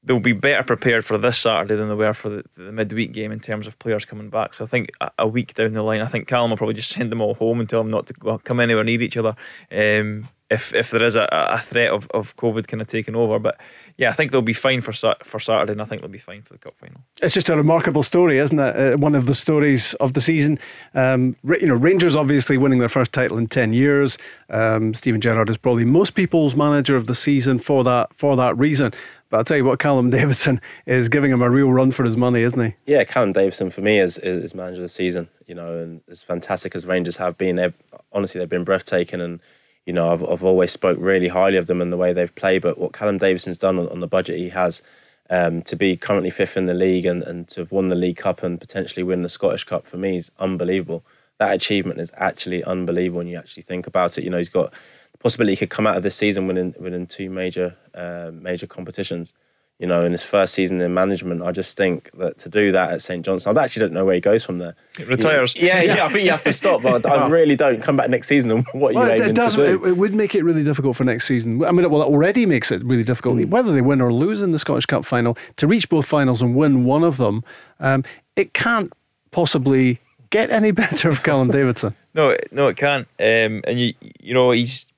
they'll 0.03 0.21
be 0.21 0.33
better 0.33 0.63
prepared 0.63 1.05
for 1.05 1.19
this 1.19 1.39
Saturday 1.39 1.77
than 1.77 1.89
they 1.89 1.95
were 1.95 2.15
for 2.15 2.31
the, 2.31 2.45
the 2.57 2.73
midweek 2.73 3.13
game 3.13 3.33
in 3.33 3.41
terms 3.41 3.67
of 3.67 3.79
players 3.79 4.05
coming 4.05 4.31
back. 4.31 4.55
So 4.55 4.65
I 4.65 4.69
think 4.69 4.91
a, 5.01 5.11
a, 5.19 5.29
week 5.29 5.55
down 5.55 5.75
the 5.75 5.83
line, 5.83 6.01
I 6.01 6.07
think 6.07 6.27
Callum 6.27 6.51
will 6.51 6.57
probably 6.57 6.75
just 6.75 6.91
send 6.91 7.13
them 7.13 7.21
all 7.21 7.35
home 7.35 7.61
and 7.61 7.69
tell 7.69 7.81
them 7.81 7.91
not 7.91 8.07
to 8.07 8.15
go, 8.15 8.39
come 8.39 8.61
anywhere 8.61 8.85
near 8.85 9.03
each 9.03 9.17
other. 9.17 9.37
Um, 9.71 10.29
if 10.51 10.75
if 10.75 10.91
there 10.91 11.03
is 11.03 11.15
a, 11.15 11.29
a 11.31 11.59
threat 11.59 11.93
of, 11.93 12.11
of 12.11 12.37
COVID 12.37 12.67
kind 12.67 12.81
of 12.81 12.89
taking 12.89 13.15
over, 13.15 13.39
but 13.39 13.59
yeah, 13.97 14.11
I 14.11 14.13
think 14.13 14.33
they'll 14.33 14.43
be 14.43 14.53
fine 14.53 14.81
for 14.81 14.93
for 15.23 15.39
Saturday, 15.39 15.73
and 15.73 15.81
I 15.81 15.85
think 15.85 16.01
they'll 16.01 16.11
be 16.11 16.19
fine 16.19 16.43
for 16.43 16.55
the 16.55 16.59
cup 16.59 16.77
final. 16.77 17.03
It's 17.23 17.35
just 17.35 17.49
a 17.49 17.57
remarkable 17.57 18.03
story, 18.03 18.39
isn't 18.39 18.59
it? 18.59 18.95
Uh, 18.95 18.97
one 18.99 19.15
of 19.15 19.27
the 19.27 19.35
stories 19.35 19.95
of 19.95 20.15
the 20.15 20.21
season. 20.21 20.59
Um, 20.93 21.37
you 21.45 21.69
know, 21.69 21.75
Rangers 21.75 22.17
obviously 22.17 22.59
winning 22.59 22.81
their 22.81 22.89
first 22.89 23.13
title 23.13 23.39
in 23.39 23.47
ten 23.47 23.73
years. 23.73 24.19
Um, 24.49 24.93
Steven 24.93 25.21
Gerrard 25.21 25.49
is 25.49 25.57
probably 25.57 25.85
most 25.85 26.17
people's 26.17 26.57
manager 26.57 26.97
of 26.97 27.07
the 27.07 27.15
season 27.15 27.61
for 27.61 27.85
that 27.85 28.13
for 28.15 28.35
that 28.35 28.59
reason. 28.59 28.93
But 29.31 29.39
I'll 29.39 29.45
tell 29.45 29.57
you 29.57 29.65
what, 29.65 29.79
Callum 29.79 30.11
Davidson 30.19 30.61
is 30.87 31.09
giving 31.09 31.31
him 31.31 31.41
a 31.41 31.49
real 31.49 31.73
run 31.73 31.93
for 31.93 32.05
his 32.05 32.17
money, 32.17 32.43
isn't 32.43 32.61
he? 32.61 32.75
Yeah, 32.85 33.05
Callum 33.05 33.33
Davidson 33.33 33.71
for 33.71 33.81
me 33.81 33.99
is, 33.99 34.19
is 34.19 34.55
manager 34.55 34.81
of 34.81 34.85
the 34.85 34.89
season. 34.89 35.29
You 35.47 35.55
know, 35.55 35.79
and 35.79 36.03
as 36.09 36.23
fantastic 36.23 36.75
as 36.75 36.87
Rangers 36.87 37.17
have 37.17 37.39
been, 37.39 37.57
they've, 37.57 37.77
honestly 38.13 38.39
they've 38.39 38.49
been 38.49 38.65
breathtaking 38.65 39.21
and 39.21 39.41
you 39.87 39.95
know, 39.95 40.13
I've, 40.13 40.23
I've 40.23 40.45
always 40.45 40.71
spoke 40.71 40.99
really 41.01 41.29
highly 41.29 41.57
of 41.57 41.67
them 41.67 41.81
and 41.81 41.93
the 41.93 41.97
way 41.97 42.13
they've 42.13 42.35
played. 42.35 42.63
But 42.63 42.79
what 42.79 42.93
Callum 42.93 43.19
Davidson's 43.19 43.59
done 43.59 43.79
on, 43.79 43.89
on 43.89 44.01
the 44.01 44.07
budget 44.07 44.39
he 44.39 44.51
has 44.51 44.83
um, 45.31 45.63
to 45.63 45.77
be 45.77 45.97
currently 45.97 46.31
fifth 46.31 46.57
in 46.57 46.67
the 46.67 46.75
league 46.75 47.07
and, 47.07 47.23
and 47.23 47.49
to 47.49 47.61
have 47.61 47.73
won 47.73 47.89
the 47.89 47.95
League 47.95 48.17
Cup 48.17 48.43
and 48.43 48.61
potentially 48.61 49.03
win 49.03 49.23
the 49.23 49.29
Scottish 49.29 49.65
Cup 49.65 49.87
for 49.87 49.97
me 49.97 50.17
is 50.17 50.31
unbelievable. 50.39 51.05
That 51.39 51.55
achievement 51.55 52.01
is 52.01 52.13
actually 52.17 52.63
unbelievable 52.65 53.19
when 53.19 53.29
you 53.29 53.39
actually 53.39 53.63
think 53.63 53.87
about 53.87 54.19
it. 54.19 54.25
You 54.25 54.31
know, 54.31 54.39
he's 54.39 54.49
got 54.49 54.75
the 55.21 55.23
possibility 55.23 55.53
he 55.53 55.57
could 55.57 55.71
come 55.71 55.87
out 55.87 55.97
of 55.97 56.03
this 56.03 56.17
season 56.17 56.47
winning 56.47 56.75
winning 56.79 57.07
two 57.07 57.31
major 57.31 57.77
uh, 57.95 58.31
major 58.33 58.67
competitions 58.67 59.35
you 59.81 59.87
know, 59.87 60.05
in 60.05 60.13
his 60.13 60.23
first 60.23 60.53
season 60.53 60.79
in 60.83 60.93
management. 60.93 61.43
I 61.43 61.53
just 61.53 61.75
think 61.75 62.11
that 62.19 62.37
to 62.41 62.51
do 62.51 62.71
that 62.71 62.91
at 62.91 63.01
St 63.01 63.25
Johnstone, 63.25 63.57
I 63.57 63.65
actually 63.65 63.81
don't 63.81 63.95
know 63.95 64.05
where 64.05 64.15
he 64.15 64.21
goes 64.21 64.45
from 64.45 64.59
there. 64.59 64.77
He 64.99 65.05
retires. 65.05 65.57
Yeah, 65.57 65.81
yeah, 65.81 66.05
I 66.05 66.11
think 66.11 66.25
you 66.25 66.31
have 66.33 66.43
to 66.43 66.53
stop. 66.53 66.83
But 66.83 67.07
I 67.07 67.27
really 67.31 67.57
don't 67.57 67.83
come 67.83 67.97
back 67.97 68.11
next 68.11 68.29
season. 68.29 68.51
And 68.51 68.67
what 68.73 68.95
well, 68.95 69.07
you 69.07 69.15
aiming 69.15 69.31
it 69.31 69.41
to 69.41 69.57
do? 69.57 69.63
It, 69.63 69.89
it, 69.89 69.97
would 69.97 70.13
make 70.13 70.35
it 70.35 70.45
really 70.45 70.63
difficult 70.63 70.97
for 70.97 71.05
next 71.05 71.27
season. 71.27 71.65
I 71.65 71.73
mean, 71.73 71.89
well, 71.91 72.03
it 72.03 72.09
already 72.09 72.45
makes 72.45 72.71
it 72.71 72.85
really 72.85 73.05
difficult. 73.05 73.39
Mm. 73.39 73.49
Whether 73.49 73.73
they 73.73 73.81
win 73.81 74.03
or 74.03 74.13
lose 74.13 74.43
in 74.43 74.53
the 74.53 74.59
Scottish 74.59 74.85
Cup 74.85 75.07
final, 75.07 75.39
to 75.57 75.67
reach 75.67 75.89
both 75.89 76.05
finals 76.05 76.43
and 76.43 76.55
win 76.55 76.85
one 76.85 77.03
of 77.03 77.17
them, 77.17 77.43
um, 77.81 78.05
it 78.37 78.53
can't 78.53 78.93
possibly 79.31 79.99
get 80.29 80.51
any 80.51 80.71
better 80.83 81.15
for 81.15 81.23
Callum 81.23 81.49
Davidson. 81.49 81.95
No, 82.13 82.37
no, 82.51 82.69
it 82.69 82.77
can't. 82.77 83.09
Um, 83.19 83.63
and 83.67 83.81
you, 83.81 83.95
you 84.21 84.35
know, 84.35 84.51
he's 84.51 84.90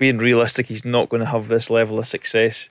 being 0.00 0.18
realistic. 0.18 0.66
He's 0.66 0.84
not 0.84 1.10
going 1.10 1.20
to 1.20 1.26
have 1.26 1.46
this 1.46 1.70
level 1.70 1.98
of 1.98 2.06
success 2.06 2.70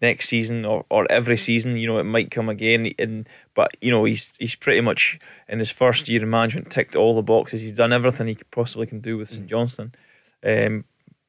next 0.00 0.28
season 0.28 0.64
or, 0.64 0.86
or 0.88 1.10
every 1.10 1.36
season. 1.36 1.76
You 1.76 1.88
know, 1.88 1.98
it 1.98 2.04
might 2.04 2.30
come 2.30 2.48
again. 2.48 2.92
And 2.98 3.28
but 3.54 3.72
you 3.82 3.90
know, 3.90 4.04
he's 4.04 4.36
he's 4.38 4.54
pretty 4.54 4.80
much 4.80 5.18
in 5.48 5.58
his 5.58 5.70
first 5.70 6.08
year 6.08 6.22
in 6.22 6.30
management 6.30 6.70
ticked 6.70 6.96
all 6.96 7.14
the 7.14 7.22
boxes. 7.22 7.60
He's 7.60 7.76
done 7.76 7.92
everything 7.92 8.28
he 8.28 8.38
possibly 8.50 8.86
can 8.86 9.00
do 9.00 9.18
with 9.18 9.28
St 9.28 9.46
Johnstone. 9.46 9.92
Um, 10.42 10.84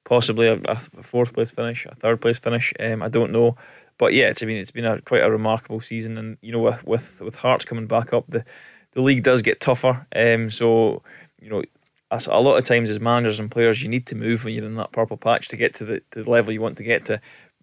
possibly 0.06 0.48
a, 0.48 0.62
a, 0.68 0.78
fourth 0.78 1.34
place 1.34 1.52
finish, 1.52 1.86
a 1.86 1.96
third 1.96 2.22
place 2.22 2.38
finish. 2.38 2.72
Um, 2.80 3.02
I 3.02 3.10
don't 3.10 3.32
know. 3.32 3.58
But 3.98 4.14
yeah, 4.14 4.30
it's 4.30 4.44
I 4.44 4.46
mean 4.46 4.58
it's 4.58 4.72
been 4.72 4.86
a 4.86 5.02
quite 5.02 5.24
a 5.24 5.32
remarkable 5.32 5.82
season, 5.82 6.18
and 6.18 6.38
you 6.42 6.52
know 6.52 6.60
with 6.60 6.86
with, 6.86 7.22
with 7.22 7.36
Hearts 7.36 7.66
coming 7.66 7.88
back 7.88 8.14
up, 8.14 8.26
the 8.30 8.46
the 8.94 9.02
league 9.02 9.24
does 9.24 9.42
get 9.42 9.60
tougher. 9.60 10.06
Um, 10.16 10.52
so 10.52 11.02
you 11.42 11.50
know 11.50 11.64
a 12.12 12.40
lot 12.40 12.58
of 12.58 12.64
times 12.64 12.90
as 12.90 13.00
managers 13.00 13.40
and 13.40 13.52
players, 13.52 13.84
you 13.84 13.90
need 13.90 14.08
to 14.08 14.16
move 14.16 14.44
when 14.44 14.54
you're 14.54 14.66
in 14.66 14.76
that 14.76 14.92
purple 14.92 15.18
patch 15.18 15.48
to 15.50 15.58
get 15.58 15.76
to 15.76 15.86
the, 15.86 16.02
to 16.12 16.24
the 16.24 16.30
level 16.30 16.52
you 16.52 16.62
want 16.62 16.78
to 16.78 16.84
get 16.84 17.06
to 17.06 17.22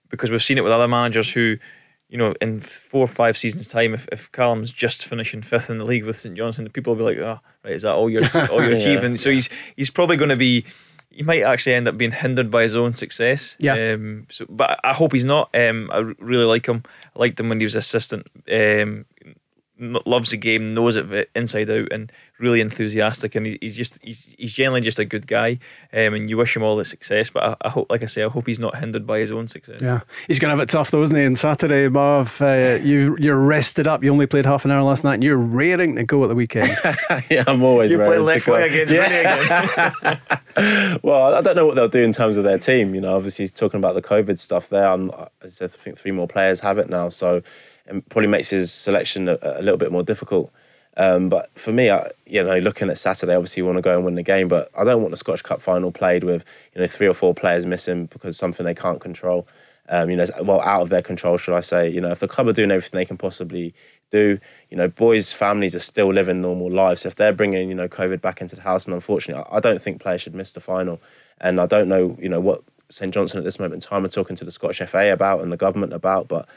because 0.09 0.31
we've 0.31 0.43
seen 0.43 0.59
it 0.59 0.63
with 0.63 0.73
other 0.73 0.89
managers 0.89 1.33
who, 1.33 1.57
you 2.09 2.19
know, 2.19 2.35
in 2.41 2.61
four 2.61 3.03
or 3.05 3.09
five 3.09 3.37
seasons' 3.37 3.69
time, 3.69 3.95
if, 3.95 4.07
if 4.13 4.31
Callum's 4.33 4.73
just 4.73 5.07
finishing 5.07 5.43
fifth 5.43 5.71
in 5.71 5.79
the 5.79 5.85
league 5.85 6.05
with 6.05 6.19
St 6.19 6.37
Johnstone, 6.37 6.65
the 6.65 6.71
people 6.71 6.95
will 6.95 7.07
be 7.07 7.17
like, 7.17 7.25
oh, 7.25 7.41
right, 7.65 7.75
is 7.75 7.83
that 7.83 7.95
all 7.95 8.09
you're 8.09 8.25
all 8.51 8.63
you're 8.63 8.73
yeah. 8.73 8.79
achieving? 8.79 9.17
So 9.17 9.31
he's 9.31 9.49
he's 9.75 9.91
probably 9.91 10.17
going 10.17 10.31
to 10.31 10.37
be. 10.37 10.65
He 11.11 11.23
might 11.23 11.43
actually 11.43 11.75
end 11.75 11.89
up 11.89 11.97
being 11.97 12.13
hindered 12.13 12.51
by 12.51 12.63
his 12.63 12.75
own 12.75 12.95
success. 12.95 13.57
Yeah. 13.59 13.95
Um, 13.95 14.27
so, 14.31 14.45
but 14.51 14.79
I 14.85 14.93
hope 14.93 15.15
he's 15.15 15.25
not. 15.25 15.49
Um, 15.55 15.91
I 15.91 15.99
really 16.19 16.45
like 16.45 16.67
him. 16.67 16.83
I 17.15 17.19
liked 17.19 17.41
him 17.41 17.49
when 17.49 17.59
he 17.59 17.65
was 17.65 17.75
assistant. 17.75 18.29
Um, 18.53 19.07
loves 19.79 20.31
the 20.31 20.37
game, 20.37 20.75
knows 20.75 20.97
it 20.97 21.31
inside 21.35 21.71
out, 21.71 21.93
and 21.93 22.11
really 22.39 22.61
enthusiastic. 22.61 23.35
And 23.35 23.47
he's 23.47 23.77
just 23.77 23.99
he's, 24.03 24.35
he's 24.39 24.53
generally 24.53 24.81
just 24.81 24.99
a 24.99 25.05
good 25.05 25.27
guy. 25.27 25.59
Um, 25.93 26.15
and 26.15 26.31
you 26.31 26.37
wish 26.37 26.57
him 26.57 26.63
all 26.63 26.77
the 26.77 26.85
success. 26.85 27.31
But 27.31 27.43
I, 27.43 27.57
I, 27.67 27.69
hope, 27.71 27.91
like 27.91 28.03
I 28.03 28.07
say, 28.07 28.25
I 28.25 28.29
hope 28.29 28.47
he's 28.47 28.61
not 28.61 28.77
hindered 28.77 29.07
by 29.07 29.19
his 29.19 29.31
own 29.31 29.49
success. 29.49 29.81
Yeah, 29.83 30.01
he's 30.27 30.39
gonna 30.39 30.53
have 30.53 30.61
it 30.61 30.69
tough 30.69 30.91
though, 30.91 31.03
isn't 31.03 31.17
he? 31.17 31.25
On 31.27 31.37
Saturday, 31.37 31.89
Marv, 31.89 32.41
uh, 32.41 32.79
you 32.83 33.17
you're 33.19 33.39
rested 33.39 33.87
up. 33.87 34.03
You 34.03 34.13
only 34.13 34.27
played 34.27 34.47
half 34.47 34.65
an 34.65 34.71
hour 34.71 34.83
last 34.83 35.05
night, 35.05 35.15
and 35.15 35.25
you're 35.25 35.37
raring 35.37 35.97
to 35.97 36.05
go 36.05 36.23
at 36.25 36.29
the 36.29 36.35
weekend. 36.35 36.77
yeah, 37.31 37.45
I'm 37.47 37.63
always. 37.63 37.91
You 37.91 37.99
play 37.99 38.19
left 38.19 38.47
wing 38.47 38.63
again, 38.63 38.89
yeah. 38.89 39.93
again. 40.01 41.01
well, 41.03 41.35
I 41.35 41.41
don't 41.43 41.57
know 41.57 41.67
what 41.67 41.75
they'll 41.75 41.89
do 41.89 42.03
in 42.03 42.13
terms 42.13 42.37
of 42.37 42.45
their 42.45 42.59
team. 42.59 42.95
You 42.95 43.01
know, 43.01 43.17
obviously 43.17 43.49
talking 43.49 43.79
about 43.79 43.95
the 43.95 44.03
COVID 44.03 44.39
stuff 44.39 44.69
there. 44.69 44.89
I'm, 44.89 45.11
I 45.43 45.49
think 45.49 45.99
three 45.99 46.13
more 46.13 46.27
players 46.27 46.61
have 46.61 46.79
it 46.79 46.89
now, 46.89 47.11
so 47.11 47.43
it 47.87 48.09
probably 48.09 48.29
makes 48.29 48.51
his 48.51 48.73
selection 48.73 49.29
a, 49.29 49.39
a 49.43 49.63
little 49.63 49.79
bit 49.79 49.93
more 49.93 50.03
difficult. 50.03 50.53
Um, 50.97 51.29
but 51.29 51.51
for 51.59 51.73
me, 51.73 51.91
I, 51.91 52.11
you 52.25 52.43
know, 52.43 52.59
looking 52.59 52.89
at 52.89 52.97
Saturday, 52.99 53.35
obviously 53.35 53.61
you 53.61 53.67
want 53.67 53.77
to 53.77 53.83
go 53.83 53.95
and 53.95 54.05
win 54.05 54.15
the 54.15 54.23
game, 54.23 54.49
but 54.49 54.71
I 54.77 54.83
don't 54.85 55.03
want 55.03 55.11
the 55.11 55.19
Scottish 55.19 55.43
Cup 55.43 55.61
final 55.61 55.93
played 55.93 56.25
with 56.25 56.45
you 56.75 56.81
know 56.81 56.87
three 56.87 57.07
or 57.07 57.15
four 57.15 57.35
players 57.35 57.67
missing 57.67 58.07
because 58.07 58.37
something 58.39 58.65
they 58.65 58.75
can't 58.75 59.01
control. 59.01 59.47
Um, 59.89 60.11
you 60.11 60.17
know, 60.17 60.25
well, 60.43 60.61
out 60.63 60.83
of 60.83 60.89
their 60.89 61.03
control, 61.03 61.37
should 61.37 61.55
I 61.55 61.61
say? 61.61 61.89
You 61.89 62.01
know, 62.01 62.11
if 62.11 62.19
the 62.19 62.27
club 62.27 62.49
are 62.49 62.53
doing 62.53 62.71
everything 62.71 62.99
they 62.99 63.05
can 63.05 63.19
possibly 63.19 63.73
do, 64.11 64.41
you 64.69 64.77
know, 64.77 64.89
boys' 64.89 65.33
families 65.33 65.77
are 65.77 65.81
still 65.81 66.13
living 66.13 66.41
normal 66.41 66.71
lives. 66.71 67.03
So 67.03 67.09
if 67.09 67.17
they're 67.17 67.33
bringing 67.33 67.69
you 67.69 67.75
know 67.75 67.89
COVID 67.89 68.21
back 68.21 68.41
into 68.41 68.57
the 68.57 68.63
house, 68.63 68.87
and 68.87 68.95
unfortunately, 68.95 69.45
I 69.51 69.61
don't 69.61 69.81
think 69.81 70.01
players 70.01 70.23
should 70.23 70.35
miss 70.35 70.53
the 70.53 70.61
final. 70.61 71.01
And 71.41 71.61
I 71.61 71.67
don't 71.67 71.89
know, 71.89 72.17
you 72.19 72.31
know, 72.31 72.41
what 72.41 72.63
St 72.89 73.13
Johnstone 73.13 73.41
at 73.41 73.45
this 73.45 73.59
moment 73.59 73.85
in 73.85 73.89
time 73.89 74.05
are 74.05 74.09
talking 74.09 74.37
to 74.37 74.45
the 74.45 74.51
Scottish 74.51 74.89
FA 74.89 75.13
about 75.13 75.43
and 75.43 75.53
the 75.53 75.57
government 75.57 75.93
about, 75.93 76.29
but 76.29 76.49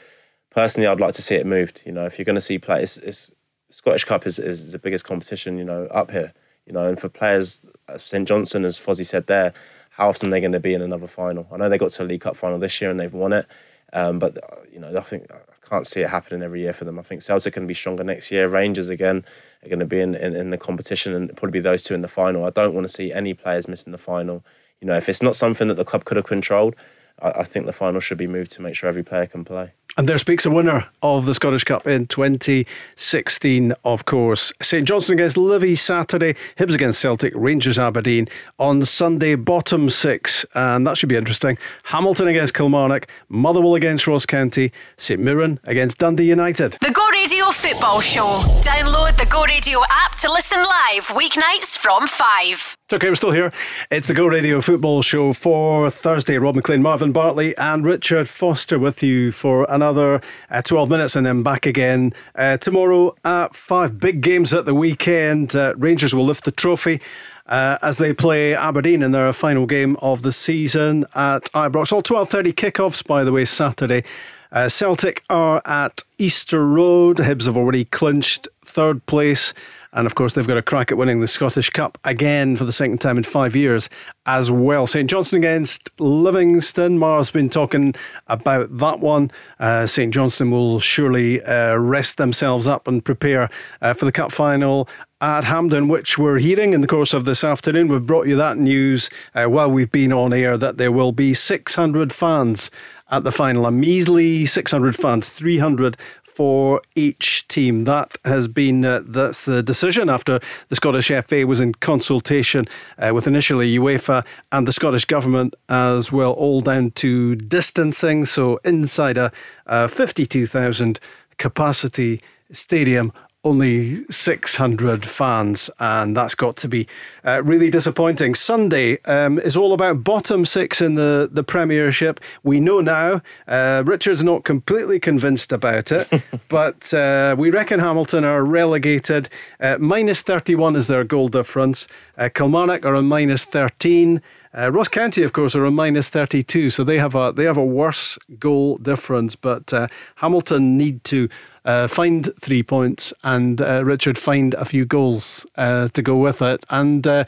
personally, 0.50 0.86
I'd 0.86 1.00
like 1.00 1.14
to 1.14 1.22
see 1.22 1.36
it 1.36 1.46
moved. 1.46 1.82
You 1.84 1.92
know, 1.92 2.06
if 2.06 2.18
you're 2.18 2.24
going 2.24 2.34
to 2.34 2.40
see 2.40 2.58
players, 2.58 2.98
it's, 2.98 3.32
Scottish 3.70 4.04
Cup 4.04 4.26
is, 4.26 4.38
is 4.38 4.72
the 4.72 4.78
biggest 4.78 5.04
competition, 5.04 5.56
you 5.56 5.64
know, 5.64 5.84
up 5.86 6.10
here. 6.10 6.32
You 6.66 6.72
know, 6.72 6.86
and 6.86 7.00
for 7.00 7.08
players, 7.08 7.64
uh, 7.88 7.98
St 7.98 8.28
Johnstone, 8.28 8.64
as 8.64 8.78
Fozzie 8.78 9.06
said 9.06 9.26
there, 9.26 9.54
how 9.90 10.08
often 10.08 10.28
are 10.28 10.30
they 10.32 10.40
going 10.40 10.52
to 10.52 10.60
be 10.60 10.74
in 10.74 10.82
another 10.82 11.06
final? 11.06 11.46
I 11.52 11.56
know 11.56 11.68
they 11.68 11.78
got 11.78 11.92
to 11.92 12.02
a 12.02 12.04
League 12.04 12.20
Cup 12.20 12.36
final 12.36 12.58
this 12.58 12.80
year 12.80 12.90
and 12.90 12.98
they've 12.98 13.12
won 13.12 13.32
it, 13.32 13.46
um, 13.92 14.18
but 14.18 14.38
uh, 14.38 14.56
you 14.72 14.78
know, 14.78 14.96
I 14.96 15.00
think 15.00 15.26
I 15.30 15.68
can't 15.68 15.86
see 15.86 16.00
it 16.00 16.10
happening 16.10 16.42
every 16.42 16.60
year 16.60 16.72
for 16.72 16.84
them. 16.84 16.98
I 16.98 17.02
think 17.02 17.22
Celtic 17.22 17.54
can 17.54 17.66
be 17.66 17.74
stronger 17.74 18.04
next 18.04 18.30
year. 18.30 18.48
Rangers 18.48 18.88
again 18.88 19.24
are 19.62 19.68
going 19.68 19.80
to 19.80 19.86
be 19.86 20.00
in, 20.00 20.14
in, 20.14 20.34
in 20.34 20.50
the 20.50 20.58
competition 20.58 21.14
and 21.14 21.36
probably 21.36 21.60
be 21.60 21.60
those 21.60 21.82
two 21.82 21.94
in 21.94 22.02
the 22.02 22.08
final. 22.08 22.44
I 22.44 22.50
don't 22.50 22.74
want 22.74 22.84
to 22.84 22.92
see 22.92 23.12
any 23.12 23.34
players 23.34 23.68
missing 23.68 23.92
the 23.92 23.98
final. 23.98 24.44
You 24.80 24.86
know, 24.86 24.96
if 24.96 25.08
it's 25.08 25.22
not 25.22 25.36
something 25.36 25.68
that 25.68 25.74
the 25.74 25.84
club 25.84 26.04
could 26.04 26.16
have 26.16 26.26
controlled, 26.26 26.74
I, 27.22 27.40
I 27.40 27.44
think 27.44 27.66
the 27.66 27.72
final 27.72 28.00
should 28.00 28.18
be 28.18 28.26
moved 28.26 28.52
to 28.52 28.62
make 28.62 28.74
sure 28.74 28.88
every 28.88 29.02
player 29.02 29.26
can 29.26 29.44
play. 29.44 29.72
And 29.96 30.08
there 30.08 30.18
speaks 30.18 30.46
a 30.46 30.50
winner 30.50 30.88
of 31.02 31.26
the 31.26 31.34
Scottish 31.34 31.64
Cup 31.64 31.86
in 31.86 32.06
2016, 32.06 33.74
of 33.84 34.04
course. 34.04 34.52
St 34.62 34.86
Johnstone 34.86 35.14
against 35.14 35.36
Livy 35.36 35.74
Saturday, 35.74 36.36
Hibs 36.56 36.74
against 36.74 37.00
Celtic, 37.00 37.32
Rangers 37.34 37.78
Aberdeen 37.78 38.28
on 38.58 38.84
Sunday, 38.84 39.34
bottom 39.34 39.90
six. 39.90 40.46
And 40.54 40.86
that 40.86 40.96
should 40.96 41.08
be 41.08 41.16
interesting. 41.16 41.58
Hamilton 41.84 42.28
against 42.28 42.54
Kilmarnock, 42.54 43.08
Motherwell 43.28 43.74
against 43.74 44.06
Ross 44.06 44.26
County, 44.26 44.72
St 44.96 45.20
Mirren 45.20 45.58
against 45.64 45.98
Dundee 45.98 46.28
United. 46.28 46.78
The 46.80 46.92
Go 46.92 47.06
Radio 47.10 47.46
Football 47.46 48.00
Show. 48.00 48.42
Download 48.62 49.16
the 49.18 49.26
Go 49.26 49.44
Radio 49.44 49.80
app 49.90 50.16
to 50.18 50.30
listen 50.30 50.58
live 50.58 51.08
weeknights 51.08 51.76
from 51.76 52.06
5. 52.06 52.76
It's 52.90 52.94
okay, 52.96 53.08
we're 53.08 53.14
still 53.14 53.30
here. 53.30 53.52
It's 53.92 54.08
the 54.08 54.14
Go 54.14 54.26
Radio 54.26 54.60
Football 54.60 55.02
Show 55.02 55.32
for 55.32 55.90
Thursday. 55.90 56.38
Rob 56.38 56.56
Maclean, 56.56 56.82
Marvin 56.82 57.12
Bartley, 57.12 57.56
and 57.56 57.84
Richard 57.84 58.28
Foster 58.28 58.80
with 58.80 59.00
you 59.00 59.30
for 59.30 59.64
another 59.68 60.20
uh, 60.50 60.60
12 60.60 60.90
minutes 60.90 61.14
and 61.14 61.24
then 61.24 61.44
back 61.44 61.66
again 61.66 62.12
uh, 62.34 62.56
tomorrow 62.56 63.14
at 63.24 63.54
5. 63.54 64.00
Big 64.00 64.22
games 64.22 64.52
at 64.52 64.64
the 64.64 64.74
weekend. 64.74 65.54
Uh, 65.54 65.74
Rangers 65.76 66.16
will 66.16 66.24
lift 66.24 66.42
the 66.42 66.50
trophy. 66.50 67.00
Uh, 67.46 67.78
as 67.80 67.98
they 67.98 68.12
play 68.12 68.56
Aberdeen 68.56 69.02
in 69.02 69.12
their 69.12 69.32
final 69.32 69.66
game 69.66 69.96
of 70.02 70.22
the 70.22 70.32
season 70.32 71.04
at 71.14 71.44
Ibrox. 71.52 71.92
All 71.92 72.02
12.30 72.02 72.52
kickoffs, 72.54 73.06
by 73.06 73.22
the 73.22 73.30
way, 73.30 73.44
Saturday. 73.44 74.02
Uh, 74.50 74.68
Celtic 74.68 75.22
are 75.30 75.62
at 75.64 76.02
Easter 76.18 76.66
Road. 76.66 77.18
Hibs 77.18 77.46
have 77.46 77.56
already 77.56 77.84
clinched 77.84 78.48
third 78.64 79.06
place. 79.06 79.54
And 79.92 80.06
of 80.06 80.14
course, 80.14 80.32
they've 80.32 80.46
got 80.46 80.56
a 80.56 80.62
crack 80.62 80.92
at 80.92 80.98
winning 80.98 81.20
the 81.20 81.26
Scottish 81.26 81.70
Cup 81.70 81.98
again 82.04 82.56
for 82.56 82.64
the 82.64 82.72
second 82.72 83.00
time 83.00 83.18
in 83.18 83.24
five 83.24 83.56
years 83.56 83.88
as 84.26 84.50
well. 84.50 84.86
St 84.86 85.10
Johnstone 85.10 85.40
against 85.40 85.90
Livingston. 86.00 86.98
Mar's 86.98 87.30
been 87.30 87.50
talking 87.50 87.94
about 88.28 88.76
that 88.78 89.00
one. 89.00 89.30
Uh, 89.58 89.86
St 89.86 90.14
Johnstone 90.14 90.50
will 90.50 90.78
surely 90.78 91.42
uh, 91.42 91.76
rest 91.76 92.18
themselves 92.18 92.68
up 92.68 92.86
and 92.86 93.04
prepare 93.04 93.50
uh, 93.82 93.94
for 93.94 94.04
the 94.04 94.12
Cup 94.12 94.30
final 94.30 94.88
at 95.20 95.44
Hampden, 95.44 95.88
which 95.88 96.16
we're 96.16 96.38
hearing 96.38 96.72
in 96.72 96.80
the 96.80 96.86
course 96.86 97.12
of 97.12 97.24
this 97.24 97.44
afternoon. 97.44 97.88
We've 97.88 98.06
brought 98.06 98.26
you 98.26 98.36
that 98.36 98.56
news 98.56 99.10
uh, 99.34 99.46
while 99.46 99.70
we've 99.70 99.90
been 99.90 100.12
on 100.12 100.32
air 100.32 100.56
that 100.56 100.78
there 100.78 100.92
will 100.92 101.12
be 101.12 101.34
600 101.34 102.12
fans 102.12 102.70
at 103.10 103.24
the 103.24 103.32
final. 103.32 103.66
A 103.66 103.70
measly 103.70 104.46
600 104.46 104.96
fans, 104.96 105.28
300 105.28 105.96
for 106.40 106.80
each 106.94 107.46
team. 107.48 107.84
That 107.84 108.16
has 108.24 108.48
been 108.48 108.82
uh, 108.82 109.02
that's 109.04 109.44
the 109.44 109.62
decision 109.62 110.08
after 110.08 110.40
the 110.70 110.76
Scottish 110.76 111.12
FA 111.26 111.46
was 111.46 111.60
in 111.60 111.74
consultation 111.74 112.66
uh, 112.96 113.10
with 113.12 113.26
initially 113.26 113.76
UEFA 113.76 114.24
and 114.50 114.66
the 114.66 114.72
Scottish 114.72 115.04
government 115.04 115.54
as 115.68 116.10
well, 116.10 116.32
all 116.32 116.62
down 116.62 116.92
to 116.92 117.36
distancing. 117.36 118.24
So 118.24 118.58
inside 118.64 119.18
a, 119.18 119.30
a 119.66 119.86
52,000 119.86 120.98
capacity 121.36 122.22
stadium 122.52 123.12
only 123.42 124.04
600 124.10 125.06
fans, 125.06 125.70
and 125.78 126.14
that's 126.16 126.34
got 126.34 126.56
to 126.58 126.68
be 126.68 126.86
uh, 127.24 127.42
really 127.42 127.70
disappointing. 127.70 128.34
Sunday 128.34 128.98
um, 129.04 129.38
is 129.38 129.56
all 129.56 129.72
about 129.72 130.04
bottom 130.04 130.44
six 130.44 130.82
in 130.82 130.94
the, 130.94 131.28
the 131.30 131.42
Premiership. 131.42 132.20
We 132.42 132.60
know 132.60 132.80
now, 132.80 133.22
uh, 133.48 133.82
Richard's 133.86 134.22
not 134.22 134.44
completely 134.44 135.00
convinced 135.00 135.52
about 135.52 135.90
it, 135.90 136.22
but 136.48 136.92
uh, 136.92 137.34
we 137.38 137.50
reckon 137.50 137.80
Hamilton 137.80 138.24
are 138.24 138.44
relegated. 138.44 139.30
Uh, 139.58 139.78
minus 139.80 140.20
31 140.20 140.76
is 140.76 140.86
their 140.86 141.04
goal 141.04 141.28
difference. 141.28 141.88
Uh, 142.18 142.28
Kilmarnock 142.28 142.84
are 142.84 142.94
a 142.94 143.02
minus 143.02 143.44
13. 143.44 144.20
Uh, 144.52 144.70
Ross 144.70 144.88
County, 144.88 145.22
of 145.22 145.32
course, 145.32 145.54
are 145.54 145.64
a 145.64 145.70
minus 145.70 146.08
32, 146.08 146.70
so 146.70 146.82
they 146.82 146.98
have 146.98 147.14
a 147.14 147.32
they 147.34 147.44
have 147.44 147.56
a 147.56 147.64
worse 147.64 148.18
goal 148.40 148.78
difference. 148.78 149.36
But 149.36 149.72
uh, 149.72 149.86
Hamilton 150.16 150.76
need 150.76 151.04
to 151.04 151.28
uh, 151.64 151.86
find 151.86 152.30
three 152.40 152.62
points, 152.62 153.12
and 153.22 153.60
uh, 153.60 153.84
Richard 153.84 154.18
find 154.18 154.54
a 154.54 154.64
few 154.64 154.84
goals 154.84 155.46
uh, 155.56 155.88
to 155.88 156.02
go 156.02 156.16
with 156.16 156.42
it. 156.42 156.64
And 156.70 157.06
uh, 157.06 157.24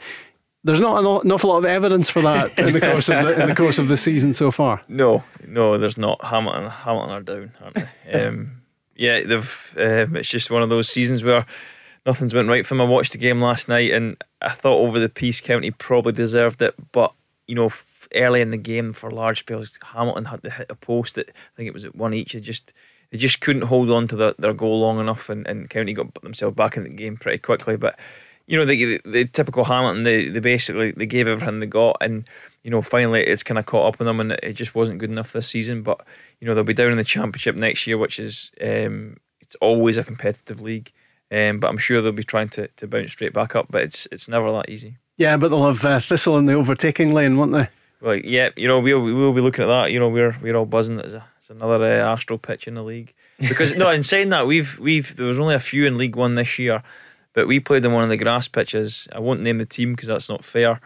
there's 0.63 0.79
not 0.79 0.99
an, 0.99 1.31
awful 1.31 1.49
lot 1.49 1.57
of 1.57 1.65
evidence 1.65 2.09
for 2.09 2.21
that 2.21 2.57
in 2.57 2.73
the 2.73 2.81
course 2.81 3.09
of 3.09 3.23
the 3.23 3.41
in 3.41 3.49
the 3.49 3.55
course 3.55 3.79
of 3.79 3.87
the 3.87 3.97
season 3.97 4.33
so 4.33 4.51
far. 4.51 4.81
No, 4.87 5.23
no, 5.45 5.77
there's 5.77 5.97
not. 5.97 6.23
Hamilton, 6.23 6.69
Hamilton 6.69 7.09
are 7.09 7.21
down, 7.21 7.51
aren't 7.61 7.75
they? 8.05 8.13
um, 8.25 8.61
yeah, 8.95 9.21
they've. 9.21 9.73
Um, 9.77 10.15
it's 10.15 10.29
just 10.29 10.51
one 10.51 10.63
of 10.63 10.69
those 10.69 10.89
seasons 10.89 11.23
where 11.23 11.45
nothing's 12.05 12.33
went 12.33 12.49
right 12.49 12.65
for 12.65 12.75
them. 12.75 12.81
I 12.81 12.85
watched 12.85 13.11
the 13.11 13.17
game 13.17 13.41
last 13.41 13.67
night, 13.67 13.91
and 13.91 14.17
I 14.41 14.49
thought 14.49 14.79
over 14.79 14.99
the 14.99 15.09
piece 15.09 15.41
County 15.41 15.71
probably 15.71 16.13
deserved 16.13 16.61
it, 16.61 16.75
but 16.91 17.13
you 17.47 17.55
know, 17.55 17.71
early 18.15 18.41
in 18.41 18.51
the 18.51 18.57
game 18.57 18.93
for 18.93 19.11
large 19.11 19.39
spells, 19.39 19.71
Hamilton 19.93 20.25
had 20.25 20.43
to 20.43 20.49
hit 20.49 20.67
a 20.69 20.75
post 20.75 21.15
that 21.15 21.29
I 21.29 21.57
think 21.57 21.67
it 21.67 21.73
was 21.73 21.85
at 21.85 21.95
one 21.95 22.13
each. 22.13 22.33
They 22.33 22.39
just 22.39 22.73
they 23.13 23.19
just 23.19 23.41
couldn't 23.41 23.61
hold 23.61 23.91
on 23.91 24.07
to 24.07 24.15
the, 24.15 24.35
their 24.39 24.53
goal 24.53 24.81
long 24.81 24.99
enough, 24.99 25.29
and, 25.29 25.45
and 25.45 25.69
County 25.69 25.93
got 25.93 26.19
themselves 26.23 26.55
back 26.55 26.75
in 26.75 26.83
the 26.83 26.89
game 26.89 27.15
pretty 27.15 27.37
quickly. 27.37 27.77
But 27.77 27.97
you 28.47 28.57
know, 28.57 28.65
the, 28.65 28.99
the 29.05 29.25
typical 29.25 29.65
Hamilton, 29.65 30.01
they, 30.01 30.29
they 30.29 30.39
basically 30.39 30.93
they 30.93 31.05
gave 31.05 31.27
everything 31.27 31.59
they 31.59 31.67
got, 31.67 31.95
and 32.01 32.27
you 32.63 32.71
know, 32.71 32.81
finally 32.81 33.21
it's 33.21 33.43
kind 33.43 33.59
of 33.59 33.67
caught 33.67 33.93
up 33.93 33.99
with 33.99 34.07
them, 34.07 34.19
and 34.19 34.31
it 34.31 34.53
just 34.53 34.73
wasn't 34.73 34.97
good 34.97 35.11
enough 35.11 35.31
this 35.31 35.47
season. 35.47 35.83
But 35.83 36.03
you 36.39 36.47
know, 36.47 36.55
they'll 36.55 36.63
be 36.63 36.73
down 36.73 36.89
in 36.89 36.97
the 36.97 37.03
championship 37.03 37.55
next 37.55 37.85
year, 37.85 37.99
which 37.99 38.17
is 38.17 38.49
um, 38.59 39.17
it's 39.39 39.53
always 39.61 39.97
a 39.97 40.03
competitive 40.03 40.59
league. 40.59 40.91
Um, 41.31 41.59
but 41.59 41.69
I'm 41.69 41.77
sure 41.77 42.01
they'll 42.01 42.11
be 42.13 42.23
trying 42.23 42.49
to, 42.49 42.67
to 42.67 42.87
bounce 42.87 43.11
straight 43.11 43.33
back 43.33 43.55
up, 43.55 43.67
but 43.69 43.83
it's 43.83 44.07
it's 44.11 44.27
never 44.27 44.51
that 44.53 44.69
easy. 44.69 44.97
Yeah, 45.17 45.37
but 45.37 45.49
they'll 45.49 45.67
have 45.67 45.85
uh, 45.85 45.99
Thistle 45.99 46.39
in 46.39 46.47
the 46.47 46.53
overtaking 46.53 47.13
lane, 47.13 47.37
won't 47.37 47.53
they? 47.53 47.69
Well, 48.01 48.15
yeah, 48.15 48.49
you 48.55 48.67
know, 48.67 48.79
we'll, 48.79 49.01
we 49.01 49.13
will 49.13 49.33
be 49.33 49.41
looking 49.41 49.63
at 49.63 49.67
that. 49.67 49.91
You 49.91 49.99
know, 49.99 50.09
we're 50.09 50.35
we're 50.41 50.55
all 50.55 50.65
buzzing 50.65 50.97
that 50.97 51.13
a, 51.13 51.23
it's 51.43 51.49
another 51.49 51.83
uh, 51.83 52.13
Astro 52.13 52.37
pitch 52.37 52.69
in 52.69 52.75
the 52.75 52.83
league. 52.83 53.13
Because 53.37 53.75
no, 53.75 53.89
in 53.89 54.01
saying 54.01 54.29
that, 54.29 54.47
we've 54.47 54.79
we've 54.79 55.13
there 55.17 55.25
was 55.25 55.39
only 55.39 55.55
a 55.55 55.59
few 55.59 55.85
in 55.85 55.97
League 55.97 56.15
One 56.15 56.35
this 56.35 56.57
year, 56.57 56.81
but 57.33 57.49
we 57.49 57.59
played 57.59 57.83
in 57.83 57.91
one 57.91 58.05
of 58.05 58.09
the 58.09 58.15
grass 58.15 58.47
pitches. 58.47 59.09
I 59.11 59.19
won't 59.19 59.41
name 59.41 59.57
the 59.57 59.65
team 59.65 59.91
because 59.91 60.07
that's 60.07 60.29
not 60.29 60.45
fair. 60.45 60.79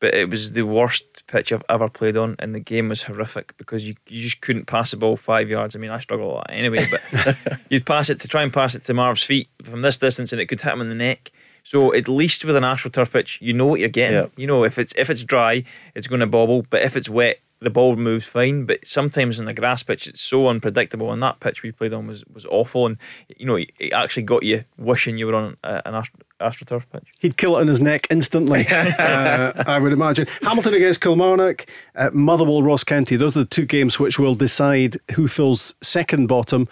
But 0.00 0.12
it 0.12 0.28
was 0.28 0.52
the 0.52 0.66
worst 0.66 1.26
pitch 1.28 1.50
I've 1.50 1.64
ever 1.70 1.88
played 1.88 2.18
on, 2.18 2.36
and 2.40 2.54
the 2.54 2.60
game 2.60 2.90
was 2.90 3.04
horrific 3.04 3.56
because 3.56 3.88
you, 3.88 3.94
you 4.06 4.20
just 4.20 4.42
couldn't 4.42 4.66
pass 4.66 4.90
the 4.90 4.98
ball 4.98 5.16
five 5.16 5.48
yards. 5.48 5.74
I 5.74 5.78
mean, 5.78 5.92
I 5.92 6.00
struggle 6.00 6.30
a 6.30 6.34
lot 6.34 6.46
anyway, 6.50 6.86
but 6.90 7.38
you'd 7.70 7.86
pass 7.86 8.10
it 8.10 8.20
to 8.20 8.28
try 8.28 8.42
and 8.42 8.52
pass 8.52 8.74
it 8.74 8.84
to 8.84 8.94
Marv's 8.94 9.22
feet 9.22 9.48
from 9.62 9.80
this 9.80 9.96
distance, 9.96 10.30
and 10.30 10.42
it 10.42 10.46
could 10.46 10.60
hit 10.60 10.74
him 10.74 10.82
in 10.82 10.90
the 10.90 10.94
neck. 10.94 11.30
So 11.62 11.94
at 11.94 12.06
least 12.06 12.44
with 12.44 12.56
an 12.56 12.64
AstroTurf 12.64 13.12
pitch, 13.12 13.38
you 13.40 13.54
know 13.54 13.66
what 13.66 13.80
you're 13.80 13.88
getting. 13.88 14.18
Yeah. 14.18 14.26
You 14.36 14.46
know 14.46 14.64
if 14.64 14.78
it's 14.78 14.92
if 14.98 15.08
it's 15.08 15.22
dry, 15.22 15.64
it's 15.94 16.08
going 16.08 16.20
to 16.20 16.26
bobble, 16.26 16.66
but 16.68 16.82
if 16.82 16.96
it's 16.96 17.08
wet, 17.08 17.38
the 17.62 17.70
ball 17.70 17.96
moves 17.96 18.26
fine. 18.26 18.64
But 18.64 18.86
sometimes 18.86 19.38
in 19.38 19.46
the 19.46 19.54
grass 19.54 19.82
pitch, 19.82 20.06
it's 20.06 20.20
so 20.20 20.48
unpredictable. 20.48 21.12
And 21.12 21.22
that 21.22 21.40
pitch 21.40 21.62
we 21.62 21.72
played 21.72 21.92
on 21.92 22.06
was, 22.06 22.24
was 22.32 22.46
awful, 22.46 22.86
and 22.86 22.96
you 23.36 23.46
know 23.46 23.56
it 23.56 23.92
actually 23.92 24.24
got 24.24 24.42
you 24.42 24.64
wishing 24.76 25.18
you 25.18 25.26
were 25.26 25.34
on 25.34 25.56
a, 25.62 25.82
an 25.86 25.94
Astro, 25.94 26.20
AstroTurf 26.40 26.86
pitch. 26.90 27.08
He'd 27.20 27.36
kill 27.36 27.56
it 27.56 27.62
in 27.62 27.68
his 27.68 27.80
neck 27.80 28.06
instantly, 28.10 28.66
uh, 28.70 29.64
I 29.66 29.78
would 29.78 29.92
imagine. 29.92 30.26
Hamilton 30.42 30.74
against 30.74 31.00
Kilmarnock, 31.00 31.66
uh, 31.94 32.10
Motherwell, 32.12 32.62
Ross 32.62 32.84
County. 32.84 33.16
Those 33.16 33.36
are 33.36 33.40
the 33.40 33.46
two 33.46 33.66
games 33.66 33.98
which 33.98 34.18
will 34.18 34.34
decide 34.34 34.98
who 35.14 35.28
fills 35.28 35.74
second 35.82 36.26
bottom. 36.26 36.68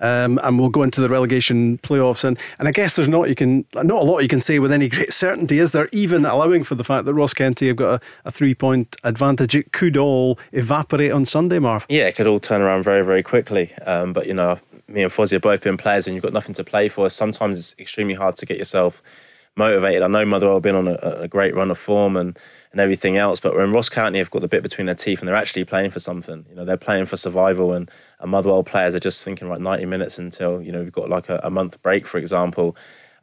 Um, 0.00 0.40
and 0.42 0.58
we'll 0.58 0.70
go 0.70 0.82
into 0.82 1.00
the 1.00 1.08
relegation 1.08 1.78
playoffs. 1.78 2.24
And, 2.24 2.38
and 2.58 2.66
I 2.66 2.72
guess 2.72 2.96
there's 2.96 3.08
not 3.08 3.28
you 3.28 3.34
can 3.34 3.64
not 3.74 3.90
a 3.90 4.04
lot 4.04 4.20
you 4.20 4.28
can 4.28 4.40
say 4.40 4.58
with 4.58 4.72
any 4.72 4.88
great 4.88 5.12
certainty, 5.12 5.58
is 5.58 5.72
there? 5.72 5.88
Even 5.92 6.24
allowing 6.24 6.64
for 6.64 6.74
the 6.74 6.84
fact 6.84 7.04
that 7.04 7.14
Ross 7.14 7.32
County 7.32 7.68
have 7.68 7.76
got 7.76 8.02
a, 8.02 8.06
a 8.24 8.32
three 8.32 8.54
point 8.54 8.96
advantage, 9.04 9.54
it 9.54 9.72
could 9.72 9.96
all 9.96 10.38
evaporate 10.52 11.12
on 11.12 11.24
Sunday, 11.24 11.58
Marv. 11.58 11.86
Yeah, 11.88 12.08
it 12.08 12.16
could 12.16 12.26
all 12.26 12.40
turn 12.40 12.60
around 12.60 12.82
very, 12.82 13.04
very 13.04 13.22
quickly. 13.22 13.72
Um, 13.86 14.12
but 14.12 14.26
you 14.26 14.34
know, 14.34 14.58
me 14.88 15.02
and 15.02 15.12
Fozzie 15.12 15.32
have 15.32 15.42
both 15.42 15.62
been 15.62 15.76
players, 15.76 16.06
and 16.06 16.14
you've 16.14 16.24
got 16.24 16.32
nothing 16.32 16.54
to 16.56 16.64
play 16.64 16.88
for. 16.88 17.08
Sometimes 17.08 17.58
it's 17.58 17.74
extremely 17.78 18.14
hard 18.14 18.36
to 18.36 18.46
get 18.46 18.58
yourself 18.58 19.02
motivated. 19.56 20.02
I 20.02 20.08
know 20.08 20.24
Motherwell 20.24 20.56
have 20.56 20.62
been 20.62 20.74
on 20.74 20.88
a, 20.88 20.94
a 20.94 21.28
great 21.28 21.54
run 21.54 21.70
of 21.70 21.78
form 21.78 22.16
and, 22.16 22.36
and 22.72 22.80
everything 22.80 23.16
else, 23.16 23.40
but 23.40 23.54
when 23.54 23.72
Ross 23.72 23.88
County 23.88 24.18
have 24.18 24.30
got 24.30 24.42
the 24.42 24.48
bit 24.48 24.62
between 24.62 24.86
their 24.86 24.94
teeth 24.94 25.20
and 25.20 25.28
they're 25.28 25.36
actually 25.36 25.64
playing 25.64 25.90
for 25.90 26.00
something, 26.00 26.44
you 26.48 26.56
know, 26.56 26.64
they're 26.64 26.76
playing 26.76 27.06
for 27.06 27.16
survival 27.16 27.72
and, 27.72 27.90
and 28.24 28.30
Motherwell 28.30 28.64
players 28.64 28.94
are 28.94 29.00
just 29.00 29.22
thinking, 29.22 29.50
right, 29.50 29.60
90 29.60 29.84
minutes 29.84 30.18
until, 30.18 30.62
you 30.62 30.72
know, 30.72 30.82
we've 30.82 30.90
got 30.90 31.10
like 31.10 31.28
a, 31.28 31.42
a 31.44 31.50
month 31.50 31.82
break, 31.82 32.06
for 32.06 32.16
example. 32.16 32.74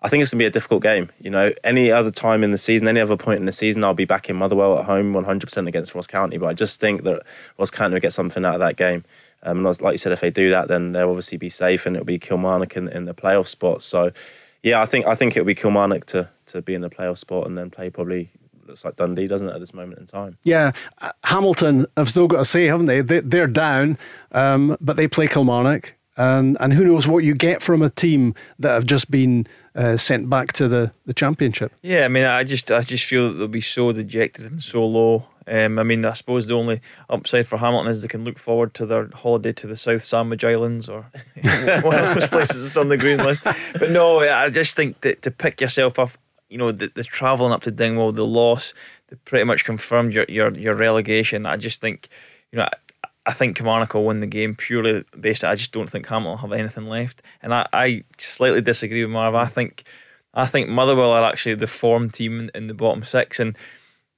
I 0.03 0.09
think 0.09 0.21
it's 0.21 0.29
to 0.29 0.37
be 0.37 0.45
a 0.45 0.51
difficult 0.51 0.83
game. 0.83 1.09
You 1.19 1.31
know, 1.31 1.51
any 1.63 1.89
other 1.89 2.11
time 2.11 2.43
in 2.43 2.51
the 2.51 2.59
season, 2.59 2.87
any 2.87 2.99
other 2.99 3.17
point 3.17 3.39
in 3.39 3.47
the 3.47 3.51
season, 3.51 3.83
I'll 3.83 3.95
be 3.95 4.05
back 4.05 4.29
in 4.29 4.35
Motherwell 4.35 4.77
at 4.77 4.85
home 4.85 5.11
100% 5.13 5.67
against 5.67 5.95
Ross 5.95 6.05
County. 6.05 6.37
But 6.37 6.49
I 6.49 6.53
just 6.53 6.79
think 6.79 7.01
that 7.01 7.23
Ross 7.57 7.71
County 7.71 7.95
will 7.95 7.99
get 7.99 8.13
something 8.13 8.45
out 8.45 8.53
of 8.53 8.59
that 8.59 8.77
game. 8.77 9.03
Um, 9.41 9.65
and 9.65 9.81
like 9.81 9.93
you 9.93 9.97
said, 9.97 10.11
if 10.11 10.21
they 10.21 10.29
do 10.29 10.51
that, 10.51 10.67
then 10.67 10.91
they'll 10.91 11.09
obviously 11.09 11.39
be 11.39 11.49
safe 11.49 11.87
and 11.87 11.95
it'll 11.95 12.05
be 12.05 12.19
Kilmarnock 12.19 12.77
in, 12.77 12.87
in 12.87 13.05
the 13.05 13.15
playoff 13.15 13.47
spot. 13.47 13.81
So, 13.81 14.11
yeah, 14.61 14.79
I 14.79 14.85
think 14.85 15.07
I 15.07 15.15
think 15.15 15.35
it'll 15.35 15.47
be 15.47 15.55
Kilmarnock 15.55 16.05
to 16.07 16.29
to 16.45 16.61
be 16.61 16.75
in 16.75 16.81
the 16.81 16.91
playoff 16.91 17.17
spot 17.17 17.47
and 17.47 17.57
then 17.57 17.71
play 17.71 17.89
probably 17.89 18.29
looks 18.67 18.85
like 18.85 18.95
Dundee, 18.95 19.27
doesn't 19.27 19.47
it, 19.47 19.53
at 19.53 19.59
this 19.59 19.73
moment 19.73 19.99
in 19.99 20.05
time? 20.05 20.37
Yeah, 20.43 20.71
uh, 20.99 21.11
Hamilton 21.23 21.85
have 21.97 22.09
still 22.09 22.27
got 22.27 22.37
to 22.37 22.45
say, 22.45 22.65
haven't 22.65 22.85
they? 22.87 23.01
they 23.01 23.19
they're 23.21 23.47
down, 23.47 23.97
um, 24.31 24.77
but 24.79 24.97
they 24.97 25.07
play 25.07 25.27
Kilmarnock. 25.27 25.95
And, 26.17 26.57
and 26.59 26.73
who 26.73 26.83
knows 26.83 27.07
what 27.07 27.23
you 27.23 27.33
get 27.33 27.61
from 27.61 27.81
a 27.81 27.89
team 27.89 28.35
that 28.59 28.73
have 28.73 28.85
just 28.85 29.09
been 29.09 29.47
uh, 29.73 29.95
sent 29.95 30.29
back 30.29 30.51
to 30.53 30.67
the, 30.67 30.91
the 31.05 31.13
championship. 31.13 31.71
Yeah, 31.81 32.03
I 32.03 32.09
mean, 32.09 32.25
I 32.25 32.43
just 32.43 32.69
I 32.69 32.81
just 32.81 33.05
feel 33.05 33.29
that 33.29 33.35
they'll 33.35 33.47
be 33.47 33.61
so 33.61 33.91
dejected 33.93 34.45
and 34.45 34.61
so 34.61 34.85
low 34.85 35.25
Um, 35.47 35.79
I 35.79 35.83
mean, 35.83 36.05
I 36.05 36.13
suppose 36.13 36.47
the 36.47 36.53
only 36.55 36.81
upside 37.09 37.47
for 37.47 37.57
Hamilton 37.57 37.89
is 37.91 38.01
they 38.01 38.07
can 38.07 38.23
look 38.23 38.37
forward 38.37 38.73
to 38.75 38.85
their 38.85 39.09
holiday 39.13 39.53
to 39.53 39.67
the 39.67 39.75
South 39.75 40.03
Sandwich 40.03 40.43
Islands 40.43 40.87
or 40.87 41.09
one 41.81 41.95
of 41.95 42.15
those 42.15 42.27
places 42.27 42.61
that's 42.61 42.77
on 42.77 42.89
the 42.89 42.97
green 42.97 43.17
list. 43.17 43.43
But 43.43 43.89
no, 43.91 44.19
I 44.19 44.49
just 44.49 44.75
think 44.75 45.01
that 45.01 45.21
to 45.23 45.31
pick 45.31 45.61
yourself 45.61 45.97
up, 45.97 46.11
you 46.51 46.57
know, 46.57 46.71
the, 46.71 46.91
the 46.93 47.03
travelling 47.03 47.53
up 47.53 47.63
to 47.63 47.71
Dingwall, 47.71 48.11
the 48.11 48.25
loss, 48.25 48.73
they 49.07 49.15
pretty 49.25 49.45
much 49.45 49.65
confirmed 49.65 50.13
your, 50.13 50.25
your, 50.27 50.53
your 50.57 50.75
relegation. 50.75 51.45
I 51.45 51.57
just 51.57 51.81
think, 51.81 52.09
you 52.51 52.59
know, 52.59 52.65
I, 52.65 53.07
I 53.25 53.33
think 53.33 53.55
Kilmarnock 53.55 53.93
will 53.93 54.05
win 54.05 54.19
the 54.19 54.27
game 54.27 54.55
purely 54.55 55.03
based. 55.19 55.43
I 55.43 55.55
just 55.55 55.71
don't 55.71 55.89
think 55.89 56.07
Hamilton 56.07 56.39
have 56.39 56.51
anything 56.51 56.85
left, 56.85 57.21
and 57.41 57.53
I, 57.53 57.67
I 57.71 58.03
slightly 58.17 58.61
disagree 58.61 59.03
with 59.03 59.11
Marv. 59.11 59.35
I 59.35 59.45
think 59.45 59.83
I 60.33 60.47
think 60.47 60.69
Motherwell 60.69 61.11
are 61.11 61.29
actually 61.29 61.55
the 61.55 61.67
form 61.67 62.09
team 62.09 62.39
in, 62.39 62.51
in 62.55 62.67
the 62.67 62.73
bottom 62.73 63.03
six, 63.03 63.39
and 63.39 63.55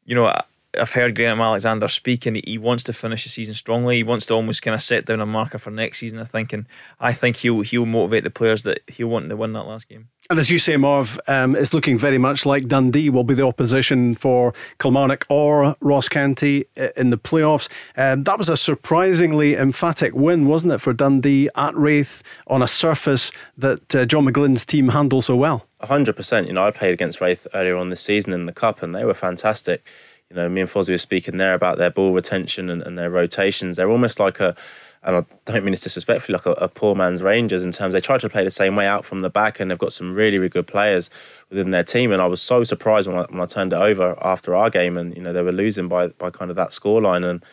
you 0.05 0.15
know 0.15 0.31
I've 0.79 0.93
heard 0.93 1.15
Graham 1.15 1.39
Alexander 1.39 1.87
speak, 1.87 2.25
and 2.25 2.41
he 2.45 2.57
wants 2.57 2.83
to 2.85 2.93
finish 2.93 3.23
the 3.23 3.29
season 3.29 3.53
strongly. 3.53 3.97
He 3.97 4.03
wants 4.03 4.25
to 4.27 4.33
almost 4.33 4.61
kind 4.61 4.75
of 4.75 4.81
set 4.81 5.05
down 5.05 5.21
a 5.21 5.25
marker 5.25 5.57
for 5.57 5.71
next 5.71 5.99
season. 5.99 6.19
I 6.19 6.23
think, 6.23 6.53
and 6.53 6.65
I 6.99 7.13
think 7.13 7.37
he'll 7.37 7.61
he'll 7.61 7.85
motivate 7.85 8.23
the 8.23 8.29
players 8.29 8.63
that 8.63 8.81
he'll 8.87 9.07
want 9.07 9.29
to 9.29 9.35
win 9.35 9.53
that 9.53 9.63
last 9.63 9.87
game. 9.87 10.09
And 10.29 10.39
as 10.39 10.49
you 10.49 10.57
say, 10.57 10.77
Marv, 10.77 11.19
um, 11.27 11.55
it's 11.55 11.73
looking 11.73 11.97
very 11.97 12.17
much 12.17 12.45
like 12.45 12.67
Dundee 12.67 13.09
will 13.09 13.25
be 13.25 13.33
the 13.33 13.45
opposition 13.45 14.15
for 14.15 14.53
Kilmarnock 14.79 15.25
or 15.29 15.75
Ross 15.81 16.07
County 16.07 16.65
uh, 16.77 16.89
in 16.95 17.09
the 17.09 17.17
playoffs. 17.17 17.69
Um, 17.97 18.23
that 18.23 18.37
was 18.37 18.47
a 18.47 18.55
surprisingly 18.55 19.55
emphatic 19.55 20.15
win, 20.15 20.47
wasn't 20.47 20.73
it, 20.73 20.79
for 20.79 20.93
Dundee 20.93 21.49
at 21.55 21.75
Raith 21.75 22.23
on 22.47 22.61
a 22.61 22.67
surface 22.69 23.31
that 23.57 23.93
uh, 23.93 24.05
John 24.05 24.25
McGlynn's 24.25 24.65
team 24.65 24.89
handled 24.89 25.25
so 25.25 25.35
well? 25.35 25.67
hundred 25.81 26.15
percent. 26.15 26.47
You 26.47 26.53
know, 26.53 26.65
I 26.65 26.71
played 26.71 26.93
against 26.93 27.19
Raith 27.19 27.45
earlier 27.53 27.75
on 27.75 27.89
this 27.89 28.01
season 28.01 28.31
in 28.31 28.45
the 28.45 28.53
cup, 28.53 28.81
and 28.81 28.95
they 28.95 29.03
were 29.03 29.13
fantastic. 29.13 29.85
You 30.33 30.39
know, 30.39 30.49
me 30.49 30.61
and 30.61 30.69
Fozzie 30.69 30.89
were 30.89 30.97
speaking 30.97 31.37
there 31.37 31.53
about 31.53 31.77
their 31.77 31.91
ball 31.91 32.11
retention 32.11 32.69
and, 32.69 32.81
and 32.81 32.97
their 32.97 33.11
rotations. 33.11 33.77
They're 33.77 33.91
almost 33.91 34.19
like 34.19 34.39
a 34.39 34.55
and 35.03 35.17
I 35.17 35.25
don't 35.45 35.63
mean 35.63 35.71
this 35.71 35.81
disrespectfully, 35.81 36.33
like 36.33 36.45
a, 36.45 36.51
a, 36.63 36.69
poor 36.69 36.95
man's 36.95 37.21
Rangers 37.21 37.65
in 37.65 37.71
terms 37.71 37.93
they 37.93 37.99
try 37.99 38.17
to 38.17 38.29
play 38.29 38.43
the 38.43 38.51
same 38.51 38.75
way 38.75 38.87
out 38.87 39.03
from 39.03 39.21
the 39.21 39.29
back, 39.29 39.59
and 39.59 39.69
they've 39.69 39.77
got 39.77 39.91
some 39.91 40.15
really, 40.15 40.37
really 40.37 40.49
good 40.49 40.65
players 40.65 41.09
within 41.49 41.71
their 41.71 41.83
team. 41.83 42.11
And 42.11 42.21
I 42.21 42.25
was 42.25 42.41
so 42.41 42.63
surprised 42.63 43.07
when 43.07 43.17
I, 43.17 43.23
when 43.23 43.41
I 43.41 43.45
turned 43.45 43.73
it 43.73 43.77
over 43.77 44.17
after 44.25 44.55
our 44.55 44.69
game, 44.69 44.97
and 44.97 45.15
you 45.15 45.21
know 45.21 45.33
they 45.33 45.41
were 45.41 45.51
losing 45.51 45.87
by 45.89 46.07
by 46.07 46.29
kind 46.29 46.49
of 46.49 46.55
that 46.55 46.69
scoreline. 46.69 47.29
And 47.29 47.43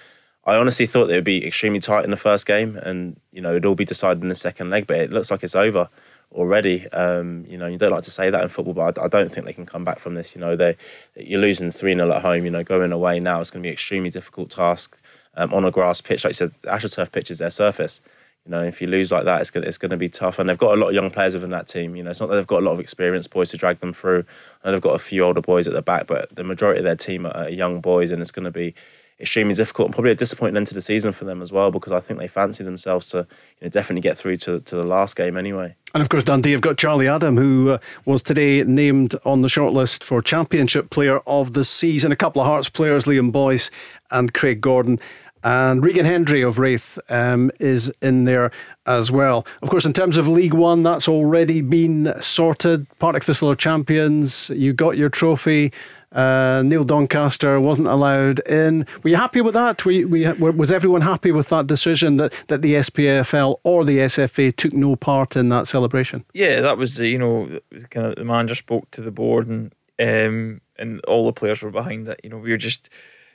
I 0.44 0.56
honestly 0.56 0.86
thought 0.86 1.06
they 1.06 1.16
would 1.16 1.24
be 1.24 1.44
extremely 1.44 1.80
tight 1.80 2.04
in 2.04 2.10
the 2.10 2.16
first 2.16 2.46
game, 2.46 2.76
and 2.76 3.18
you 3.32 3.40
know 3.40 3.50
it'd 3.50 3.66
all 3.66 3.74
be 3.74 3.84
decided 3.84 4.22
in 4.22 4.28
the 4.28 4.36
second 4.36 4.70
leg. 4.70 4.86
But 4.86 4.98
it 4.98 5.10
looks 5.10 5.30
like 5.30 5.42
it's 5.42 5.56
over 5.56 5.88
already. 6.32 6.88
Um, 6.88 7.44
you 7.48 7.58
know, 7.58 7.66
you 7.66 7.78
don't 7.78 7.90
like 7.90 8.04
to 8.04 8.10
say 8.10 8.30
that 8.30 8.42
in 8.42 8.48
football, 8.48 8.74
but 8.74 8.98
I, 8.98 9.04
I, 9.04 9.08
don't 9.08 9.30
think 9.30 9.46
they 9.46 9.52
can 9.52 9.66
come 9.66 9.84
back 9.84 9.98
from 9.98 10.14
this. 10.14 10.34
You 10.34 10.40
know, 10.40 10.56
they 10.56 10.76
you're 11.16 11.40
losing 11.40 11.70
three 11.70 11.94
0 11.94 12.10
at 12.12 12.22
home. 12.22 12.44
You 12.44 12.50
know, 12.50 12.64
going 12.64 12.92
away 12.92 13.20
now 13.20 13.40
it's 13.40 13.50
going 13.50 13.62
to 13.62 13.66
be 13.66 13.70
an 13.70 13.74
extremely 13.74 14.10
difficult 14.10 14.50
task 14.50 15.00
um, 15.36 15.52
on 15.52 15.64
a 15.64 15.70
grass 15.70 16.00
pitch. 16.00 16.24
Like 16.24 16.30
you 16.30 16.34
said, 16.34 16.52
AstroTurf 16.62 17.12
pitch 17.12 17.30
is 17.30 17.38
their 17.38 17.50
surface. 17.50 18.00
You 18.46 18.52
know, 18.52 18.64
if 18.64 18.80
you 18.80 18.86
lose 18.86 19.12
like 19.12 19.24
that, 19.24 19.42
it's 19.42 19.50
going, 19.50 19.66
it's 19.66 19.76
going 19.76 19.90
to 19.90 19.98
be 19.98 20.08
tough. 20.08 20.38
And 20.38 20.48
they've 20.48 20.56
got 20.56 20.76
a 20.76 20.80
lot 20.80 20.88
of 20.88 20.94
young 20.94 21.10
players 21.10 21.34
within 21.34 21.50
that 21.50 21.68
team. 21.68 21.94
You 21.94 22.02
know, 22.02 22.10
it's 22.10 22.20
not 22.20 22.30
that 22.30 22.36
they've 22.36 22.46
got 22.46 22.62
a 22.62 22.66
lot 22.66 22.72
of 22.72 22.80
experienced 22.80 23.30
boys 23.30 23.50
to 23.50 23.58
drag 23.58 23.80
them 23.80 23.92
through. 23.92 24.24
And 24.64 24.74
they've 24.74 24.80
got 24.80 24.94
a 24.94 24.98
few 24.98 25.24
older 25.24 25.42
boys 25.42 25.66
at 25.66 25.74
the 25.74 25.82
back, 25.82 26.06
but 26.06 26.34
the 26.34 26.44
majority 26.44 26.78
of 26.78 26.84
their 26.84 26.96
team 26.96 27.26
are 27.26 27.50
young 27.50 27.80
boys, 27.80 28.10
and 28.10 28.22
it's 28.22 28.32
going 28.32 28.46
to 28.46 28.50
be 28.50 28.74
extremely 29.20 29.54
difficult 29.54 29.86
and 29.86 29.94
probably 29.94 30.12
a 30.12 30.14
disappointing 30.14 30.56
end 30.56 30.66
to 30.68 30.74
the 30.74 30.80
season 30.80 31.12
for 31.12 31.24
them 31.24 31.42
as 31.42 31.52
well 31.52 31.70
because 31.70 31.92
I 31.92 32.00
think 32.00 32.18
they 32.18 32.28
fancy 32.28 32.64
themselves 32.64 33.10
to 33.10 33.18
you 33.18 33.66
know, 33.66 33.68
definitely 33.68 34.00
get 34.00 34.16
through 34.16 34.38
to, 34.38 34.60
to 34.60 34.76
the 34.76 34.84
last 34.84 35.16
game 35.16 35.36
anyway. 35.36 35.76
And 35.94 36.02
of 36.02 36.08
course, 36.08 36.24
Dundee 36.24 36.52
have 36.52 36.60
got 36.60 36.78
Charlie 36.78 37.08
Adam, 37.08 37.36
who 37.36 37.70
uh, 37.70 37.78
was 38.04 38.22
today 38.22 38.62
named 38.64 39.14
on 39.24 39.42
the 39.42 39.48
shortlist 39.48 40.04
for 40.04 40.22
Championship 40.22 40.90
Player 40.90 41.18
of 41.26 41.52
the 41.52 41.64
Season. 41.64 42.12
A 42.12 42.16
couple 42.16 42.40
of 42.40 42.46
Hearts 42.46 42.68
players, 42.68 43.04
Liam 43.04 43.32
Boyce 43.32 43.70
and 44.10 44.32
Craig 44.32 44.60
Gordon. 44.60 45.00
And 45.42 45.82
Regan 45.82 46.04
Hendry 46.04 46.42
of 46.42 46.58
Raith 46.58 46.98
um, 47.08 47.50
is 47.58 47.90
in 48.02 48.24
there 48.24 48.50
as 48.84 49.10
well. 49.10 49.46
Of 49.62 49.70
course, 49.70 49.86
in 49.86 49.94
terms 49.94 50.18
of 50.18 50.28
League 50.28 50.52
One, 50.52 50.82
that's 50.82 51.08
already 51.08 51.62
been 51.62 52.14
sorted. 52.20 52.86
Partick 52.98 53.24
Thistle 53.24 53.50
are 53.50 53.56
champions. 53.56 54.50
You 54.50 54.74
got 54.74 54.98
your 54.98 55.08
trophy. 55.08 55.72
Uh, 56.12 56.62
Neil 56.64 56.84
Doncaster 56.84 57.60
wasn't 57.60 57.88
allowed 57.88 58.40
in. 58.40 58.86
Were 59.02 59.10
you 59.10 59.16
happy 59.16 59.40
with 59.40 59.54
that? 59.54 59.84
We, 59.84 60.04
we, 60.04 60.26
was 60.28 60.72
everyone 60.72 61.02
happy 61.02 61.30
with 61.30 61.48
that 61.50 61.66
decision 61.66 62.16
that, 62.16 62.32
that 62.48 62.62
the 62.62 62.74
SPFL 62.74 63.60
or 63.62 63.84
the 63.84 63.98
SFA 63.98 64.54
took 64.54 64.72
no 64.72 64.96
part 64.96 65.36
in 65.36 65.48
that 65.50 65.68
celebration? 65.68 66.24
Yeah, 66.32 66.60
that 66.60 66.78
was 66.78 66.98
you 66.98 67.18
know 67.18 67.60
kind 67.90 68.06
of 68.06 68.16
the 68.16 68.24
manager 68.24 68.56
spoke 68.56 68.90
to 68.92 69.02
the 69.02 69.12
board 69.12 69.46
and 69.46 69.72
um, 70.00 70.60
and 70.76 71.00
all 71.04 71.26
the 71.26 71.32
players 71.32 71.62
were 71.62 71.70
behind 71.70 72.08
it. 72.08 72.20
You 72.24 72.30
know, 72.30 72.38
we 72.38 72.50
were 72.50 72.56
just 72.56 72.88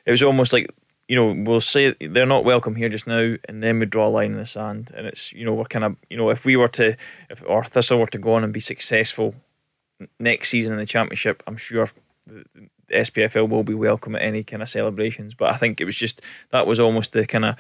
it 0.06 0.12
was 0.12 0.24
almost 0.24 0.52
like 0.52 0.70
you 1.08 1.16
know, 1.16 1.44
we'll 1.50 1.62
say 1.62 1.96
they're 2.00 2.26
not 2.26 2.46
welcome 2.46 2.76
here 2.76 2.90
just 2.90 3.06
now, 3.06 3.36
and 3.48 3.62
then 3.62 3.80
we 3.80 3.86
draw 3.86 4.08
a 4.08 4.10
line 4.10 4.32
in 4.32 4.38
the 4.38 4.46
sand. 4.46 4.92
And 4.96 5.06
it's, 5.06 5.32
you 5.34 5.46
know, 5.46 5.54
we're 5.54 5.66
kind 5.66 5.86
of, 5.86 5.96
you 6.10 6.18
know, 6.18 6.30
if 6.32 6.46
we 6.46 6.56
were 6.56 6.68
to, 6.70 6.98
if 7.30 7.48
our 7.48 7.64
Thistle 7.64 8.00
were 8.00 8.08
to 8.08 8.18
go 8.18 8.34
on 8.34 8.44
and 8.44 8.52
be 8.52 8.60
successful 8.60 9.36
next 10.20 10.50
season 10.50 10.74
in 10.74 10.80
the 10.80 10.86
Championship, 10.86 11.44
I'm 11.46 11.58
sure 11.58 11.92
the, 12.28 12.44
SPFL 12.92 13.50
will 13.50 13.64
be 13.64 13.74
welcome 13.74 14.16
at 14.16 14.22
any 14.22 14.44
kind 14.44 14.62
of 14.62 14.70
celebrations. 14.70 15.34
But 15.34 15.54
I 15.54 15.58
think 15.58 15.82
it 15.82 15.86
was 15.86 15.96
just, 15.96 16.22
that 16.52 16.68
was 16.68 16.80
almost 16.80 17.14
the 17.14 17.26
kind 17.26 17.46
of, 17.46 17.56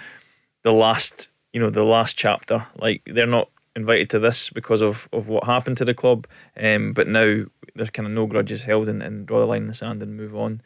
the 0.63 0.71
last, 0.71 1.29
you 1.51 1.59
know, 1.59 1.69
the 1.69 1.83
last 1.83 2.17
chapter. 2.17 2.67
Like, 2.77 3.01
they're 3.05 3.25
not 3.25 3.49
invited 3.75 4.09
to 4.11 4.19
this 4.19 4.49
because 4.49 4.81
of, 4.81 5.09
of 5.11 5.27
what 5.27 5.45
happened 5.45 5.77
to 5.77 5.85
the 5.85 5.93
club. 5.93 6.27
Um, 6.61 6.93
but 6.93 7.07
now 7.07 7.45
there's 7.75 7.89
kind 7.89 8.05
of 8.07 8.13
no 8.13 8.25
grudges 8.25 8.63
held 8.63 8.87
and, 8.87 9.01
and 9.01 9.25
draw 9.25 9.39
the 9.39 9.45
line 9.45 9.63
in 9.63 9.67
the 9.67 9.73
sand 9.73 10.01
and 10.03 10.15
move 10.15 10.35
on. 10.35 10.61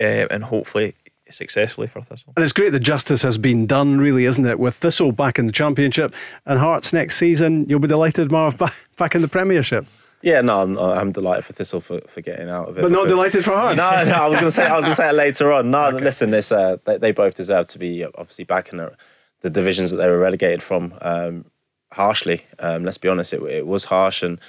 Uh, 0.00 0.26
and 0.30 0.44
hopefully 0.44 0.94
successfully 1.30 1.86
for 1.86 2.02
Thistle. 2.02 2.32
And 2.36 2.44
it's 2.44 2.52
great 2.52 2.70
that 2.72 2.80
justice 2.80 3.22
has 3.22 3.38
been 3.38 3.66
done, 3.66 3.98
really, 3.98 4.24
isn't 4.24 4.44
it? 4.44 4.58
With 4.58 4.74
Thistle 4.74 5.12
back 5.12 5.38
in 5.38 5.46
the 5.46 5.52
Championship 5.52 6.14
and 6.46 6.58
Hearts 6.58 6.92
next 6.92 7.16
season, 7.16 7.66
you'll 7.68 7.80
be 7.80 7.88
delighted, 7.88 8.30
Marv, 8.30 8.56
back, 8.56 8.74
back 8.96 9.14
in 9.14 9.22
the 9.22 9.28
Premiership. 9.28 9.86
Yeah, 10.24 10.40
no, 10.40 10.62
I'm, 10.62 10.78
I'm 10.78 11.12
delighted 11.12 11.44
for 11.44 11.52
Thistle 11.52 11.82
for, 11.82 12.00
for 12.08 12.22
getting 12.22 12.48
out 12.48 12.70
of 12.70 12.78
it. 12.78 12.80
But 12.80 12.90
not 12.90 13.08
delighted 13.08 13.44
for 13.44 13.50
Hearts. 13.50 13.76
No, 13.76 14.04
no, 14.04 14.24
I 14.24 14.26
was 14.26 14.40
going 14.40 14.50
to 14.50 14.52
say 14.52 14.66
I 14.66 14.74
was 14.74 14.84
going 14.84 14.92
to 14.92 14.96
say 14.96 15.10
it 15.10 15.14
later 15.14 15.52
on. 15.52 15.70
No, 15.70 15.88
okay. 15.88 16.02
listen, 16.02 16.30
this 16.30 16.50
uh, 16.50 16.78
they, 16.86 16.96
they 16.96 17.12
both 17.12 17.34
deserve 17.34 17.68
to 17.68 17.78
be 17.78 18.06
obviously 18.06 18.44
back 18.44 18.70
in 18.70 18.78
the, 18.78 18.96
the 19.42 19.50
divisions 19.50 19.90
that 19.90 19.98
they 19.98 20.08
were 20.08 20.18
relegated 20.18 20.62
from. 20.62 20.94
Um, 21.02 21.44
harshly, 21.92 22.46
um, 22.58 22.84
let's 22.84 22.96
be 22.96 23.08
honest, 23.08 23.34
it, 23.34 23.42
it 23.42 23.66
was 23.66 23.84
harsh 23.84 24.22
and 24.22 24.40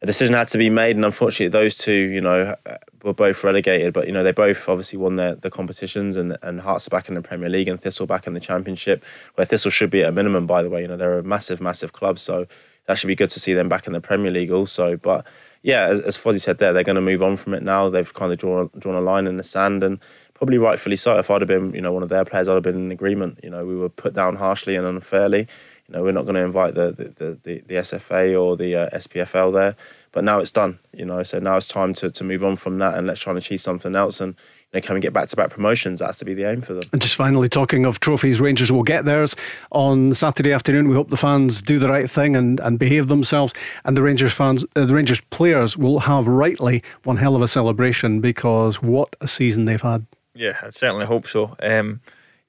a 0.00 0.06
decision 0.06 0.34
had 0.34 0.48
to 0.48 0.58
be 0.58 0.70
made, 0.70 0.94
and 0.94 1.04
unfortunately, 1.04 1.48
those 1.48 1.74
two, 1.74 1.92
you 1.92 2.20
know, 2.20 2.54
were 3.02 3.12
both 3.12 3.42
relegated. 3.42 3.92
But 3.92 4.06
you 4.06 4.12
know, 4.12 4.22
they 4.22 4.30
both 4.30 4.68
obviously 4.68 4.98
won 4.98 5.16
their 5.16 5.34
the 5.34 5.50
competitions, 5.50 6.14
and 6.14 6.36
and 6.42 6.60
Hearts 6.60 6.86
are 6.86 6.90
back 6.90 7.08
in 7.08 7.16
the 7.16 7.22
Premier 7.22 7.48
League, 7.48 7.66
and 7.66 7.80
Thistle 7.80 8.06
back 8.06 8.26
in 8.28 8.34
the 8.34 8.40
Championship, 8.40 9.04
where 9.34 9.44
Thistle 9.44 9.72
should 9.72 9.90
be 9.90 10.02
at 10.02 10.10
a 10.10 10.12
minimum. 10.12 10.46
By 10.46 10.62
the 10.62 10.70
way, 10.70 10.82
you 10.82 10.88
know, 10.88 10.96
they're 10.96 11.18
a 11.18 11.24
massive, 11.24 11.60
massive 11.60 11.92
club, 11.92 12.20
so 12.20 12.46
that 12.88 12.98
should 12.98 13.06
be 13.06 13.14
good 13.14 13.30
to 13.30 13.38
see 13.38 13.52
them 13.52 13.68
back 13.68 13.86
in 13.86 13.92
the 13.92 14.00
Premier 14.00 14.30
League 14.30 14.50
also. 14.50 14.96
But 14.96 15.26
yeah, 15.62 15.84
as, 15.84 16.00
as 16.00 16.18
Fozzie 16.18 16.40
said 16.40 16.56
there, 16.56 16.72
they're 16.72 16.82
going 16.82 16.96
to 16.96 17.02
move 17.02 17.22
on 17.22 17.36
from 17.36 17.52
it 17.52 17.62
now. 17.62 17.90
They've 17.90 18.12
kind 18.14 18.32
of 18.32 18.38
drawn 18.38 18.70
drawn 18.78 18.94
a 18.94 19.00
line 19.00 19.26
in 19.26 19.36
the 19.36 19.44
sand, 19.44 19.84
and 19.84 20.00
probably 20.32 20.56
rightfully 20.56 20.96
so. 20.96 21.18
If 21.18 21.30
I'd 21.30 21.42
have 21.42 21.48
been, 21.48 21.74
you 21.74 21.82
know, 21.82 21.92
one 21.92 22.02
of 22.02 22.08
their 22.08 22.24
players, 22.24 22.48
I'd 22.48 22.54
have 22.54 22.62
been 22.62 22.86
in 22.86 22.90
agreement. 22.90 23.40
You 23.42 23.50
know, 23.50 23.66
we 23.66 23.76
were 23.76 23.90
put 23.90 24.14
down 24.14 24.36
harshly 24.36 24.74
and 24.74 24.86
unfairly. 24.86 25.46
You 25.86 25.94
know, 25.94 26.02
we're 26.02 26.12
not 26.12 26.22
going 26.22 26.36
to 26.36 26.42
invite 26.42 26.74
the 26.74 26.92
the, 26.92 27.38
the, 27.42 27.62
the 27.66 27.74
SFA 27.74 28.40
or 28.40 28.56
the 28.56 28.74
uh, 28.74 28.90
SPFL 28.96 29.52
there. 29.52 29.76
But 30.10 30.24
now 30.24 30.38
it's 30.38 30.50
done, 30.50 30.78
you 30.94 31.04
know. 31.04 31.22
So 31.22 31.38
now 31.38 31.58
it's 31.58 31.68
time 31.68 31.92
to, 31.94 32.10
to 32.10 32.24
move 32.24 32.42
on 32.42 32.56
from 32.56 32.78
that 32.78 32.96
and 32.96 33.06
let's 33.06 33.20
try 33.20 33.32
and 33.32 33.38
achieve 33.38 33.60
something 33.60 33.94
else. 33.94 34.20
And 34.22 34.34
you 34.72 34.80
know, 34.80 34.86
can 34.86 34.94
we 34.94 35.00
get 35.00 35.14
back 35.14 35.28
to 35.30 35.36
back 35.36 35.48
promotions? 35.50 36.00
That 36.00 36.06
has 36.06 36.18
to 36.18 36.26
be 36.26 36.34
the 36.34 36.44
aim 36.44 36.60
for 36.60 36.74
them. 36.74 36.84
And 36.92 37.00
just 37.00 37.14
finally, 37.14 37.48
talking 37.48 37.86
of 37.86 38.00
trophies, 38.00 38.38
Rangers 38.38 38.70
will 38.70 38.82
get 38.82 39.06
theirs 39.06 39.34
on 39.72 40.12
Saturday 40.12 40.52
afternoon. 40.52 40.88
We 40.88 40.94
hope 40.94 41.08
the 41.08 41.16
fans 41.16 41.62
do 41.62 41.78
the 41.78 41.88
right 41.88 42.10
thing 42.10 42.36
and, 42.36 42.60
and 42.60 42.78
behave 42.78 43.08
themselves. 43.08 43.54
And 43.84 43.96
the 43.96 44.02
Rangers 44.02 44.34
fans, 44.34 44.66
uh, 44.76 44.84
the 44.84 44.94
Rangers 44.94 45.22
players 45.30 45.78
will 45.78 46.00
have 46.00 46.26
rightly 46.26 46.82
one 47.04 47.16
hell 47.16 47.34
of 47.34 47.40
a 47.40 47.48
celebration 47.48 48.20
because 48.20 48.82
what 48.82 49.16
a 49.22 49.28
season 49.28 49.64
they've 49.64 49.80
had. 49.80 50.04
Yeah, 50.34 50.58
I 50.62 50.68
certainly 50.68 51.06
hope 51.06 51.26
so. 51.26 51.56
Um, 51.62 52.00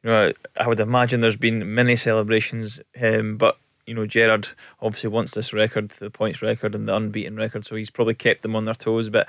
you 0.03 0.09
know, 0.09 0.33
I 0.57 0.67
would 0.67 0.79
imagine 0.81 1.21
there's 1.21 1.37
been 1.37 1.73
many 1.73 1.95
celebrations, 1.95 2.81
um, 3.01 3.37
but 3.37 3.57
you 3.85 3.95
know, 3.95 4.05
Gerrard 4.05 4.49
obviously 4.81 5.09
wants 5.09 5.33
this 5.33 5.51
record, 5.51 5.89
the 5.89 6.11
points 6.11 6.41
record 6.41 6.75
and 6.75 6.87
the 6.87 6.95
unbeaten 6.95 7.35
record, 7.35 7.65
so 7.65 7.75
he's 7.75 7.89
probably 7.89 8.13
kept 8.13 8.43
them 8.43 8.55
on 8.55 8.65
their 8.65 8.75
toes. 8.75 9.09
But 9.09 9.27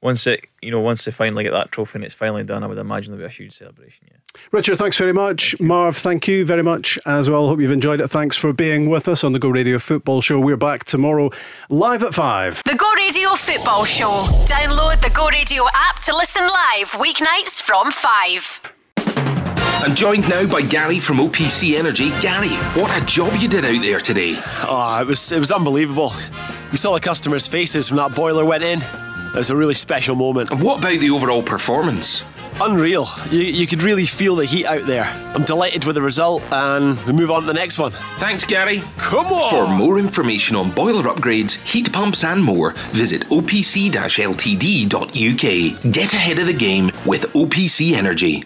once 0.00 0.26
it, 0.26 0.44
you 0.62 0.70
know, 0.70 0.80
once 0.80 1.04
they 1.04 1.10
finally 1.10 1.44
get 1.44 1.50
that 1.50 1.72
trophy 1.72 1.96
and 1.96 2.04
it's 2.04 2.14
finally 2.14 2.44
done, 2.44 2.62
I 2.62 2.66
would 2.66 2.78
imagine 2.78 3.12
there'll 3.12 3.28
be 3.28 3.32
a 3.32 3.36
huge 3.36 3.56
celebration. 3.56 4.06
Yeah. 4.10 4.16
Richard, 4.52 4.78
thanks 4.78 4.96
very 4.96 5.12
much. 5.12 5.52
Thank 5.52 5.62
Marv, 5.62 5.96
thank 5.96 6.28
you 6.28 6.44
very 6.44 6.62
much 6.62 6.98
as 7.06 7.28
well. 7.28 7.48
Hope 7.48 7.60
you've 7.60 7.72
enjoyed 7.72 8.00
it. 8.00 8.08
Thanks 8.08 8.36
for 8.36 8.52
being 8.52 8.88
with 8.88 9.08
us 9.08 9.24
on 9.24 9.32
the 9.32 9.38
Go 9.38 9.48
Radio 9.48 9.78
Football 9.78 10.20
Show. 10.20 10.38
We're 10.38 10.56
back 10.56 10.84
tomorrow 10.84 11.30
live 11.68 12.02
at 12.02 12.14
five. 12.14 12.62
The 12.64 12.76
Go 12.76 12.92
Radio 12.94 13.30
Football 13.30 13.84
Show. 13.84 14.26
Download 14.44 15.00
the 15.02 15.10
Go 15.10 15.28
Radio 15.28 15.64
app 15.74 16.00
to 16.02 16.14
listen 16.14 16.42
live 16.42 16.92
weeknights 16.92 17.60
from 17.60 17.90
five. 17.90 18.60
I'm 19.80 19.94
joined 19.94 20.28
now 20.28 20.46
by 20.46 20.62
Gary 20.62 20.98
from 20.98 21.18
OPC 21.18 21.78
Energy. 21.78 22.10
Gary, 22.20 22.50
what 22.80 22.90
a 23.00 23.04
job 23.06 23.34
you 23.36 23.48
did 23.48 23.64
out 23.64 23.80
there 23.80 24.00
today. 24.00 24.34
Oh, 24.62 24.98
it 25.00 25.06
was 25.06 25.32
it 25.32 25.38
was 25.38 25.50
unbelievable. 25.50 26.12
You 26.70 26.78
saw 26.78 26.94
the 26.94 27.00
customers' 27.00 27.46
faces 27.48 27.90
when 27.90 27.96
that 27.96 28.14
boiler 28.14 28.44
went 28.44 28.62
in. 28.62 29.07
It 29.28 29.34
was 29.34 29.50
a 29.50 29.56
really 29.56 29.74
special 29.74 30.16
moment. 30.16 30.50
And 30.50 30.62
what 30.62 30.78
about 30.78 31.00
the 31.00 31.10
overall 31.10 31.42
performance? 31.42 32.24
Unreal. 32.60 33.08
You, 33.30 33.40
you 33.40 33.66
could 33.66 33.84
really 33.84 34.06
feel 34.06 34.34
the 34.34 34.44
heat 34.44 34.66
out 34.66 34.84
there. 34.86 35.04
I'm 35.34 35.44
delighted 35.44 35.84
with 35.84 35.94
the 35.94 36.02
result, 36.02 36.42
and 36.50 36.98
we 37.04 37.12
move 37.12 37.30
on 37.30 37.42
to 37.42 37.46
the 37.46 37.52
next 37.52 37.78
one. 37.78 37.92
Thanks, 38.18 38.44
Gary. 38.44 38.82
Come 38.96 39.26
on! 39.26 39.50
For 39.50 39.68
more 39.72 39.98
information 39.98 40.56
on 40.56 40.72
boiler 40.72 41.04
upgrades, 41.04 41.54
heat 41.64 41.92
pumps, 41.92 42.24
and 42.24 42.42
more, 42.42 42.72
visit 42.90 43.22
opc 43.28 43.90
ltd.uk. 43.90 45.92
Get 45.92 46.14
ahead 46.14 46.38
of 46.40 46.46
the 46.46 46.52
game 46.52 46.90
with 47.06 47.32
OPC 47.34 47.92
Energy. 47.92 48.44